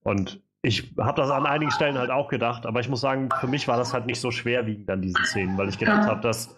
Und 0.02 0.40
ich 0.62 0.94
habe 0.98 1.20
das 1.20 1.30
an 1.30 1.44
einigen 1.46 1.72
Stellen 1.72 1.98
halt 1.98 2.10
auch 2.10 2.28
gedacht, 2.28 2.66
aber 2.66 2.80
ich 2.80 2.88
muss 2.88 3.00
sagen, 3.00 3.28
für 3.40 3.48
mich 3.48 3.66
war 3.66 3.76
das 3.76 3.92
halt 3.92 4.06
nicht 4.06 4.20
so 4.20 4.30
schwerwiegend 4.30 4.88
an 4.90 5.02
diesen 5.02 5.24
Szenen, 5.24 5.56
weil 5.58 5.68
ich 5.68 5.78
gedacht 5.78 6.02
Ja. 6.02 6.06
habe, 6.06 6.20
dass 6.20 6.56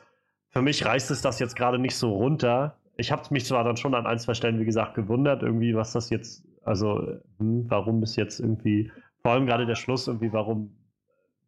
für 0.50 0.62
mich 0.62 0.84
reißt 0.84 1.10
es 1.10 1.22
das 1.22 1.38
jetzt 1.38 1.56
gerade 1.56 1.78
nicht 1.78 1.96
so 1.96 2.12
runter. 2.12 2.76
Ich 2.96 3.10
habe 3.10 3.22
mich 3.30 3.46
zwar 3.46 3.64
dann 3.64 3.76
schon 3.76 3.94
an 3.94 4.06
ein, 4.06 4.18
zwei 4.18 4.34
Stellen, 4.34 4.60
wie 4.60 4.64
gesagt, 4.64 4.94
gewundert, 4.94 5.42
irgendwie, 5.42 5.74
was 5.74 5.92
das 5.92 6.10
jetzt, 6.10 6.46
also, 6.62 7.18
hm, 7.38 7.64
warum 7.68 8.02
ist 8.02 8.16
jetzt 8.16 8.38
irgendwie, 8.40 8.92
vor 9.22 9.32
allem 9.32 9.46
gerade 9.46 9.66
der 9.66 9.74
Schluss, 9.74 10.06
irgendwie, 10.06 10.32
warum, 10.32 10.76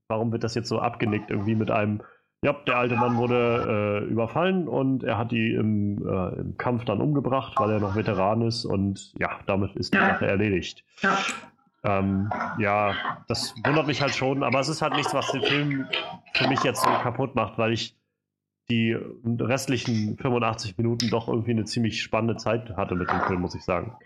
warum 0.08 0.32
wird 0.32 0.44
das 0.44 0.54
jetzt 0.54 0.68
so 0.68 0.78
abgenickt, 0.78 1.30
irgendwie 1.30 1.54
mit 1.54 1.70
einem, 1.70 2.02
ja, 2.42 2.52
der 2.66 2.76
alte 2.76 2.96
Mann 2.96 3.16
wurde 3.16 4.02
äh, 4.04 4.10
überfallen 4.10 4.68
und 4.68 5.02
er 5.02 5.18
hat 5.18 5.32
die 5.32 5.54
im, 5.54 6.06
äh, 6.06 6.40
im 6.40 6.56
Kampf 6.56 6.84
dann 6.84 7.00
umgebracht, 7.00 7.54
weil 7.56 7.70
er 7.70 7.80
noch 7.80 7.96
Veteran 7.96 8.42
ist 8.42 8.64
und 8.64 9.12
ja, 9.18 9.38
damit 9.46 9.74
ist 9.76 9.94
die. 9.94 9.98
Sache 9.98 10.26
erledigt. 10.26 10.84
Ja. 11.00 11.18
Ähm, 11.84 12.30
ja, 12.58 12.94
das 13.28 13.54
wundert 13.64 13.86
mich 13.86 14.02
halt 14.02 14.14
schon, 14.14 14.42
aber 14.42 14.60
es 14.60 14.68
ist 14.68 14.82
halt 14.82 14.94
nichts, 14.94 15.14
was 15.14 15.30
den 15.30 15.42
Film 15.42 15.86
für 16.34 16.48
mich 16.48 16.62
jetzt 16.64 16.82
so 16.82 16.90
kaputt 16.90 17.34
macht, 17.34 17.58
weil 17.58 17.72
ich 17.72 17.96
die 18.68 18.96
restlichen 19.24 20.16
85 20.18 20.76
Minuten 20.78 21.08
doch 21.10 21.28
irgendwie 21.28 21.52
eine 21.52 21.64
ziemlich 21.64 22.02
spannende 22.02 22.36
Zeit 22.36 22.76
hatte 22.76 22.96
mit 22.96 23.10
dem 23.10 23.20
Film, 23.20 23.40
muss 23.40 23.54
ich 23.54 23.62
sagen. 23.62 23.96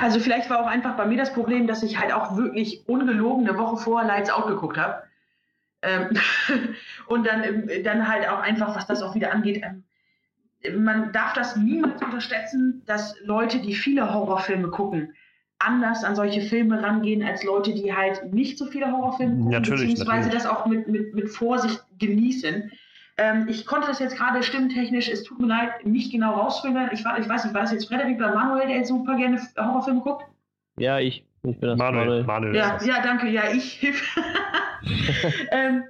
Also 0.00 0.20
vielleicht 0.20 0.50
war 0.50 0.60
auch 0.60 0.66
einfach 0.66 0.96
bei 0.96 1.06
mir 1.06 1.16
das 1.16 1.32
Problem, 1.32 1.66
dass 1.66 1.82
ich 1.82 1.98
halt 1.98 2.12
auch 2.12 2.36
wirklich 2.36 2.88
ungelogen 2.88 3.48
eine 3.48 3.58
Woche 3.58 3.76
vorher 3.76 4.06
Lights 4.06 4.30
Out 4.30 4.46
geguckt 4.46 4.78
habe. 4.78 5.02
Ähm, 5.82 6.10
und 7.06 7.26
dann, 7.26 7.44
ähm, 7.44 7.84
dann 7.84 8.08
halt 8.08 8.28
auch 8.28 8.40
einfach, 8.40 8.74
was 8.76 8.86
das 8.86 9.02
auch 9.02 9.14
wieder 9.14 9.32
angeht, 9.32 9.62
ähm, 9.62 9.84
man 10.82 11.12
darf 11.12 11.34
das 11.34 11.56
niemals 11.56 12.02
unterschätzen, 12.02 12.82
dass 12.86 13.20
Leute, 13.22 13.58
die 13.60 13.74
viele 13.74 14.12
Horrorfilme 14.12 14.68
gucken, 14.68 15.14
anders 15.58 16.04
an 16.04 16.16
solche 16.16 16.40
Filme 16.40 16.82
rangehen 16.82 17.22
als 17.22 17.42
Leute, 17.44 17.74
die 17.74 17.94
halt 17.94 18.32
nicht 18.32 18.58
so 18.58 18.66
viele 18.66 18.90
Horrorfilme 18.90 19.36
gucken, 19.36 19.50
Natürlich, 19.50 19.90
beziehungsweise 19.90 20.28
natürlich. 20.28 20.42
das 20.42 20.46
auch 20.46 20.66
mit, 20.66 20.88
mit, 20.88 21.14
mit 21.14 21.28
Vorsicht 21.30 21.82
genießen. 21.98 22.70
Ähm, 23.16 23.46
ich 23.48 23.64
konnte 23.64 23.86
das 23.86 24.00
jetzt 24.00 24.16
gerade 24.16 24.42
stimmtechnisch, 24.42 25.08
es 25.08 25.22
tut 25.22 25.38
mir 25.38 25.46
leid, 25.46 25.86
nicht 25.86 26.10
genau 26.10 26.34
rausfinden. 26.34 26.88
Ich, 26.92 27.00
ich 27.00 27.28
weiß 27.28 27.44
nicht, 27.44 27.54
war 27.54 27.62
das 27.62 27.72
jetzt 27.72 27.86
Frederik 27.86 28.16
oder 28.16 28.34
Manuel, 28.34 28.66
der 28.66 28.84
super 28.84 29.16
gerne 29.16 29.40
Horrorfilme 29.56 30.00
guckt? 30.00 30.24
Ja, 30.78 30.98
ich. 30.98 31.24
Ich 31.44 31.60
bin 31.60 31.68
das 31.68 31.78
Manuel. 31.78 32.24
Manuel 32.24 32.56
Ja, 32.56 32.72
ist 32.72 32.80
das. 32.80 32.86
ja, 32.86 33.02
danke. 33.02 33.28
Ja, 33.28 33.42
ich 33.52 33.86
ähm, 35.50 35.84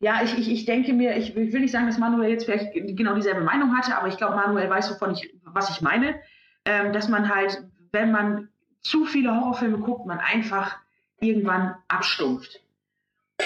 ja, 0.00 0.22
ich, 0.22 0.38
ich, 0.38 0.50
ich 0.50 0.64
denke 0.64 0.92
mir, 0.92 1.16
ich, 1.16 1.36
ich 1.36 1.52
will 1.52 1.60
nicht 1.60 1.72
sagen, 1.72 1.86
dass 1.86 1.98
Manuel 1.98 2.30
jetzt 2.30 2.44
vielleicht 2.44 2.72
genau 2.74 3.14
dieselbe 3.14 3.42
Meinung 3.42 3.76
hatte, 3.76 3.96
aber 3.96 4.08
ich 4.08 4.16
glaube, 4.16 4.36
Manuel 4.36 4.68
weiß, 4.68 4.90
wovon 4.90 5.12
ich, 5.12 5.34
was 5.44 5.70
ich 5.70 5.80
meine. 5.80 6.20
Ähm, 6.64 6.92
dass 6.92 7.08
man 7.08 7.32
halt, 7.32 7.62
wenn 7.92 8.10
man 8.10 8.48
zu 8.80 9.04
viele 9.04 9.34
Horrorfilme 9.34 9.78
guckt, 9.78 10.06
man 10.06 10.18
einfach 10.18 10.76
irgendwann 11.20 11.76
abstumpft. 11.88 12.60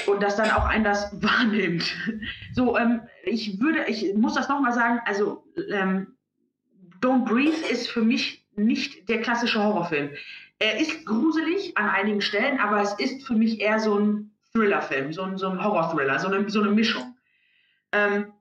Und 0.07 0.23
dass 0.23 0.37
dann 0.37 0.51
auch 0.51 0.71
das 0.83 1.11
wahrnimmt. 1.23 1.95
So, 2.55 2.77
ähm, 2.77 3.03
ich 3.25 3.61
würde, 3.61 3.85
ich 3.87 4.15
muss 4.15 4.35
das 4.35 4.49
nochmal 4.49 4.73
sagen, 4.73 5.01
also 5.05 5.45
ähm, 5.71 6.17
Don't 7.01 7.25
Breathe 7.25 7.67
ist 7.71 7.89
für 7.89 8.03
mich 8.03 8.47
nicht 8.57 9.09
der 9.09 9.21
klassische 9.21 9.63
Horrorfilm. 9.63 10.11
Er 10.59 10.79
ist 10.79 11.07
gruselig 11.07 11.77
an 11.79 11.89
einigen 11.89 12.21
Stellen, 12.21 12.61
aber 12.61 12.83
es 12.83 12.93
ist 12.95 13.27
für 13.27 13.35
mich 13.35 13.61
eher 13.61 13.81
so 13.81 13.99
ein 13.99 14.31
Thriller-Film, 14.53 15.13
so 15.13 15.23
ein, 15.23 15.39
so 15.39 15.49
ein 15.49 15.63
Horror-Thriller, 15.63 16.19
so 16.19 16.29
eine, 16.29 16.49
so 16.51 16.61
eine 16.61 16.71
Mischung. 16.71 17.17
Ähm, 17.93 18.33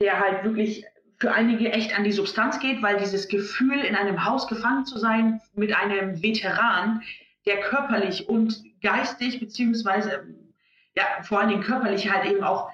der 0.00 0.20
halt 0.20 0.44
wirklich 0.44 0.84
für 1.18 1.32
einige 1.32 1.72
echt 1.72 1.96
an 1.96 2.04
die 2.04 2.12
Substanz 2.12 2.58
geht, 2.58 2.82
weil 2.82 2.98
dieses 2.98 3.28
Gefühl, 3.28 3.80
in 3.80 3.96
einem 3.96 4.24
Haus 4.24 4.46
gefangen 4.48 4.84
zu 4.84 4.98
sein 4.98 5.40
mit 5.54 5.74
einem 5.74 6.22
Veteran, 6.22 7.02
der 7.46 7.60
körperlich 7.60 8.28
und 8.28 8.62
geistig, 8.82 9.40
beziehungsweise 9.40 10.26
ja, 10.96 11.04
vor 11.22 11.40
allen 11.40 11.48
Dingen 11.48 11.62
körperlich 11.62 12.10
halt 12.10 12.30
eben 12.30 12.44
auch 12.44 12.70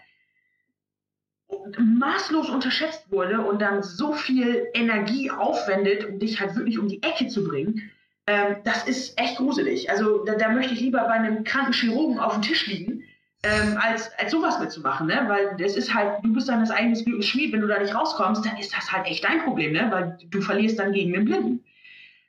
maßlos 1.78 2.48
unterschätzt 2.48 3.10
wurde 3.10 3.40
und 3.40 3.60
dann 3.60 3.82
so 3.82 4.12
viel 4.12 4.68
Energie 4.72 5.30
aufwendet, 5.30 6.04
um 6.04 6.18
dich 6.18 6.40
halt 6.40 6.54
wirklich 6.54 6.78
um 6.78 6.88
die 6.88 7.02
Ecke 7.02 7.26
zu 7.26 7.44
bringen, 7.44 7.90
ähm, 8.26 8.56
das 8.64 8.86
ist 8.86 9.18
echt 9.18 9.36
gruselig. 9.36 9.90
Also 9.90 10.24
da, 10.24 10.34
da 10.34 10.50
möchte 10.50 10.74
ich 10.74 10.80
lieber 10.80 11.00
bei 11.00 11.12
einem 11.12 11.44
kranken 11.44 11.72
Chirurgen 11.72 12.18
auf 12.18 12.34
dem 12.34 12.42
Tisch 12.42 12.66
liegen, 12.66 13.02
ähm, 13.42 13.78
als, 13.80 14.10
als 14.18 14.30
sowas 14.30 14.60
mitzumachen, 14.60 15.06
ne? 15.06 15.24
Weil 15.26 15.56
das 15.58 15.74
ist 15.74 15.92
halt, 15.92 16.22
du 16.22 16.32
bist 16.32 16.48
dann 16.48 16.60
das 16.60 16.70
eigenes 16.70 17.04
Schmied, 17.26 17.52
wenn 17.52 17.62
du 17.62 17.66
da 17.66 17.78
nicht 17.78 17.94
rauskommst, 17.94 18.44
dann 18.44 18.58
ist 18.58 18.76
das 18.76 18.92
halt 18.92 19.06
echt 19.06 19.24
dein 19.24 19.42
Problem, 19.42 19.72
ne? 19.72 19.88
Weil 19.90 20.18
du 20.28 20.40
verlierst 20.42 20.78
dann 20.78 20.92
gegen 20.92 21.12
den 21.12 21.24
Blinden. 21.24 21.64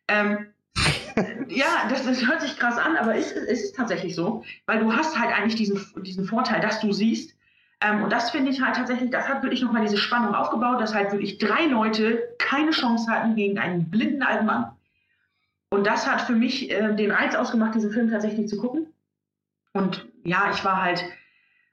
Ähm, 0.07 0.47
ja, 1.49 1.87
das, 1.89 2.05
das 2.05 2.25
hört 2.25 2.41
sich 2.41 2.57
krass 2.57 2.77
an, 2.77 2.97
aber 2.97 3.15
es, 3.15 3.31
es 3.31 3.63
ist 3.63 3.75
tatsächlich 3.75 4.15
so, 4.15 4.43
weil 4.65 4.79
du 4.79 4.93
hast 4.93 5.19
halt 5.19 5.31
eigentlich 5.31 5.55
diesen, 5.55 5.85
diesen 6.03 6.25
Vorteil, 6.25 6.61
dass 6.61 6.79
du 6.79 6.91
siehst. 6.91 7.35
Ähm, 7.81 8.03
und 8.03 8.11
das 8.11 8.31
finde 8.31 8.51
ich 8.51 8.61
halt 8.61 8.75
tatsächlich, 8.75 9.09
das 9.09 9.27
hat 9.27 9.41
wirklich 9.43 9.61
nochmal 9.61 9.81
diese 9.81 9.97
Spannung 9.97 10.35
aufgebaut, 10.35 10.79
dass 10.79 10.93
halt 10.93 11.11
wirklich 11.11 11.37
drei 11.39 11.65
Leute 11.65 12.21
keine 12.37 12.71
Chance 12.71 13.11
hatten 13.11 13.35
gegen 13.35 13.57
einen 13.57 13.89
blinden 13.89 14.21
alten 14.21 14.45
Mann. 14.45 14.71
Und 15.69 15.87
das 15.87 16.05
hat 16.09 16.21
für 16.21 16.33
mich 16.35 16.69
äh, 16.69 16.93
den 16.95 17.11
Reiz 17.11 17.33
ausgemacht, 17.33 17.75
diesen 17.75 17.91
Film 17.91 18.11
tatsächlich 18.11 18.47
zu 18.47 18.57
gucken. 18.57 18.87
Und 19.73 20.05
ja, 20.23 20.51
ich 20.51 20.63
war 20.65 20.81
halt, 20.81 21.03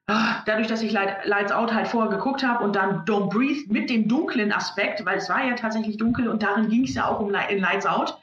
ah, 0.06 0.42
dadurch, 0.46 0.68
dass 0.68 0.82
ich 0.82 0.92
Light, 0.92 1.26
Lights 1.26 1.52
Out 1.52 1.74
halt 1.74 1.88
vorher 1.88 2.16
geguckt 2.16 2.46
habe 2.46 2.64
und 2.64 2.76
dann 2.76 3.04
Don't 3.04 3.28
Breathe 3.28 3.72
mit 3.72 3.90
dem 3.90 4.08
dunklen 4.08 4.52
Aspekt, 4.52 5.04
weil 5.04 5.18
es 5.18 5.28
war 5.28 5.44
ja 5.44 5.54
tatsächlich 5.54 5.96
dunkel 5.96 6.28
und 6.28 6.42
darin 6.42 6.68
ging 6.68 6.84
es 6.84 6.94
ja 6.94 7.06
auch 7.06 7.20
um 7.20 7.34
in 7.34 7.58
Lights 7.58 7.86
Out. 7.86 8.18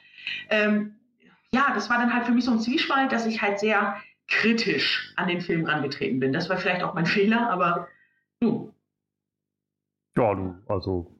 Ähm, 0.48 0.95
ja, 1.56 1.72
das 1.74 1.88
war 1.90 1.98
dann 1.98 2.12
halt 2.12 2.24
für 2.26 2.32
mich 2.32 2.44
so 2.44 2.52
ein 2.52 2.60
Zwiespalt, 2.60 3.10
dass 3.12 3.24
ich 3.26 3.40
halt 3.42 3.58
sehr 3.58 3.96
kritisch 4.28 5.12
an 5.16 5.28
den 5.28 5.40
Film 5.40 5.64
rangetreten 5.64 6.20
bin. 6.20 6.32
Das 6.32 6.48
war 6.50 6.58
vielleicht 6.58 6.82
auch 6.82 6.94
mein 6.94 7.06
Fehler, 7.16 7.48
aber 7.50 7.88
du. 8.40 8.72
Ja, 10.16 10.34
du, 10.34 10.54
also, 10.68 11.16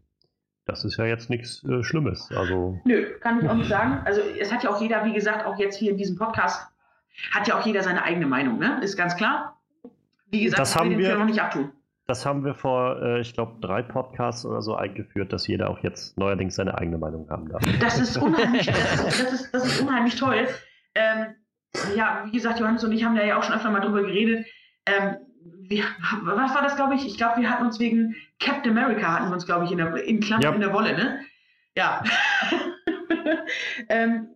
das 0.66 0.84
ist 0.84 0.96
ja 0.98 1.04
jetzt 1.06 1.30
nichts 1.30 1.62
äh, 1.64 1.82
Schlimmes. 1.82 2.30
Also, 2.34 2.80
Nö, 2.84 3.18
kann 3.20 3.40
ich 3.42 3.48
auch 3.48 3.54
nicht 3.54 3.68
sagen. 3.68 4.02
Also 4.04 4.20
es 4.20 4.52
hat 4.52 4.62
ja 4.64 4.70
auch 4.70 4.80
jeder, 4.80 5.04
wie 5.04 5.12
gesagt, 5.12 5.44
auch 5.46 5.58
jetzt 5.58 5.78
hier 5.78 5.90
in 5.92 5.96
diesem 5.96 6.16
Podcast, 6.16 6.66
hat 7.30 7.46
ja 7.48 7.58
auch 7.58 7.64
jeder 7.64 7.82
seine 7.82 8.02
eigene 8.02 8.26
Meinung, 8.26 8.58
ne? 8.58 8.80
Ist 8.82 8.96
ganz 8.96 9.16
klar. 9.16 9.58
Wie 10.30 10.42
gesagt, 10.44 10.60
Das 10.60 10.76
haben 10.76 10.90
den 10.90 10.98
wir- 10.98 11.06
Film 11.06 11.20
noch 11.20 11.26
nicht 11.26 11.40
abtun. 11.40 11.72
Das 12.06 12.24
haben 12.24 12.44
wir 12.44 12.54
vor, 12.54 13.02
äh, 13.02 13.20
ich 13.20 13.34
glaube, 13.34 13.60
drei 13.60 13.82
Podcasts 13.82 14.44
oder 14.46 14.62
so 14.62 14.74
eingeführt, 14.76 15.32
dass 15.32 15.46
jeder 15.46 15.68
auch 15.70 15.78
jetzt 15.80 16.16
neuerdings 16.18 16.54
seine 16.54 16.78
eigene 16.78 16.98
Meinung 16.98 17.28
haben 17.30 17.48
darf. 17.48 17.62
Das 17.80 17.98
ist 17.98 18.16
unheimlich, 18.22 18.66
das 18.66 18.78
ist, 18.78 19.06
das 19.06 19.32
ist, 19.32 19.50
das 19.54 19.66
ist 19.66 19.80
unheimlich 19.80 20.16
toll. 20.16 20.46
Ähm, 20.94 21.34
ja, 21.96 22.22
wie 22.24 22.32
gesagt, 22.32 22.60
Johannes 22.60 22.84
und 22.84 22.92
ich 22.92 23.04
haben 23.04 23.16
da 23.16 23.24
ja 23.24 23.36
auch 23.38 23.42
schon 23.42 23.54
öfter 23.54 23.70
mal 23.70 23.80
drüber 23.80 24.02
geredet. 24.02 24.46
Ähm, 24.86 25.16
wir, 25.68 25.84
was 26.22 26.54
war 26.54 26.62
das, 26.62 26.76
glaube 26.76 26.94
ich? 26.94 27.06
Ich 27.06 27.16
glaube, 27.16 27.40
wir 27.40 27.50
hatten 27.50 27.66
uns 27.66 27.80
wegen 27.80 28.14
Captain 28.38 28.70
America, 28.76 29.12
hatten 29.12 29.28
wir 29.28 29.34
uns, 29.34 29.46
glaube 29.46 29.64
ich, 29.64 29.72
in 29.72 29.78
der, 29.78 29.94
in 30.04 30.20
Klammern 30.20 30.42
Ja. 30.42 30.52
in 30.52 30.60
der 30.60 30.72
Wolle, 30.72 30.94
ne? 30.96 31.20
Ja. 31.76 32.02
ähm, 33.88 34.28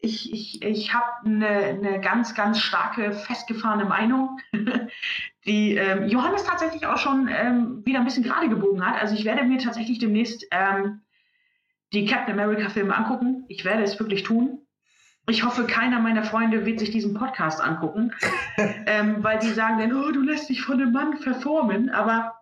ich 0.00 0.32
ich, 0.32 0.62
ich 0.62 0.94
habe 0.94 1.06
eine, 1.24 1.46
eine 1.48 2.00
ganz, 2.00 2.34
ganz 2.34 2.60
starke, 2.60 3.12
festgefahrene 3.12 3.84
Meinung, 3.84 4.38
die 5.46 5.76
ähm, 5.76 6.08
Johannes 6.08 6.44
tatsächlich 6.44 6.86
auch 6.86 6.98
schon 6.98 7.28
ähm, 7.28 7.84
wieder 7.84 7.98
ein 7.98 8.04
bisschen 8.04 8.22
gerade 8.22 8.48
gebogen 8.48 8.84
hat. 8.86 9.00
Also 9.00 9.14
ich 9.14 9.24
werde 9.24 9.44
mir 9.44 9.58
tatsächlich 9.58 9.98
demnächst 9.98 10.46
ähm, 10.50 11.00
die 11.92 12.04
Captain 12.06 12.38
America-Filme 12.38 12.94
angucken. 12.94 13.44
Ich 13.48 13.64
werde 13.64 13.82
es 13.82 13.98
wirklich 13.98 14.22
tun. 14.22 14.60
Ich 15.28 15.44
hoffe, 15.44 15.66
keiner 15.66 16.00
meiner 16.00 16.22
Freunde 16.22 16.64
wird 16.64 16.78
sich 16.78 16.90
diesen 16.90 17.12
Podcast 17.14 17.60
angucken, 17.60 18.12
ähm, 18.86 19.22
weil 19.22 19.38
die 19.38 19.50
sagen 19.50 19.78
dann, 19.78 19.92
oh, 19.92 20.10
du 20.10 20.22
lässt 20.22 20.48
dich 20.48 20.62
von 20.62 20.80
einem 20.80 20.92
Mann 20.92 21.18
verformen. 21.18 21.90
Aber 21.90 22.34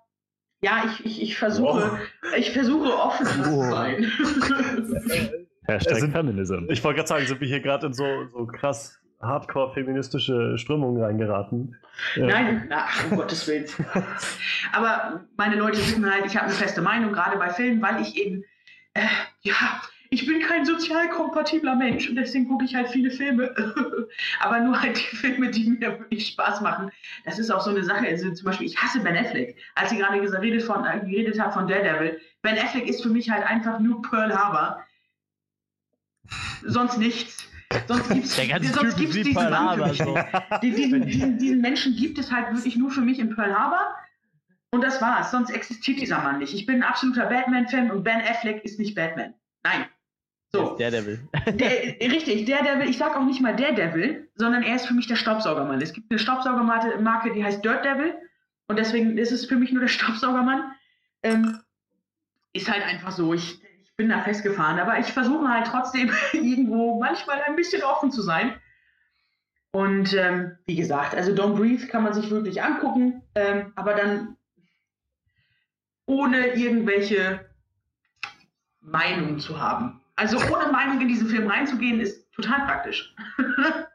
ja, 0.61 0.85
ich, 0.87 1.05
ich, 1.05 1.23
ich 1.23 1.37
versuche, 1.37 1.99
ich 2.37 2.53
versuche 2.53 2.97
offen 2.97 3.27
zu 3.27 3.51
Wow. 3.51 3.71
sein. 3.71 4.13
Hashtag 5.67 5.95
Also- 5.95 6.09
Feminism. 6.09 6.67
Ich 6.71 6.83
wollte 6.85 6.97
gerade 6.99 7.09
sagen, 7.09 7.27
sind 7.27 7.41
wir 7.41 7.49
hier 7.49 7.61
gerade 7.61 7.87
in 7.87 7.93
so, 7.93 8.05
so 8.33 8.47
krass 8.47 9.01
hardcore-feministische 9.21 10.59
Strömungen 10.59 11.03
reingeraten? 11.03 11.77
Äh, 12.17 12.21
Nein, 12.21 12.67
na, 12.69 12.85
um 13.11 13.17
Gottes 13.17 13.47
Willen. 13.49 13.65
Aber 14.73 15.25
meine 15.37 15.57
Leute 15.57 15.79
wissen 15.79 16.09
halt, 16.11 16.27
ich 16.27 16.37
habe 16.37 16.47
eine 16.47 16.55
feste 16.55 16.83
Meinung, 16.83 17.13
gerade 17.13 17.39
bei 17.39 17.49
Filmen, 17.51 17.81
weil 17.83 18.01
ich 18.03 18.17
eben, 18.17 18.45
äh, 18.95 19.03
ja, 19.43 19.55
ich 20.11 20.27
bin 20.27 20.41
kein 20.41 20.65
sozial 20.65 21.09
kompatibler 21.09 21.75
Mensch 21.75 22.09
und 22.09 22.17
deswegen 22.17 22.47
gucke 22.47 22.65
ich 22.65 22.75
halt 22.75 22.89
viele 22.89 23.11
Filme. 23.11 23.53
Aber 24.41 24.61
nur 24.61 24.81
halt 24.81 24.97
die 24.99 25.17
Filme, 25.17 25.51
die 25.51 25.71
mir 25.71 25.99
wirklich 25.99 26.29
Spaß 26.29 26.61
machen. 26.61 26.91
Das 27.25 27.39
ist 27.39 27.51
auch 27.51 27.61
so 27.61 27.71
eine 27.71 27.83
Sache. 27.83 28.07
Also 28.07 28.31
zum 28.33 28.45
Beispiel, 28.45 28.67
ich 28.69 28.77
hasse 28.81 29.01
Ben 29.01 29.17
Affleck. 29.17 29.57
Als 29.75 29.91
ich 29.91 29.99
gerade 29.99 30.21
geredet, 30.21 30.63
von, 30.63 30.85
äh, 30.85 31.01
geredet 31.01 31.41
habe 31.41 31.53
von 31.53 31.67
Daredevil. 31.67 32.21
Ben 32.43 32.57
Affleck 32.57 32.87
ist 32.89 33.03
für 33.03 33.09
mich 33.09 33.29
halt 33.31 33.45
einfach 33.45 33.81
nur 33.81 34.01
Pearl 34.03 34.33
Harbor. 34.33 34.85
Sonst 36.65 36.99
nichts. 36.99 37.49
Sonst 37.89 38.11
ist 38.11 38.99
wie 38.99 39.07
diesen 39.07 39.35
Pearl 39.35 39.51
Mann 39.51 39.79
für 39.79 39.87
Harbor. 39.87 39.89
mich 39.89 39.99
So. 39.99 40.17
diesen, 40.63 41.07
diesen, 41.07 41.39
diesen 41.39 41.61
Menschen 41.61 41.97
gibt 41.97 42.19
es 42.19 42.31
halt 42.31 42.55
wirklich 42.55 42.77
nur 42.77 42.91
für 42.91 43.01
mich 43.01 43.19
in 43.19 43.35
Pearl 43.35 43.55
Harbor. 43.55 43.95
Und 44.71 44.83
das 44.83 45.01
war's. 45.01 45.31
Sonst 45.31 45.51
existiert 45.51 46.01
dieser 46.01 46.19
Mann 46.21 46.39
nicht. 46.39 46.55
Ich 46.55 46.67
bin 46.67 46.77
ein 46.77 46.83
absoluter 46.83 47.27
Batman-Fan 47.27 47.91
und 47.91 48.05
Ben 48.05 48.21
Affleck 48.21 48.65
ist 48.65 48.79
nicht 48.79 48.95
Batman. 48.95 49.35
Nein. 49.65 49.87
So. 50.53 50.77
Der 50.77 50.91
Devil. 50.91 51.29
Der, 51.47 51.71
richtig, 52.11 52.47
der 52.47 52.63
Devil, 52.63 52.89
ich 52.89 52.99
sag 52.99 53.17
auch 53.17 53.25
nicht 53.25 53.41
mal 53.41 53.55
der 53.57 53.73
Devil, 53.73 54.29
sondern 54.37 54.63
er 54.63 54.77
ist 54.77 54.87
für 54.87 54.95
mich 54.95 55.07
der 55.07 55.17
Staubsaugermann. 55.17 55.81
Es 55.83 55.93
gibt 55.93 56.11
eine 56.11 56.19
Staubsaugermarke, 56.19 56.99
Marke, 57.01 57.33
die 57.33 57.45
heißt 57.45 57.65
Dirt 57.65 57.85
Devil 57.85 58.15
und 58.69 58.79
deswegen 58.79 59.19
ist 59.19 59.33
es 59.33 59.47
für 59.47 59.57
mich 59.57 59.73
nur 59.73 59.81
der 59.81 59.89
Staubsaugermann. 59.89 60.73
Ähm, 61.23 61.61
ist 62.53 62.71
halt 62.71 62.85
einfach 62.85 63.13
so, 63.13 63.35
ich 63.35 63.61
bin 63.97 64.09
da 64.11 64.21
festgefahren, 64.21 64.79
aber 64.79 64.99
ich 64.99 65.13
versuche 65.13 65.49
halt 65.49 65.67
trotzdem 65.67 66.11
irgendwo 66.33 66.99
manchmal 66.99 67.43
ein 67.43 67.57
bisschen 67.57 67.83
offen 67.83 68.11
zu 68.11 68.23
sein. 68.23 68.55
Und 69.73 70.15
ähm, 70.15 70.53
wie 70.67 70.77
gesagt, 70.77 71.15
also 71.15 71.33
Don't 71.33 71.55
Breathe 71.57 71.87
kann 71.87 72.03
man 72.03 72.15
sich 72.15 72.31
wirklich 72.31 72.63
angucken, 72.63 73.23
ähm, 73.35 73.73
aber 73.77 73.95
dann 73.95 74.37
ohne 76.07 76.55
irgendwelche 76.55 77.45
Meinung 78.81 79.39
zu 79.39 79.61
haben. 79.61 80.01
Also 80.15 80.39
ohne 80.39 80.73
Meinung 80.73 81.01
in 81.01 81.09
diesen 81.09 81.29
Film 81.29 81.47
reinzugehen, 81.49 82.01
ist 82.01 82.33
total 82.33 82.65
praktisch. 82.67 83.15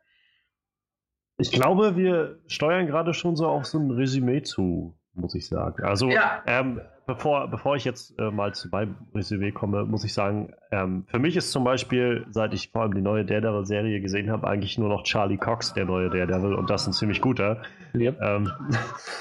Ich 1.38 1.52
glaube, 1.52 1.95
wir 1.95 2.38
steuern 2.45 2.86
gerade 2.86 3.15
schon 3.15 3.36
so 3.36 3.48
auf 3.48 3.65
so 3.65 3.80
ein 3.80 3.90
Resümee 3.90 4.44
zu, 4.44 4.95
muss 5.15 5.34
ich 5.34 5.48
sagen. 5.48 5.84
Also, 5.84 6.07
Ja. 6.10 6.44
ähm, 6.45 6.80
bevor, 7.06 7.48
bevor 7.48 7.76
ich 7.76 7.86
jetzt 7.86 8.18
äh, 8.19 8.32
mal 8.32 8.53
zu 8.53 8.69
meinem 8.69 8.95
Resümee 9.14 9.52
komme, 9.52 9.86
muss 9.86 10.03
ich 10.03 10.14
sagen, 10.14 10.53
ähm, 10.72 11.06
für 11.07 11.19
mich 11.19 11.36
ist 11.36 11.52
zum 11.52 11.64
Beispiel, 11.64 12.26
seit 12.30 12.53
ich 12.53 12.72
vor 12.72 12.84
allem 12.84 12.94
die 12.94 13.02
neue 13.02 13.26
Daredevil-Serie 13.26 14.02
gesehen 14.02 14.32
habe, 14.32 14.48
eigentlich 14.48 14.78
nur 14.78 14.90
noch 14.90 15.03
Charlie 15.03 15.38
Cox 15.38 15.73
der 15.73 15.86
neue 15.86 16.10
Daredevil 16.10 16.53
und 16.56 16.69
das 16.69 16.88
ein 16.88 16.94
ziemlich 16.94 17.22
guter. 17.22 17.61
Yep. 17.95 18.22
Ähm, 18.22 18.52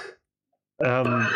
ähm, 0.81 1.27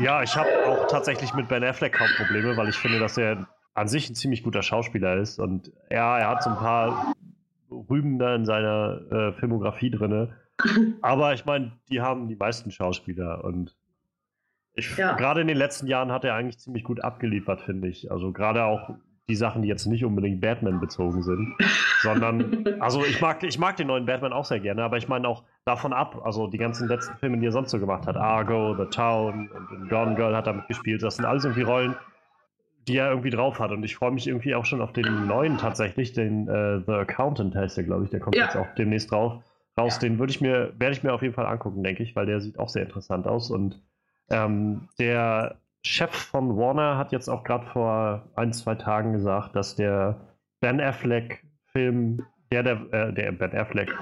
ja, 0.00 0.22
ich 0.22 0.36
habe 0.36 0.48
auch 0.66 0.86
tatsächlich 0.86 1.34
mit 1.34 1.48
Ben 1.48 1.64
Affleck 1.64 1.94
kaum 1.94 2.08
Probleme, 2.16 2.56
weil 2.56 2.68
ich 2.68 2.76
finde, 2.76 2.98
dass 2.98 3.18
er 3.18 3.46
an 3.74 3.88
sich 3.88 4.08
ein 4.08 4.14
ziemlich 4.14 4.42
guter 4.42 4.62
Schauspieler 4.62 5.16
ist 5.16 5.38
und 5.38 5.72
ja, 5.90 6.18
er 6.18 6.28
hat 6.28 6.42
so 6.42 6.50
ein 6.50 6.56
paar 6.56 7.14
Rüben 7.70 8.18
da 8.18 8.34
in 8.34 8.44
seiner 8.44 9.00
äh, 9.10 9.32
Filmografie 9.32 9.90
drinne. 9.90 10.36
Aber 11.02 11.32
ich 11.32 11.44
meine, 11.44 11.72
die 11.90 12.00
haben 12.00 12.28
die 12.28 12.36
meisten 12.36 12.70
Schauspieler 12.70 13.44
und 13.44 13.76
ich, 14.74 14.96
Ja. 14.96 15.14
gerade 15.14 15.40
in 15.42 15.48
den 15.48 15.56
letzten 15.56 15.86
Jahren 15.86 16.10
hat 16.12 16.24
er 16.24 16.34
eigentlich 16.34 16.58
ziemlich 16.58 16.84
gut 16.84 17.02
abgeliefert, 17.02 17.60
finde 17.62 17.88
ich. 17.88 18.10
Also 18.10 18.32
gerade 18.32 18.64
auch 18.64 18.90
die 19.28 19.36
Sachen, 19.36 19.62
die 19.62 19.68
jetzt 19.68 19.86
nicht 19.86 20.04
unbedingt 20.04 20.40
Batman 20.40 20.80
bezogen 20.80 21.22
sind, 21.22 21.54
sondern, 22.02 22.64
also 22.80 23.04
ich 23.04 23.20
mag, 23.20 23.42
ich 23.44 23.58
mag 23.58 23.76
den 23.76 23.86
neuen 23.86 24.04
Batman 24.06 24.32
auch 24.32 24.44
sehr 24.44 24.60
gerne, 24.60 24.82
aber 24.82 24.96
ich 24.96 25.08
meine 25.08 25.28
auch 25.28 25.44
davon 25.64 25.92
ab, 25.92 26.20
also 26.24 26.48
die 26.48 26.58
ganzen 26.58 26.88
letzten 26.88 27.16
Filme, 27.18 27.38
die 27.38 27.46
er 27.46 27.52
sonst 27.52 27.70
so 27.70 27.78
gemacht 27.78 28.06
hat, 28.06 28.16
Argo, 28.16 28.74
The 28.76 28.86
Town 28.86 29.48
und 29.48 29.88
Gone 29.88 30.16
Girl 30.16 30.34
hat 30.36 30.46
damit 30.48 30.66
gespielt, 30.68 31.02
das 31.02 31.16
sind 31.16 31.24
alles 31.24 31.44
irgendwie 31.44 31.62
Rollen, 31.62 31.94
die 32.88 32.96
er 32.96 33.10
irgendwie 33.10 33.30
drauf 33.30 33.60
hat. 33.60 33.70
Und 33.70 33.84
ich 33.84 33.94
freue 33.94 34.10
mich 34.10 34.26
irgendwie 34.26 34.56
auch 34.56 34.64
schon 34.64 34.80
auf 34.80 34.92
den 34.92 35.28
neuen 35.28 35.56
tatsächlich, 35.56 36.12
den 36.14 36.48
äh, 36.48 36.80
The 36.84 36.92
Accountant 36.92 37.54
heißt 37.54 37.76
der, 37.76 37.84
glaube 37.84 38.04
ich, 38.04 38.10
der 38.10 38.18
kommt 38.18 38.34
Ja. 38.36 38.44
jetzt 38.46 38.56
auch 38.56 38.74
demnächst 38.74 39.12
drauf, 39.12 39.40
raus, 39.78 40.00
den 40.00 40.18
würde 40.18 40.32
ich 40.32 40.40
mir, 40.40 40.72
werde 40.78 40.92
ich 40.94 41.04
mir 41.04 41.12
auf 41.14 41.22
jeden 41.22 41.34
Fall 41.34 41.46
angucken, 41.46 41.84
denke 41.84 42.02
ich, 42.02 42.16
weil 42.16 42.26
der 42.26 42.40
sieht 42.40 42.58
auch 42.58 42.68
sehr 42.68 42.82
interessant 42.82 43.28
aus. 43.28 43.50
Und 43.52 43.80
ähm, 44.30 44.88
der 44.98 45.56
Chef 45.84 46.10
von 46.10 46.56
Warner 46.56 46.96
hat 46.96 47.12
jetzt 47.12 47.28
auch 47.28 47.44
gerade 47.44 47.66
vor 47.66 48.28
ein, 48.36 48.52
zwei 48.52 48.74
Tagen 48.76 49.12
gesagt, 49.12 49.56
dass 49.56 49.74
der 49.74 50.20
Ben 50.60 50.80
Affleck-Film, 50.80 52.24
der, 52.52 52.62
der, 52.62 52.92
äh, 52.92 53.12
der 53.12 53.32
Ben 53.32 53.56
Affleck 53.56 53.92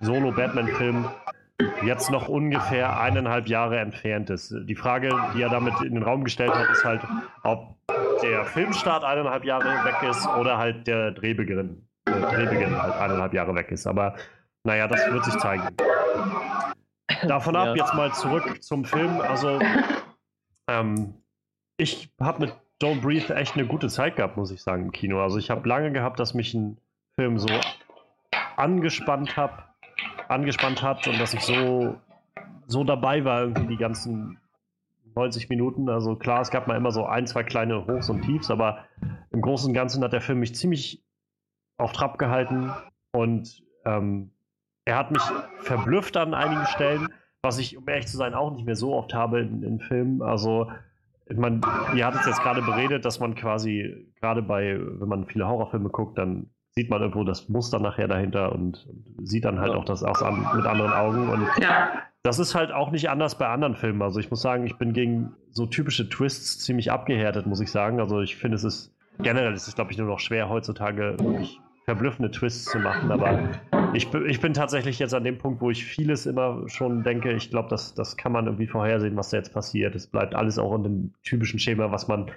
Solo-Batman-Film 0.00 1.08
jetzt 1.84 2.10
noch 2.10 2.28
ungefähr 2.28 3.00
eineinhalb 3.00 3.46
Jahre 3.46 3.78
entfernt 3.78 4.30
ist. 4.30 4.52
Die 4.64 4.74
Frage, 4.74 5.10
die 5.34 5.42
er 5.42 5.48
damit 5.48 5.74
in 5.82 5.94
den 5.94 6.02
Raum 6.02 6.24
gestellt 6.24 6.52
hat, 6.52 6.68
ist 6.70 6.84
halt, 6.84 7.02
ob 7.44 7.76
der 8.22 8.44
Filmstart 8.44 9.04
eineinhalb 9.04 9.44
Jahre 9.44 9.84
weg 9.84 10.08
ist 10.08 10.26
oder 10.38 10.58
halt 10.58 10.86
der 10.86 11.12
Drehbeginn, 11.12 11.86
äh, 12.06 12.10
Drehbeginn 12.10 12.80
halt 12.80 12.94
eineinhalb 12.94 13.32
Jahre 13.32 13.54
weg 13.54 13.70
ist. 13.70 13.86
Aber 13.86 14.14
naja, 14.64 14.88
das 14.88 15.10
wird 15.12 15.24
sich 15.24 15.36
zeigen. 15.38 15.68
Davon 17.26 17.56
ab, 17.56 17.68
Ja. 17.68 17.74
jetzt 17.74 17.94
mal 17.94 18.12
zurück 18.12 18.62
zum 18.62 18.84
Film. 18.84 19.20
Also, 19.20 19.58
ähm, 20.68 21.14
ich 21.76 22.12
habe 22.20 22.46
mit 22.46 22.54
Don't 22.82 23.00
Breathe 23.00 23.34
echt 23.34 23.54
eine 23.54 23.66
gute 23.66 23.88
Zeit 23.88 24.16
gehabt, 24.16 24.36
muss 24.36 24.50
ich 24.50 24.62
sagen, 24.62 24.84
im 24.84 24.92
Kino. 24.92 25.22
Also, 25.22 25.38
ich 25.38 25.50
habe 25.50 25.68
lange 25.68 25.92
gehabt, 25.92 26.18
dass 26.20 26.34
mich 26.34 26.54
ein 26.54 26.78
Film 27.14 27.38
so 27.38 27.48
angespannt 28.56 29.36
hab, 29.36 29.74
angespannt 30.28 30.82
hat 30.82 31.06
und 31.08 31.18
dass 31.18 31.34
ich 31.34 31.40
so, 31.40 31.96
so 32.66 32.84
dabei 32.84 33.24
war, 33.24 33.42
irgendwie 33.42 33.66
die 33.66 33.76
ganzen 33.76 34.38
90 35.14 35.48
Minuten. 35.48 35.88
Also 35.88 36.16
klar, 36.16 36.40
es 36.40 36.50
gab 36.50 36.66
mal 36.66 36.76
immer 36.76 36.90
so 36.90 37.04
ein, 37.04 37.26
zwei 37.26 37.42
kleine 37.42 37.86
Hochs 37.86 38.08
und 38.08 38.22
Tiefs, 38.22 38.50
aber 38.50 38.84
im 39.30 39.40
Großen 39.42 39.68
und 39.68 39.74
Ganzen 39.74 40.02
hat 40.02 40.12
der 40.12 40.20
Film 40.20 40.40
mich 40.40 40.54
ziemlich 40.54 41.02
auf 41.76 41.92
Trab 41.92 42.18
gehalten 42.18 42.72
und 43.12 43.62
ähm, 43.84 44.30
er 44.84 44.96
hat 44.96 45.10
mich 45.10 45.22
verblüfft 45.60 46.16
an 46.16 46.34
einigen 46.34 46.66
Stellen, 46.66 47.08
was 47.42 47.58
ich, 47.58 47.76
um 47.76 47.88
ehrlich 47.88 48.06
zu 48.06 48.16
sein, 48.16 48.34
auch 48.34 48.52
nicht 48.52 48.64
mehr 48.64 48.76
so 48.76 48.94
oft 48.94 49.14
habe 49.14 49.40
in, 49.40 49.62
in 49.62 49.80
Filmen. 49.80 50.22
Also, 50.22 50.70
ich 51.26 51.36
meine, 51.36 51.60
ihr 51.94 52.06
hattet 52.06 52.20
es 52.20 52.26
jetzt 52.26 52.42
gerade 52.42 52.62
beredet, 52.62 53.04
dass 53.04 53.20
man 53.20 53.34
quasi, 53.34 54.06
gerade 54.20 54.42
bei, 54.42 54.78
wenn 54.78 55.08
man 55.08 55.26
viele 55.26 55.48
Horrorfilme 55.48 55.88
guckt, 55.88 56.18
dann 56.18 56.50
sieht 56.74 56.88
man 56.88 57.00
irgendwo 57.00 57.24
das 57.24 57.48
Muster 57.48 57.78
nachher 57.78 58.08
dahinter 58.08 58.52
und, 58.52 58.86
und 58.86 59.28
sieht 59.28 59.44
dann 59.44 59.60
halt 59.60 59.72
auch 59.72 59.84
das 59.84 60.02
aus 60.02 60.22
an, 60.22 60.46
mit 60.54 60.66
anderen 60.66 60.92
Augen. 60.92 61.28
Und 61.28 61.46
Ja, 61.60 61.90
das 62.22 62.38
ist 62.38 62.54
halt 62.54 62.72
auch 62.72 62.90
nicht 62.90 63.10
anders 63.10 63.36
bei 63.36 63.48
anderen 63.48 63.74
Filmen. 63.74 64.00
Also 64.00 64.20
ich 64.20 64.30
muss 64.30 64.40
sagen, 64.40 64.64
ich 64.64 64.78
bin 64.78 64.92
gegen 64.92 65.34
so 65.50 65.66
typische 65.66 66.08
Twists 66.08 66.60
ziemlich 66.60 66.90
abgehärtet, 66.90 67.46
muss 67.46 67.60
ich 67.60 67.70
sagen. 67.70 68.00
Also 68.00 68.20
ich 68.20 68.36
finde, 68.36 68.56
es 68.56 68.64
ist 68.64 68.96
generell, 69.18 69.52
es 69.52 69.68
ist, 69.68 69.74
glaube 69.74 69.92
ich, 69.92 69.98
nur 69.98 70.06
noch 70.06 70.20
schwer 70.20 70.48
heutzutage 70.48 71.16
wirklich 71.18 71.60
verblüffende 71.92 72.30
Twists 72.30 72.70
zu 72.70 72.78
machen. 72.78 73.10
Aber 73.12 73.50
ich, 73.92 74.10
bin- 74.10 74.26
ich 74.26 74.40
bin 74.40 74.54
tatsächlich 74.54 74.98
jetzt 74.98 75.12
an 75.14 75.24
dem 75.24 75.36
Punkt, 75.38 75.60
wo 75.60 75.70
ich 75.70 75.84
vieles 75.84 76.24
immer 76.26 76.62
schon 76.68 77.02
denke, 77.02 77.32
ich 77.32 77.50
glaube, 77.50 77.68
das, 77.68 77.94
das 77.94 78.16
kann 78.16 78.32
man 78.32 78.46
irgendwie 78.46 78.66
vorhersehen, 78.66 79.14
was 79.16 79.28
da 79.30 79.36
jetzt 79.36 79.52
passiert. 79.52 79.94
Es 79.94 80.06
bleibt 80.06 80.34
alles 80.34 80.58
auch 80.58 80.74
in 80.74 80.82
dem 80.82 81.14
typischen 81.22 81.58
Schema, 81.58 81.90
was 81.92 82.08
man 82.08 82.30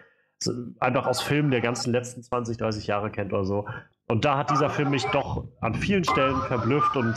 einfach 0.79 1.07
aus 1.07 1.21
Filmen 1.21 1.49
der 1.51 1.61
ganzen 1.61 1.93
letzten 1.93 2.21
20, 2.21 2.57
30 2.57 2.87
Jahre 2.87 3.09
kennt 3.09 3.31
oder 3.31 3.45
so. 3.45 3.65
Und 4.09 4.25
da 4.25 4.37
hat 4.37 4.51
dieser 4.51 4.69
Film 4.69 4.91
mich 4.91 5.05
doch 5.05 5.45
an 5.61 5.73
vielen 5.73 6.03
Stellen 6.03 6.35
verblüfft 6.47 6.95
und 6.97 7.15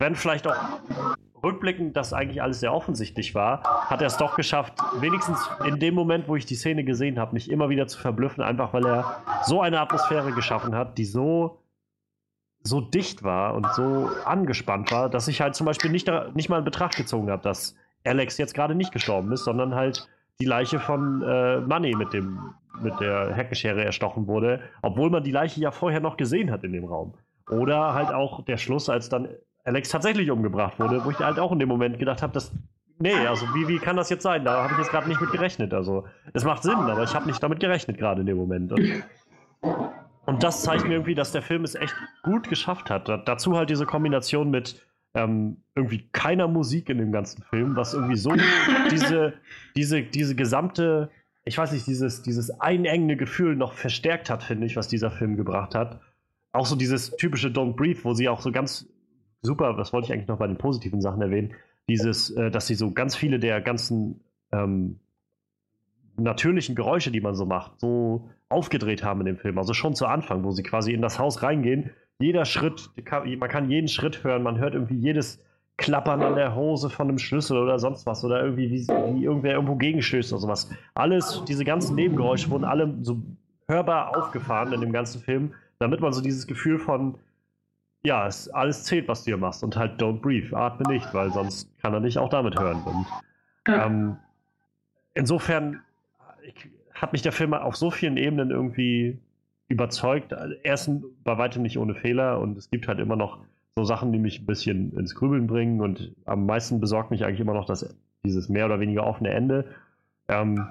wenn 0.00 0.16
vielleicht 0.16 0.46
auch 0.48 0.56
rückblickend 1.42 1.96
das 1.96 2.12
eigentlich 2.12 2.42
alles 2.42 2.58
sehr 2.60 2.74
offensichtlich 2.74 3.34
war, 3.36 3.62
hat 3.88 4.00
er 4.00 4.08
es 4.08 4.16
doch 4.16 4.34
geschafft, 4.36 4.74
wenigstens 5.00 5.48
in 5.64 5.78
dem 5.78 5.94
Moment, 5.94 6.26
wo 6.28 6.34
ich 6.34 6.44
die 6.44 6.56
Szene 6.56 6.82
gesehen 6.82 7.18
habe, 7.20 7.34
mich 7.34 7.50
immer 7.50 7.68
wieder 7.68 7.86
zu 7.86 7.98
verblüffen, 8.00 8.42
einfach 8.42 8.72
weil 8.74 8.84
er 8.84 9.22
so 9.44 9.62
eine 9.62 9.80
Atmosphäre 9.80 10.32
geschaffen 10.32 10.74
hat, 10.74 10.98
die 10.98 11.04
so 11.04 11.62
so 12.66 12.80
dicht 12.80 13.22
war 13.22 13.54
und 13.54 13.66
so 13.74 14.10
angespannt 14.24 14.90
war, 14.92 15.08
dass 15.08 15.28
ich 15.28 15.40
halt 15.40 15.54
zum 15.54 15.66
Beispiel 15.66 15.90
nicht, 15.90 16.10
nicht 16.34 16.48
mal 16.48 16.58
in 16.58 16.64
Betracht 16.64 16.96
gezogen 16.96 17.30
habe, 17.30 17.42
dass 17.42 17.76
Alex 18.04 18.38
jetzt 18.38 18.54
gerade 18.54 18.74
nicht 18.74 18.92
gestorben 18.92 19.32
ist, 19.32 19.44
sondern 19.44 19.74
halt 19.74 20.08
die 20.40 20.44
Leiche 20.44 20.78
von 20.78 21.22
äh, 21.22 21.60
Money 21.60 21.94
mit 21.96 22.12
dem 22.12 22.54
mit 22.82 23.00
der 23.00 23.34
Heckenschere 23.34 23.84
erstochen 23.84 24.26
wurde, 24.26 24.60
obwohl 24.82 25.10
man 25.10 25.22
die 25.22 25.30
Leiche 25.30 25.60
ja 25.60 25.70
vorher 25.70 26.00
noch 26.00 26.16
gesehen 26.16 26.50
hat 26.50 26.62
in 26.62 26.72
dem 26.72 26.84
Raum. 26.84 27.14
Oder 27.50 27.94
halt 27.94 28.12
auch 28.12 28.44
der 28.44 28.56
Schluss, 28.56 28.88
als 28.88 29.08
dann 29.08 29.28
Alex 29.64 29.88
tatsächlich 29.88 30.30
umgebracht 30.30 30.78
wurde, 30.78 31.04
wo 31.04 31.10
ich 31.10 31.18
halt 31.18 31.38
auch 31.38 31.52
in 31.52 31.58
dem 31.58 31.68
Moment 31.68 31.98
gedacht 31.98 32.22
habe, 32.22 32.32
dass 32.32 32.52
nee, 32.98 33.26
also 33.26 33.46
wie, 33.54 33.68
wie 33.68 33.78
kann 33.78 33.96
das 33.96 34.10
jetzt 34.10 34.22
sein? 34.22 34.44
Da 34.44 34.62
habe 34.62 34.72
ich 34.72 34.78
jetzt 34.78 34.90
gerade 34.90 35.08
nicht 35.08 35.20
mit 35.20 35.30
gerechnet. 35.30 35.72
Also 35.74 36.04
es 36.32 36.44
macht 36.44 36.62
Sinn, 36.62 36.74
aber 36.74 37.02
ich 37.02 37.14
habe 37.14 37.26
nicht 37.26 37.42
damit 37.42 37.60
gerechnet 37.60 37.98
gerade 37.98 38.20
in 38.20 38.26
dem 38.26 38.36
Moment. 38.36 38.72
Und, 38.72 39.04
und 40.26 40.42
das 40.42 40.62
zeigt 40.62 40.84
mir 40.84 40.94
irgendwie, 40.94 41.14
dass 41.14 41.32
der 41.32 41.42
Film 41.42 41.64
es 41.64 41.74
echt 41.74 41.94
gut 42.22 42.48
geschafft 42.48 42.90
hat. 42.90 43.08
Da, 43.08 43.16
dazu 43.16 43.56
halt 43.56 43.70
diese 43.70 43.86
Kombination 43.86 44.50
mit 44.50 44.84
ähm, 45.14 45.58
irgendwie 45.74 46.08
keiner 46.12 46.48
Musik 46.48 46.88
in 46.90 46.98
dem 46.98 47.12
ganzen 47.12 47.42
Film, 47.44 47.76
was 47.76 47.94
irgendwie 47.94 48.16
so 48.16 48.34
diese, 48.90 49.34
diese, 49.76 50.02
diese 50.02 50.34
gesamte, 50.34 51.10
ich 51.44 51.56
weiß 51.56 51.72
nicht, 51.72 51.86
dieses, 51.86 52.22
dieses 52.22 52.50
einengende 52.60 53.16
Gefühl 53.16 53.56
noch 53.56 53.72
verstärkt 53.72 54.28
hat, 54.28 54.42
finde 54.42 54.66
ich, 54.66 54.76
was 54.76 54.88
dieser 54.88 55.10
Film 55.10 55.36
gebracht 55.36 55.74
hat. 55.74 56.00
Auch 56.52 56.66
so 56.66 56.76
dieses 56.76 57.16
typische 57.16 57.48
Don't 57.48 57.76
Breathe, 57.76 58.00
wo 58.02 58.12
sie 58.12 58.28
auch 58.28 58.40
so 58.40 58.50
ganz 58.50 58.88
super, 59.42 59.74
das 59.74 59.92
wollte 59.92 60.06
ich 60.06 60.12
eigentlich 60.12 60.28
noch 60.28 60.38
bei 60.38 60.46
den 60.46 60.58
positiven 60.58 61.00
Sachen 61.00 61.22
erwähnen, 61.22 61.54
dieses, 61.88 62.30
äh, 62.30 62.50
dass 62.50 62.66
sie 62.66 62.74
so 62.74 62.90
ganz 62.90 63.14
viele 63.14 63.38
der 63.38 63.60
ganzen 63.60 64.20
ähm, 64.52 64.98
natürlichen 66.16 66.74
Geräusche, 66.74 67.10
die 67.10 67.20
man 67.20 67.34
so 67.34 67.46
macht, 67.46 67.78
so 67.78 68.28
aufgedreht 68.48 69.02
haben 69.02 69.20
in 69.20 69.26
dem 69.26 69.36
Film. 69.36 69.58
Also 69.58 69.74
schon 69.74 69.94
zu 69.94 70.06
Anfang, 70.06 70.44
wo 70.44 70.50
sie 70.52 70.62
quasi 70.62 70.92
in 70.92 71.02
das 71.02 71.18
Haus 71.18 71.42
reingehen. 71.42 71.90
Jeder 72.18 72.44
Schritt, 72.44 72.90
man 73.38 73.48
kann 73.48 73.70
jeden 73.70 73.88
Schritt 73.88 74.24
hören, 74.24 74.42
man 74.42 74.58
hört 74.58 74.74
irgendwie 74.74 74.96
jedes 74.96 75.42
Klappern 75.76 76.22
an 76.22 76.36
der 76.36 76.54
Hose 76.54 76.88
von 76.88 77.08
einem 77.08 77.18
Schlüssel 77.18 77.58
oder 77.58 77.78
sonst 77.78 78.06
was 78.06 78.24
oder 78.24 78.42
irgendwie 78.42 78.70
wie, 78.70 78.88
wie 78.88 79.24
irgendwer 79.24 79.52
irgendwo 79.52 79.74
gegenstößt 79.74 80.32
oder 80.32 80.40
sowas. 80.40 80.70
Alles, 80.94 81.42
diese 81.46 81.64
ganzen 81.64 81.94
Nebengeräusche 81.96 82.48
wurden 82.50 82.64
alle 82.64 82.94
so 83.02 83.20
hörbar 83.68 84.16
aufgefahren 84.16 84.72
in 84.72 84.80
dem 84.80 84.92
ganzen 84.92 85.20
Film, 85.20 85.52
damit 85.78 86.00
man 86.00 86.12
so 86.12 86.22
dieses 86.22 86.46
Gefühl 86.46 86.78
von, 86.78 87.18
ja, 88.04 88.26
es, 88.26 88.48
alles 88.48 88.84
zählt, 88.84 89.08
was 89.08 89.24
du 89.24 89.32
hier 89.32 89.36
machst 89.36 89.62
und 89.62 89.76
halt 89.76 90.00
don't 90.00 90.20
breathe, 90.20 90.56
atme 90.56 90.90
nicht, 90.90 91.12
weil 91.12 91.30
sonst 91.32 91.68
kann 91.82 91.92
er 91.92 92.00
dich 92.00 92.16
auch 92.16 92.30
damit 92.30 92.58
hören. 92.58 92.82
Und 92.84 93.06
ähm, 93.66 94.16
insofern 95.12 95.82
ich, 96.42 96.70
hat 97.00 97.12
mich 97.12 97.22
der 97.22 97.32
Film 97.32 97.54
auf 97.54 97.76
so 97.76 97.90
vielen 97.90 98.16
Ebenen 98.16 98.50
irgendwie 98.50 99.18
überzeugt. 99.68 100.34
Erstens 100.62 101.04
bei 101.24 101.36
weitem 101.38 101.62
nicht 101.62 101.78
ohne 101.78 101.94
Fehler 101.94 102.40
und 102.40 102.56
es 102.56 102.70
gibt 102.70 102.88
halt 102.88 102.98
immer 102.98 103.16
noch 103.16 103.38
so 103.76 103.84
Sachen, 103.84 104.12
die 104.12 104.18
mich 104.18 104.40
ein 104.40 104.46
bisschen 104.46 104.96
ins 104.96 105.14
Grübeln 105.14 105.46
bringen 105.46 105.80
und 105.80 106.14
am 106.24 106.46
meisten 106.46 106.80
besorgt 106.80 107.10
mich 107.10 107.24
eigentlich 107.24 107.40
immer 107.40 107.54
noch 107.54 107.66
das, 107.66 107.94
dieses 108.24 108.48
mehr 108.48 108.66
oder 108.66 108.80
weniger 108.80 109.06
offene 109.06 109.30
Ende. 109.30 109.66
Ähm, 110.28 110.66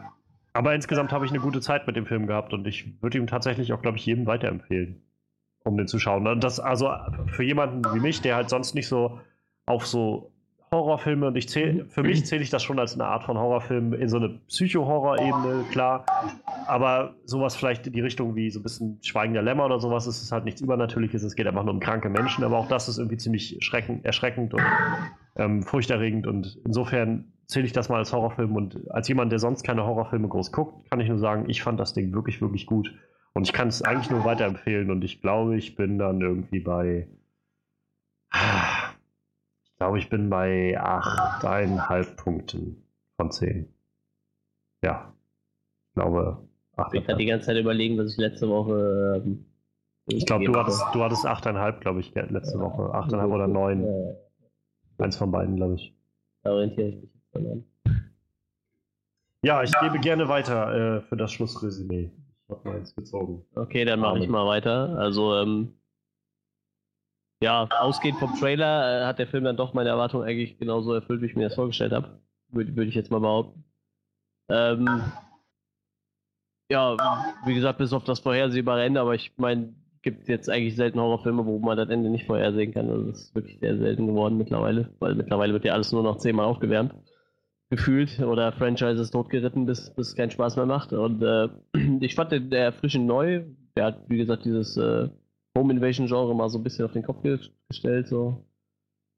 aber 0.53 0.73
insgesamt 0.73 1.11
habe 1.11 1.25
ich 1.25 1.31
eine 1.31 1.41
gute 1.41 1.61
Zeit 1.61 1.85
mit 1.85 1.95
dem 1.95 2.05
Film 2.05 2.27
gehabt 2.27 2.53
und 2.53 2.65
ich 2.65 3.01
würde 3.01 3.17
ihm 3.17 3.27
tatsächlich 3.27 3.73
auch, 3.73 3.81
glaube 3.81 3.97
ich, 3.97 4.05
jedem 4.05 4.25
weiterempfehlen, 4.25 5.01
um 5.63 5.77
den 5.77 5.87
zu 5.87 5.99
schauen. 5.99 6.39
Das 6.39 6.59
also 6.59 6.89
für 7.27 7.43
jemanden 7.43 7.83
wie 7.93 7.99
mich, 7.99 8.21
der 8.21 8.35
halt 8.35 8.49
sonst 8.49 8.73
nicht 8.73 8.87
so 8.87 9.19
auf 9.65 9.85
so 9.85 10.31
Horrorfilme 10.75 11.27
und 11.27 11.35
ich 11.35 11.49
zähle, 11.49 11.85
für 11.85 12.03
mich 12.03 12.25
zähle 12.25 12.43
ich 12.43 12.49
das 12.49 12.63
schon 12.63 12.77
als 12.79 12.93
eine 12.93 13.05
Art 13.05 13.23
von 13.23 13.37
Horrorfilm 13.37 13.93
in 13.93 14.07
so 14.09 14.17
eine 14.17 14.29
Psycho-Horror-Ebene, 14.47 15.65
klar. 15.71 16.05
Aber 16.67 17.15
sowas 17.25 17.55
vielleicht 17.55 17.87
in 17.87 17.93
die 17.93 18.01
Richtung 18.01 18.35
wie 18.35 18.49
so 18.49 18.59
ein 18.59 18.63
bisschen 18.63 18.99
Schweigen 19.01 19.33
der 19.33 19.43
Lämmer 19.43 19.65
oder 19.65 19.79
sowas 19.79 20.07
ist 20.07 20.21
es 20.21 20.31
halt 20.31 20.45
nichts 20.45 20.61
Übernatürliches. 20.61 21.23
Es 21.23 21.35
geht 21.35 21.47
einfach 21.47 21.63
nur 21.63 21.73
um 21.73 21.79
kranke 21.79 22.09
Menschen, 22.09 22.43
aber 22.43 22.57
auch 22.57 22.67
das 22.67 22.87
ist 22.87 22.97
irgendwie 22.97 23.17
ziemlich 23.17 23.57
schreckend, 23.61 24.05
erschreckend 24.05 24.53
und 24.53 24.63
ähm, 25.37 25.63
furchterregend. 25.63 26.27
Und 26.27 26.59
insofern 26.65 27.31
zähle 27.47 27.65
ich 27.65 27.73
das 27.73 27.89
mal 27.89 27.97
als 27.97 28.13
Horrorfilm. 28.13 28.55
Und 28.55 28.91
als 28.91 29.07
jemand, 29.07 29.31
der 29.31 29.39
sonst 29.39 29.63
keine 29.63 29.85
Horrorfilme 29.85 30.27
groß 30.27 30.51
guckt, 30.51 30.89
kann 30.89 30.99
ich 30.99 31.09
nur 31.09 31.19
sagen, 31.19 31.49
ich 31.49 31.63
fand 31.63 31.79
das 31.79 31.93
Ding 31.93 32.13
wirklich, 32.13 32.41
wirklich 32.41 32.65
gut. 32.65 32.93
Und 33.33 33.43
ich 33.47 33.53
kann 33.53 33.67
es 33.67 33.81
eigentlich 33.81 34.09
nur 34.09 34.23
weiterempfehlen. 34.25 34.91
Und 34.91 35.03
ich 35.03 35.21
glaube, 35.21 35.57
ich 35.57 35.75
bin 35.75 35.97
dann 35.97 36.21
irgendwie 36.21 36.59
bei. 36.59 37.07
Ich 39.75 39.79
glaube, 39.79 39.99
ich 39.99 40.09
bin 40.09 40.29
bei 40.29 40.79
8,5 40.79 42.15
Punkten 42.15 42.81
von 43.17 43.29
10. 43.29 43.67
Ja. 44.81 45.13
Ich 45.89 45.95
glaube, 45.95 46.47
Ich 46.77 46.91
bin 46.91 47.03
gerade 47.03 47.17
die 47.17 47.25
8,5. 47.25 47.27
ganze 47.27 47.45
Zeit 47.47 47.57
überlegen, 47.57 47.97
was 47.97 48.13
ich 48.13 48.17
letzte 48.17 48.47
Woche. 48.47 49.21
Ähm, 49.25 49.45
Ich 50.07 50.25
glaube, 50.25 50.45
du 50.45 50.55
hattest, 50.55 50.81
du 50.93 51.03
hattest 51.03 51.25
8,5, 51.25 51.79
glaube 51.81 51.99
ich, 51.99 52.15
letzte 52.15 52.57
Ja. 52.57 52.63
Woche. 52.63 52.83
8,5 52.93 53.33
oder 53.33 53.47
9. 53.47 53.83
Ja, 53.83 55.03
Eins 55.03 55.17
von 55.17 55.29
beiden, 55.31 55.57
glaube 55.57 55.75
ich. 55.75 55.93
da 56.43 56.51
orientiere 56.51 56.87
ich 56.87 56.95
mich 57.01 57.09
jetzt 57.13 57.35
dran. 57.35 57.65
Ja, 59.43 59.61
ich 59.61 59.73
gebe 59.81 59.99
gerne 59.99 60.29
weiter 60.29 60.97
äh, 60.97 61.01
für 61.01 61.17
das 61.17 61.33
Schlussresümee. 61.33 62.11
habe 62.49 62.69
meins 62.69 62.95
gezogen. 62.95 63.43
Okay, 63.55 63.83
dann 63.83 63.99
mache 63.99 64.19
ich 64.19 64.29
mal 64.29 64.45
weiter. 64.47 64.97
Also, 64.97 65.35
ähm, 65.35 65.73
ja, 67.41 67.67
ausgehend 67.79 68.19
vom 68.19 68.35
Trailer 68.35 69.01
äh, 69.01 69.05
hat 69.05 69.19
der 69.19 69.27
Film 69.27 69.43
dann 69.43 69.57
doch 69.57 69.73
meine 69.73 69.89
Erwartungen 69.89 70.27
eigentlich 70.27 70.57
genauso 70.57 70.93
erfüllt, 70.93 71.21
wie 71.21 71.27
ich 71.27 71.35
mir 71.35 71.49
das 71.49 71.55
vorgestellt 71.55 71.91
habe. 71.91 72.19
Würde 72.49 72.75
würd 72.75 72.87
ich 72.87 72.95
jetzt 72.95 73.11
mal 73.11 73.19
behaupten. 73.19 73.63
Ähm, 74.49 75.03
ja, 76.71 76.97
wie 77.45 77.53
gesagt, 77.53 77.77
bis 77.77 77.93
auf 77.93 78.03
das 78.03 78.19
vorhersehbare 78.19 78.83
Ende, 78.83 79.01
aber 79.01 79.15
ich 79.15 79.33
meine, 79.37 79.75
gibt 80.05 80.27
jetzt 80.27 80.49
eigentlich 80.49 80.75
selten 80.75 80.99
Horrorfilme, 80.99 81.45
wo 81.45 81.57
man 81.59 81.77
das 81.77 81.89
Ende 81.89 82.09
nicht 82.09 82.25
vorhersehen 82.25 82.73
kann. 82.73 82.89
Also 82.89 83.07
das 83.07 83.23
ist 83.23 83.35
wirklich 83.35 83.59
sehr 83.59 83.75
selten 83.77 84.05
geworden 84.05 84.37
mittlerweile, 84.37 84.93
weil 84.99 85.15
mittlerweile 85.15 85.51
wird 85.51 85.65
ja 85.65 85.73
alles 85.73 85.91
nur 85.91 86.03
noch 86.03 86.17
zehnmal 86.17 86.45
aufgewärmt. 86.45 86.93
Gefühlt. 87.71 88.19
Oder 88.19 88.51
Franchises 88.51 89.09
totgeritten, 89.09 89.65
bis 89.65 89.91
es 89.97 90.15
keinen 90.15 90.29
Spaß 90.29 90.57
mehr 90.57 90.67
macht. 90.67 90.93
Und 90.93 91.23
äh, 91.23 91.49
ich 92.01 92.13
fand 92.13 92.31
den 92.31 92.51
erfrischend 92.51 93.07
neu. 93.07 93.45
Der 93.75 93.85
hat, 93.85 94.03
wie 94.07 94.17
gesagt, 94.17 94.45
dieses 94.45 94.77
äh, 94.77 95.09
Home 95.57 95.73
Invasion 95.73 96.07
Genre 96.07 96.35
mal 96.35 96.49
so 96.49 96.57
ein 96.59 96.63
bisschen 96.63 96.85
auf 96.85 96.93
den 96.93 97.03
Kopf 97.03 97.21
gestellt. 97.69 98.07
So. 98.07 98.43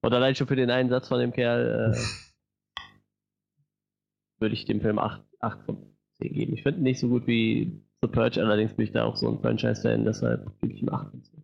Und 0.02 0.14
allein 0.14 0.36
schon 0.36 0.48
für 0.48 0.56
den 0.56 0.70
einen 0.70 0.90
Satz 0.90 1.08
von 1.08 1.20
dem 1.20 1.34
Kerl 1.34 1.94
äh, 1.94 1.98
würde 4.40 4.54
ich 4.54 4.66
dem 4.66 4.82
Film 4.82 5.00
8, 5.00 5.22
8 5.40 5.64
von 5.64 5.78
10 6.20 6.34
geben. 6.34 6.54
Ich 6.54 6.64
finde 6.64 6.80
ihn 6.80 6.84
nicht 6.84 7.00
so 7.00 7.08
gut 7.08 7.26
wie 7.28 7.82
The 8.02 8.08
Purge, 8.08 8.40
allerdings 8.40 8.74
bin 8.74 8.86
ich 8.86 8.92
da 8.92 9.06
auch 9.06 9.16
so 9.16 9.28
ein 9.28 9.40
Franchise-Fan, 9.40 10.06
deshalb 10.06 10.52
gebe 10.62 10.74
ich 10.74 10.84
ihm 10.84 10.90
8 10.90 11.10
von 11.10 11.24
10. 11.24 11.44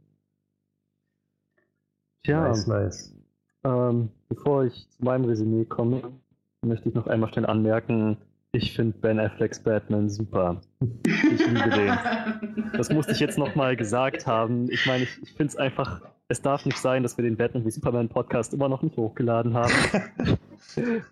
Tja, 2.24 2.48
Nice, 2.48 2.68
nice. 2.68 3.15
ähm, 3.64 4.10
bevor 4.30 4.65
ich 4.65 4.88
zu 4.90 5.03
meinem 5.03 5.26
Resümee 5.26 5.65
komme, 5.65 6.14
möchte 6.61 6.90
ich 6.90 6.95
noch 6.95 7.07
einmal 7.07 7.34
schnell 7.34 7.48
anmerken, 7.48 8.18
ich 8.56 8.76
finde 8.76 8.98
Ben 9.00 9.20
Afflecks 9.20 9.60
Batman 9.60 10.10
super. 10.10 10.62
Ich 11.06 11.46
liebe 11.48 11.70
den. 11.70 12.72
Das 12.78 12.90
musste 12.92 13.12
ich 13.12 13.20
jetzt 13.20 13.38
nochmal 13.38 13.76
gesagt 13.76 14.28
haben. 14.28 14.70
Ich 14.70 14.86
meine, 14.86 15.04
ich, 15.04 15.22
ich 15.24 15.32
finde 15.32 15.46
es 15.52 15.56
einfach, 15.58 16.02
es 16.28 16.42
darf 16.42 16.64
nicht 16.66 16.78
sein, 16.78 17.02
dass 17.04 17.18
wir 17.18 17.24
den 17.24 17.36
Batman 17.36 17.66
wie 17.66 17.72
Superman 17.72 18.10
Podcast 18.10 18.54
immer 18.54 18.70
noch 18.70 18.84
nicht 18.84 18.96
hochgeladen 18.96 19.56
haben. 19.56 19.72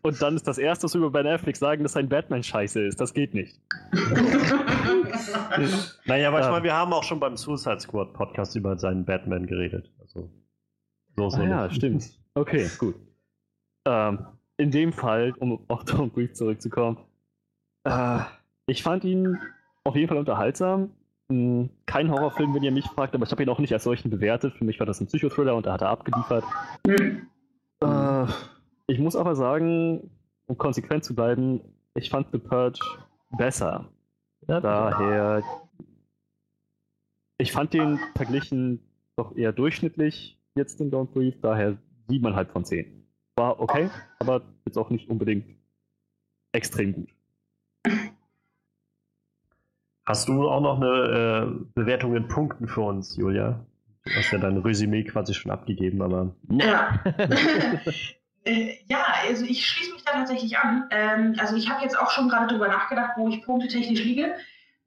Und 0.04 0.22
dann 0.22 0.36
ist 0.36 0.48
das 0.48 0.58
erste, 0.60 0.84
was 0.86 0.94
wir 0.94 1.00
über 1.02 1.10
Ben 1.12 1.26
Affleck 1.28 1.58
sagen, 1.58 1.82
dass 1.84 1.94
sein 1.94 2.08
Batman 2.10 2.44
scheiße 2.44 2.80
ist. 2.86 3.02
Das 3.02 3.14
geht 3.14 3.34
nicht. 3.34 3.60
Naja, 6.06 6.30
aber 6.30 6.40
ich 6.40 6.46
Ja. 6.46 6.52
meine, 6.52 6.64
wir 6.64 6.74
haben 6.74 6.94
auch 6.94 7.04
schon 7.04 7.20
beim 7.20 7.38
Suicide 7.38 7.80
Squad 7.80 8.14
Podcast 8.14 8.56
über 8.56 8.78
seinen 8.78 9.06
Batman 9.06 9.46
geredet. 9.46 9.92
Also, 10.00 10.30
so 11.16 11.28
ist 11.28 11.36
Ah, 11.36 11.44
ja, 11.44 11.64
nicht. 11.68 11.76
stimmt. 11.76 12.10
Okay, 12.34 12.68
gut. 12.80 12.96
Ähm, 13.86 14.26
in 14.58 14.72
dem 14.72 14.94
Fall, 14.94 15.34
um 15.40 15.60
auf 15.68 15.84
Tom 15.86 16.10
Brief 16.10 16.34
zurückzukommen, 16.34 16.98
äh, 17.84 18.20
ich 18.68 18.84
fand 18.84 19.04
ihn 19.04 19.38
auf 19.84 19.96
jeden 19.96 20.08
Fall 20.08 20.18
unterhaltsam. 20.18 20.92
Hm, 21.30 21.70
Kein 21.86 22.12
Horrorfilm, 22.12 22.54
wenn 22.54 22.64
ihr 22.64 22.72
mich 22.72 22.86
fragt, 22.86 23.16
aber 23.16 23.26
ich 23.26 23.32
habe 23.32 23.44
ihn 23.44 23.50
auch 23.50 23.60
nicht 23.60 23.74
als 23.74 23.84
solchen 23.84 24.10
bewertet. 24.10 24.54
Für 24.54 24.66
mich 24.66 24.80
war 24.80 24.86
das 24.86 25.00
ein 25.02 25.08
Psychothriller 25.08 25.56
und 25.56 25.66
da 25.66 25.74
hat 25.74 25.82
er 25.82 25.90
abgeliefert. 25.90 26.44
Äh, 27.84 28.26
ich 28.88 29.00
muss 29.00 29.16
aber 29.16 29.36
sagen, 29.36 30.12
um 30.48 30.58
konsequent 30.58 31.04
zu 31.04 31.16
bleiben, 31.16 31.62
ich 31.96 32.10
fand 32.10 32.28
The 32.32 32.38
Purge 32.38 32.80
besser. 33.38 33.86
Daher, 34.48 35.44
ich 37.38 37.52
fand 37.52 37.74
den 37.74 38.00
verglichen 38.16 38.80
doch 39.16 39.36
eher 39.36 39.52
durchschnittlich 39.54 40.38
jetzt 40.56 40.82
in 40.82 40.92
Don't 40.92 41.12
Breathe, 41.14 41.38
daher 41.42 41.78
7,5 42.10 42.46
von 42.52 42.66
10. 42.66 43.08
War 43.36 43.60
okay, 43.60 43.90
aber 44.20 44.42
jetzt 44.66 44.78
auch 44.78 44.90
nicht 44.90 45.10
unbedingt 45.10 45.46
extrem 46.54 46.94
gut. 46.94 47.10
Hast 50.06 50.28
du 50.28 50.48
auch 50.50 50.62
noch 50.62 50.78
eine 50.82 51.52
äh, 51.52 51.66
Bewertung 51.76 52.16
in 52.16 52.28
Punkten 52.28 52.68
für 52.68 52.82
uns, 52.82 53.16
Julia? 53.16 53.66
Du 54.06 54.12
hast 54.16 54.32
ja 54.32 54.40
dein 54.40 54.58
Resümee 54.58 55.04
quasi 55.04 55.34
schon 55.34 55.52
abgegeben, 55.52 56.02
aber. 56.02 56.36
Ja. 56.50 57.00
Äh, 58.44 58.78
ja, 58.88 59.06
also 59.28 59.46
ich 59.46 59.68
schließe 59.68 59.94
mich 59.94 60.04
da 60.04 60.14
tatsächlich 60.14 60.58
an. 60.58 60.86
Ähm, 60.90 61.36
also 61.38 61.56
ich 61.56 61.70
habe 61.70 61.84
jetzt 61.84 61.96
auch 61.96 62.10
schon 62.10 62.28
gerade 62.28 62.48
drüber 62.48 62.68
nachgedacht, 62.70 63.12
wo 63.16 63.28
ich 63.30 63.44
punktetechnisch 63.44 64.04
liege. 64.04 64.34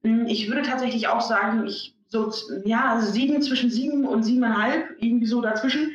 Hm, 0.02 0.26
Ich 0.26 0.48
würde 0.48 0.62
tatsächlich 0.62 1.06
auch 1.06 1.20
sagen, 1.20 1.64
ich 1.64 1.96
so 2.08 2.32
ja 2.64 3.00
sieben 3.00 3.42
zwischen 3.42 3.70
sieben 3.70 4.06
und 4.06 4.24
siebeneinhalb 4.24 4.96
irgendwie 4.98 5.26
so 5.26 5.40
dazwischen 5.40 5.92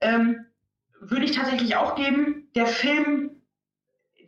ähm, 0.00 0.44
würde 1.00 1.24
ich 1.24 1.30
tatsächlich 1.32 1.76
auch 1.76 1.94
geben. 1.94 2.48
Der 2.56 2.66
Film, 2.66 3.30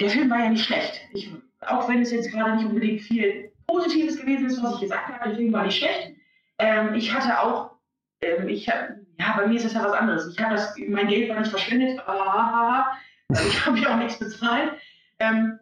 der 0.00 0.10
Film 0.10 0.30
war 0.30 0.38
ja 0.38 0.50
nicht 0.50 0.64
schlecht. 0.64 1.00
Ich, 1.12 1.28
auch 1.60 1.88
wenn 1.88 2.02
es 2.02 2.12
jetzt 2.12 2.30
gerade 2.30 2.54
nicht 2.54 2.66
unbedingt 2.66 3.00
viel 3.00 3.49
Positives 3.70 4.20
gewesen 4.20 4.46
ist, 4.46 4.62
was 4.62 4.74
ich 4.74 4.80
gesagt 4.82 5.08
habe, 5.08 5.28
der 5.30 5.36
Film 5.36 5.52
war 5.52 5.64
nicht 5.64 5.78
schlecht. 5.78 6.12
Ähm, 6.58 6.94
ich 6.94 7.14
hatte 7.14 7.40
auch 7.40 7.70
ähm, 8.22 8.48
ich 8.48 8.68
hab, 8.68 8.90
ja, 9.18 9.34
bei 9.36 9.46
mir 9.46 9.56
ist 9.56 9.64
es 9.64 9.74
ja 9.74 9.84
was 9.84 9.92
anderes. 9.92 10.28
Ich 10.32 10.42
habe 10.42 10.54
das, 10.54 10.74
mein 10.88 11.08
Geld 11.08 11.28
war 11.30 11.38
nicht 11.38 11.50
verschwendet, 11.50 12.00
ah, 12.06 12.92
also 13.28 13.48
ich 13.48 13.66
habe 13.66 13.78
ja 13.78 13.94
auch 13.94 13.96
nichts 13.98 14.18
bezahlt. 14.18 14.72
Ähm, 15.18 15.58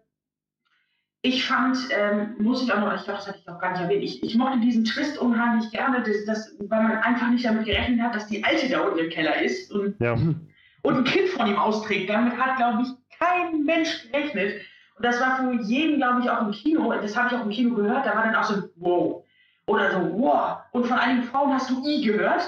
ich 1.22 1.44
fand, 1.44 1.76
ähm, 1.90 2.36
muss 2.38 2.62
ich 2.62 2.72
auch 2.72 2.78
noch, 2.78 2.94
ich 2.94 3.02
glaube, 3.02 3.18
das 3.18 3.26
hatte 3.26 3.38
ich 3.42 3.48
auch 3.48 3.58
gar 3.58 3.72
nicht 3.72 3.82
erwähnt, 3.82 4.04
ich, 4.04 4.22
ich 4.22 4.36
mochte 4.36 4.60
diesen 4.60 4.84
Twist 4.84 5.18
unheimlich 5.18 5.70
gerne, 5.72 6.02
das, 6.02 6.24
das, 6.26 6.56
weil 6.60 6.82
man 6.82 6.98
einfach 6.98 7.28
nicht 7.30 7.44
damit 7.44 7.66
gerechnet 7.66 8.00
hat, 8.00 8.14
dass 8.14 8.28
die 8.28 8.42
Alte 8.44 8.68
da 8.68 8.82
unten 8.82 9.00
im 9.00 9.10
Keller 9.10 9.42
ist 9.42 9.70
und, 9.72 10.00
Ja. 10.00 10.14
und 10.14 10.96
ein 10.96 11.04
Kind 11.04 11.28
von 11.30 11.48
ihm 11.48 11.56
austrägt. 11.56 12.08
Damit 12.08 12.36
hat, 12.36 12.56
glaube 12.56 12.82
ich, 12.82 13.18
kein 13.18 13.64
Mensch 13.64 14.08
gerechnet. 14.10 14.62
Das 15.00 15.20
war 15.20 15.36
für 15.36 15.52
jeden, 15.62 15.96
glaube 15.96 16.20
ich, 16.20 16.30
auch 16.30 16.42
im 16.42 16.52
Kino, 16.52 16.92
das 16.92 17.16
habe 17.16 17.28
ich 17.28 17.40
auch 17.40 17.44
im 17.44 17.50
Kino 17.50 17.74
gehört, 17.74 18.06
da 18.06 18.16
war 18.16 18.24
dann 18.24 18.34
auch 18.34 18.44
so, 18.44 18.68
wow. 18.76 19.24
Oder 19.66 19.92
so, 19.92 20.18
wow. 20.18 20.58
Und 20.72 20.86
von 20.86 20.98
einigen 20.98 21.24
Frauen 21.24 21.52
hast 21.52 21.70
du 21.70 21.86
i 21.86 22.02
gehört. 22.02 22.42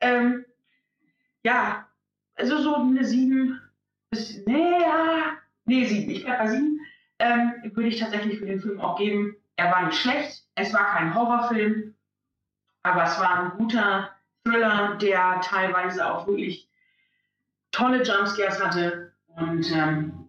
Ähm, 0.00 0.44
ja, 1.44 1.86
also 2.36 2.58
so 2.58 2.76
eine 2.76 3.04
7 3.04 3.60
bis, 4.10 4.44
nee, 4.46 4.80
ja, 4.80 5.32
nee, 5.66 5.84
7. 5.84 6.10
Ich 6.10 6.24
bleib 6.24 6.38
bei 6.38 6.48
7. 6.48 6.80
Ähm, 7.18 7.52
würde 7.74 7.88
ich 7.88 8.00
tatsächlich 8.00 8.38
für 8.38 8.46
den 8.46 8.60
Film 8.60 8.80
auch 8.80 8.98
geben. 8.98 9.36
Er 9.56 9.70
war 9.70 9.86
nicht 9.86 9.98
schlecht. 9.98 10.44
Es 10.54 10.72
war 10.72 10.86
kein 10.86 11.14
Horrorfilm. 11.14 11.94
Aber 12.82 13.04
es 13.04 13.20
war 13.20 13.38
ein 13.38 13.58
guter 13.58 14.10
Thriller, 14.44 14.96
der 15.00 15.40
teilweise 15.42 16.04
auch 16.04 16.26
wirklich 16.26 16.68
tolle 17.70 18.02
Jumpscares 18.02 18.62
hatte. 18.62 19.12
Und 19.36 19.70
ähm, 19.72 20.21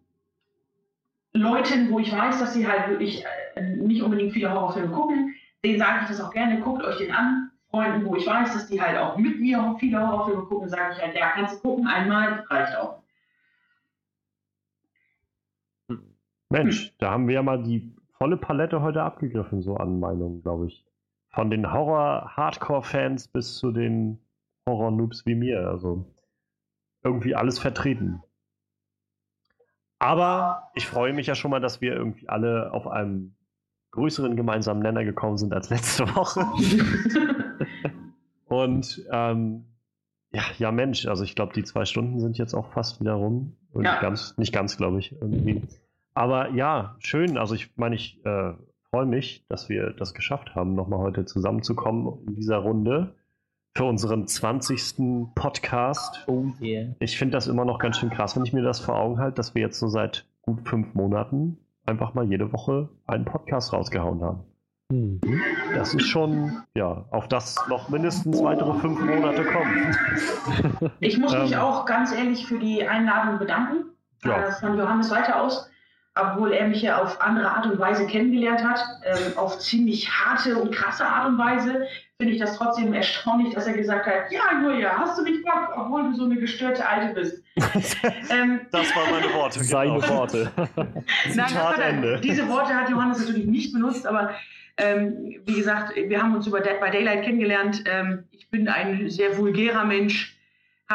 Leuten, 1.33 1.89
wo 1.89 1.99
ich 1.99 2.11
weiß, 2.11 2.39
dass 2.39 2.53
sie 2.53 2.67
halt 2.67 2.89
wirklich 2.89 3.25
äh, 3.55 3.61
nicht 3.61 4.03
unbedingt 4.03 4.33
viele 4.33 4.51
Horrorfilme 4.51 4.93
gucken, 4.93 5.35
denen 5.63 5.79
sage 5.79 6.01
ich 6.03 6.07
das 6.07 6.21
auch 6.21 6.31
gerne, 6.31 6.61
guckt 6.61 6.83
euch 6.83 6.97
den 6.97 7.11
an. 7.11 7.49
Freunden, 7.69 8.05
wo 8.05 8.15
ich 8.15 8.27
weiß, 8.27 8.53
dass 8.53 8.67
die 8.67 8.79
halt 8.79 8.99
auch 8.99 9.17
mit 9.17 9.39
mir 9.39 9.75
viele 9.79 9.99
Horrorfilme 9.99 10.43
gucken, 10.43 10.69
sage 10.69 10.93
ich 10.95 11.01
halt, 11.01 11.15
ja, 11.15 11.31
kannst 11.31 11.55
du 11.55 11.69
gucken, 11.69 11.87
einmal, 11.87 12.45
reicht 12.47 12.77
auch. 12.77 13.01
Mensch, 16.49 16.93
da 16.99 17.09
haben 17.09 17.27
wir 17.27 17.33
ja 17.33 17.41
mal 17.41 17.63
die 17.63 17.91
volle 18.11 18.37
Palette 18.37 18.83
heute 18.83 19.01
abgegriffen, 19.01 19.63
so 19.63 19.75
an 19.75 19.99
Meinungen, 19.99 20.43
glaube 20.43 20.67
ich. 20.67 20.85
Von 21.29 21.49
den 21.49 21.73
Horror-Hardcore-Fans 21.73 23.29
bis 23.29 23.57
zu 23.57 23.71
den 23.71 24.19
Horror-Noobs 24.67 25.25
wie 25.25 25.33
mir. 25.33 25.67
Also 25.67 26.05
irgendwie 27.03 27.33
alles 27.33 27.57
vertreten. 27.57 28.21
Aber 30.03 30.69
ich 30.75 30.85
freue 30.87 31.13
mich 31.13 31.27
ja 31.27 31.35
schon 31.35 31.51
mal, 31.51 31.61
dass 31.61 31.79
wir 31.81 31.93
irgendwie 31.93 32.27
alle 32.27 32.73
auf 32.73 32.87
einem 32.87 33.35
größeren 33.91 34.35
gemeinsamen 34.35 34.81
Nenner 34.81 35.05
gekommen 35.05 35.37
sind 35.37 35.53
als 35.53 35.69
letzte 35.69 36.03
Woche. 36.15 36.45
Und 38.47 39.01
ähm, 39.11 39.65
ja, 40.31 40.41
ja, 40.57 40.71
Mensch, 40.71 41.05
also 41.07 41.23
ich 41.23 41.35
glaube, 41.35 41.53
die 41.53 41.63
zwei 41.63 41.85
Stunden 41.85 42.19
sind 42.19 42.37
jetzt 42.37 42.53
auch 42.53 42.71
fast 42.73 42.99
wieder 42.99 43.13
rum. 43.13 43.55
Und 43.71 43.85
Ja. 43.85 43.99
ganz, 44.01 44.37
nicht 44.37 44.53
ganz, 44.53 44.77
glaube 44.77 44.99
ich, 44.99 45.13
irgendwie. 45.13 45.61
Aber 46.13 46.49
ja, 46.49 46.95
schön. 46.99 47.37
Also 47.37 47.55
ich 47.55 47.75
meine, 47.77 47.95
ich 47.95 48.23
äh, 48.25 48.53
freue 48.89 49.05
mich, 49.05 49.45
dass 49.47 49.69
wir 49.69 49.91
das 49.91 50.13
geschafft 50.13 50.53
haben, 50.53 50.75
nochmal 50.75 50.99
heute 50.99 51.25
zusammenzukommen 51.25 52.25
in 52.27 52.35
dieser 52.35 52.57
Runde 52.57 53.15
für 53.75 53.85
unseren 53.85 54.27
20. 54.27 55.33
Podcast. 55.35 56.23
Oh 56.27 56.45
yeah. 56.61 56.89
Ich 56.99 57.17
finde 57.17 57.33
das 57.37 57.47
immer 57.47 57.65
noch 57.65 57.79
ganz 57.79 57.97
schön 57.97 58.09
krass, 58.11 58.35
wenn 58.35 58.45
ich 58.45 58.53
mir 58.53 58.61
das 58.61 58.79
vor 58.79 58.95
Augen 58.95 59.17
halte, 59.19 59.35
dass 59.35 59.55
wir 59.55 59.61
jetzt 59.63 59.79
so 59.79 59.87
seit 59.87 60.25
gut 60.43 60.67
fünf 60.67 60.93
Monaten 60.93 61.57
einfach 61.85 62.13
mal 62.13 62.23
jede 62.25 62.53
Woche 62.53 62.89
einen 63.07 63.25
Podcast 63.25 63.73
rausgehauen 63.73 64.21
haben. 64.21 64.43
Mhm. 64.91 65.19
Das 65.73 65.93
ist 65.95 66.05
schon, 66.07 66.61
ja, 66.75 67.05
auf 67.09 67.27
das 67.27 67.55
noch 67.67 67.89
mindestens 67.89 68.43
weitere 68.43 68.73
fünf 68.79 68.99
Monate 68.99 69.43
kommen. 69.43 70.91
Ich 70.99 71.17
muss 71.17 71.33
mich 71.33 71.53
Ähm. 71.53 71.59
auch 71.59 71.85
ganz 71.85 72.13
ehrlich 72.13 72.45
für 72.45 72.59
die 72.59 72.87
Einladung 72.87 73.39
bedanken, 73.39 73.85
Ja. 74.23 74.43
äh, 74.49 74.51
von 74.51 74.77
Johannes 74.77 75.09
Weiter 75.09 75.41
aus, 75.41 75.67
obwohl 76.15 76.51
er 76.53 76.67
mich 76.67 76.81
ja 76.83 77.01
auf 77.01 77.19
andere 77.21 77.49
Art 77.49 77.65
und 77.65 77.79
Weise 77.79 78.05
kennengelernt 78.07 78.63
hat, 78.63 78.79
ähm, 79.05 79.37
auf 79.37 79.59
ziemlich 79.59 80.09
harte 80.11 80.57
und 80.57 80.73
krasse 80.73 81.05
Art 81.05 81.27
und 81.27 81.37
Weise, 81.37 81.87
finde 82.17 82.33
ich 82.33 82.39
das 82.39 82.55
trotzdem 82.57 82.93
erstaunlich, 82.93 83.53
dass 83.53 83.65
er 83.67 83.73
gesagt 83.73 84.05
hat, 84.05 84.31
ja 84.31 84.41
Julia, 84.61 84.95
hast 84.97 85.17
du 85.17 85.23
nicht 85.23 85.43
Bock, 85.43 85.69
obwohl 85.75 86.03
du 86.03 86.15
so 86.15 86.25
eine 86.25 86.35
gestörte 86.35 86.87
Alte 86.87 87.13
bist. 87.13 87.43
Ähm, 88.29 88.61
Das 88.71 88.95
waren 88.95 89.11
meine 89.11 89.33
Worte. 89.33 89.59
Seine 89.63 89.93
genau. 89.99 90.07
Worte. 90.17 90.51
Nein, 90.75 91.05
das 91.35 91.47
Zitat 91.49 91.55
hat 91.55 91.79
er, 91.79 91.85
Ende. 91.87 92.19
diese 92.21 92.47
Worte 92.49 92.73
hat 92.75 92.89
Johannes 92.89 93.19
natürlich 93.19 93.45
nicht 93.45 93.73
benutzt, 93.73 94.05
aber 94.07 94.31
Ähm, 94.77 95.35
wie 95.45 95.53
gesagt, 95.53 95.93
wir 95.95 96.19
haben 96.19 96.35
uns 96.35 96.47
über 96.47 96.59
Dead 96.59 96.79
by 96.81 96.89
Daylight 96.89 97.23
kennengelernt. 97.25 97.83
Ähm, 97.85 98.23
ich 98.31 98.49
bin 98.49 98.67
ein 98.67 99.07
sehr 99.07 99.37
vulgärer 99.37 99.83
Mensch, 99.85 100.35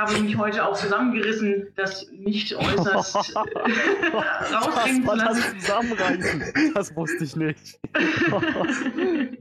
habe 0.01 0.21
mich 0.21 0.37
heute 0.37 0.67
auch 0.67 0.75
zusammengerissen, 0.75 1.69
das 1.77 2.11
nicht 2.13 2.55
äußerst 2.55 3.35
äh, 3.35 3.39
rausbringen 4.55 5.05
zu 5.07 5.15
lassen. 5.15 5.59
zusammenreißen. 5.61 6.73
Das 6.75 6.95
wusste 6.95 7.25
ich 7.25 7.37
nicht. 7.37 7.81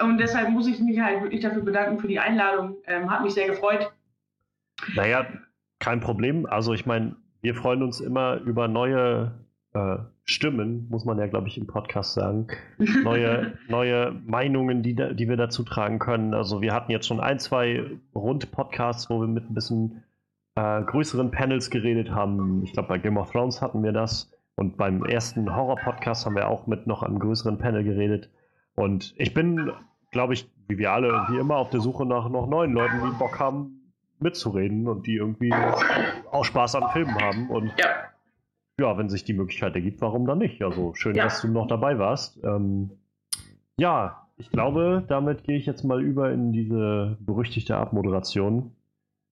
Und 0.00 0.18
deshalb 0.18 0.48
muss 0.50 0.66
ich 0.66 0.80
mich 0.80 0.98
halt 0.98 1.22
wirklich 1.22 1.42
dafür 1.42 1.62
bedanken 1.62 1.98
für 1.98 2.08
die 2.08 2.18
Einladung. 2.18 2.76
Ähm, 2.86 3.10
hat 3.10 3.22
mich 3.22 3.34
sehr 3.34 3.48
gefreut. 3.48 3.92
Naja, 4.94 5.26
kein 5.78 6.00
Problem. 6.00 6.46
Also 6.46 6.72
ich 6.72 6.86
meine, 6.86 7.16
wir 7.42 7.54
freuen 7.54 7.82
uns 7.82 8.00
immer 8.00 8.36
über 8.36 8.68
neue 8.68 9.32
äh, 9.74 9.98
Stimmen, 10.24 10.86
muss 10.90 11.04
man 11.04 11.18
ja, 11.18 11.26
glaube 11.26 11.48
ich, 11.48 11.58
im 11.58 11.66
Podcast 11.66 12.14
sagen. 12.14 12.46
Neue, 13.04 13.58
neue 13.68 14.12
Meinungen, 14.24 14.82
die, 14.82 14.94
die 14.94 15.28
wir 15.28 15.36
dazu 15.36 15.62
tragen 15.64 15.98
können. 15.98 16.34
Also 16.34 16.60
wir 16.60 16.72
hatten 16.72 16.92
jetzt 16.92 17.06
schon 17.06 17.20
ein, 17.20 17.38
zwei 17.38 17.84
Rund-Podcasts, 18.14 19.10
wo 19.10 19.20
wir 19.20 19.28
mit 19.28 19.50
ein 19.50 19.54
bisschen 19.54 20.04
äh, 20.54 20.82
größeren 20.82 21.30
Panels 21.30 21.70
geredet 21.70 22.10
haben. 22.10 22.62
Ich 22.64 22.72
glaube, 22.72 22.88
bei 22.88 22.98
Game 22.98 23.16
of 23.16 23.30
Thrones 23.30 23.60
hatten 23.60 23.82
wir 23.82 23.92
das. 23.92 24.30
Und 24.54 24.76
beim 24.76 25.04
ersten 25.04 25.54
Horror-Podcast 25.54 26.26
haben 26.26 26.36
wir 26.36 26.48
auch 26.48 26.66
mit 26.66 26.86
noch 26.86 27.02
einem 27.02 27.18
größeren 27.18 27.58
Panel 27.58 27.84
geredet. 27.84 28.30
Und 28.74 29.14
ich 29.16 29.34
bin, 29.34 29.72
glaube 30.10 30.34
ich, 30.34 30.50
wie 30.68 30.78
wir 30.78 30.92
alle, 30.92 31.26
wie 31.30 31.38
immer 31.38 31.56
auf 31.56 31.70
der 31.70 31.80
Suche 31.80 32.06
nach 32.06 32.28
noch 32.28 32.46
neuen 32.46 32.72
Leuten, 32.72 33.00
die 33.04 33.18
Bock 33.18 33.40
haben, 33.40 33.92
mitzureden 34.20 34.86
und 34.86 35.06
die 35.06 35.16
irgendwie 35.16 35.52
auch 35.52 36.44
Spaß 36.44 36.76
an 36.76 36.90
Filmen 36.92 37.14
haben. 37.16 37.50
Und 37.50 37.72
Ja, 37.78 38.11
ja, 38.80 38.96
wenn 38.98 39.08
sich 39.08 39.24
die 39.24 39.34
Möglichkeit 39.34 39.74
ergibt, 39.74 40.00
warum 40.00 40.26
dann 40.26 40.38
nicht? 40.38 40.62
Also 40.62 40.94
schön, 40.94 41.14
Ja. 41.14 41.24
dass 41.24 41.40
du 41.42 41.48
noch 41.48 41.66
dabei 41.66 41.98
warst. 41.98 42.42
Ähm, 42.42 42.90
ja, 43.78 44.26
ich 44.36 44.50
glaube, 44.50 45.04
damit 45.08 45.44
gehe 45.44 45.56
ich 45.56 45.66
jetzt 45.66 45.84
mal 45.84 46.02
über 46.02 46.30
in 46.32 46.52
diese 46.52 47.16
berüchtigte 47.20 47.76
Abmoderation. 47.76 48.72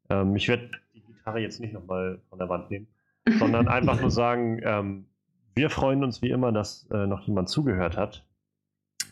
Ähm, 0.08 0.36
ich 0.36 0.48
werde 0.48 0.70
die 0.94 1.00
Gitarre 1.02 1.40
jetzt 1.40 1.60
nicht 1.60 1.72
nochmal 1.72 2.20
von 2.28 2.38
der 2.38 2.48
Wand 2.48 2.70
nehmen, 2.70 2.86
sondern 3.38 3.68
einfach 3.68 4.00
nur 4.00 4.10
sagen, 4.10 4.60
ähm, 4.62 5.06
wir 5.54 5.70
freuen 5.70 6.04
uns 6.04 6.22
wie 6.22 6.30
immer, 6.30 6.52
dass 6.52 6.88
äh, 6.90 7.06
noch 7.06 7.22
jemand 7.22 7.48
zugehört 7.48 7.96
hat. 7.96 8.24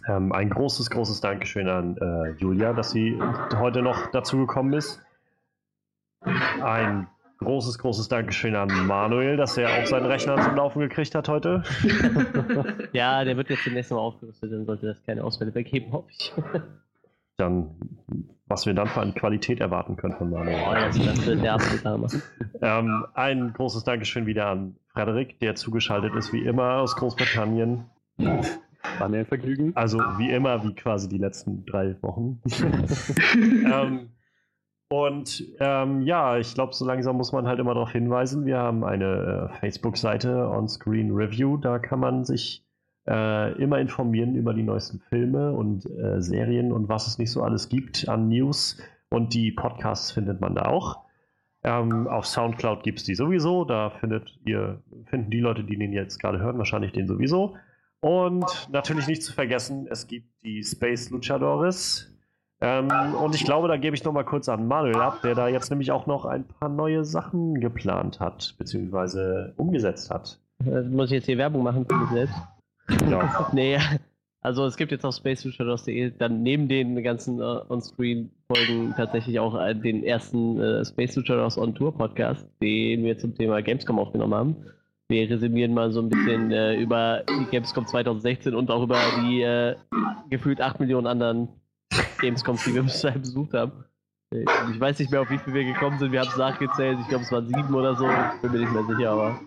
Ähm, 0.06 0.32
ein 0.32 0.50
großes, 0.50 0.90
großes 0.90 1.20
Dankeschön 1.20 1.68
an 1.68 1.96
äh, 1.98 2.30
Julia, 2.38 2.72
dass 2.72 2.90
sie 2.92 3.18
heute 3.56 3.82
noch 3.82 4.06
dazugekommen 4.12 4.72
ist. 4.72 5.02
Ein 6.62 7.09
großes, 7.39 7.78
großes 7.78 8.09
Dankeschön 8.09 8.55
an 8.56 8.69
Manuel, 8.86 9.36
dass 9.36 9.56
er 9.56 9.69
auch 9.70 9.86
seinen 9.86 10.06
Rechner 10.06 10.40
zum 10.43 10.56
Laufen 10.56 10.81
gekriegt 10.81 11.15
hat 11.15 11.28
heute. 11.28 11.62
Ja, 12.93 13.24
der 13.24 13.36
wird 13.36 13.51
jetzt 13.51 13.65
demnächst 13.66 13.90
mal 13.90 13.98
aufgerüstet, 13.98 14.52
dann 14.52 14.65
sollte 14.65 14.86
das 14.86 15.02
keine 15.05 15.23
Ausfälle 15.24 15.55
weggeben, 15.55 15.93
hoffe 15.93 16.09
ich. 16.10 16.32
Dann, 17.36 17.70
was 18.47 18.66
wir 18.66 18.74
dann 18.74 18.89
für 18.89 19.01
eine 19.01 19.12
Qualität 19.12 19.60
erwarten 19.60 19.97
können 19.97 20.15
von 20.15 20.32
Oh, 20.32 20.36
Manuel. 20.36 20.59
das, 20.74 20.98
das 20.98 21.27
wird 21.27 21.43
der 21.43 21.55
absolute. 21.55 22.23
Ähm, 22.60 23.06
ein 23.15 23.52
großes 23.52 23.85
Dankeschön 23.85 24.27
wieder 24.27 24.47
an 24.48 24.77
Frederik, 24.93 25.39
der 25.40 25.55
zugeschaltet 25.55 26.15
ist, 26.15 26.32
wie 26.32 26.40
immer 26.44 26.78
aus 26.78 26.97
Großbritannien. 26.97 27.85
War 28.16 29.09
mir 29.09 29.19
ein 29.19 29.27
Vergnügen. 29.27 29.73
Also 29.77 29.98
wie 30.19 30.31
immer, 30.31 30.65
wie 30.65 30.74
quasi 30.74 31.09
die 31.09 31.19
letzten 31.19 31.65
drei 31.66 31.94
Wochen. 32.02 32.40
ähm, 33.36 34.09
und 34.90 35.44
ähm, 35.60 36.02
ja, 36.02 36.39
ich 36.39 36.55
glaube, 36.55 36.74
so 36.74 36.85
langsam 36.86 37.16
muss 37.16 37.32
man 37.32 37.47
halt 37.47 37.59
immer 37.59 37.74
darauf 37.74 37.93
hinweisen, 37.93 38.47
wir 38.47 38.59
haben 38.59 38.85
eine 38.85 39.51
äh, 39.52 39.59
Facebook-Seite 39.60 40.48
On-Screen 40.48 41.10
Review, 41.12 41.56
da 41.59 41.78
kann 41.78 42.01
man 42.01 42.24
sich 42.24 42.65
äh, 43.09 43.52
immer 43.60 43.78
informieren 43.78 44.35
über 44.35 44.55
die 44.55 44.62
neuesten 44.62 45.01
Filme 45.01 45.52
und 45.52 45.86
äh, 45.86 46.20
Serien 46.20 46.73
und 46.73 46.89
was 46.89 47.06
es 47.06 47.19
nicht 47.19 47.31
so 47.31 47.43
alles 47.43 47.69
gibt 47.69 48.09
an 48.09 48.28
News. 48.28 48.78
Und 49.10 49.32
die 49.32 49.51
Podcasts 49.52 50.12
findet 50.12 50.40
man 50.40 50.55
da 50.55 50.66
auch. 50.66 51.01
Ähm, 51.65 52.06
auf 52.06 52.27
Soundcloud 52.27 52.82
gibt 52.82 52.98
es 52.98 53.05
die 53.05 53.15
sowieso. 53.15 53.65
Da 53.65 53.90
findet 53.90 54.39
ihr, 54.44 54.82
finden 55.06 55.31
die 55.31 55.40
Leute, 55.40 55.65
die 55.65 55.78
den 55.78 55.93
jetzt 55.93 56.19
gerade 56.19 56.39
hören, 56.39 56.59
wahrscheinlich 56.59 56.93
den 56.93 57.06
sowieso. 57.06 57.56
Und 58.01 58.69
natürlich 58.70 59.06
nicht 59.09 59.23
zu 59.23 59.32
vergessen, 59.32 59.89
es 59.90 60.06
gibt 60.06 60.43
die 60.43 60.62
Space 60.62 61.10
Luchadores. 61.10 62.15
Ähm, 62.60 62.89
und 63.14 63.35
ich 63.35 63.44
glaube, 63.44 63.68
da 63.68 63.76
gebe 63.76 63.94
ich 63.94 64.02
nochmal 64.02 64.24
kurz 64.24 64.48
an 64.48 64.66
Manuel 64.66 64.97
ab, 64.97 65.20
der 65.22 65.35
da 65.35 65.48
jetzt 65.48 65.70
nämlich 65.70 65.93
auch 65.93 66.06
noch 66.06 66.24
ein 66.24 66.44
paar 66.44 66.68
neue 66.68 67.05
Sachen 67.05 67.60
geplant 67.60 68.18
hat, 68.18 68.55
beziehungsweise 68.59 69.52
umgesetzt 69.56 70.10
hat. 70.10 70.40
Äh, 70.66 70.82
Muss 70.82 71.06
ich 71.06 71.16
jetzt 71.16 71.26
hier 71.26 71.39
Werbung 71.39 71.62
machen 71.62 71.86
für 71.89 71.97
mich 71.97 72.10
selbst? 72.10 72.35
Ja. 73.09 73.48
Nee, 73.52 73.78
also 74.40 74.64
es 74.66 74.76
gibt 74.76 74.93
jetzt 74.93 75.05
auf 75.05 75.14
spacefuturos.de 75.14 76.12
dann 76.18 76.43
neben 76.43 76.68
den 76.68 77.02
ganzen 77.02 77.40
äh, 77.40 77.60
On-Screen-Folgen 77.68 78.94
tatsächlich 78.97 79.39
auch 79.39 79.60
äh, 79.60 79.74
den 79.74 80.02
ersten 80.02 80.60
äh, 80.60 80.85
Space 80.85 81.14
Futuros 81.14 81.59
On 81.59 81.74
Tour 81.74 81.97
Podcast, 81.97 82.48
den 82.60 83.05
wir 83.05 83.18
zum 83.18 83.35
Thema 83.35 83.62
Gamescom 83.62 83.98
aufgenommen 83.98 84.35
haben. 84.35 84.56
Wir 85.09 85.28
resümieren 85.30 85.74
mal 85.74 85.90
so 85.90 86.01
ein 86.01 86.09
bisschen 86.09 86.51
äh, 86.51 86.76
über 86.76 87.22
die 87.28 87.47
Gamescom 87.51 87.86
2016 87.86 88.55
und 88.55 88.70
auch 88.70 88.82
über 88.82 88.98
die 89.22 89.43
äh, 89.43 89.76
gefühlt 90.28 90.60
8 90.60 90.80
Millionen 90.80 91.06
anderen 91.06 91.48
Gamescoms, 92.20 92.64
die 92.64 92.74
wir 92.74 92.82
bis 92.82 93.00
dahin 93.00 93.20
besucht 93.22 93.54
haben. 93.54 93.84
Äh, 94.32 94.44
Ich 94.72 94.80
weiß 94.80 94.98
nicht 94.98 95.10
mehr, 95.10 95.22
auf 95.22 95.30
wie 95.30 95.38
viel 95.38 95.54
wir 95.54 95.64
gekommen 95.64 95.98
sind. 95.98 96.12
Wir 96.12 96.20
haben 96.20 96.28
es 96.28 96.36
nachgezählt. 96.36 96.98
Ich 97.00 97.08
glaube, 97.08 97.24
es 97.24 97.32
waren 97.32 97.46
sieben 97.46 97.74
oder 97.74 97.94
so. 97.96 98.08
Ich 98.08 98.40
bin 98.42 98.52
mir 98.52 98.58
nicht 98.58 98.72
mehr 98.72 98.84
sicher, 98.84 99.10
aber 99.10 99.40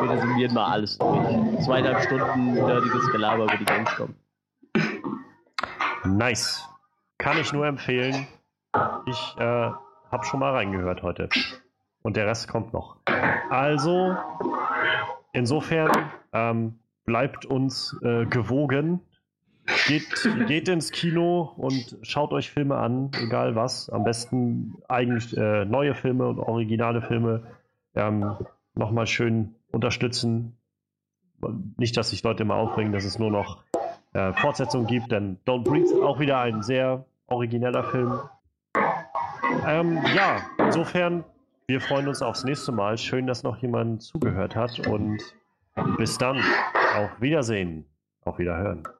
wir 0.00 0.10
resümieren 0.10 0.54
mal 0.54 0.66
alles 0.66 0.98
durch. 0.98 1.64
Zweieinhalb 1.64 2.02
Stunden 2.02 2.54
nerdiges 2.54 3.10
Gelaber 3.12 3.44
über 3.44 3.56
die 3.56 3.64
Gamescom. 3.64 4.14
Nice. 6.04 6.68
Kann 7.18 7.38
ich 7.38 7.52
nur 7.52 7.66
empfehlen. 7.66 8.26
Ich 9.06 9.34
äh, 9.38 9.42
habe 9.42 10.24
schon 10.24 10.40
mal 10.40 10.52
reingehört 10.52 11.02
heute. 11.02 11.28
Und 12.02 12.16
der 12.16 12.26
Rest 12.26 12.48
kommt 12.48 12.72
noch. 12.72 12.96
Also, 13.50 14.16
insofern 15.32 15.90
ähm, 16.32 16.78
bleibt 17.04 17.46
uns 17.46 17.96
äh, 18.02 18.26
gewogen. 18.26 19.00
Geht, 19.86 20.46
geht 20.46 20.68
ins 20.68 20.92
Kino 20.92 21.52
und 21.56 21.96
schaut 22.02 22.32
euch 22.32 22.50
Filme 22.50 22.76
an, 22.76 23.10
egal 23.20 23.56
was. 23.56 23.90
Am 23.90 24.04
besten 24.04 24.76
eigentlich 24.88 25.36
äh, 25.36 25.64
neue 25.64 25.94
Filme 25.94 26.28
und 26.28 26.38
originale 26.38 27.02
Filme 27.02 27.42
ähm, 27.94 28.36
nochmal 28.74 29.06
schön 29.06 29.54
unterstützen. 29.72 30.56
Nicht, 31.76 31.96
dass 31.96 32.10
sich 32.10 32.22
Leute 32.22 32.44
immer 32.44 32.54
aufregen, 32.54 32.92
dass 32.92 33.04
es 33.04 33.18
nur 33.18 33.30
noch 33.30 33.62
äh, 34.12 34.32
Fortsetzung 34.34 34.86
gibt, 34.86 35.10
denn 35.12 35.38
Don't 35.46 35.64
Breathe 35.64 36.04
auch 36.04 36.20
wieder 36.20 36.40
ein 36.40 36.62
sehr 36.62 37.04
origineller 37.26 37.84
Film. 37.84 38.20
Ähm, 39.66 39.98
ja, 40.14 40.40
insofern, 40.58 41.24
wir 41.66 41.80
freuen 41.80 42.08
uns 42.08 42.22
aufs 42.22 42.44
nächste 42.44 42.72
Mal. 42.72 42.98
Schön, 42.98 43.26
dass 43.26 43.42
noch 43.42 43.58
jemand 43.58 44.02
zugehört 44.02 44.54
hat 44.54 44.86
und 44.86 45.20
bis 45.98 46.18
dann. 46.18 46.40
Auf 46.96 47.20
Wiedersehen. 47.20 47.84
Auf 48.24 48.38
Wiederhören. 48.38 48.86